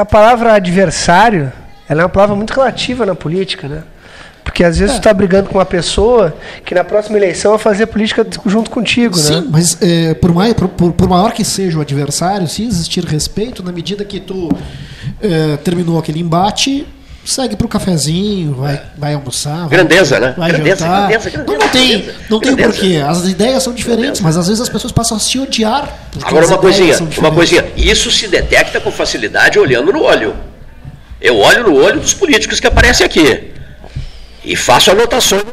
a 0.00 0.04
palavra 0.04 0.54
adversário, 0.54 1.52
ela 1.88 2.02
é 2.02 2.04
uma 2.04 2.10
palavra 2.10 2.36
muito 2.36 2.52
relativa 2.52 3.04
na 3.04 3.16
política, 3.16 3.66
né? 3.66 3.82
Porque 4.58 4.64
às 4.64 4.76
vezes 4.76 4.96
é. 4.96 4.98
tu 4.98 5.02
tá 5.04 5.14
brigando 5.14 5.48
com 5.48 5.56
uma 5.56 5.64
pessoa 5.64 6.36
que 6.64 6.74
na 6.74 6.82
próxima 6.82 7.16
eleição 7.16 7.52
vai 7.52 7.60
fazer 7.60 7.86
política 7.86 8.26
junto 8.44 8.72
contigo, 8.72 9.16
Sim, 9.16 9.36
né? 9.36 9.40
Sim, 9.42 9.48
mas 9.52 9.78
é, 9.80 10.14
por, 10.14 10.34
mais, 10.34 10.52
por, 10.52 10.68
por, 10.68 11.08
maior 11.08 11.30
que 11.32 11.44
seja 11.44 11.78
o 11.78 11.80
adversário, 11.80 12.48
se 12.48 12.64
existir 12.64 13.04
respeito, 13.04 13.62
na 13.62 13.70
medida 13.70 14.04
que 14.04 14.18
tu 14.18 14.48
é, 15.22 15.56
terminou 15.58 15.96
aquele 15.96 16.18
embate, 16.18 16.84
segue 17.24 17.54
pro 17.54 17.68
cafezinho, 17.68 18.52
vai, 18.54 18.82
vai 18.96 19.14
almoçar. 19.14 19.68
Grandeza, 19.68 20.18
vai, 20.18 20.28
né? 20.28 20.34
Vai 20.36 20.50
grandeza, 20.50 20.80
jantar. 20.80 21.08
Grandeza, 21.08 21.30
grandeza, 21.30 21.52
não, 21.52 21.64
não 21.64 21.68
tem, 21.68 22.10
não 22.28 22.40
tem 22.40 22.56
porquê. 22.56 22.96
As 23.06 23.28
ideias 23.28 23.62
são 23.62 23.72
diferentes, 23.72 24.20
mas 24.20 24.36
às 24.36 24.48
vezes 24.48 24.60
as 24.60 24.68
pessoas 24.68 24.92
passam 24.92 25.16
a 25.16 25.20
se 25.20 25.38
odiar. 25.38 25.88
Agora 26.20 26.44
uma 26.48 26.58
coisinha, 26.58 26.96
uma 27.16 27.30
coisinha. 27.30 27.64
Isso 27.76 28.10
se 28.10 28.26
detecta 28.26 28.80
com 28.80 28.90
facilidade 28.90 29.56
olhando 29.56 29.92
no 29.92 30.02
olho. 30.02 30.34
Eu 31.20 31.36
olho 31.36 31.62
no 31.62 31.76
olho 31.76 32.00
dos 32.00 32.12
políticos 32.12 32.58
que 32.58 32.66
aparecem 32.66 33.06
aqui. 33.06 33.56
E 34.48 34.56
faço 34.56 34.90
anotações. 34.90 35.44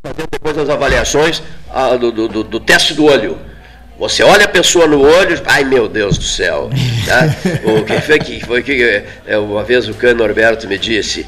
Fazendo 0.00 0.28
depois 0.30 0.56
as 0.56 0.70
avaliações 0.70 1.42
ah, 1.68 1.96
do, 1.96 2.12
do, 2.12 2.44
do, 2.44 2.60
teste 2.60 2.94
do 2.94 3.06
olho. 3.06 3.36
Você 3.98 4.22
olha 4.22 4.44
a 4.44 4.48
pessoa 4.48 4.86
no 4.86 5.02
olho, 5.02 5.42
ai 5.46 5.64
meu 5.64 5.88
Deus 5.88 6.16
do 6.16 6.22
céu. 6.22 6.70
Tá? 7.04 7.24
o 7.68 7.84
que 7.84 8.00
foi 8.00 8.18
que, 8.20 8.46
foi 8.46 8.62
que 8.62 9.04
é, 9.26 9.36
uma 9.36 9.64
vez 9.64 9.88
o 9.88 9.94
Cano 9.94 10.18
Norberto 10.18 10.68
me 10.68 10.78
disse, 10.78 11.26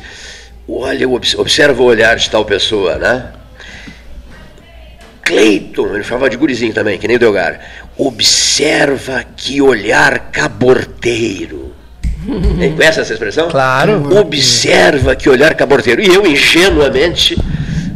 olha, 0.68 1.08
observa 1.08 1.82
o 1.82 1.86
olhar 1.86 2.14
de 2.14 2.30
tal 2.30 2.44
pessoa, 2.44 2.98
né? 2.98 3.32
Cleiton, 5.24 5.92
ele 5.96 6.04
chamava 6.04 6.30
de 6.30 6.36
gurizinho 6.36 6.72
também, 6.72 7.00
que 7.00 7.08
nem 7.08 7.16
o 7.16 7.18
Delgar. 7.18 7.60
Observa 7.98 9.24
que 9.36 9.60
olhar 9.60 10.30
caborteiro. 10.30 11.69
Conhece 12.76 13.01
essa 13.01 13.12
expressão? 13.12 13.48
Claro. 13.48 14.18
Observa 14.18 15.16
que 15.16 15.28
olhar 15.28 15.55
caborteiro. 15.55 16.02
E 16.02 16.06
eu, 16.06 16.26
ingenuamente, 16.26 17.36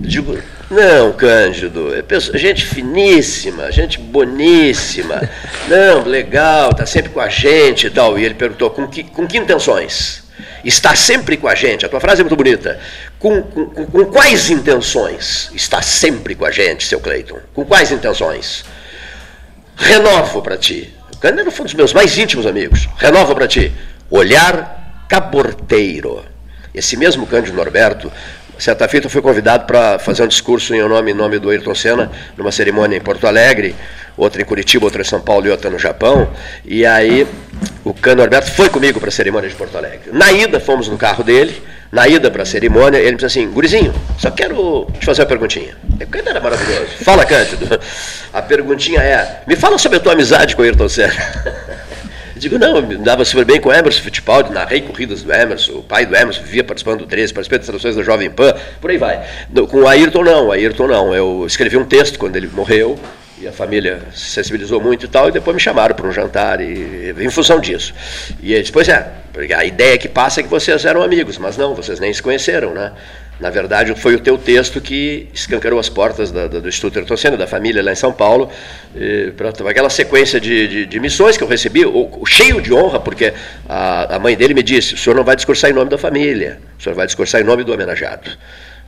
digo, 0.01 0.39
não, 0.71 1.13
Cândido, 1.13 1.95
é 1.95 2.03
pessoa, 2.03 2.37
gente 2.39 2.65
finíssima, 2.65 3.71
gente 3.71 3.99
boníssima. 3.99 5.29
Não, 5.69 6.05
legal, 6.05 6.71
está 6.71 6.87
sempre 6.87 7.11
com 7.11 7.21
a 7.21 7.29
gente 7.29 7.87
e 7.87 7.91
tal. 7.91 8.19
E 8.19 8.25
ele 8.25 8.35
perguntou, 8.35 8.71
com 8.71 8.87
que, 8.89 9.05
com 9.05 9.27
que 9.27 9.39
intenções? 9.39 10.25
Está 10.65 10.97
sempre 10.97 11.37
com 11.37 11.47
a 11.47 11.55
gente, 11.55 11.85
a 11.85 11.89
tua 11.89 12.01
frase 12.01 12.23
é 12.23 12.25
muito 12.25 12.37
bonita. 12.37 12.81
Com, 13.19 13.43
com, 13.43 13.67
com 13.67 14.05
quais 14.07 14.51
intenções 14.51 15.51
está 15.55 15.83
sempre 15.83 16.35
com 16.35 16.47
a 16.47 16.51
gente, 16.51 16.87
seu 16.87 16.99
Cleiton? 16.99 17.39
Com 17.53 17.65
quais 17.65 17.93
intenções? 17.93 18.65
Renovo 19.77 20.41
para 20.41 20.57
ti. 20.57 20.95
O 21.15 21.19
Cândido 21.19 21.51
foi 21.51 21.63
um 21.63 21.67
dos 21.67 21.75
meus 21.75 21.93
mais 21.93 22.17
íntimos 22.17 22.47
amigos. 22.47 22.89
Renovo 22.97 23.35
para 23.35 23.47
ti. 23.47 23.73
Olhar 24.17 25.07
caborteiro. 25.09 26.25
Esse 26.73 26.97
mesmo 26.97 27.27
Cândido 27.27 27.57
Norberto 27.57 28.13
Certa 28.59 28.87
feita 28.87 29.09
fui 29.09 29.21
convidado 29.21 29.67
para 29.67 29.99
fazer 29.99 30.23
um 30.23 30.29
discurso 30.29 30.75
em 30.75 30.89
nome, 30.89 31.11
em 31.11 31.15
nome 31.15 31.39
do 31.41 31.51
Ayrton 31.51 31.75
Senna, 31.75 32.11
numa 32.37 32.53
cerimônia 32.53 32.97
em 32.97 33.01
Porto 33.01 33.27
Alegre, 33.27 33.75
outra 34.17 34.41
em 34.41 34.45
Curitiba, 34.45 34.85
outra 34.85 35.03
em 35.03 35.05
São 35.05 35.21
Paulo 35.21 35.47
e 35.47 35.51
outra 35.51 35.69
no 35.69 35.79
Japão. 35.79 36.31
E 36.65 36.87
aí 36.87 37.27
o 37.85 37.93
Cano 37.93 38.23
Alberto 38.23 38.53
foi 38.53 38.69
comigo 38.69 39.01
para 39.01 39.09
a 39.09 39.13
cerimônia 39.13 39.49
de 39.49 39.57
Porto 39.57 39.77
Alegre. 39.77 40.11
Na 40.13 40.31
ida, 40.31 40.61
fomos 40.61 40.87
no 40.87 40.97
carro 40.97 41.25
dele, 41.25 41.61
na 41.91 42.07
ida 42.07 42.31
para 42.31 42.45
a 42.45 42.47
cerimônia, 42.47 42.99
ele 42.99 43.11
me 43.11 43.17
disse 43.17 43.27
assim, 43.27 43.51
Gurizinho, 43.51 43.93
só 44.19 44.31
quero 44.31 44.87
te 45.01 45.05
fazer 45.05 45.23
uma 45.23 45.29
perguntinha. 45.29 45.77
O 46.01 46.07
Cândido 46.07 46.31
era 46.31 46.41
maravilhoso. 46.41 46.93
Fala, 47.03 47.25
Cândido. 47.25 47.81
A 48.33 48.41
perguntinha 48.41 49.01
é, 49.01 49.43
me 49.47 49.57
fala 49.57 49.79
sobre 49.79 49.99
a 49.99 50.01
tua 50.01 50.13
amizade 50.13 50.57
com 50.57 50.63
o 50.63 50.65
Ayrton 50.65 50.89
Senna. 50.89 51.15
Digo, 52.37 52.59
não, 52.59 52.83
me 52.83 52.97
dava 52.97 53.25
super 53.25 53.45
bem 53.45 53.61
com 53.61 53.69
o 53.69 53.73
Emerson 53.73 54.03
Fittipaldi, 54.03 54.53
narrei 54.53 54.81
corridas 54.81 55.23
do 55.23 55.33
Emerson, 55.33 55.75
o 55.75 55.83
pai 55.83 56.05
do 56.05 56.17
Emerson 56.17 56.43
vivia 56.43 56.65
participando 56.65 57.01
do 57.01 57.07
13, 57.07 57.33
participei 57.33 57.59
das 57.59 57.67
traduções 57.67 57.95
da 57.95 58.03
Jovem 58.03 58.29
Pan, 58.29 58.55
por 58.81 58.91
aí 58.91 58.99
vai. 58.99 59.25
Com 59.71 59.83
o 59.83 59.87
Ayrton 59.89 60.25
não, 60.25 60.49
o 60.49 60.53
Ayrton 60.53 60.89
não. 60.89 61.15
Eu 61.15 61.45
escrevi 61.47 61.77
um 61.77 61.85
texto 61.85 62.19
quando 62.19 62.35
ele 62.37 62.49
morreu, 62.49 62.99
e 63.39 63.47
a 63.47 63.53
família 63.53 64.01
se 64.13 64.31
sensibilizou 64.31 64.81
muito 64.81 65.05
e 65.05 65.09
tal, 65.09 65.29
e 65.29 65.33
depois 65.33 65.55
me 65.55 65.61
chamaram 65.61 65.95
para 65.95 66.07
um 66.07 66.13
jantar, 66.13 66.61
e, 66.61 67.15
em 67.17 67.31
função 67.31 67.61
disso. 67.61 67.95
E 68.43 68.53
eles, 68.53 68.71
pois 68.71 68.89
é, 68.89 69.13
a 69.57 69.65
ideia 69.65 69.97
que 69.97 70.09
passa 70.09 70.41
é 70.41 70.43
que 70.43 70.49
vocês 70.49 70.85
eram 70.85 71.03
amigos, 71.03 71.39
mas 71.39 71.57
não, 71.57 71.75
vocês 71.75 72.01
nem 72.01 72.13
se 72.13 72.23
conheceram, 72.23 72.75
né? 72.75 72.93
Na 73.41 73.51
verdade, 73.51 73.93
foi 73.97 74.15
o 74.15 74.21
teu 74.21 74.39
texto 74.39 74.81
que 74.81 75.29
escancarou 75.35 75.81
as 75.81 75.89
portas 75.89 76.31
da, 76.31 76.47
da, 76.47 76.61
do 76.61 76.69
Instituto 76.69 77.01
Ertoceno, 77.01 77.37
da 77.37 77.47
família 77.47 77.83
lá 77.83 77.91
em 77.91 77.97
São 77.97 78.13
Paulo, 78.13 78.49
para 79.37 79.71
aquela 79.71 79.91
sequência 79.91 80.41
de, 80.41 80.69
de, 80.69 80.87
de, 80.87 81.01
missões 81.01 81.37
que 81.37 81.43
eu 81.43 81.49
recebi, 81.49 81.85
o, 81.85 82.25
cheio 82.27 82.61
de 82.63 82.73
honra, 82.73 83.01
porque 83.01 83.35
a, 83.69 84.17
a, 84.17 84.19
mãe 84.21 84.37
dele 84.37 84.55
me 84.55 84.63
disse: 84.63 84.95
o 84.95 84.97
senhor 84.97 85.17
não 85.17 85.25
vai 85.25 85.35
discursar 85.35 85.71
em 85.71 85.73
nome 85.73 85.91
da 85.91 85.99
família, 85.99 86.61
o 86.79 86.83
senhor 86.83 86.95
vai 86.95 87.07
discursar 87.07 87.41
em 87.41 87.45
nome 87.45 87.65
do 87.65 87.73
homenageado. 87.73 88.31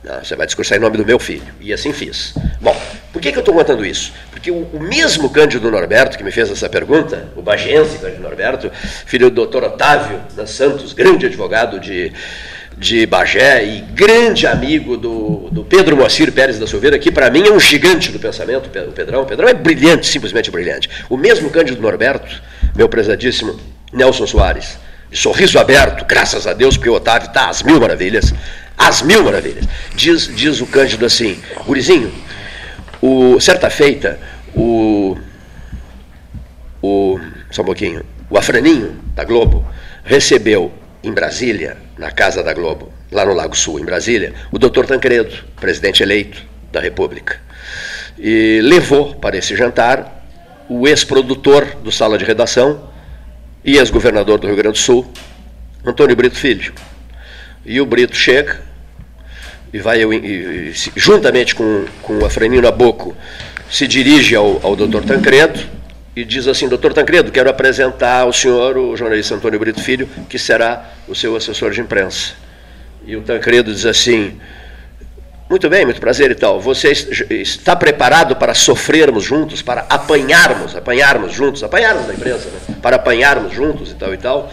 Não, 0.03 0.23
você 0.23 0.35
vai 0.35 0.45
discursar 0.45 0.77
em 0.77 0.81
nome 0.81 0.95
do 0.95 1.05
meu 1.05 1.19
filho. 1.19 1.53
E 1.59 1.73
assim 1.73 1.91
fiz. 1.91 2.33
Bom, 2.61 2.75
por 3.11 3.21
que, 3.21 3.31
que 3.31 3.37
eu 3.37 3.41
estou 3.41 3.53
contando 3.53 3.85
isso? 3.85 4.13
Porque 4.31 4.49
o, 4.49 4.61
o, 4.71 4.79
mesmo 4.79 5.29
Cândido 5.29 5.69
Norberto 5.69 6.17
que 6.17 6.23
me 6.23 6.31
fez 6.31 6.49
essa 6.49 6.69
pergunta, 6.69 7.27
o 7.35 7.41
bagense 7.41 7.97
Cândido 7.97 8.21
Norberto, 8.21 8.71
filho 9.05 9.29
do 9.29 9.35
doutor 9.35 9.63
Otávio 9.63 10.21
da 10.35 10.45
Santos, 10.45 10.93
grande 10.93 11.25
advogado 11.25 11.79
de 11.79 12.13
de 12.77 13.07
Bagé 13.07 13.65
e 13.65 13.81
grande 13.81 14.45
amigo 14.45 14.95
do, 14.97 15.49
do 15.51 15.63
Pedro 15.63 15.97
Moacir 15.97 16.31
Pérez 16.31 16.59
da 16.59 16.67
Silveira, 16.67 16.99
que 16.99 17.11
para 17.11 17.29
mim 17.29 17.47
é 17.47 17.51
um 17.51 17.59
gigante 17.59 18.11
do 18.11 18.19
pensamento, 18.19 18.67
o 18.67 18.91
Pedrão. 18.91 19.23
O 19.23 19.25
Pedrão 19.25 19.47
é 19.47 19.53
brilhante, 19.53 20.05
simplesmente 20.05 20.51
brilhante. 20.51 20.87
O 21.09 21.17
mesmo 21.17 21.49
Cândido 21.49 21.81
Norberto, 21.81 22.41
meu 22.75 22.87
prezadíssimo 22.87 23.59
Nelson 23.91 24.27
Soares, 24.27 24.77
de 25.09 25.17
sorriso 25.17 25.57
aberto, 25.57 26.05
graças 26.05 26.45
a 26.45 26.53
Deus, 26.53 26.77
porque 26.77 26.89
o 26.89 26.93
Otávio 26.93 27.27
está 27.27 27.49
às 27.49 27.63
mil 27.63 27.79
maravilhas, 27.79 28.31
às 28.77 29.01
mil 29.01 29.23
maravilhas. 29.23 29.65
Diz, 29.95 30.29
diz 30.35 30.61
o 30.61 30.67
Cândido 30.67 31.05
assim, 31.05 31.39
Gurizinho, 31.65 32.13
o, 33.01 33.39
certa 33.39 33.71
feita, 33.71 34.19
o, 34.53 35.17
o, 36.79 37.19
só 37.49 37.63
um 37.63 37.65
pouquinho, 37.65 38.03
o 38.29 38.37
Afraninho, 38.37 38.99
da 39.15 39.23
Globo, 39.23 39.65
recebeu 40.03 40.71
em 41.03 41.11
Brasília, 41.11 41.86
na 41.97 42.11
Casa 42.11 42.43
da 42.43 42.53
Globo, 42.53 42.91
lá 43.11 43.25
no 43.25 43.33
Lago 43.33 43.55
Sul, 43.55 43.79
em 43.79 43.85
Brasília, 43.85 44.33
o 44.51 44.59
doutor 44.59 44.85
Tancredo, 44.85 45.43
presidente 45.59 46.03
eleito 46.03 46.41
da 46.71 46.79
República. 46.79 47.39
E 48.17 48.59
levou 48.63 49.15
para 49.15 49.37
esse 49.37 49.55
jantar 49.55 50.23
o 50.69 50.87
ex-produtor 50.87 51.65
do 51.83 51.91
Sala 51.91 52.17
de 52.17 52.25
Redação 52.25 52.89
e 53.63 53.77
ex-governador 53.77 54.39
do 54.39 54.47
Rio 54.47 54.55
Grande 54.55 54.79
do 54.79 54.83
Sul, 54.83 55.11
Antônio 55.85 56.15
Brito 56.15 56.37
Filho. 56.37 56.73
E 57.65 57.81
o 57.81 57.85
Brito 57.85 58.15
chega 58.15 58.61
e 59.73 59.79
vai, 59.79 60.03
e, 60.03 60.15
e, 60.15 60.73
juntamente 60.95 61.55
com, 61.55 61.85
com 62.01 62.19
o 62.19 62.25
Afranino 62.25 62.61
Naboco, 62.61 63.15
se 63.69 63.87
dirige 63.87 64.35
ao, 64.35 64.59
ao 64.63 64.75
doutor 64.75 65.03
Tancredo 65.03 65.76
e 66.17 66.25
diz 66.25 66.47
assim: 66.47 66.67
Doutor 66.67 66.93
Tancredo, 66.93 67.31
quero 67.31 67.47
apresentar 67.47 68.21
ao 68.21 68.33
senhor 68.33 68.75
o 68.75 68.97
jornalista 68.97 69.35
Antônio 69.35 69.59
Brito 69.59 69.79
Filho, 69.79 70.09
que 70.27 70.39
será 70.39 70.89
o 71.07 71.13
seu 71.13 71.35
assessor 71.35 71.69
de 71.69 71.79
imprensa. 71.79 72.33
E 73.05 73.15
o 73.15 73.21
Tancredo 73.21 73.71
diz 73.71 73.85
assim: 73.85 74.39
Muito 75.47 75.69
bem, 75.69 75.85
muito 75.85 76.01
prazer 76.01 76.31
e 76.31 76.35
tal. 76.35 76.59
Você 76.59 76.91
está 77.29 77.75
preparado 77.75 78.35
para 78.35 78.55
sofrermos 78.55 79.25
juntos, 79.25 79.61
para 79.61 79.85
apanharmos, 79.87 80.75
apanharmos 80.75 81.33
juntos, 81.33 81.63
apanharmos 81.63 82.07
da 82.07 82.15
imprensa, 82.15 82.49
né? 82.49 82.75
para 82.81 82.95
apanharmos 82.95 83.53
juntos 83.53 83.91
e 83.91 83.93
tal 83.93 84.11
e 84.11 84.17
tal. 84.17 84.51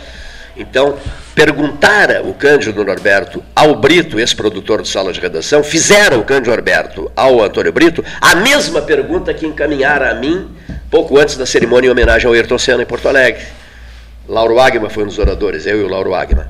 Então, 0.55 0.99
perguntara 1.35 2.23
o 2.23 2.35
Cândido 2.35 2.85
Norberto 2.85 3.43
ao 3.57 3.75
Brito, 3.75 4.21
ex-produtor 4.21 4.83
do 4.83 4.87
Sala 4.87 5.15
de 5.15 5.19
Redação, 5.19 5.65
fizeram 5.65 6.21
o 6.21 6.25
Cândido 6.25 6.51
Norberto 6.51 7.11
ao 7.17 7.43
Antônio 7.43 7.73
Brito 7.73 8.05
a 8.21 8.37
mesma 8.37 8.83
pergunta 8.83 9.33
que 9.33 9.47
encaminhara 9.47 10.11
a 10.11 10.15
mim 10.15 10.49
pouco 10.95 11.19
antes 11.19 11.37
da 11.37 11.45
cerimônia 11.45 11.89
em 11.89 11.91
homenagem 11.91 12.29
ao 12.29 12.33
Ayrton 12.35 12.57
Senna 12.57 12.85
em 12.85 12.87
Porto 12.87 13.09
Alegre. 13.09 13.43
Lauro 14.29 14.61
Agma 14.61 14.89
foi 14.89 15.03
um 15.03 15.09
dos 15.09 15.19
oradores, 15.19 15.67
eu 15.67 15.81
e 15.81 15.83
o 15.83 15.89
Lauro 15.89 16.15
Agma. 16.15 16.49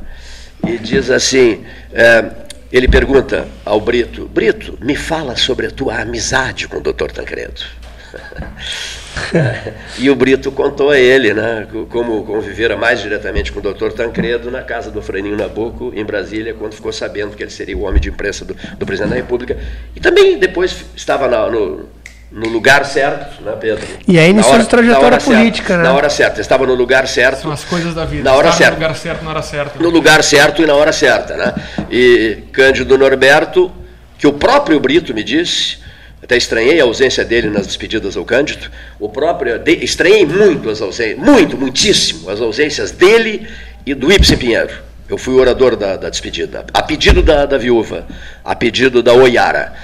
E 0.67 0.77
diz 0.77 1.11
assim: 1.11 1.65
é, 1.95 2.27
ele 2.71 2.87
pergunta 2.87 3.49
ao 3.65 3.81
Brito: 3.81 4.27
Brito, 4.27 4.77
me 4.83 4.95
fala 4.95 5.35
sobre 5.35 5.69
a 5.69 5.71
tua 5.71 5.99
amizade 5.99 6.69
com 6.69 6.77
o 6.77 6.81
Dr. 6.83 7.11
Tancredo. 7.11 7.63
e 9.99 10.11
o 10.11 10.15
Brito 10.15 10.53
contou 10.53 10.91
a 10.91 10.99
ele 10.99 11.33
né, 11.33 11.67
como 11.89 12.23
convivera 12.25 12.77
mais 12.77 13.01
diretamente 13.01 13.51
com 13.51 13.61
o 13.61 13.63
Dr. 13.63 13.93
Tancredo 13.93 14.51
na 14.51 14.61
casa 14.61 14.91
do 14.91 15.01
Franinho 15.01 15.39
Nabuco, 15.39 15.91
em 15.97 16.05
Brasília, 16.05 16.53
quando 16.53 16.75
ficou 16.75 16.93
sabendo 16.93 17.35
que 17.35 17.43
ele 17.43 17.51
seria 17.51 17.79
o 17.79 17.85
homem 17.85 17.99
de 17.99 18.11
imprensa 18.11 18.45
do, 18.45 18.55
do 18.77 18.85
presidente 18.85 19.09
da 19.09 19.17
República. 19.17 19.57
E 19.97 20.01
também 20.01 20.39
depois 20.39 20.85
estava 20.95 21.29
na, 21.29 21.49
no, 21.49 21.89
no 22.31 22.49
lugar 22.49 22.85
certo, 22.85 23.43
né, 23.43 23.57
Pedro? 23.61 23.87
E 24.09 24.19
aí 24.19 24.31
iniciou 24.31 24.57
a 24.57 24.65
trajetória 24.65 25.19
política, 25.19 25.69
certa, 25.69 25.83
né? 25.83 25.89
Na 25.89 25.95
hora 25.95 26.11
certa, 26.11 26.41
estava 26.41 26.67
no 26.67 26.75
lugar 26.75 27.07
certo. 27.07 27.43
São 27.43 27.53
as 27.53 27.65
coisas 27.65 27.95
da 27.95 28.05
vida. 28.05 28.25
Na 28.25 28.37
hora 28.37 28.51
certa. 28.53 28.73
No 28.73 28.83
lugar 28.83 28.97
certo, 28.97 29.25
na 29.25 29.31
hora 29.31 29.43
certa. 29.43 29.83
No 29.83 29.91
lugar 29.91 30.25
certo 30.25 30.63
e 30.63 30.67
na 30.67 30.75
hora 30.75 30.93
certa, 30.93 31.37
né? 31.37 31.55
E 31.91 32.39
Cândido 32.53 32.99
Norberto, 32.99 33.71
que 34.19 34.27
o 34.27 34.33
próprio 34.33 34.81
Brito 34.81 35.15
me 35.15 35.23
disse, 35.23 35.79
até 36.23 36.37
estranhei 36.37 36.81
a 36.81 36.85
ausência 36.85 37.25
dele 37.25 37.51
nas 37.51 37.67
despedidas 37.67 38.17
ao 38.17 38.25
Cândido, 38.25 38.71
o 38.99 39.09
próprio, 39.09 39.61
estranhei 39.83 40.25
muito 40.25 40.71
as 40.71 40.81
ausências, 40.81 41.19
muito, 41.19 41.57
muitíssimo, 41.57 42.31
as 42.31 42.41
ausências 42.41 42.91
dele 42.91 43.47
e 43.85 43.95
do 43.95 44.11
Ibsen 44.11 44.39
Pinheiro. 44.39 44.73
Eu 45.07 45.19
fui 45.19 45.35
o 45.35 45.39
orador 45.39 45.77
da, 45.77 45.99
da 45.99 46.09
despedida, 46.09 46.65
a 46.73 46.83
pedido 46.83 47.23
da, 47.23 47.45
da 47.45 47.59
viúva, 47.59 48.07
a 48.43 48.55
pedido 48.55 49.03
da 49.03 49.13
Oiara. 49.13 49.75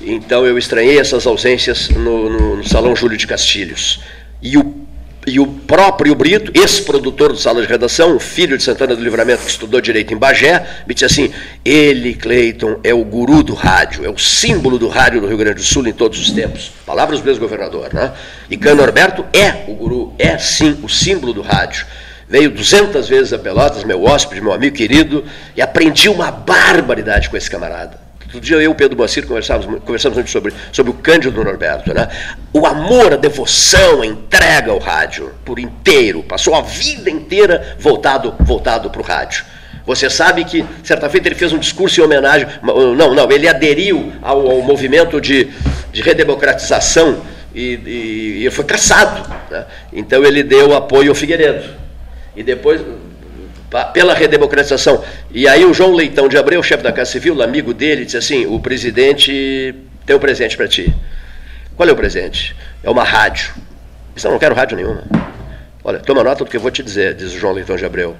Então 0.00 0.46
eu 0.46 0.58
estranhei 0.58 0.98
essas 0.98 1.26
ausências 1.26 1.88
no, 1.88 2.28
no, 2.28 2.56
no 2.56 2.68
Salão 2.68 2.94
Júlio 2.94 3.16
de 3.16 3.26
Castilhos. 3.26 4.00
E 4.42 4.58
o, 4.58 4.86
e 5.26 5.40
o 5.40 5.46
próprio 5.46 6.14
Brito, 6.14 6.52
ex-produtor 6.54 7.32
do 7.32 7.38
Sala 7.38 7.62
de 7.62 7.68
Redação, 7.68 8.18
filho 8.20 8.58
de 8.58 8.62
Santana 8.62 8.94
do 8.94 9.02
Livramento, 9.02 9.42
que 9.42 9.50
estudou 9.50 9.80
Direito 9.80 10.12
em 10.12 10.16
Bagé, 10.16 10.64
me 10.86 10.92
disse 10.92 11.06
assim, 11.06 11.32
ele, 11.64 12.14
Cleiton, 12.14 12.78
é 12.84 12.92
o 12.92 13.02
guru 13.04 13.42
do 13.42 13.54
rádio, 13.54 14.04
é 14.04 14.10
o 14.10 14.18
símbolo 14.18 14.78
do 14.78 14.88
rádio 14.88 15.22
do 15.22 15.26
Rio 15.26 15.38
Grande 15.38 15.56
do 15.56 15.62
Sul 15.62 15.86
em 15.88 15.92
todos 15.92 16.20
os 16.20 16.30
tempos. 16.30 16.70
Palavras 16.84 17.20
do 17.20 17.30
ex-governador. 17.30 17.92
Né? 17.94 18.12
E 18.50 18.56
Cano 18.56 18.76
Norberto 18.76 19.24
é 19.32 19.64
o 19.66 19.74
guru, 19.74 20.14
é 20.18 20.36
sim 20.36 20.78
o 20.82 20.88
símbolo 20.88 21.32
do 21.32 21.42
rádio 21.42 21.86
veio 22.28 22.50
200 22.50 23.08
vezes 23.08 23.32
a 23.32 23.38
Pelotas, 23.38 23.84
meu 23.84 24.02
hóspede, 24.02 24.40
meu 24.40 24.52
amigo 24.52 24.74
querido, 24.74 25.24
e 25.56 25.62
aprendi 25.62 26.08
uma 26.08 26.28
barbaridade 26.28 27.30
com 27.30 27.36
esse 27.36 27.48
camarada 27.48 28.05
Outro 28.36 28.46
dia 28.46 28.56
eu 28.56 28.62
e 28.62 28.68
o 28.68 28.74
Pedro 28.74 28.98
Moacir 28.98 29.26
conversamos, 29.26 29.64
conversamos 29.80 30.16
muito 30.16 30.30
sobre, 30.30 30.52
sobre 30.70 30.90
o 30.90 30.94
Cândido 30.94 31.42
Norberto. 31.42 31.94
Né? 31.94 32.06
O 32.52 32.66
amor, 32.66 33.14
a 33.14 33.16
devoção, 33.16 34.02
a 34.02 34.06
entrega 34.06 34.70
ao 34.72 34.78
rádio 34.78 35.32
por 35.42 35.58
inteiro. 35.58 36.22
Passou 36.22 36.54
a 36.54 36.60
vida 36.60 37.08
inteira 37.08 37.76
voltado 37.78 38.34
voltado 38.40 38.90
para 38.90 39.00
o 39.00 39.04
rádio. 39.04 39.42
Você 39.86 40.10
sabe 40.10 40.44
que, 40.44 40.66
certa 40.84 41.08
feita, 41.08 41.28
ele 41.28 41.34
fez 41.34 41.50
um 41.52 41.58
discurso 41.58 41.98
em 41.98 42.04
homenagem. 42.04 42.46
Não, 42.62 43.14
não, 43.14 43.32
ele 43.32 43.48
aderiu 43.48 44.12
ao, 44.20 44.50
ao 44.50 44.60
movimento 44.60 45.18
de, 45.18 45.48
de 45.90 46.02
redemocratização 46.02 47.22
e, 47.54 47.80
e, 47.86 48.46
e 48.46 48.50
foi 48.50 48.66
caçado. 48.66 49.26
Né? 49.50 49.64
Então 49.94 50.22
ele 50.22 50.42
deu 50.42 50.74
apoio 50.74 51.08
ao 51.08 51.14
Figueiredo. 51.14 51.70
E 52.34 52.42
depois, 52.42 52.82
pela 53.92 54.14
redemocratização. 54.14 55.04
E 55.30 55.48
aí 55.48 55.64
o 55.64 55.74
João 55.74 55.92
Leitão 55.92 56.28
de 56.28 56.36
Abreu, 56.36 56.62
chefe 56.62 56.82
da 56.82 56.92
Casa 56.92 57.10
Civil, 57.10 57.40
amigo 57.42 57.74
dele, 57.74 58.04
disse 58.04 58.16
assim: 58.16 58.46
o 58.46 58.60
presidente 58.60 59.74
tem 60.04 60.16
um 60.16 60.18
presente 60.18 60.56
para 60.56 60.68
ti. 60.68 60.94
Qual 61.76 61.88
é 61.88 61.92
o 61.92 61.96
presente? 61.96 62.56
É 62.82 62.88
uma 62.88 63.04
rádio. 63.04 63.52
Eu 64.22 64.30
não 64.30 64.38
quero 64.38 64.54
rádio 64.54 64.76
nenhuma. 64.76 65.04
Olha, 65.84 65.98
toma 65.98 66.24
nota 66.24 66.44
do 66.44 66.50
que 66.50 66.56
eu 66.56 66.60
vou 66.60 66.70
te 66.70 66.82
dizer, 66.82 67.14
diz 67.14 67.32
o 67.32 67.38
João 67.38 67.52
Leitão 67.52 67.76
de 67.76 67.84
Abreu. 67.84 68.16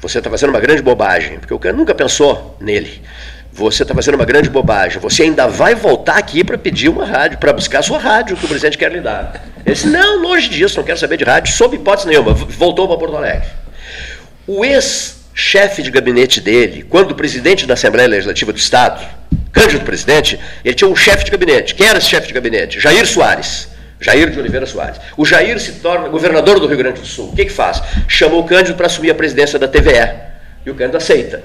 Você 0.00 0.18
está 0.18 0.30
fazendo 0.30 0.50
uma 0.50 0.60
grande 0.60 0.82
bobagem, 0.82 1.38
porque 1.38 1.52
o 1.52 1.58
cara 1.58 1.74
nunca 1.74 1.94
pensou 1.94 2.56
nele. 2.60 3.02
Você 3.50 3.82
está 3.82 3.94
fazendo 3.94 4.14
uma 4.14 4.24
grande 4.24 4.48
bobagem. 4.48 5.00
Você 5.00 5.24
ainda 5.24 5.48
vai 5.48 5.74
voltar 5.74 6.16
aqui 6.16 6.44
para 6.44 6.56
pedir 6.56 6.88
uma 6.88 7.04
rádio, 7.04 7.38
para 7.38 7.52
buscar 7.52 7.80
a 7.80 7.82
sua 7.82 7.98
rádio 7.98 8.36
que 8.36 8.44
o 8.44 8.48
presidente 8.48 8.78
quer 8.78 8.92
lhe 8.92 9.00
dar. 9.00 9.42
Ele 9.64 9.74
disse: 9.74 9.88
Não, 9.88 10.22
longe 10.22 10.48
disso, 10.48 10.76
não 10.76 10.84
quero 10.84 10.98
saber 10.98 11.16
de 11.16 11.24
rádio, 11.24 11.52
sob 11.52 11.74
hipótese 11.74 12.06
nenhuma. 12.06 12.32
Voltou 12.34 12.86
para 12.86 12.96
Porto 12.98 13.16
Alegre. 13.16 13.48
O 14.48 14.64
ex-chefe 14.64 15.82
de 15.82 15.90
gabinete 15.90 16.40
dele, 16.40 16.82
quando 16.88 17.14
presidente 17.14 17.66
da 17.66 17.74
Assembleia 17.74 18.08
Legislativa 18.08 18.50
do 18.50 18.58
Estado, 18.58 19.06
Cândido 19.52 19.84
presidente, 19.84 20.40
ele 20.64 20.74
tinha 20.74 20.88
um 20.88 20.96
chefe 20.96 21.26
de 21.26 21.30
gabinete. 21.30 21.74
Quem 21.74 21.86
era 21.86 21.98
esse 21.98 22.08
chefe 22.08 22.28
de 22.28 22.32
gabinete? 22.32 22.80
Jair 22.80 23.06
Soares. 23.06 23.68
Jair 24.00 24.30
de 24.30 24.40
Oliveira 24.40 24.64
Soares. 24.64 24.98
O 25.18 25.26
Jair 25.26 25.60
se 25.60 25.72
torna 25.72 26.08
governador 26.08 26.58
do 26.58 26.66
Rio 26.66 26.78
Grande 26.78 27.00
do 27.00 27.06
Sul. 27.06 27.28
O 27.28 27.36
que, 27.36 27.44
que 27.44 27.52
faz? 27.52 27.82
Chamou 28.08 28.40
o 28.40 28.44
Cândido 28.44 28.74
para 28.74 28.86
assumir 28.86 29.10
a 29.10 29.14
presidência 29.14 29.58
da 29.58 29.68
TVE. 29.68 30.14
E 30.64 30.70
o 30.70 30.74
Cândido 30.74 30.96
aceita. 30.96 31.42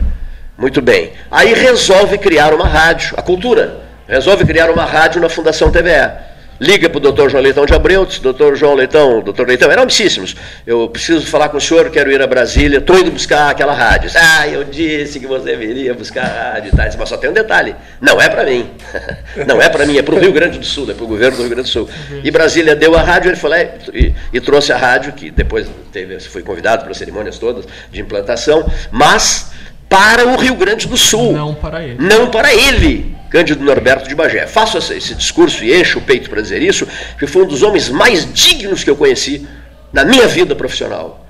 Muito 0.57 0.81
bem. 0.81 1.11
Aí 1.29 1.53
resolve 1.53 2.17
criar 2.17 2.53
uma 2.53 2.67
rádio, 2.67 3.15
a 3.17 3.21
cultura. 3.21 3.81
Resolve 4.07 4.45
criar 4.45 4.69
uma 4.69 4.85
rádio 4.85 5.19
na 5.19 5.27
Fundação 5.27 5.69
TVE 5.69 6.31
liga 6.59 6.89
para 6.89 6.97
o 6.97 7.01
doutor 7.01 7.29
João 7.29 7.43
Leitão 7.43 7.65
de 7.65 7.73
Abreu, 7.73 8.07
doutor 8.21 8.55
João 8.55 8.75
Leitão, 8.75 9.21
doutor 9.21 9.47
Leitão, 9.47 9.71
eram 9.71 9.83
amicíssimos, 9.83 10.35
eu 10.65 10.87
preciso 10.87 11.25
falar 11.27 11.49
com 11.49 11.57
o 11.57 11.61
senhor, 11.61 11.89
quero 11.89 12.11
ir 12.11 12.21
a 12.21 12.27
Brasília, 12.27 12.77
estou 12.77 12.97
indo 12.99 13.11
buscar 13.11 13.49
aquela 13.49 13.73
rádio. 13.73 14.11
Ah, 14.15 14.47
eu 14.47 14.63
disse 14.63 15.19
que 15.19 15.27
você 15.27 15.55
viria 15.55 15.93
buscar 15.93 16.25
a 16.25 16.53
rádio, 16.53 16.71
tá? 16.75 16.89
mas 16.97 17.09
só 17.09 17.17
tem 17.17 17.29
um 17.29 17.33
detalhe, 17.33 17.75
não 17.99 18.21
é 18.21 18.29
para 18.29 18.43
mim, 18.43 18.69
não 19.47 19.61
é 19.61 19.69
para 19.69 19.85
mim, 19.85 19.97
é 19.97 20.01
para 20.01 20.15
o 20.15 20.19
Rio 20.19 20.31
Grande 20.31 20.59
do 20.59 20.65
Sul, 20.65 20.89
é 20.89 20.93
para 20.93 21.03
o 21.03 21.07
governo 21.07 21.37
do 21.37 21.43
Rio 21.43 21.51
Grande 21.51 21.69
do 21.69 21.71
Sul. 21.71 21.89
E 22.23 22.31
Brasília 22.31 22.75
deu 22.75 22.95
a 22.95 23.01
rádio, 23.01 23.29
ele 23.29 23.37
falou, 23.37 23.57
e, 23.93 24.13
e, 24.31 24.41
trouxe 24.41 24.71
a 24.71 24.77
rádio, 24.77 25.13
que 25.13 25.31
depois 25.31 25.67
teve, 25.91 26.19
foi 26.19 26.41
convidado 26.41 26.83
para 26.83 26.91
as 26.91 26.97
cerimônias 26.97 27.37
todas 27.37 27.65
de 27.91 28.01
implantação, 28.01 28.69
mas 28.91 29.51
para 29.89 30.27
o 30.27 30.35
Rio 30.35 30.55
Grande 30.55 30.87
do 30.87 30.97
Sul. 30.97 31.33
Não 31.33 31.53
para 31.53 31.83
ele. 31.83 31.97
Não 31.99 32.29
para 32.31 32.53
ele. 32.53 33.15
Cândido 33.33 33.65
Norberto 33.65 34.07
de 34.07 34.13
Bagé. 34.13 34.45
Faço 34.45 34.77
esse 34.77 35.15
discurso 35.15 35.63
e 35.63 35.73
encho 35.73 35.97
o 35.97 36.01
peito 36.03 36.29
para 36.29 36.39
dizer 36.39 36.61
isso, 36.61 36.87
porque 37.13 37.25
foi 37.25 37.41
um 37.41 37.47
dos 37.47 37.63
homens 37.63 37.89
mais 37.89 38.31
dignos 38.31 38.83
que 38.83 38.89
eu 38.91 38.95
conheci 38.95 39.47
na 39.91 40.05
minha 40.05 40.27
vida 40.27 40.55
profissional 40.55 41.22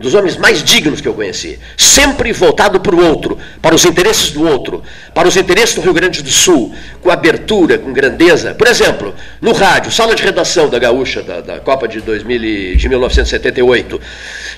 dos 0.00 0.14
homens 0.14 0.36
mais 0.38 0.64
dignos 0.64 1.00
que 1.00 1.06
eu 1.06 1.12
conheci, 1.12 1.58
sempre 1.76 2.32
voltado 2.32 2.80
para 2.80 2.94
o 2.94 3.04
outro, 3.06 3.38
para 3.60 3.74
os 3.74 3.84
interesses 3.84 4.30
do 4.30 4.46
outro, 4.46 4.82
para 5.14 5.28
os 5.28 5.36
interesses 5.36 5.74
do 5.74 5.82
Rio 5.82 5.92
Grande 5.92 6.22
do 6.22 6.30
Sul, 6.30 6.74
com 7.02 7.10
abertura, 7.10 7.76
com 7.78 7.92
grandeza. 7.92 8.54
Por 8.54 8.66
exemplo, 8.66 9.14
no 9.40 9.52
rádio, 9.52 9.92
sala 9.92 10.14
de 10.14 10.22
redação 10.22 10.70
da 10.70 10.78
Gaúcha, 10.78 11.22
da, 11.22 11.40
da 11.42 11.60
Copa 11.60 11.86
de, 11.86 12.00
2000, 12.00 12.76
de 12.76 12.88
1978, 12.88 14.00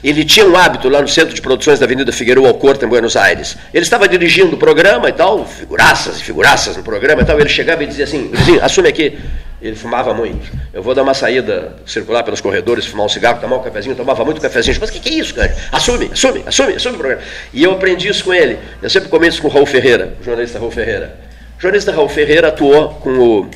ele 0.05 0.25
tinha 0.25 0.47
um 0.47 0.57
hábito 0.57 0.89
lá 0.89 1.03
no 1.03 1.09
Centro 1.09 1.35
de 1.35 1.43
Produções 1.43 1.81
da 1.81 1.87
Avenida 1.87 2.13
Figueiredo 2.13 2.47
Alcorta, 2.47 2.87
em 2.87 2.89
Buenos 2.89 3.17
Aires. 3.17 3.57
Ele 3.75 3.83
estava 3.83 4.07
dirigindo 4.07 4.55
o 4.55 4.59
programa 4.59 5.09
e 5.09 5.13
tal, 5.13 5.45
figuraças 5.45 6.21
e 6.21 6.23
figuraças 6.23 6.77
no 6.77 6.85
programa 6.85 7.23
e 7.23 7.25
tal, 7.25 7.39
ele 7.41 7.49
chegava 7.49 7.83
e 7.83 7.87
dizia 7.89 8.05
assim, 8.05 8.31
assume 8.63 8.89
aqui, 8.89 9.19
ele 9.63 9.77
fumava 9.77 10.13
muito. 10.13 10.51
Eu 10.73 10.83
vou 10.83 10.93
dar 10.95 11.03
uma 11.03 11.15
saída, 11.15 11.77
circular 11.87 12.25
pelos 12.25 12.41
corredores, 12.41 12.85
fumar 12.85 13.07
um 13.07 13.09
cigarro, 13.09 13.41
tomar 13.41 13.57
um 13.57 13.63
cafezinho, 13.63 13.95
tomava 13.95 14.25
muito 14.25 14.41
cafezinho. 14.41 14.77
Mas 14.81 14.91
o 14.91 14.93
que, 14.93 14.99
que, 14.99 15.09
é 15.09 15.13
isso, 15.13 15.35
cara? 15.35 15.55
Assume, 15.71 16.11
assume, 16.13 16.43
assume, 16.45 16.75
assume 16.75 16.97
o 16.97 16.99
programa. 16.99 17.23
E 17.53 17.63
eu 17.63 17.71
aprendi 17.71 18.09
isso 18.09 18.25
com 18.25 18.35
ele. 18.35 18.59
Eu 18.83 18.91
sempre 18.91 19.09
comento 19.09 19.35
isso 19.35 19.43
com 19.43 19.47
o 19.47 19.51
Raul 19.51 19.65
Ferreira, 19.65 20.15
o 20.21 20.25
jornalista 20.25 20.59
Raul 20.59 20.73
Ferreira. 20.73 21.17
O 21.57 21.63
jornalista 21.63 21.93
Raul 21.93 22.09
Ferreira 22.09 22.49
atuou 22.49 22.89
com 22.95 23.19
o. 23.19 23.51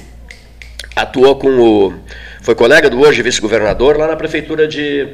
Atuou 0.95 1.37
com 1.37 1.59
o. 1.59 1.95
Foi 2.41 2.55
colega 2.55 2.89
do 2.89 3.01
hoje 3.01 3.21
vice-governador 3.21 3.99
lá 3.99 4.07
na 4.07 4.15
prefeitura 4.15 4.69
de 4.69 5.09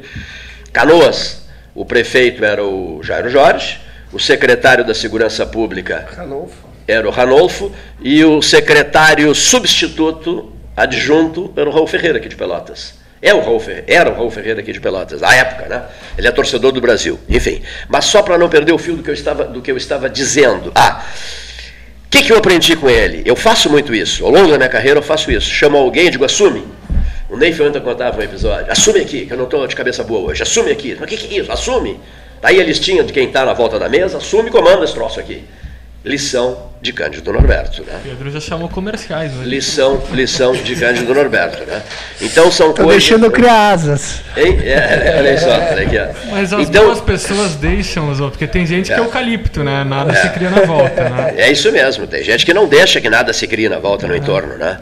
Canoas. 0.72 1.46
O 1.74 1.86
prefeito 1.86 2.44
era 2.44 2.62
o 2.62 3.02
Jairo 3.02 3.30
Jorge, 3.30 3.80
o 4.12 4.18
secretário 4.18 4.84
da 4.84 4.92
Segurança 4.92 5.46
Pública 5.46 6.06
Ranolfo. 6.14 6.68
era 6.86 7.08
o 7.08 7.10
Ranolfo, 7.10 7.72
e 8.02 8.22
o 8.22 8.42
secretário 8.42 9.34
substituto 9.34 10.52
adjunto 10.76 11.52
era 11.56 11.68
o 11.68 11.72
Raul 11.72 11.86
Ferreira 11.86 12.18
aqui 12.18 12.28
de 12.28 12.36
Pelotas. 12.36 12.94
É 13.20 13.32
o 13.32 13.40
Raul 13.40 13.60
Ferreira, 13.60 13.84
era 13.86 14.10
o 14.10 14.14
Raul 14.14 14.30
Ferreira 14.30 14.60
aqui 14.60 14.72
de 14.72 14.80
Pelotas, 14.80 15.20
na 15.20 15.32
época, 15.34 15.68
né? 15.68 15.84
Ele 16.18 16.26
é 16.26 16.30
torcedor 16.32 16.72
do 16.72 16.80
Brasil, 16.80 17.20
enfim. 17.28 17.62
Mas 17.88 18.06
só 18.06 18.20
para 18.20 18.36
não 18.36 18.48
perder 18.48 18.72
o 18.72 18.78
fio 18.78 18.96
do 18.96 19.02
que 19.02 19.10
eu 19.10 19.14
estava, 19.14 19.44
do 19.44 19.62
que 19.62 19.70
eu 19.70 19.76
estava 19.76 20.10
dizendo. 20.10 20.72
Ah, 20.74 21.04
o 22.04 22.10
que, 22.10 22.22
que 22.22 22.32
eu 22.32 22.36
aprendi 22.36 22.74
com 22.74 22.90
ele? 22.90 23.22
Eu 23.24 23.36
faço 23.36 23.70
muito 23.70 23.94
isso. 23.94 24.24
Ao 24.24 24.30
longo 24.30 24.50
da 24.50 24.56
minha 24.56 24.68
carreira 24.68 24.98
eu 24.98 25.02
faço 25.02 25.30
isso. 25.30 25.48
Chamo 25.48 25.78
alguém 25.78 26.08
e 26.08 26.10
digo, 26.10 26.24
assume. 26.24 26.64
O 27.30 27.36
Ney 27.36 27.54
ontem 27.62 27.80
contava 27.80 28.18
um 28.18 28.22
episódio. 28.22 28.70
Assume 28.70 29.00
aqui, 29.00 29.24
que 29.24 29.32
eu 29.32 29.36
não 29.36 29.44
estou 29.44 29.66
de 29.66 29.76
cabeça 29.76 30.02
boa 30.02 30.30
hoje. 30.30 30.42
Assume 30.42 30.72
aqui. 30.72 30.96
Mas 30.98 31.04
o 31.04 31.06
que, 31.06 31.16
que 31.16 31.34
é 31.34 31.40
isso? 31.40 31.52
Assume. 31.52 32.00
Daí 32.42 32.60
a 32.60 32.64
listinha 32.64 33.04
de 33.04 33.12
quem 33.12 33.28
está 33.28 33.44
na 33.44 33.52
volta 33.52 33.78
da 33.78 33.88
mesa, 33.88 34.18
assume 34.18 34.48
e 34.48 34.52
comanda 34.52 34.84
esse 34.84 34.92
troço 34.94 35.20
aqui 35.20 35.44
lição 36.04 36.70
de 36.80 36.92
Cândido 36.92 37.32
Norberto. 37.32 37.82
Né? 37.84 38.00
Pedro 38.02 38.28
já 38.30 38.40
chamou 38.40 38.68
comerciais. 38.68 39.32
Né? 39.34 39.44
Lição, 39.44 40.02
lição 40.12 40.52
de 40.52 40.74
Cândido 40.74 41.14
Norberto. 41.14 41.64
Né? 41.64 41.80
Então 42.20 42.50
são 42.50 42.72
Tô 42.72 42.82
coisas. 42.82 43.02
deixando 43.02 43.30
criar 43.30 43.70
asas. 43.70 44.20
Hein? 44.36 44.58
É, 44.64 45.14
olha 45.18 45.38
só, 45.38 45.50
olha 45.50 45.86
aqui, 45.86 45.98
ó. 45.98 46.30
Mas 46.30 46.52
as 46.52 46.68
então, 46.68 46.86
boas 46.86 47.00
pessoas 47.00 47.54
deixam, 47.54 48.14
porque 48.30 48.48
tem 48.48 48.66
gente 48.66 48.86
que 48.86 48.92
é 48.92 48.98
eucalipto, 48.98 49.62
né? 49.62 49.84
Nada 49.84 50.12
é. 50.12 50.16
se 50.16 50.28
cria 50.30 50.50
na 50.50 50.62
volta. 50.62 51.08
Né? 51.08 51.34
É 51.36 51.52
isso 51.52 51.70
mesmo, 51.70 52.06
tem 52.06 52.24
gente 52.24 52.44
que 52.44 52.52
não 52.52 52.66
deixa 52.66 53.00
que 53.00 53.08
nada 53.08 53.32
se 53.32 53.46
crie 53.46 53.68
na 53.68 53.78
volta 53.78 54.08
no 54.08 54.16
entorno, 54.16 54.56
né? 54.56 54.78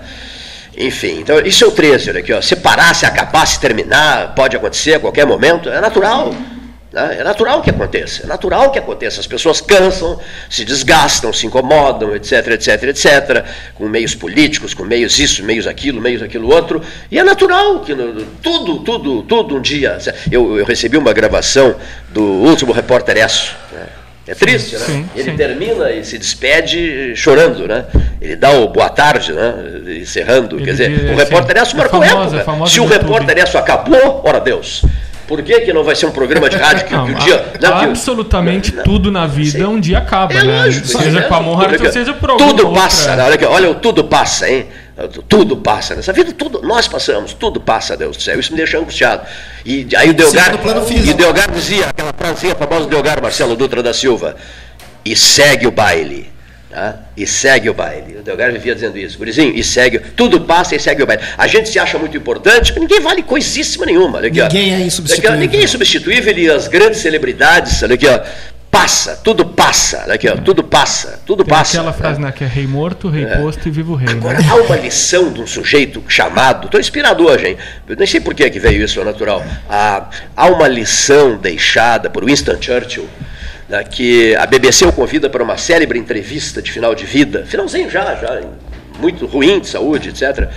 Enfim, 0.77 1.19
então 1.21 1.39
isso 1.41 1.65
é 1.65 1.67
o 1.67 1.71
13, 1.71 2.11
olha 2.11 2.21
aqui, 2.21 2.33
ó. 2.33 2.41
Se 2.41 2.57
parar, 2.57 2.95
se 2.95 3.05
acabar, 3.05 3.45
se 3.47 3.61
terminar, 3.61 4.35
pode 4.35 4.57
acontecer 4.57 4.95
a 4.95 5.01
qualquer 5.01 5.27
momento, 5.27 5.69
é 5.69 5.81
natural. 5.81 6.35
Né? 6.93 7.19
É 7.21 7.25
natural 7.25 7.63
que 7.63 7.71
aconteça, 7.71 8.25
é 8.25 8.27
natural 8.27 8.71
que 8.71 8.79
aconteça. 8.79 9.21
As 9.21 9.27
pessoas 9.27 9.61
cansam, 9.61 10.19
se 10.49 10.65
desgastam, 10.65 11.33
se 11.33 11.47
incomodam, 11.47 12.15
etc, 12.17 12.49
etc, 12.49 12.83
etc, 12.85 13.45
com 13.75 13.89
meios 13.89 14.15
políticos, 14.15 14.75
com 14.75 14.85
meios 14.85 15.19
isso, 15.19 15.45
meios 15.45 15.67
aquilo, 15.67 16.01
meios 16.01 16.23
aquilo 16.23 16.53
outro. 16.53 16.83
E 17.11 17.19
é 17.19 17.23
natural 17.23 17.81
que 17.81 17.95
tudo, 18.43 18.81
tudo, 18.81 19.23
tudo 19.23 19.57
um 19.57 19.61
dia. 19.61 19.99
Eu, 20.31 20.59
eu 20.59 20.65
recebi 20.65 20.97
uma 20.97 21.13
gravação 21.13 21.77
do 22.09 22.23
último 22.23 22.73
repórter 22.73 23.17
Esso. 23.19 23.55
Né? 23.73 23.87
É 24.27 24.35
triste, 24.35 24.77
né? 24.77 24.85
Sim, 24.85 25.11
ele 25.17 25.31
sim. 25.31 25.37
termina 25.37 25.91
e 25.91 26.05
se 26.05 26.17
despede 26.17 27.17
chorando, 27.17 27.67
né? 27.67 27.87
Ele 28.21 28.37
dá 28.37 28.51
o 28.51 28.69
boa 28.69 28.89
tarde, 28.89 29.33
né? 29.33 29.55
Encerrando. 30.01 30.57
Ele 30.57 30.65
Quer 30.67 30.71
dizer, 30.71 30.91
diz, 30.91 31.11
o 31.11 31.15
repórter 31.17 31.57
Esso 31.57 31.75
é 31.75 31.79
marcou 31.79 32.01
famosa, 32.01 32.37
época. 32.37 32.67
Se 32.69 32.79
o 32.79 32.87
repórter 32.87 33.39
Esso 33.39 33.59
acabou, 33.59 34.23
ora 34.25 34.39
Deus. 34.39 34.85
Por 35.31 35.43
que, 35.43 35.61
que 35.61 35.73
não 35.73 35.85
vai 35.85 35.95
ser 35.95 36.07
um 36.07 36.11
programa 36.11 36.51
de 36.51 36.57
rádio 36.57 36.87
que, 36.87 36.93
não, 36.93 37.07
que 37.07 37.13
o 37.13 37.15
dia. 37.15 37.53
Não, 37.61 37.73
absolutamente 37.73 38.75
não, 38.75 38.83
tudo 38.83 39.13
na 39.13 39.29
vida 39.29 39.59
sim. 39.59 39.65
um 39.65 39.79
dia 39.79 39.99
acaba, 39.99 40.35
é 40.35 40.43
né? 40.43 40.65
Lógico, 40.65 40.89
seja 40.89 41.23
com 41.23 41.35
a 41.37 41.93
seja 41.93 42.13
por 42.15 42.37
Tudo 42.37 42.73
passa, 42.73 43.13
olha, 43.13 43.35
aqui, 43.37 43.45
olha, 43.45 43.73
tudo 43.77 44.03
passa, 44.03 44.51
hein? 44.51 44.67
Tudo 45.29 45.57
passa 45.57 45.95
nessa 45.95 46.13
vida, 46.13 46.33
tudo, 46.33 46.63
nós 46.63 46.89
passamos, 46.89 47.33
tudo 47.33 47.61
passa, 47.61 47.97
Deus 47.97 48.17
do 48.17 48.23
céu. 48.25 48.41
Isso 48.41 48.51
me 48.51 48.57
deixa 48.57 48.77
angustiado. 48.77 49.23
E 49.65 49.87
aí 49.95 50.11
o 50.11 50.15
Delgar, 50.15 50.53
e 50.91 51.15
Delgar 51.15 51.49
dizia, 51.53 51.87
aquela 51.87 52.13
frasinha 52.13 52.57
famosa 52.57 52.87
do 52.87 52.89
Delgar 52.89 53.23
Marcelo 53.23 53.55
Dutra 53.55 53.85
da 53.85 53.95
Silva, 53.95 54.35
e 55.05 55.15
segue 55.15 55.65
o 55.65 55.71
baile. 55.71 56.29
Tá? 56.71 57.01
E 57.17 57.27
segue 57.27 57.69
o 57.69 57.75
baile. 57.75 58.19
O 58.19 58.23
Delgado 58.23 58.53
vivia 58.53 58.75
dizendo 58.75 58.97
isso. 58.97 59.19
Gurizinho, 59.19 59.53
e 59.57 59.65
segue. 59.65 59.99
Tudo 59.99 60.43
passa 60.43 60.77
e 60.77 60.79
segue 60.79 61.03
o 61.03 61.07
baile. 61.07 61.23
A 61.37 61.49
gente 61.49 61.69
se 61.69 61.81
acha 61.81 61.99
muito 61.99 62.17
importante, 62.17 62.73
mas 62.73 62.81
ninguém 62.81 63.01
vale 63.01 63.25
coisíssima 63.25 63.85
nenhuma. 63.85 64.21
Aqui, 64.21 64.41
ninguém 64.41 64.75
ó. 64.75 64.77
é 64.77 64.81
insubstituível. 64.83 65.31
Aqui, 65.33 65.41
ninguém 65.41 65.61
é 65.61 65.65
insubstituível 65.65 66.39
e 66.39 66.49
as 66.49 66.69
grandes 66.69 67.01
celebridades, 67.01 67.83
olha 67.83 67.97
aqui, 67.97 68.07
ó, 68.07 68.21
passa, 68.71 69.17
tudo 69.17 69.45
passa, 69.45 70.03
olha 70.05 70.15
aqui, 70.15 70.29
ó, 70.29 70.37
tudo 70.37 70.63
passa, 70.63 71.21
tudo 71.27 71.45
Tem 71.45 71.53
passa. 71.53 71.79
aquela 71.79 71.93
frase, 71.93 72.21
né, 72.21 72.31
que 72.31 72.45
é 72.45 72.47
rei 72.47 72.69
morto, 72.69 73.09
rei 73.09 73.25
é. 73.25 73.37
posto 73.37 73.67
e 73.67 73.71
vivo 73.71 73.97
rei. 73.97 74.09
Agora, 74.09 74.39
né? 74.39 74.47
há 74.49 74.55
uma 74.55 74.77
lição 74.77 75.33
de 75.33 75.41
um 75.41 75.47
sujeito 75.47 76.03
chamado, 76.07 76.67
estou 76.67 76.79
inspirado 76.79 77.27
hoje, 77.27 77.49
hein? 77.49 77.57
Eu 77.89 77.97
nem 77.97 78.07
sei 78.07 78.21
por 78.21 78.33
que 78.33 78.49
veio 78.49 78.85
isso, 78.85 79.01
é 79.01 79.05
natural. 79.05 79.45
Há, 79.69 80.09
há 80.37 80.47
uma 80.47 80.69
lição 80.69 81.37
deixada 81.37 82.09
por 82.09 82.25
Winston 82.25 82.57
Churchill 82.61 83.09
né, 83.71 83.85
que 83.85 84.35
a 84.35 84.45
BBC 84.47 84.85
o 84.85 84.93
convida 84.93 85.31
para 85.31 85.45
uma 85.45 85.57
célebre 85.57 85.97
entrevista 85.97 86.61
de 86.61 86.73
final 86.73 86.93
de 86.93 87.07
vida, 87.07 87.47
finalzinho 87.47 87.89
já, 87.89 88.17
já 88.17 88.43
muito 88.99 89.27
ruim 89.27 89.61
de 89.61 89.69
saúde, 89.69 90.09
etc. 90.09 90.51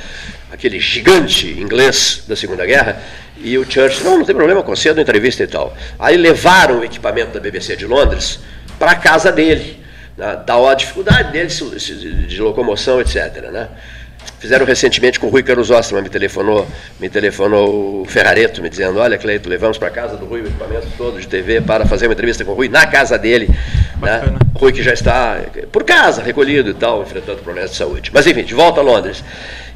Aquele 0.52 0.80
gigante 0.80 1.48
inglês 1.48 2.24
da 2.28 2.36
Segunda 2.36 2.66
Guerra. 2.66 3.00
E 3.38 3.56
o 3.58 3.70
Churchill, 3.70 4.04
não, 4.04 4.18
não 4.18 4.26
tem 4.26 4.36
problema, 4.36 4.64
concedo 4.64 5.00
entrevista 5.00 5.44
e 5.44 5.48
tal. 5.48 5.78
Aí 6.00 6.18
levaram 6.18 6.80
o 6.80 6.84
equipamento 6.84 7.34
da 7.34 7.40
BBC 7.40 7.76
de 7.76 7.86
Londres 7.86 8.40
para 8.80 8.92
a 8.92 8.96
casa 8.96 9.32
dele, 9.32 9.80
né, 10.18 10.42
da 10.44 10.74
dificuldade 10.74 11.32
dele 11.32 11.50
de 12.28 12.42
locomoção, 12.42 13.00
etc. 13.00 13.50
Né? 13.52 13.68
Fizeram 14.40 14.66
recentemente 14.66 15.20
com 15.20 15.28
o 15.28 15.30
Rui 15.30 15.42
Caruso 15.42 15.74
me 16.02 16.10
telefonou, 16.10 16.68
me 17.00 17.10
telefonou 17.10 18.02
o 18.02 18.06
Ferrareto, 18.06 18.62
me 18.62 18.70
dizendo, 18.70 19.00
olha, 19.00 19.18
Cleito, 19.18 19.48
levamos 19.48 19.78
para 19.78 19.90
casa 19.90 20.18
do 20.18 20.26
Rui 20.26 20.42
o 20.42 20.48
equipamento 20.48 20.88
todo 20.98 21.18
de 21.18 21.26
TV 21.26 21.62
para 21.62 21.86
fazer 21.86 22.08
uma 22.08 22.14
entrevista 22.14 22.44
com 22.44 22.52
o 22.52 22.56
Rui 22.56 22.68
na 22.68 22.86
casa 22.86 23.18
dele. 23.18 23.50
Né? 24.02 24.22
Rui 24.54 24.74
que 24.74 24.84
já 24.84 24.92
está 24.92 25.40
por 25.72 25.86
casa, 25.86 26.22
recolhido 26.22 26.70
e 26.70 26.74
tal, 26.74 27.04
enfrentando 27.04 27.42
problemas 27.42 27.72
de 27.72 27.78
saúde. 27.78 28.12
Mas 28.14 28.28
enfim, 28.28 28.44
de 28.44 28.54
volta 28.54 28.82
a 28.82 28.84
Londres. 28.84 29.24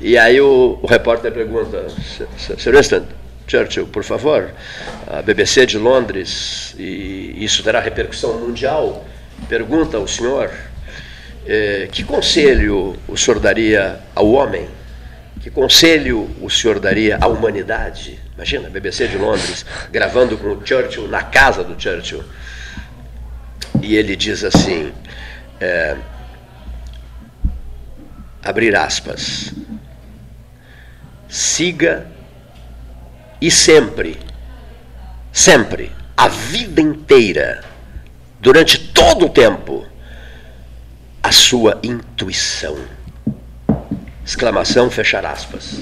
E 0.01 0.17
aí 0.17 0.41
o, 0.41 0.77
o 0.81 0.85
repórter 0.85 1.31
pergunta, 1.31 1.87
Sr. 2.37 2.75
Winston, 2.75 3.03
Churchill, 3.47 3.87
por 3.87 4.03
favor, 4.03 4.51
a 5.07 5.21
BBC 5.21 5.65
de 5.65 5.77
Londres, 5.77 6.75
e 6.77 7.35
isso 7.37 7.63
terá 7.63 7.79
repercussão 7.79 8.37
mundial, 8.37 9.05
pergunta 9.47 9.95
ao 9.95 10.05
senhor 10.05 10.51
eh, 11.47 11.87
que 11.91 12.03
conselho 12.03 12.97
o 13.07 13.17
senhor 13.17 13.39
daria 13.39 13.99
ao 14.13 14.29
homem? 14.31 14.67
Que 15.41 15.49
conselho 15.49 16.29
o 16.41 16.49
senhor 16.49 16.79
daria 16.79 17.17
à 17.21 17.27
humanidade? 17.27 18.19
Imagina, 18.35 18.69
BBC 18.69 19.07
de 19.07 19.17
Londres, 19.17 19.65
gravando 19.89 20.37
com 20.37 20.49
o 20.49 20.65
Churchill 20.65 21.07
na 21.07 21.23
casa 21.23 21.63
do 21.63 21.81
Churchill. 21.81 22.23
E 23.81 23.95
ele 23.95 24.15
diz 24.15 24.43
assim: 24.43 24.91
é, 25.61 25.95
abrir 28.43 28.75
aspas, 28.75 29.53
siga 31.29 32.07
e 33.39 33.49
sempre, 33.49 34.19
sempre, 35.31 35.91
a 36.15 36.27
vida 36.27 36.81
inteira, 36.81 37.63
durante 38.39 38.77
todo 38.77 39.27
o 39.27 39.29
tempo, 39.29 39.85
a 41.27 41.31
sua 41.33 41.77
intuição. 41.83 42.77
Exclamação, 44.25 44.89
fechar 44.89 45.25
aspas. 45.25 45.81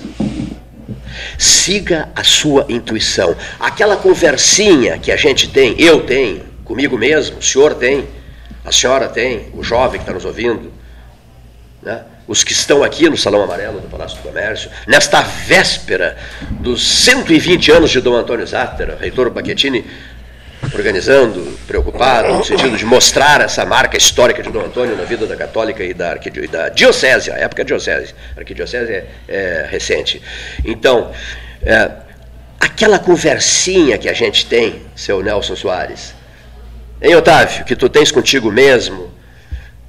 Siga 1.38 2.09
a 2.15 2.23
sua 2.23 2.65
intuição. 2.67 3.35
Aquela 3.59 3.95
conversinha 3.95 4.97
que 4.97 5.11
a 5.11 5.15
gente 5.15 5.47
tem, 5.47 5.80
eu 5.80 6.01
tenho, 6.01 6.43
comigo 6.63 6.97
mesmo, 6.97 7.38
o 7.38 7.43
senhor 7.43 7.76
tem, 7.76 8.07
a 8.63 8.72
senhora 8.72 9.07
tem, 9.07 9.51
o 9.53 9.63
jovem 9.63 9.99
que 9.99 10.03
está 10.03 10.13
nos 10.13 10.26
ouvindo, 10.26 10.73
né? 11.84 12.01
os 12.27 12.43
que 12.43 12.51
estão 12.51 12.84
aqui 12.84 13.07
no 13.07 13.15
Salão 13.15 13.43
Amarelo 13.43 13.80
do 13.80 13.88
Palácio 13.88 14.17
do 14.17 14.23
Comércio, 14.23 14.72
nesta 14.88 15.22
véspera 15.22 16.17
dos 16.59 17.03
120 17.03 17.72
anos 17.72 17.91
de 17.91 18.01
Dom 18.01 18.15
Antônio 18.15 18.47
Zatter, 18.47 18.97
reitor 18.97 19.30
Baquetini 19.30 19.85
organizando, 20.73 21.57
preocupado, 21.67 22.33
no 22.33 22.43
sentido 22.43 22.77
de 22.77 22.85
mostrar 22.85 23.41
essa 23.41 23.65
marca 23.65 23.97
histórica 23.97 24.41
de 24.41 24.49
Dom 24.49 24.61
Antônio 24.61 24.95
na 24.95 25.03
vida 25.03 25.25
da 25.25 25.35
católica 25.35 25.83
e 25.83 25.93
da, 25.93 26.17
e 26.17 26.47
da 26.47 26.69
diocese, 26.69 27.31
a 27.31 27.37
época 27.37 27.61
é 27.61 27.65
diocese, 27.65 28.13
a 28.35 28.39
arquidiocese 28.39 28.91
é, 28.91 29.07
é 29.27 29.67
recente. 29.69 30.21
Então, 30.63 31.11
é, 31.61 31.91
aquela 32.59 32.99
conversinha 32.99 33.97
que 33.97 34.09
a 34.09 34.13
gente 34.13 34.45
tem, 34.45 34.81
seu 34.95 35.21
Nelson 35.21 35.55
Soares, 35.55 36.13
hein, 37.01 37.15
Otávio, 37.15 37.65
que 37.65 37.75
tu 37.75 37.89
tens 37.89 38.11
contigo 38.11 38.51
mesmo, 38.51 39.13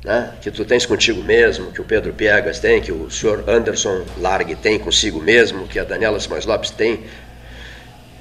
né, 0.05 0.31
que 0.41 0.51
tu 0.51 0.65
tens 0.65 0.87
contigo 0.87 1.23
mesmo, 1.23 1.73
que 1.73 1.81
o 1.81 1.85
Pedro 1.85 2.13
Piegas 2.13 2.61
tem, 2.61 2.81
que 2.81 2.93
o 2.93 3.11
senhor 3.11 3.45
Anderson 3.49 4.05
Largue 4.19 4.55
tem 4.55 4.79
consigo 4.79 5.21
mesmo, 5.21 5.67
que 5.67 5.81
a 5.81 5.85
Daniela 5.85 6.21
Simões 6.21 6.47
Lopes 6.47 6.71
tem 6.71 7.01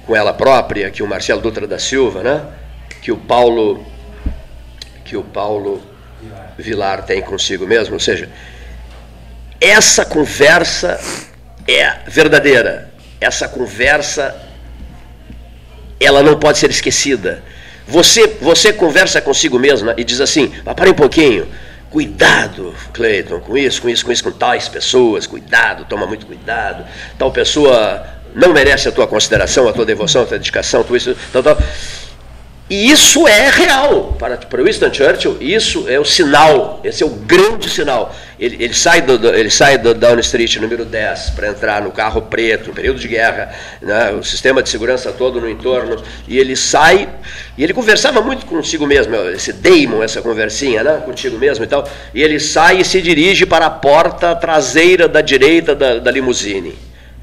com 0.06 0.14
ela 0.14 0.32
própria, 0.32 0.90
que 0.90 1.02
o 1.02 1.06
Marcelo 1.06 1.40
Dutra 1.40 1.66
da 1.66 1.78
Silva, 1.78 2.22
né? 2.22 2.44
que 3.02 3.12
o 3.12 3.16
Paulo 3.16 3.84
que 5.04 5.16
o 5.16 5.22
Paulo 5.22 5.80
Vilar 6.58 7.04
tem 7.04 7.22
consigo 7.22 7.64
mesmo, 7.66 7.94
ou 7.94 8.00
seja, 8.00 8.28
essa 9.60 10.04
conversa 10.04 10.98
é 11.68 11.98
verdadeira. 12.08 12.90
Essa 13.20 13.46
conversa 13.46 14.34
ela 16.00 16.22
não 16.22 16.38
pode 16.38 16.58
ser 16.58 16.70
esquecida. 16.70 17.42
Você 17.86 18.26
você 18.40 18.72
conversa 18.72 19.20
consigo 19.20 19.58
mesma 19.58 19.94
e 19.96 20.02
diz 20.02 20.20
assim: 20.20 20.52
ah, 20.64 20.74
"Para 20.74 20.90
um 20.90 20.94
pouquinho, 20.94 21.46
Cuidado, 21.90 22.74
Cleiton, 22.92 23.40
com 23.40 23.56
isso, 23.56 23.80
com 23.80 23.88
isso, 23.88 24.04
com 24.04 24.12
isso, 24.12 24.24
com 24.24 24.32
tais 24.32 24.68
pessoas, 24.68 25.26
cuidado, 25.26 25.84
toma 25.84 26.04
muito 26.04 26.26
cuidado. 26.26 26.84
Tal 27.16 27.30
pessoa 27.30 28.04
não 28.36 28.52
merece 28.52 28.86
a 28.86 28.92
tua 28.92 29.06
consideração, 29.06 29.66
a 29.66 29.72
tua 29.72 29.86
devoção, 29.86 30.22
a 30.22 30.26
tua 30.26 30.36
dedicação, 30.36 30.82
tudo 30.84 30.98
isso, 30.98 31.16
tal, 31.32 31.42
tal. 31.42 31.58
E 32.68 32.90
isso 32.90 33.26
é 33.28 33.48
real. 33.48 34.16
Para, 34.18 34.36
para 34.36 34.62
Winston 34.62 34.92
Churchill, 34.92 35.38
isso 35.40 35.88
é 35.88 35.98
o 35.98 36.04
sinal, 36.04 36.80
esse 36.84 37.02
é 37.02 37.06
o 37.06 37.10
grande 37.10 37.70
sinal. 37.70 38.14
Ele, 38.38 38.62
ele 38.62 38.74
sai, 38.74 39.00
do, 39.00 39.34
ele 39.34 39.50
sai 39.50 39.78
do 39.78 39.94
Down 39.94 40.18
Street, 40.18 40.56
número 40.56 40.84
10, 40.84 41.30
para 41.30 41.48
entrar 41.48 41.80
no 41.80 41.90
carro 41.92 42.22
preto, 42.22 42.68
no 42.68 42.74
período 42.74 42.98
de 42.98 43.08
guerra, 43.08 43.54
né, 43.80 44.10
o 44.10 44.22
sistema 44.22 44.62
de 44.62 44.68
segurança 44.68 45.12
todo 45.12 45.40
no 45.40 45.48
entorno, 45.48 46.02
e 46.28 46.38
ele 46.38 46.56
sai, 46.56 47.08
e 47.56 47.64
ele 47.64 47.72
conversava 47.72 48.20
muito 48.20 48.44
consigo 48.44 48.86
mesmo, 48.86 49.16
esse 49.30 49.52
Damon, 49.52 50.02
essa 50.02 50.20
conversinha, 50.20 50.82
né, 50.82 51.00
contigo 51.04 51.38
mesmo 51.38 51.64
e 51.64 51.68
tal, 51.68 51.88
e 52.12 52.22
ele 52.22 52.38
sai 52.38 52.80
e 52.80 52.84
se 52.84 53.00
dirige 53.00 53.46
para 53.46 53.66
a 53.66 53.70
porta 53.70 54.34
traseira 54.34 55.08
da 55.08 55.22
direita 55.22 55.74
da, 55.74 55.98
da 55.98 56.10
limusine. 56.10 56.74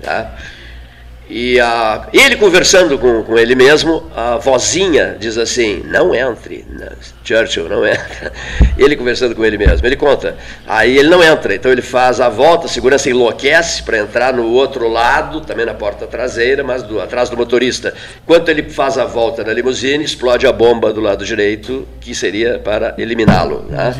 Tá? 0.01 0.33
E 1.35 1.59
a, 1.59 2.09
ele 2.13 2.35
conversando 2.35 2.95
com, 2.99 3.23
com 3.23 3.39
ele 3.39 3.55
mesmo, 3.55 4.03
a 4.15 4.37
vozinha 4.37 5.17
diz 5.19 5.35
assim: 5.35 5.81
não 5.83 6.13
entre, 6.13 6.63
Churchill, 7.23 7.67
não 7.67 7.83
entra. 7.87 8.31
Ele 8.77 8.95
conversando 8.95 9.33
com 9.33 9.43
ele 9.45 9.57
mesmo, 9.57 9.85
ele 9.85 9.95
conta. 9.95 10.35
Aí 10.67 10.97
ele 10.97 11.07
não 11.09 11.23
entra, 11.23 11.55
então 11.55 11.71
ele 11.71 11.81
faz 11.81 12.19
a 12.19 12.27
volta, 12.27 12.65
a 12.65 12.69
segurança 12.69 13.09
enlouquece 13.09 13.81
para 13.81 13.97
entrar 13.97 14.33
no 14.33 14.47
outro 14.51 14.87
lado, 14.87 15.41
também 15.41 15.65
na 15.65 15.73
porta 15.73 16.05
traseira, 16.05 16.63
mas 16.63 16.83
do, 16.83 16.99
atrás 16.99 17.29
do 17.29 17.37
motorista. 17.37 17.93
Enquanto 18.23 18.49
ele 18.49 18.69
faz 18.69 18.97
a 18.97 19.05
volta 19.05 19.43
na 19.43 19.53
limusine, 19.53 20.03
explode 20.03 20.45
a 20.45 20.51
bomba 20.51 20.91
do 20.91 21.01
lado 21.01 21.23
direito, 21.25 21.87
que 21.99 22.13
seria 22.13 22.59
para 22.59 22.93
eliminá-lo. 22.97 23.65
Né? 23.69 23.95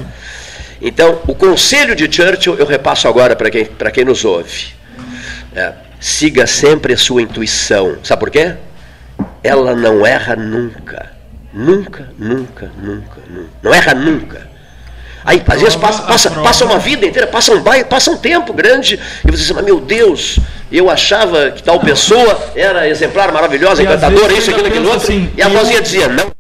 Então, 0.82 1.20
o 1.28 1.34
conselho 1.34 1.96
de 1.96 2.12
Churchill 2.14 2.58
eu 2.58 2.66
repasso 2.66 3.08
agora 3.08 3.36
para 3.36 3.50
quem, 3.50 3.68
quem 3.94 4.06
nos 4.06 4.24
ouve. 4.26 4.74
É 5.56 5.93
siga 6.04 6.46
sempre 6.46 6.94
a 6.94 6.98
sua 6.98 7.22
intuição. 7.22 7.98
Sabe 8.04 8.20
por 8.20 8.30
quê? 8.30 8.56
Ela 9.42 9.74
não 9.74 10.06
erra 10.06 10.36
nunca. 10.36 11.14
Nunca, 11.54 12.10
nunca, 12.20 12.70
nunca, 12.78 13.22
nunca. 13.30 13.50
Não 13.62 13.74
erra 13.74 13.94
nunca. 13.94 14.52
Aí, 15.24 15.42
às 15.48 15.62
vezes, 15.62 15.76
passa, 15.78 16.02
passa, 16.02 16.32
passa 16.32 16.66
uma 16.66 16.78
vida 16.78 17.06
inteira, 17.06 17.26
passa 17.26 17.54
um, 17.54 17.62
bairro, 17.62 17.86
passa 17.86 18.12
um 18.12 18.18
tempo 18.18 18.52
grande, 18.52 19.00
e 19.26 19.32
você 19.32 19.44
diz, 19.44 19.52
mas 19.52 19.64
meu 19.64 19.80
Deus, 19.80 20.38
eu 20.70 20.90
achava 20.90 21.52
que 21.52 21.64
tal 21.64 21.80
pessoa 21.80 22.52
era 22.54 22.90
exemplar, 22.90 23.32
maravilhosa, 23.32 23.82
encantadora, 23.82 24.34
isso, 24.34 24.52
aquilo, 24.52 24.68
aquilo 24.68 24.90
outro. 24.90 25.04
Assim, 25.04 25.32
e 25.38 25.42
a 25.42 25.48
vozinha 25.48 25.82
dizia, 25.82 26.10
não. 26.10 26.34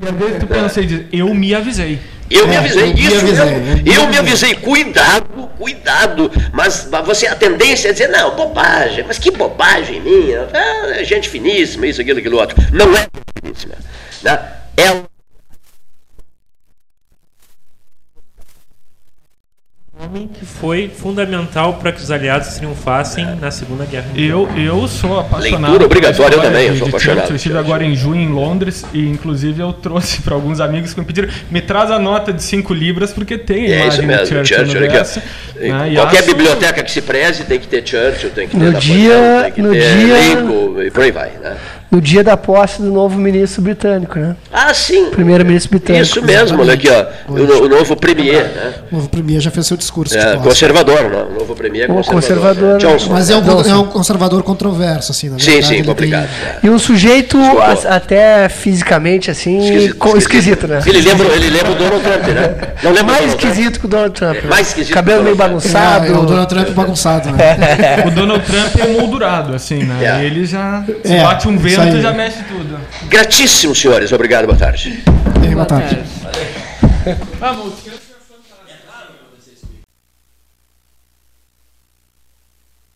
E 0.00 0.06
às 0.06 0.14
vezes 0.14 0.38
tu 0.38 0.46
pensa 0.46 0.80
e 0.80 0.86
diz, 0.86 1.06
eu 1.12 1.34
me 1.34 1.52
avisei. 1.52 1.98
Eu 2.30 2.46
me 2.46 2.54
é, 2.54 2.58
avisei, 2.58 2.92
isso 2.92 3.14
eu, 3.14 3.20
avisei, 3.20 3.82
eu, 3.86 4.02
eu 4.02 4.08
me 4.08 4.18
avisei, 4.18 4.54
cuidado, 4.54 5.48
cuidado. 5.58 6.30
Mas 6.52 6.88
você 7.04 7.26
a 7.26 7.34
tendência 7.34 7.88
é 7.88 7.92
dizer, 7.92 8.08
não, 8.08 8.36
bobagem, 8.36 9.04
mas 9.06 9.18
que 9.18 9.30
bobagem 9.30 10.00
minha. 10.00 10.48
É, 10.52 11.04
gente 11.04 11.28
finíssima, 11.28 11.86
isso, 11.86 12.00
aquilo, 12.00 12.18
aquilo 12.18 12.38
outro. 12.38 12.56
Não 12.72 12.94
é 12.96 13.06
finíssima. 13.40 13.74
Né? 14.22 14.38
É 14.76 15.17
homem 20.08 20.26
que 20.26 20.44
foi 20.44 20.88
fundamental 20.88 21.74
para 21.74 21.92
que 21.92 22.00
os 22.00 22.10
aliados 22.10 22.48
triunfassem 22.56 23.24
é. 23.24 23.34
na 23.34 23.50
Segunda 23.50 23.84
Guerra 23.84 24.08
Mundial. 24.08 24.48
Eu, 24.56 24.58
eu 24.58 24.88
sou 24.88 25.20
apaixonado. 25.20 25.70
Leitura 25.70 25.84
obrigatória 25.84 26.38
também, 26.38 26.68
eu 26.68 26.76
sou 26.76 26.88
apaixonado. 26.88 27.30
Eu 27.30 27.36
estive 27.36 27.58
agora 27.58 27.84
em 27.84 27.94
junho 27.94 28.20
em 28.20 28.28
Londres 28.28 28.84
e, 28.92 29.06
inclusive, 29.06 29.60
eu 29.60 29.72
trouxe 29.72 30.22
para 30.22 30.34
alguns 30.34 30.60
amigos 30.60 30.94
que 30.94 31.00
me 31.00 31.06
pediram: 31.06 31.28
me 31.50 31.60
traz 31.60 31.90
a 31.90 31.98
nota 31.98 32.32
de 32.32 32.42
5 32.42 32.72
libras, 32.72 33.12
porque 33.12 33.36
tem 33.36 33.66
a 33.66 33.68
é 33.68 33.80
imagem 33.82 34.06
mesmo, 34.06 34.22
do 34.22 34.28
Churchill. 34.28 34.58
Churchill 34.58 34.80
no 34.80 34.90
verso, 34.90 35.22
né? 35.56 35.94
Qualquer 35.94 36.22
biblioteca 36.22 36.82
que 36.82 36.90
se 36.90 37.02
preze 37.02 37.44
tem 37.44 37.60
que 37.60 37.66
ter 37.66 37.86
Churchill, 37.86 38.30
tem 38.30 38.48
que 38.48 38.56
ter 38.56 38.64
no 38.64 38.80
dia, 38.80 39.40
tem 39.42 39.52
que 39.52 39.62
no 39.62 39.72
ter 39.72 39.96
dia, 39.96 40.34
Lincoln, 40.34 40.82
e 40.82 40.90
por 40.90 41.02
aí 41.04 41.10
vai. 41.10 41.30
Né? 41.40 41.56
No 41.90 42.00
dia 42.00 42.22
da 42.22 42.36
posse 42.36 42.82
do 42.82 42.90
novo 42.90 43.18
ministro 43.18 43.62
britânico, 43.62 44.18
né? 44.18 44.36
Ah, 44.52 44.72
sim. 44.74 45.06
Primeiro-ministro 45.10 45.70
britânico. 45.70 46.04
Isso 46.04 46.22
mesmo, 46.22 46.60
olha 46.60 46.74
aqui, 46.74 46.88
ó. 46.88 47.06
O, 47.28 47.64
o, 47.64 47.68
novo 47.68 47.96
premier, 47.96 48.44
né? 48.44 48.74
O 48.92 48.96
novo 48.96 49.08
premier 49.08 49.40
já 49.40 49.50
fez 49.50 49.66
seu 49.66 49.76
discurso. 49.76 50.16
É, 50.16 50.36
conservador, 50.36 51.04
né? 51.04 51.24
O 51.30 51.38
novo 51.40 51.54
premier 51.54 51.84
é 51.84 51.86
conservador. 51.86 52.20
conservador 52.20 52.72
né? 52.74 52.78
Johnson. 52.78 53.12
Mas 53.12 53.30
é 53.30 53.36
um, 53.36 53.60
é 53.62 53.74
um, 53.76 53.86
conservador 53.86 54.42
controverso, 54.42 55.12
assim, 55.12 55.30
na 55.30 55.36
verdade. 55.36 55.66
Sim, 55.66 55.76
sim, 55.76 55.84
complicado. 55.84 56.28
Tem... 56.60 56.70
E 56.70 56.72
um 56.72 56.78
sujeito 56.78 57.38
a, 57.38 57.96
até 57.96 58.48
fisicamente, 58.50 59.30
assim, 59.30 59.58
esquisito, 59.58 60.18
esquisito, 60.18 60.18
esquisito, 60.18 60.68
né? 60.68 60.82
Ele 60.84 61.00
lembra, 61.00 61.26
ele 61.34 61.50
lembra 61.50 61.72
o 61.72 61.74
Donald 61.74 62.02
Trump, 62.02 62.22
né? 62.28 62.54
Não 62.82 62.92
lembra 62.92 63.14
mais 63.14 63.28
esquisito 63.28 63.80
que 63.80 63.86
o 63.86 63.88
Donald 63.88 64.12
Trump. 64.12 64.36
É, 64.44 64.46
mais 64.46 64.68
esquisito. 64.68 64.92
Cabelo 64.92 65.22
meio 65.22 65.36
bagunçado. 65.36 66.04
É, 66.04 66.10
é, 66.10 66.12
o 66.12 66.26
Donald 66.26 66.48
Trump 66.48 66.68
bagunçado, 66.70 67.30
né? 67.30 68.04
o 68.06 68.10
Donald 68.10 68.44
Trump 68.44 68.76
é 68.78 68.86
moldurado, 68.92 69.54
assim, 69.54 69.84
né? 69.84 70.18
É. 70.20 70.24
Ele 70.24 70.44
já 70.44 70.84
se 71.02 71.16
bate 71.16 71.48
um 71.48 71.56
vento 71.56 71.77
e 71.86 72.02
já 72.02 72.12
mexe 72.12 72.42
tudo. 72.44 72.78
Gratíssimo, 73.08 73.74
senhores. 73.74 74.12
Obrigado, 74.12 74.46
boa 74.46 74.58
tarde. 74.58 75.02
boa, 75.40 75.54
boa 75.54 75.66
tarde. 75.66 75.98
tarde. 76.22 77.18
Vamos. 77.38 78.07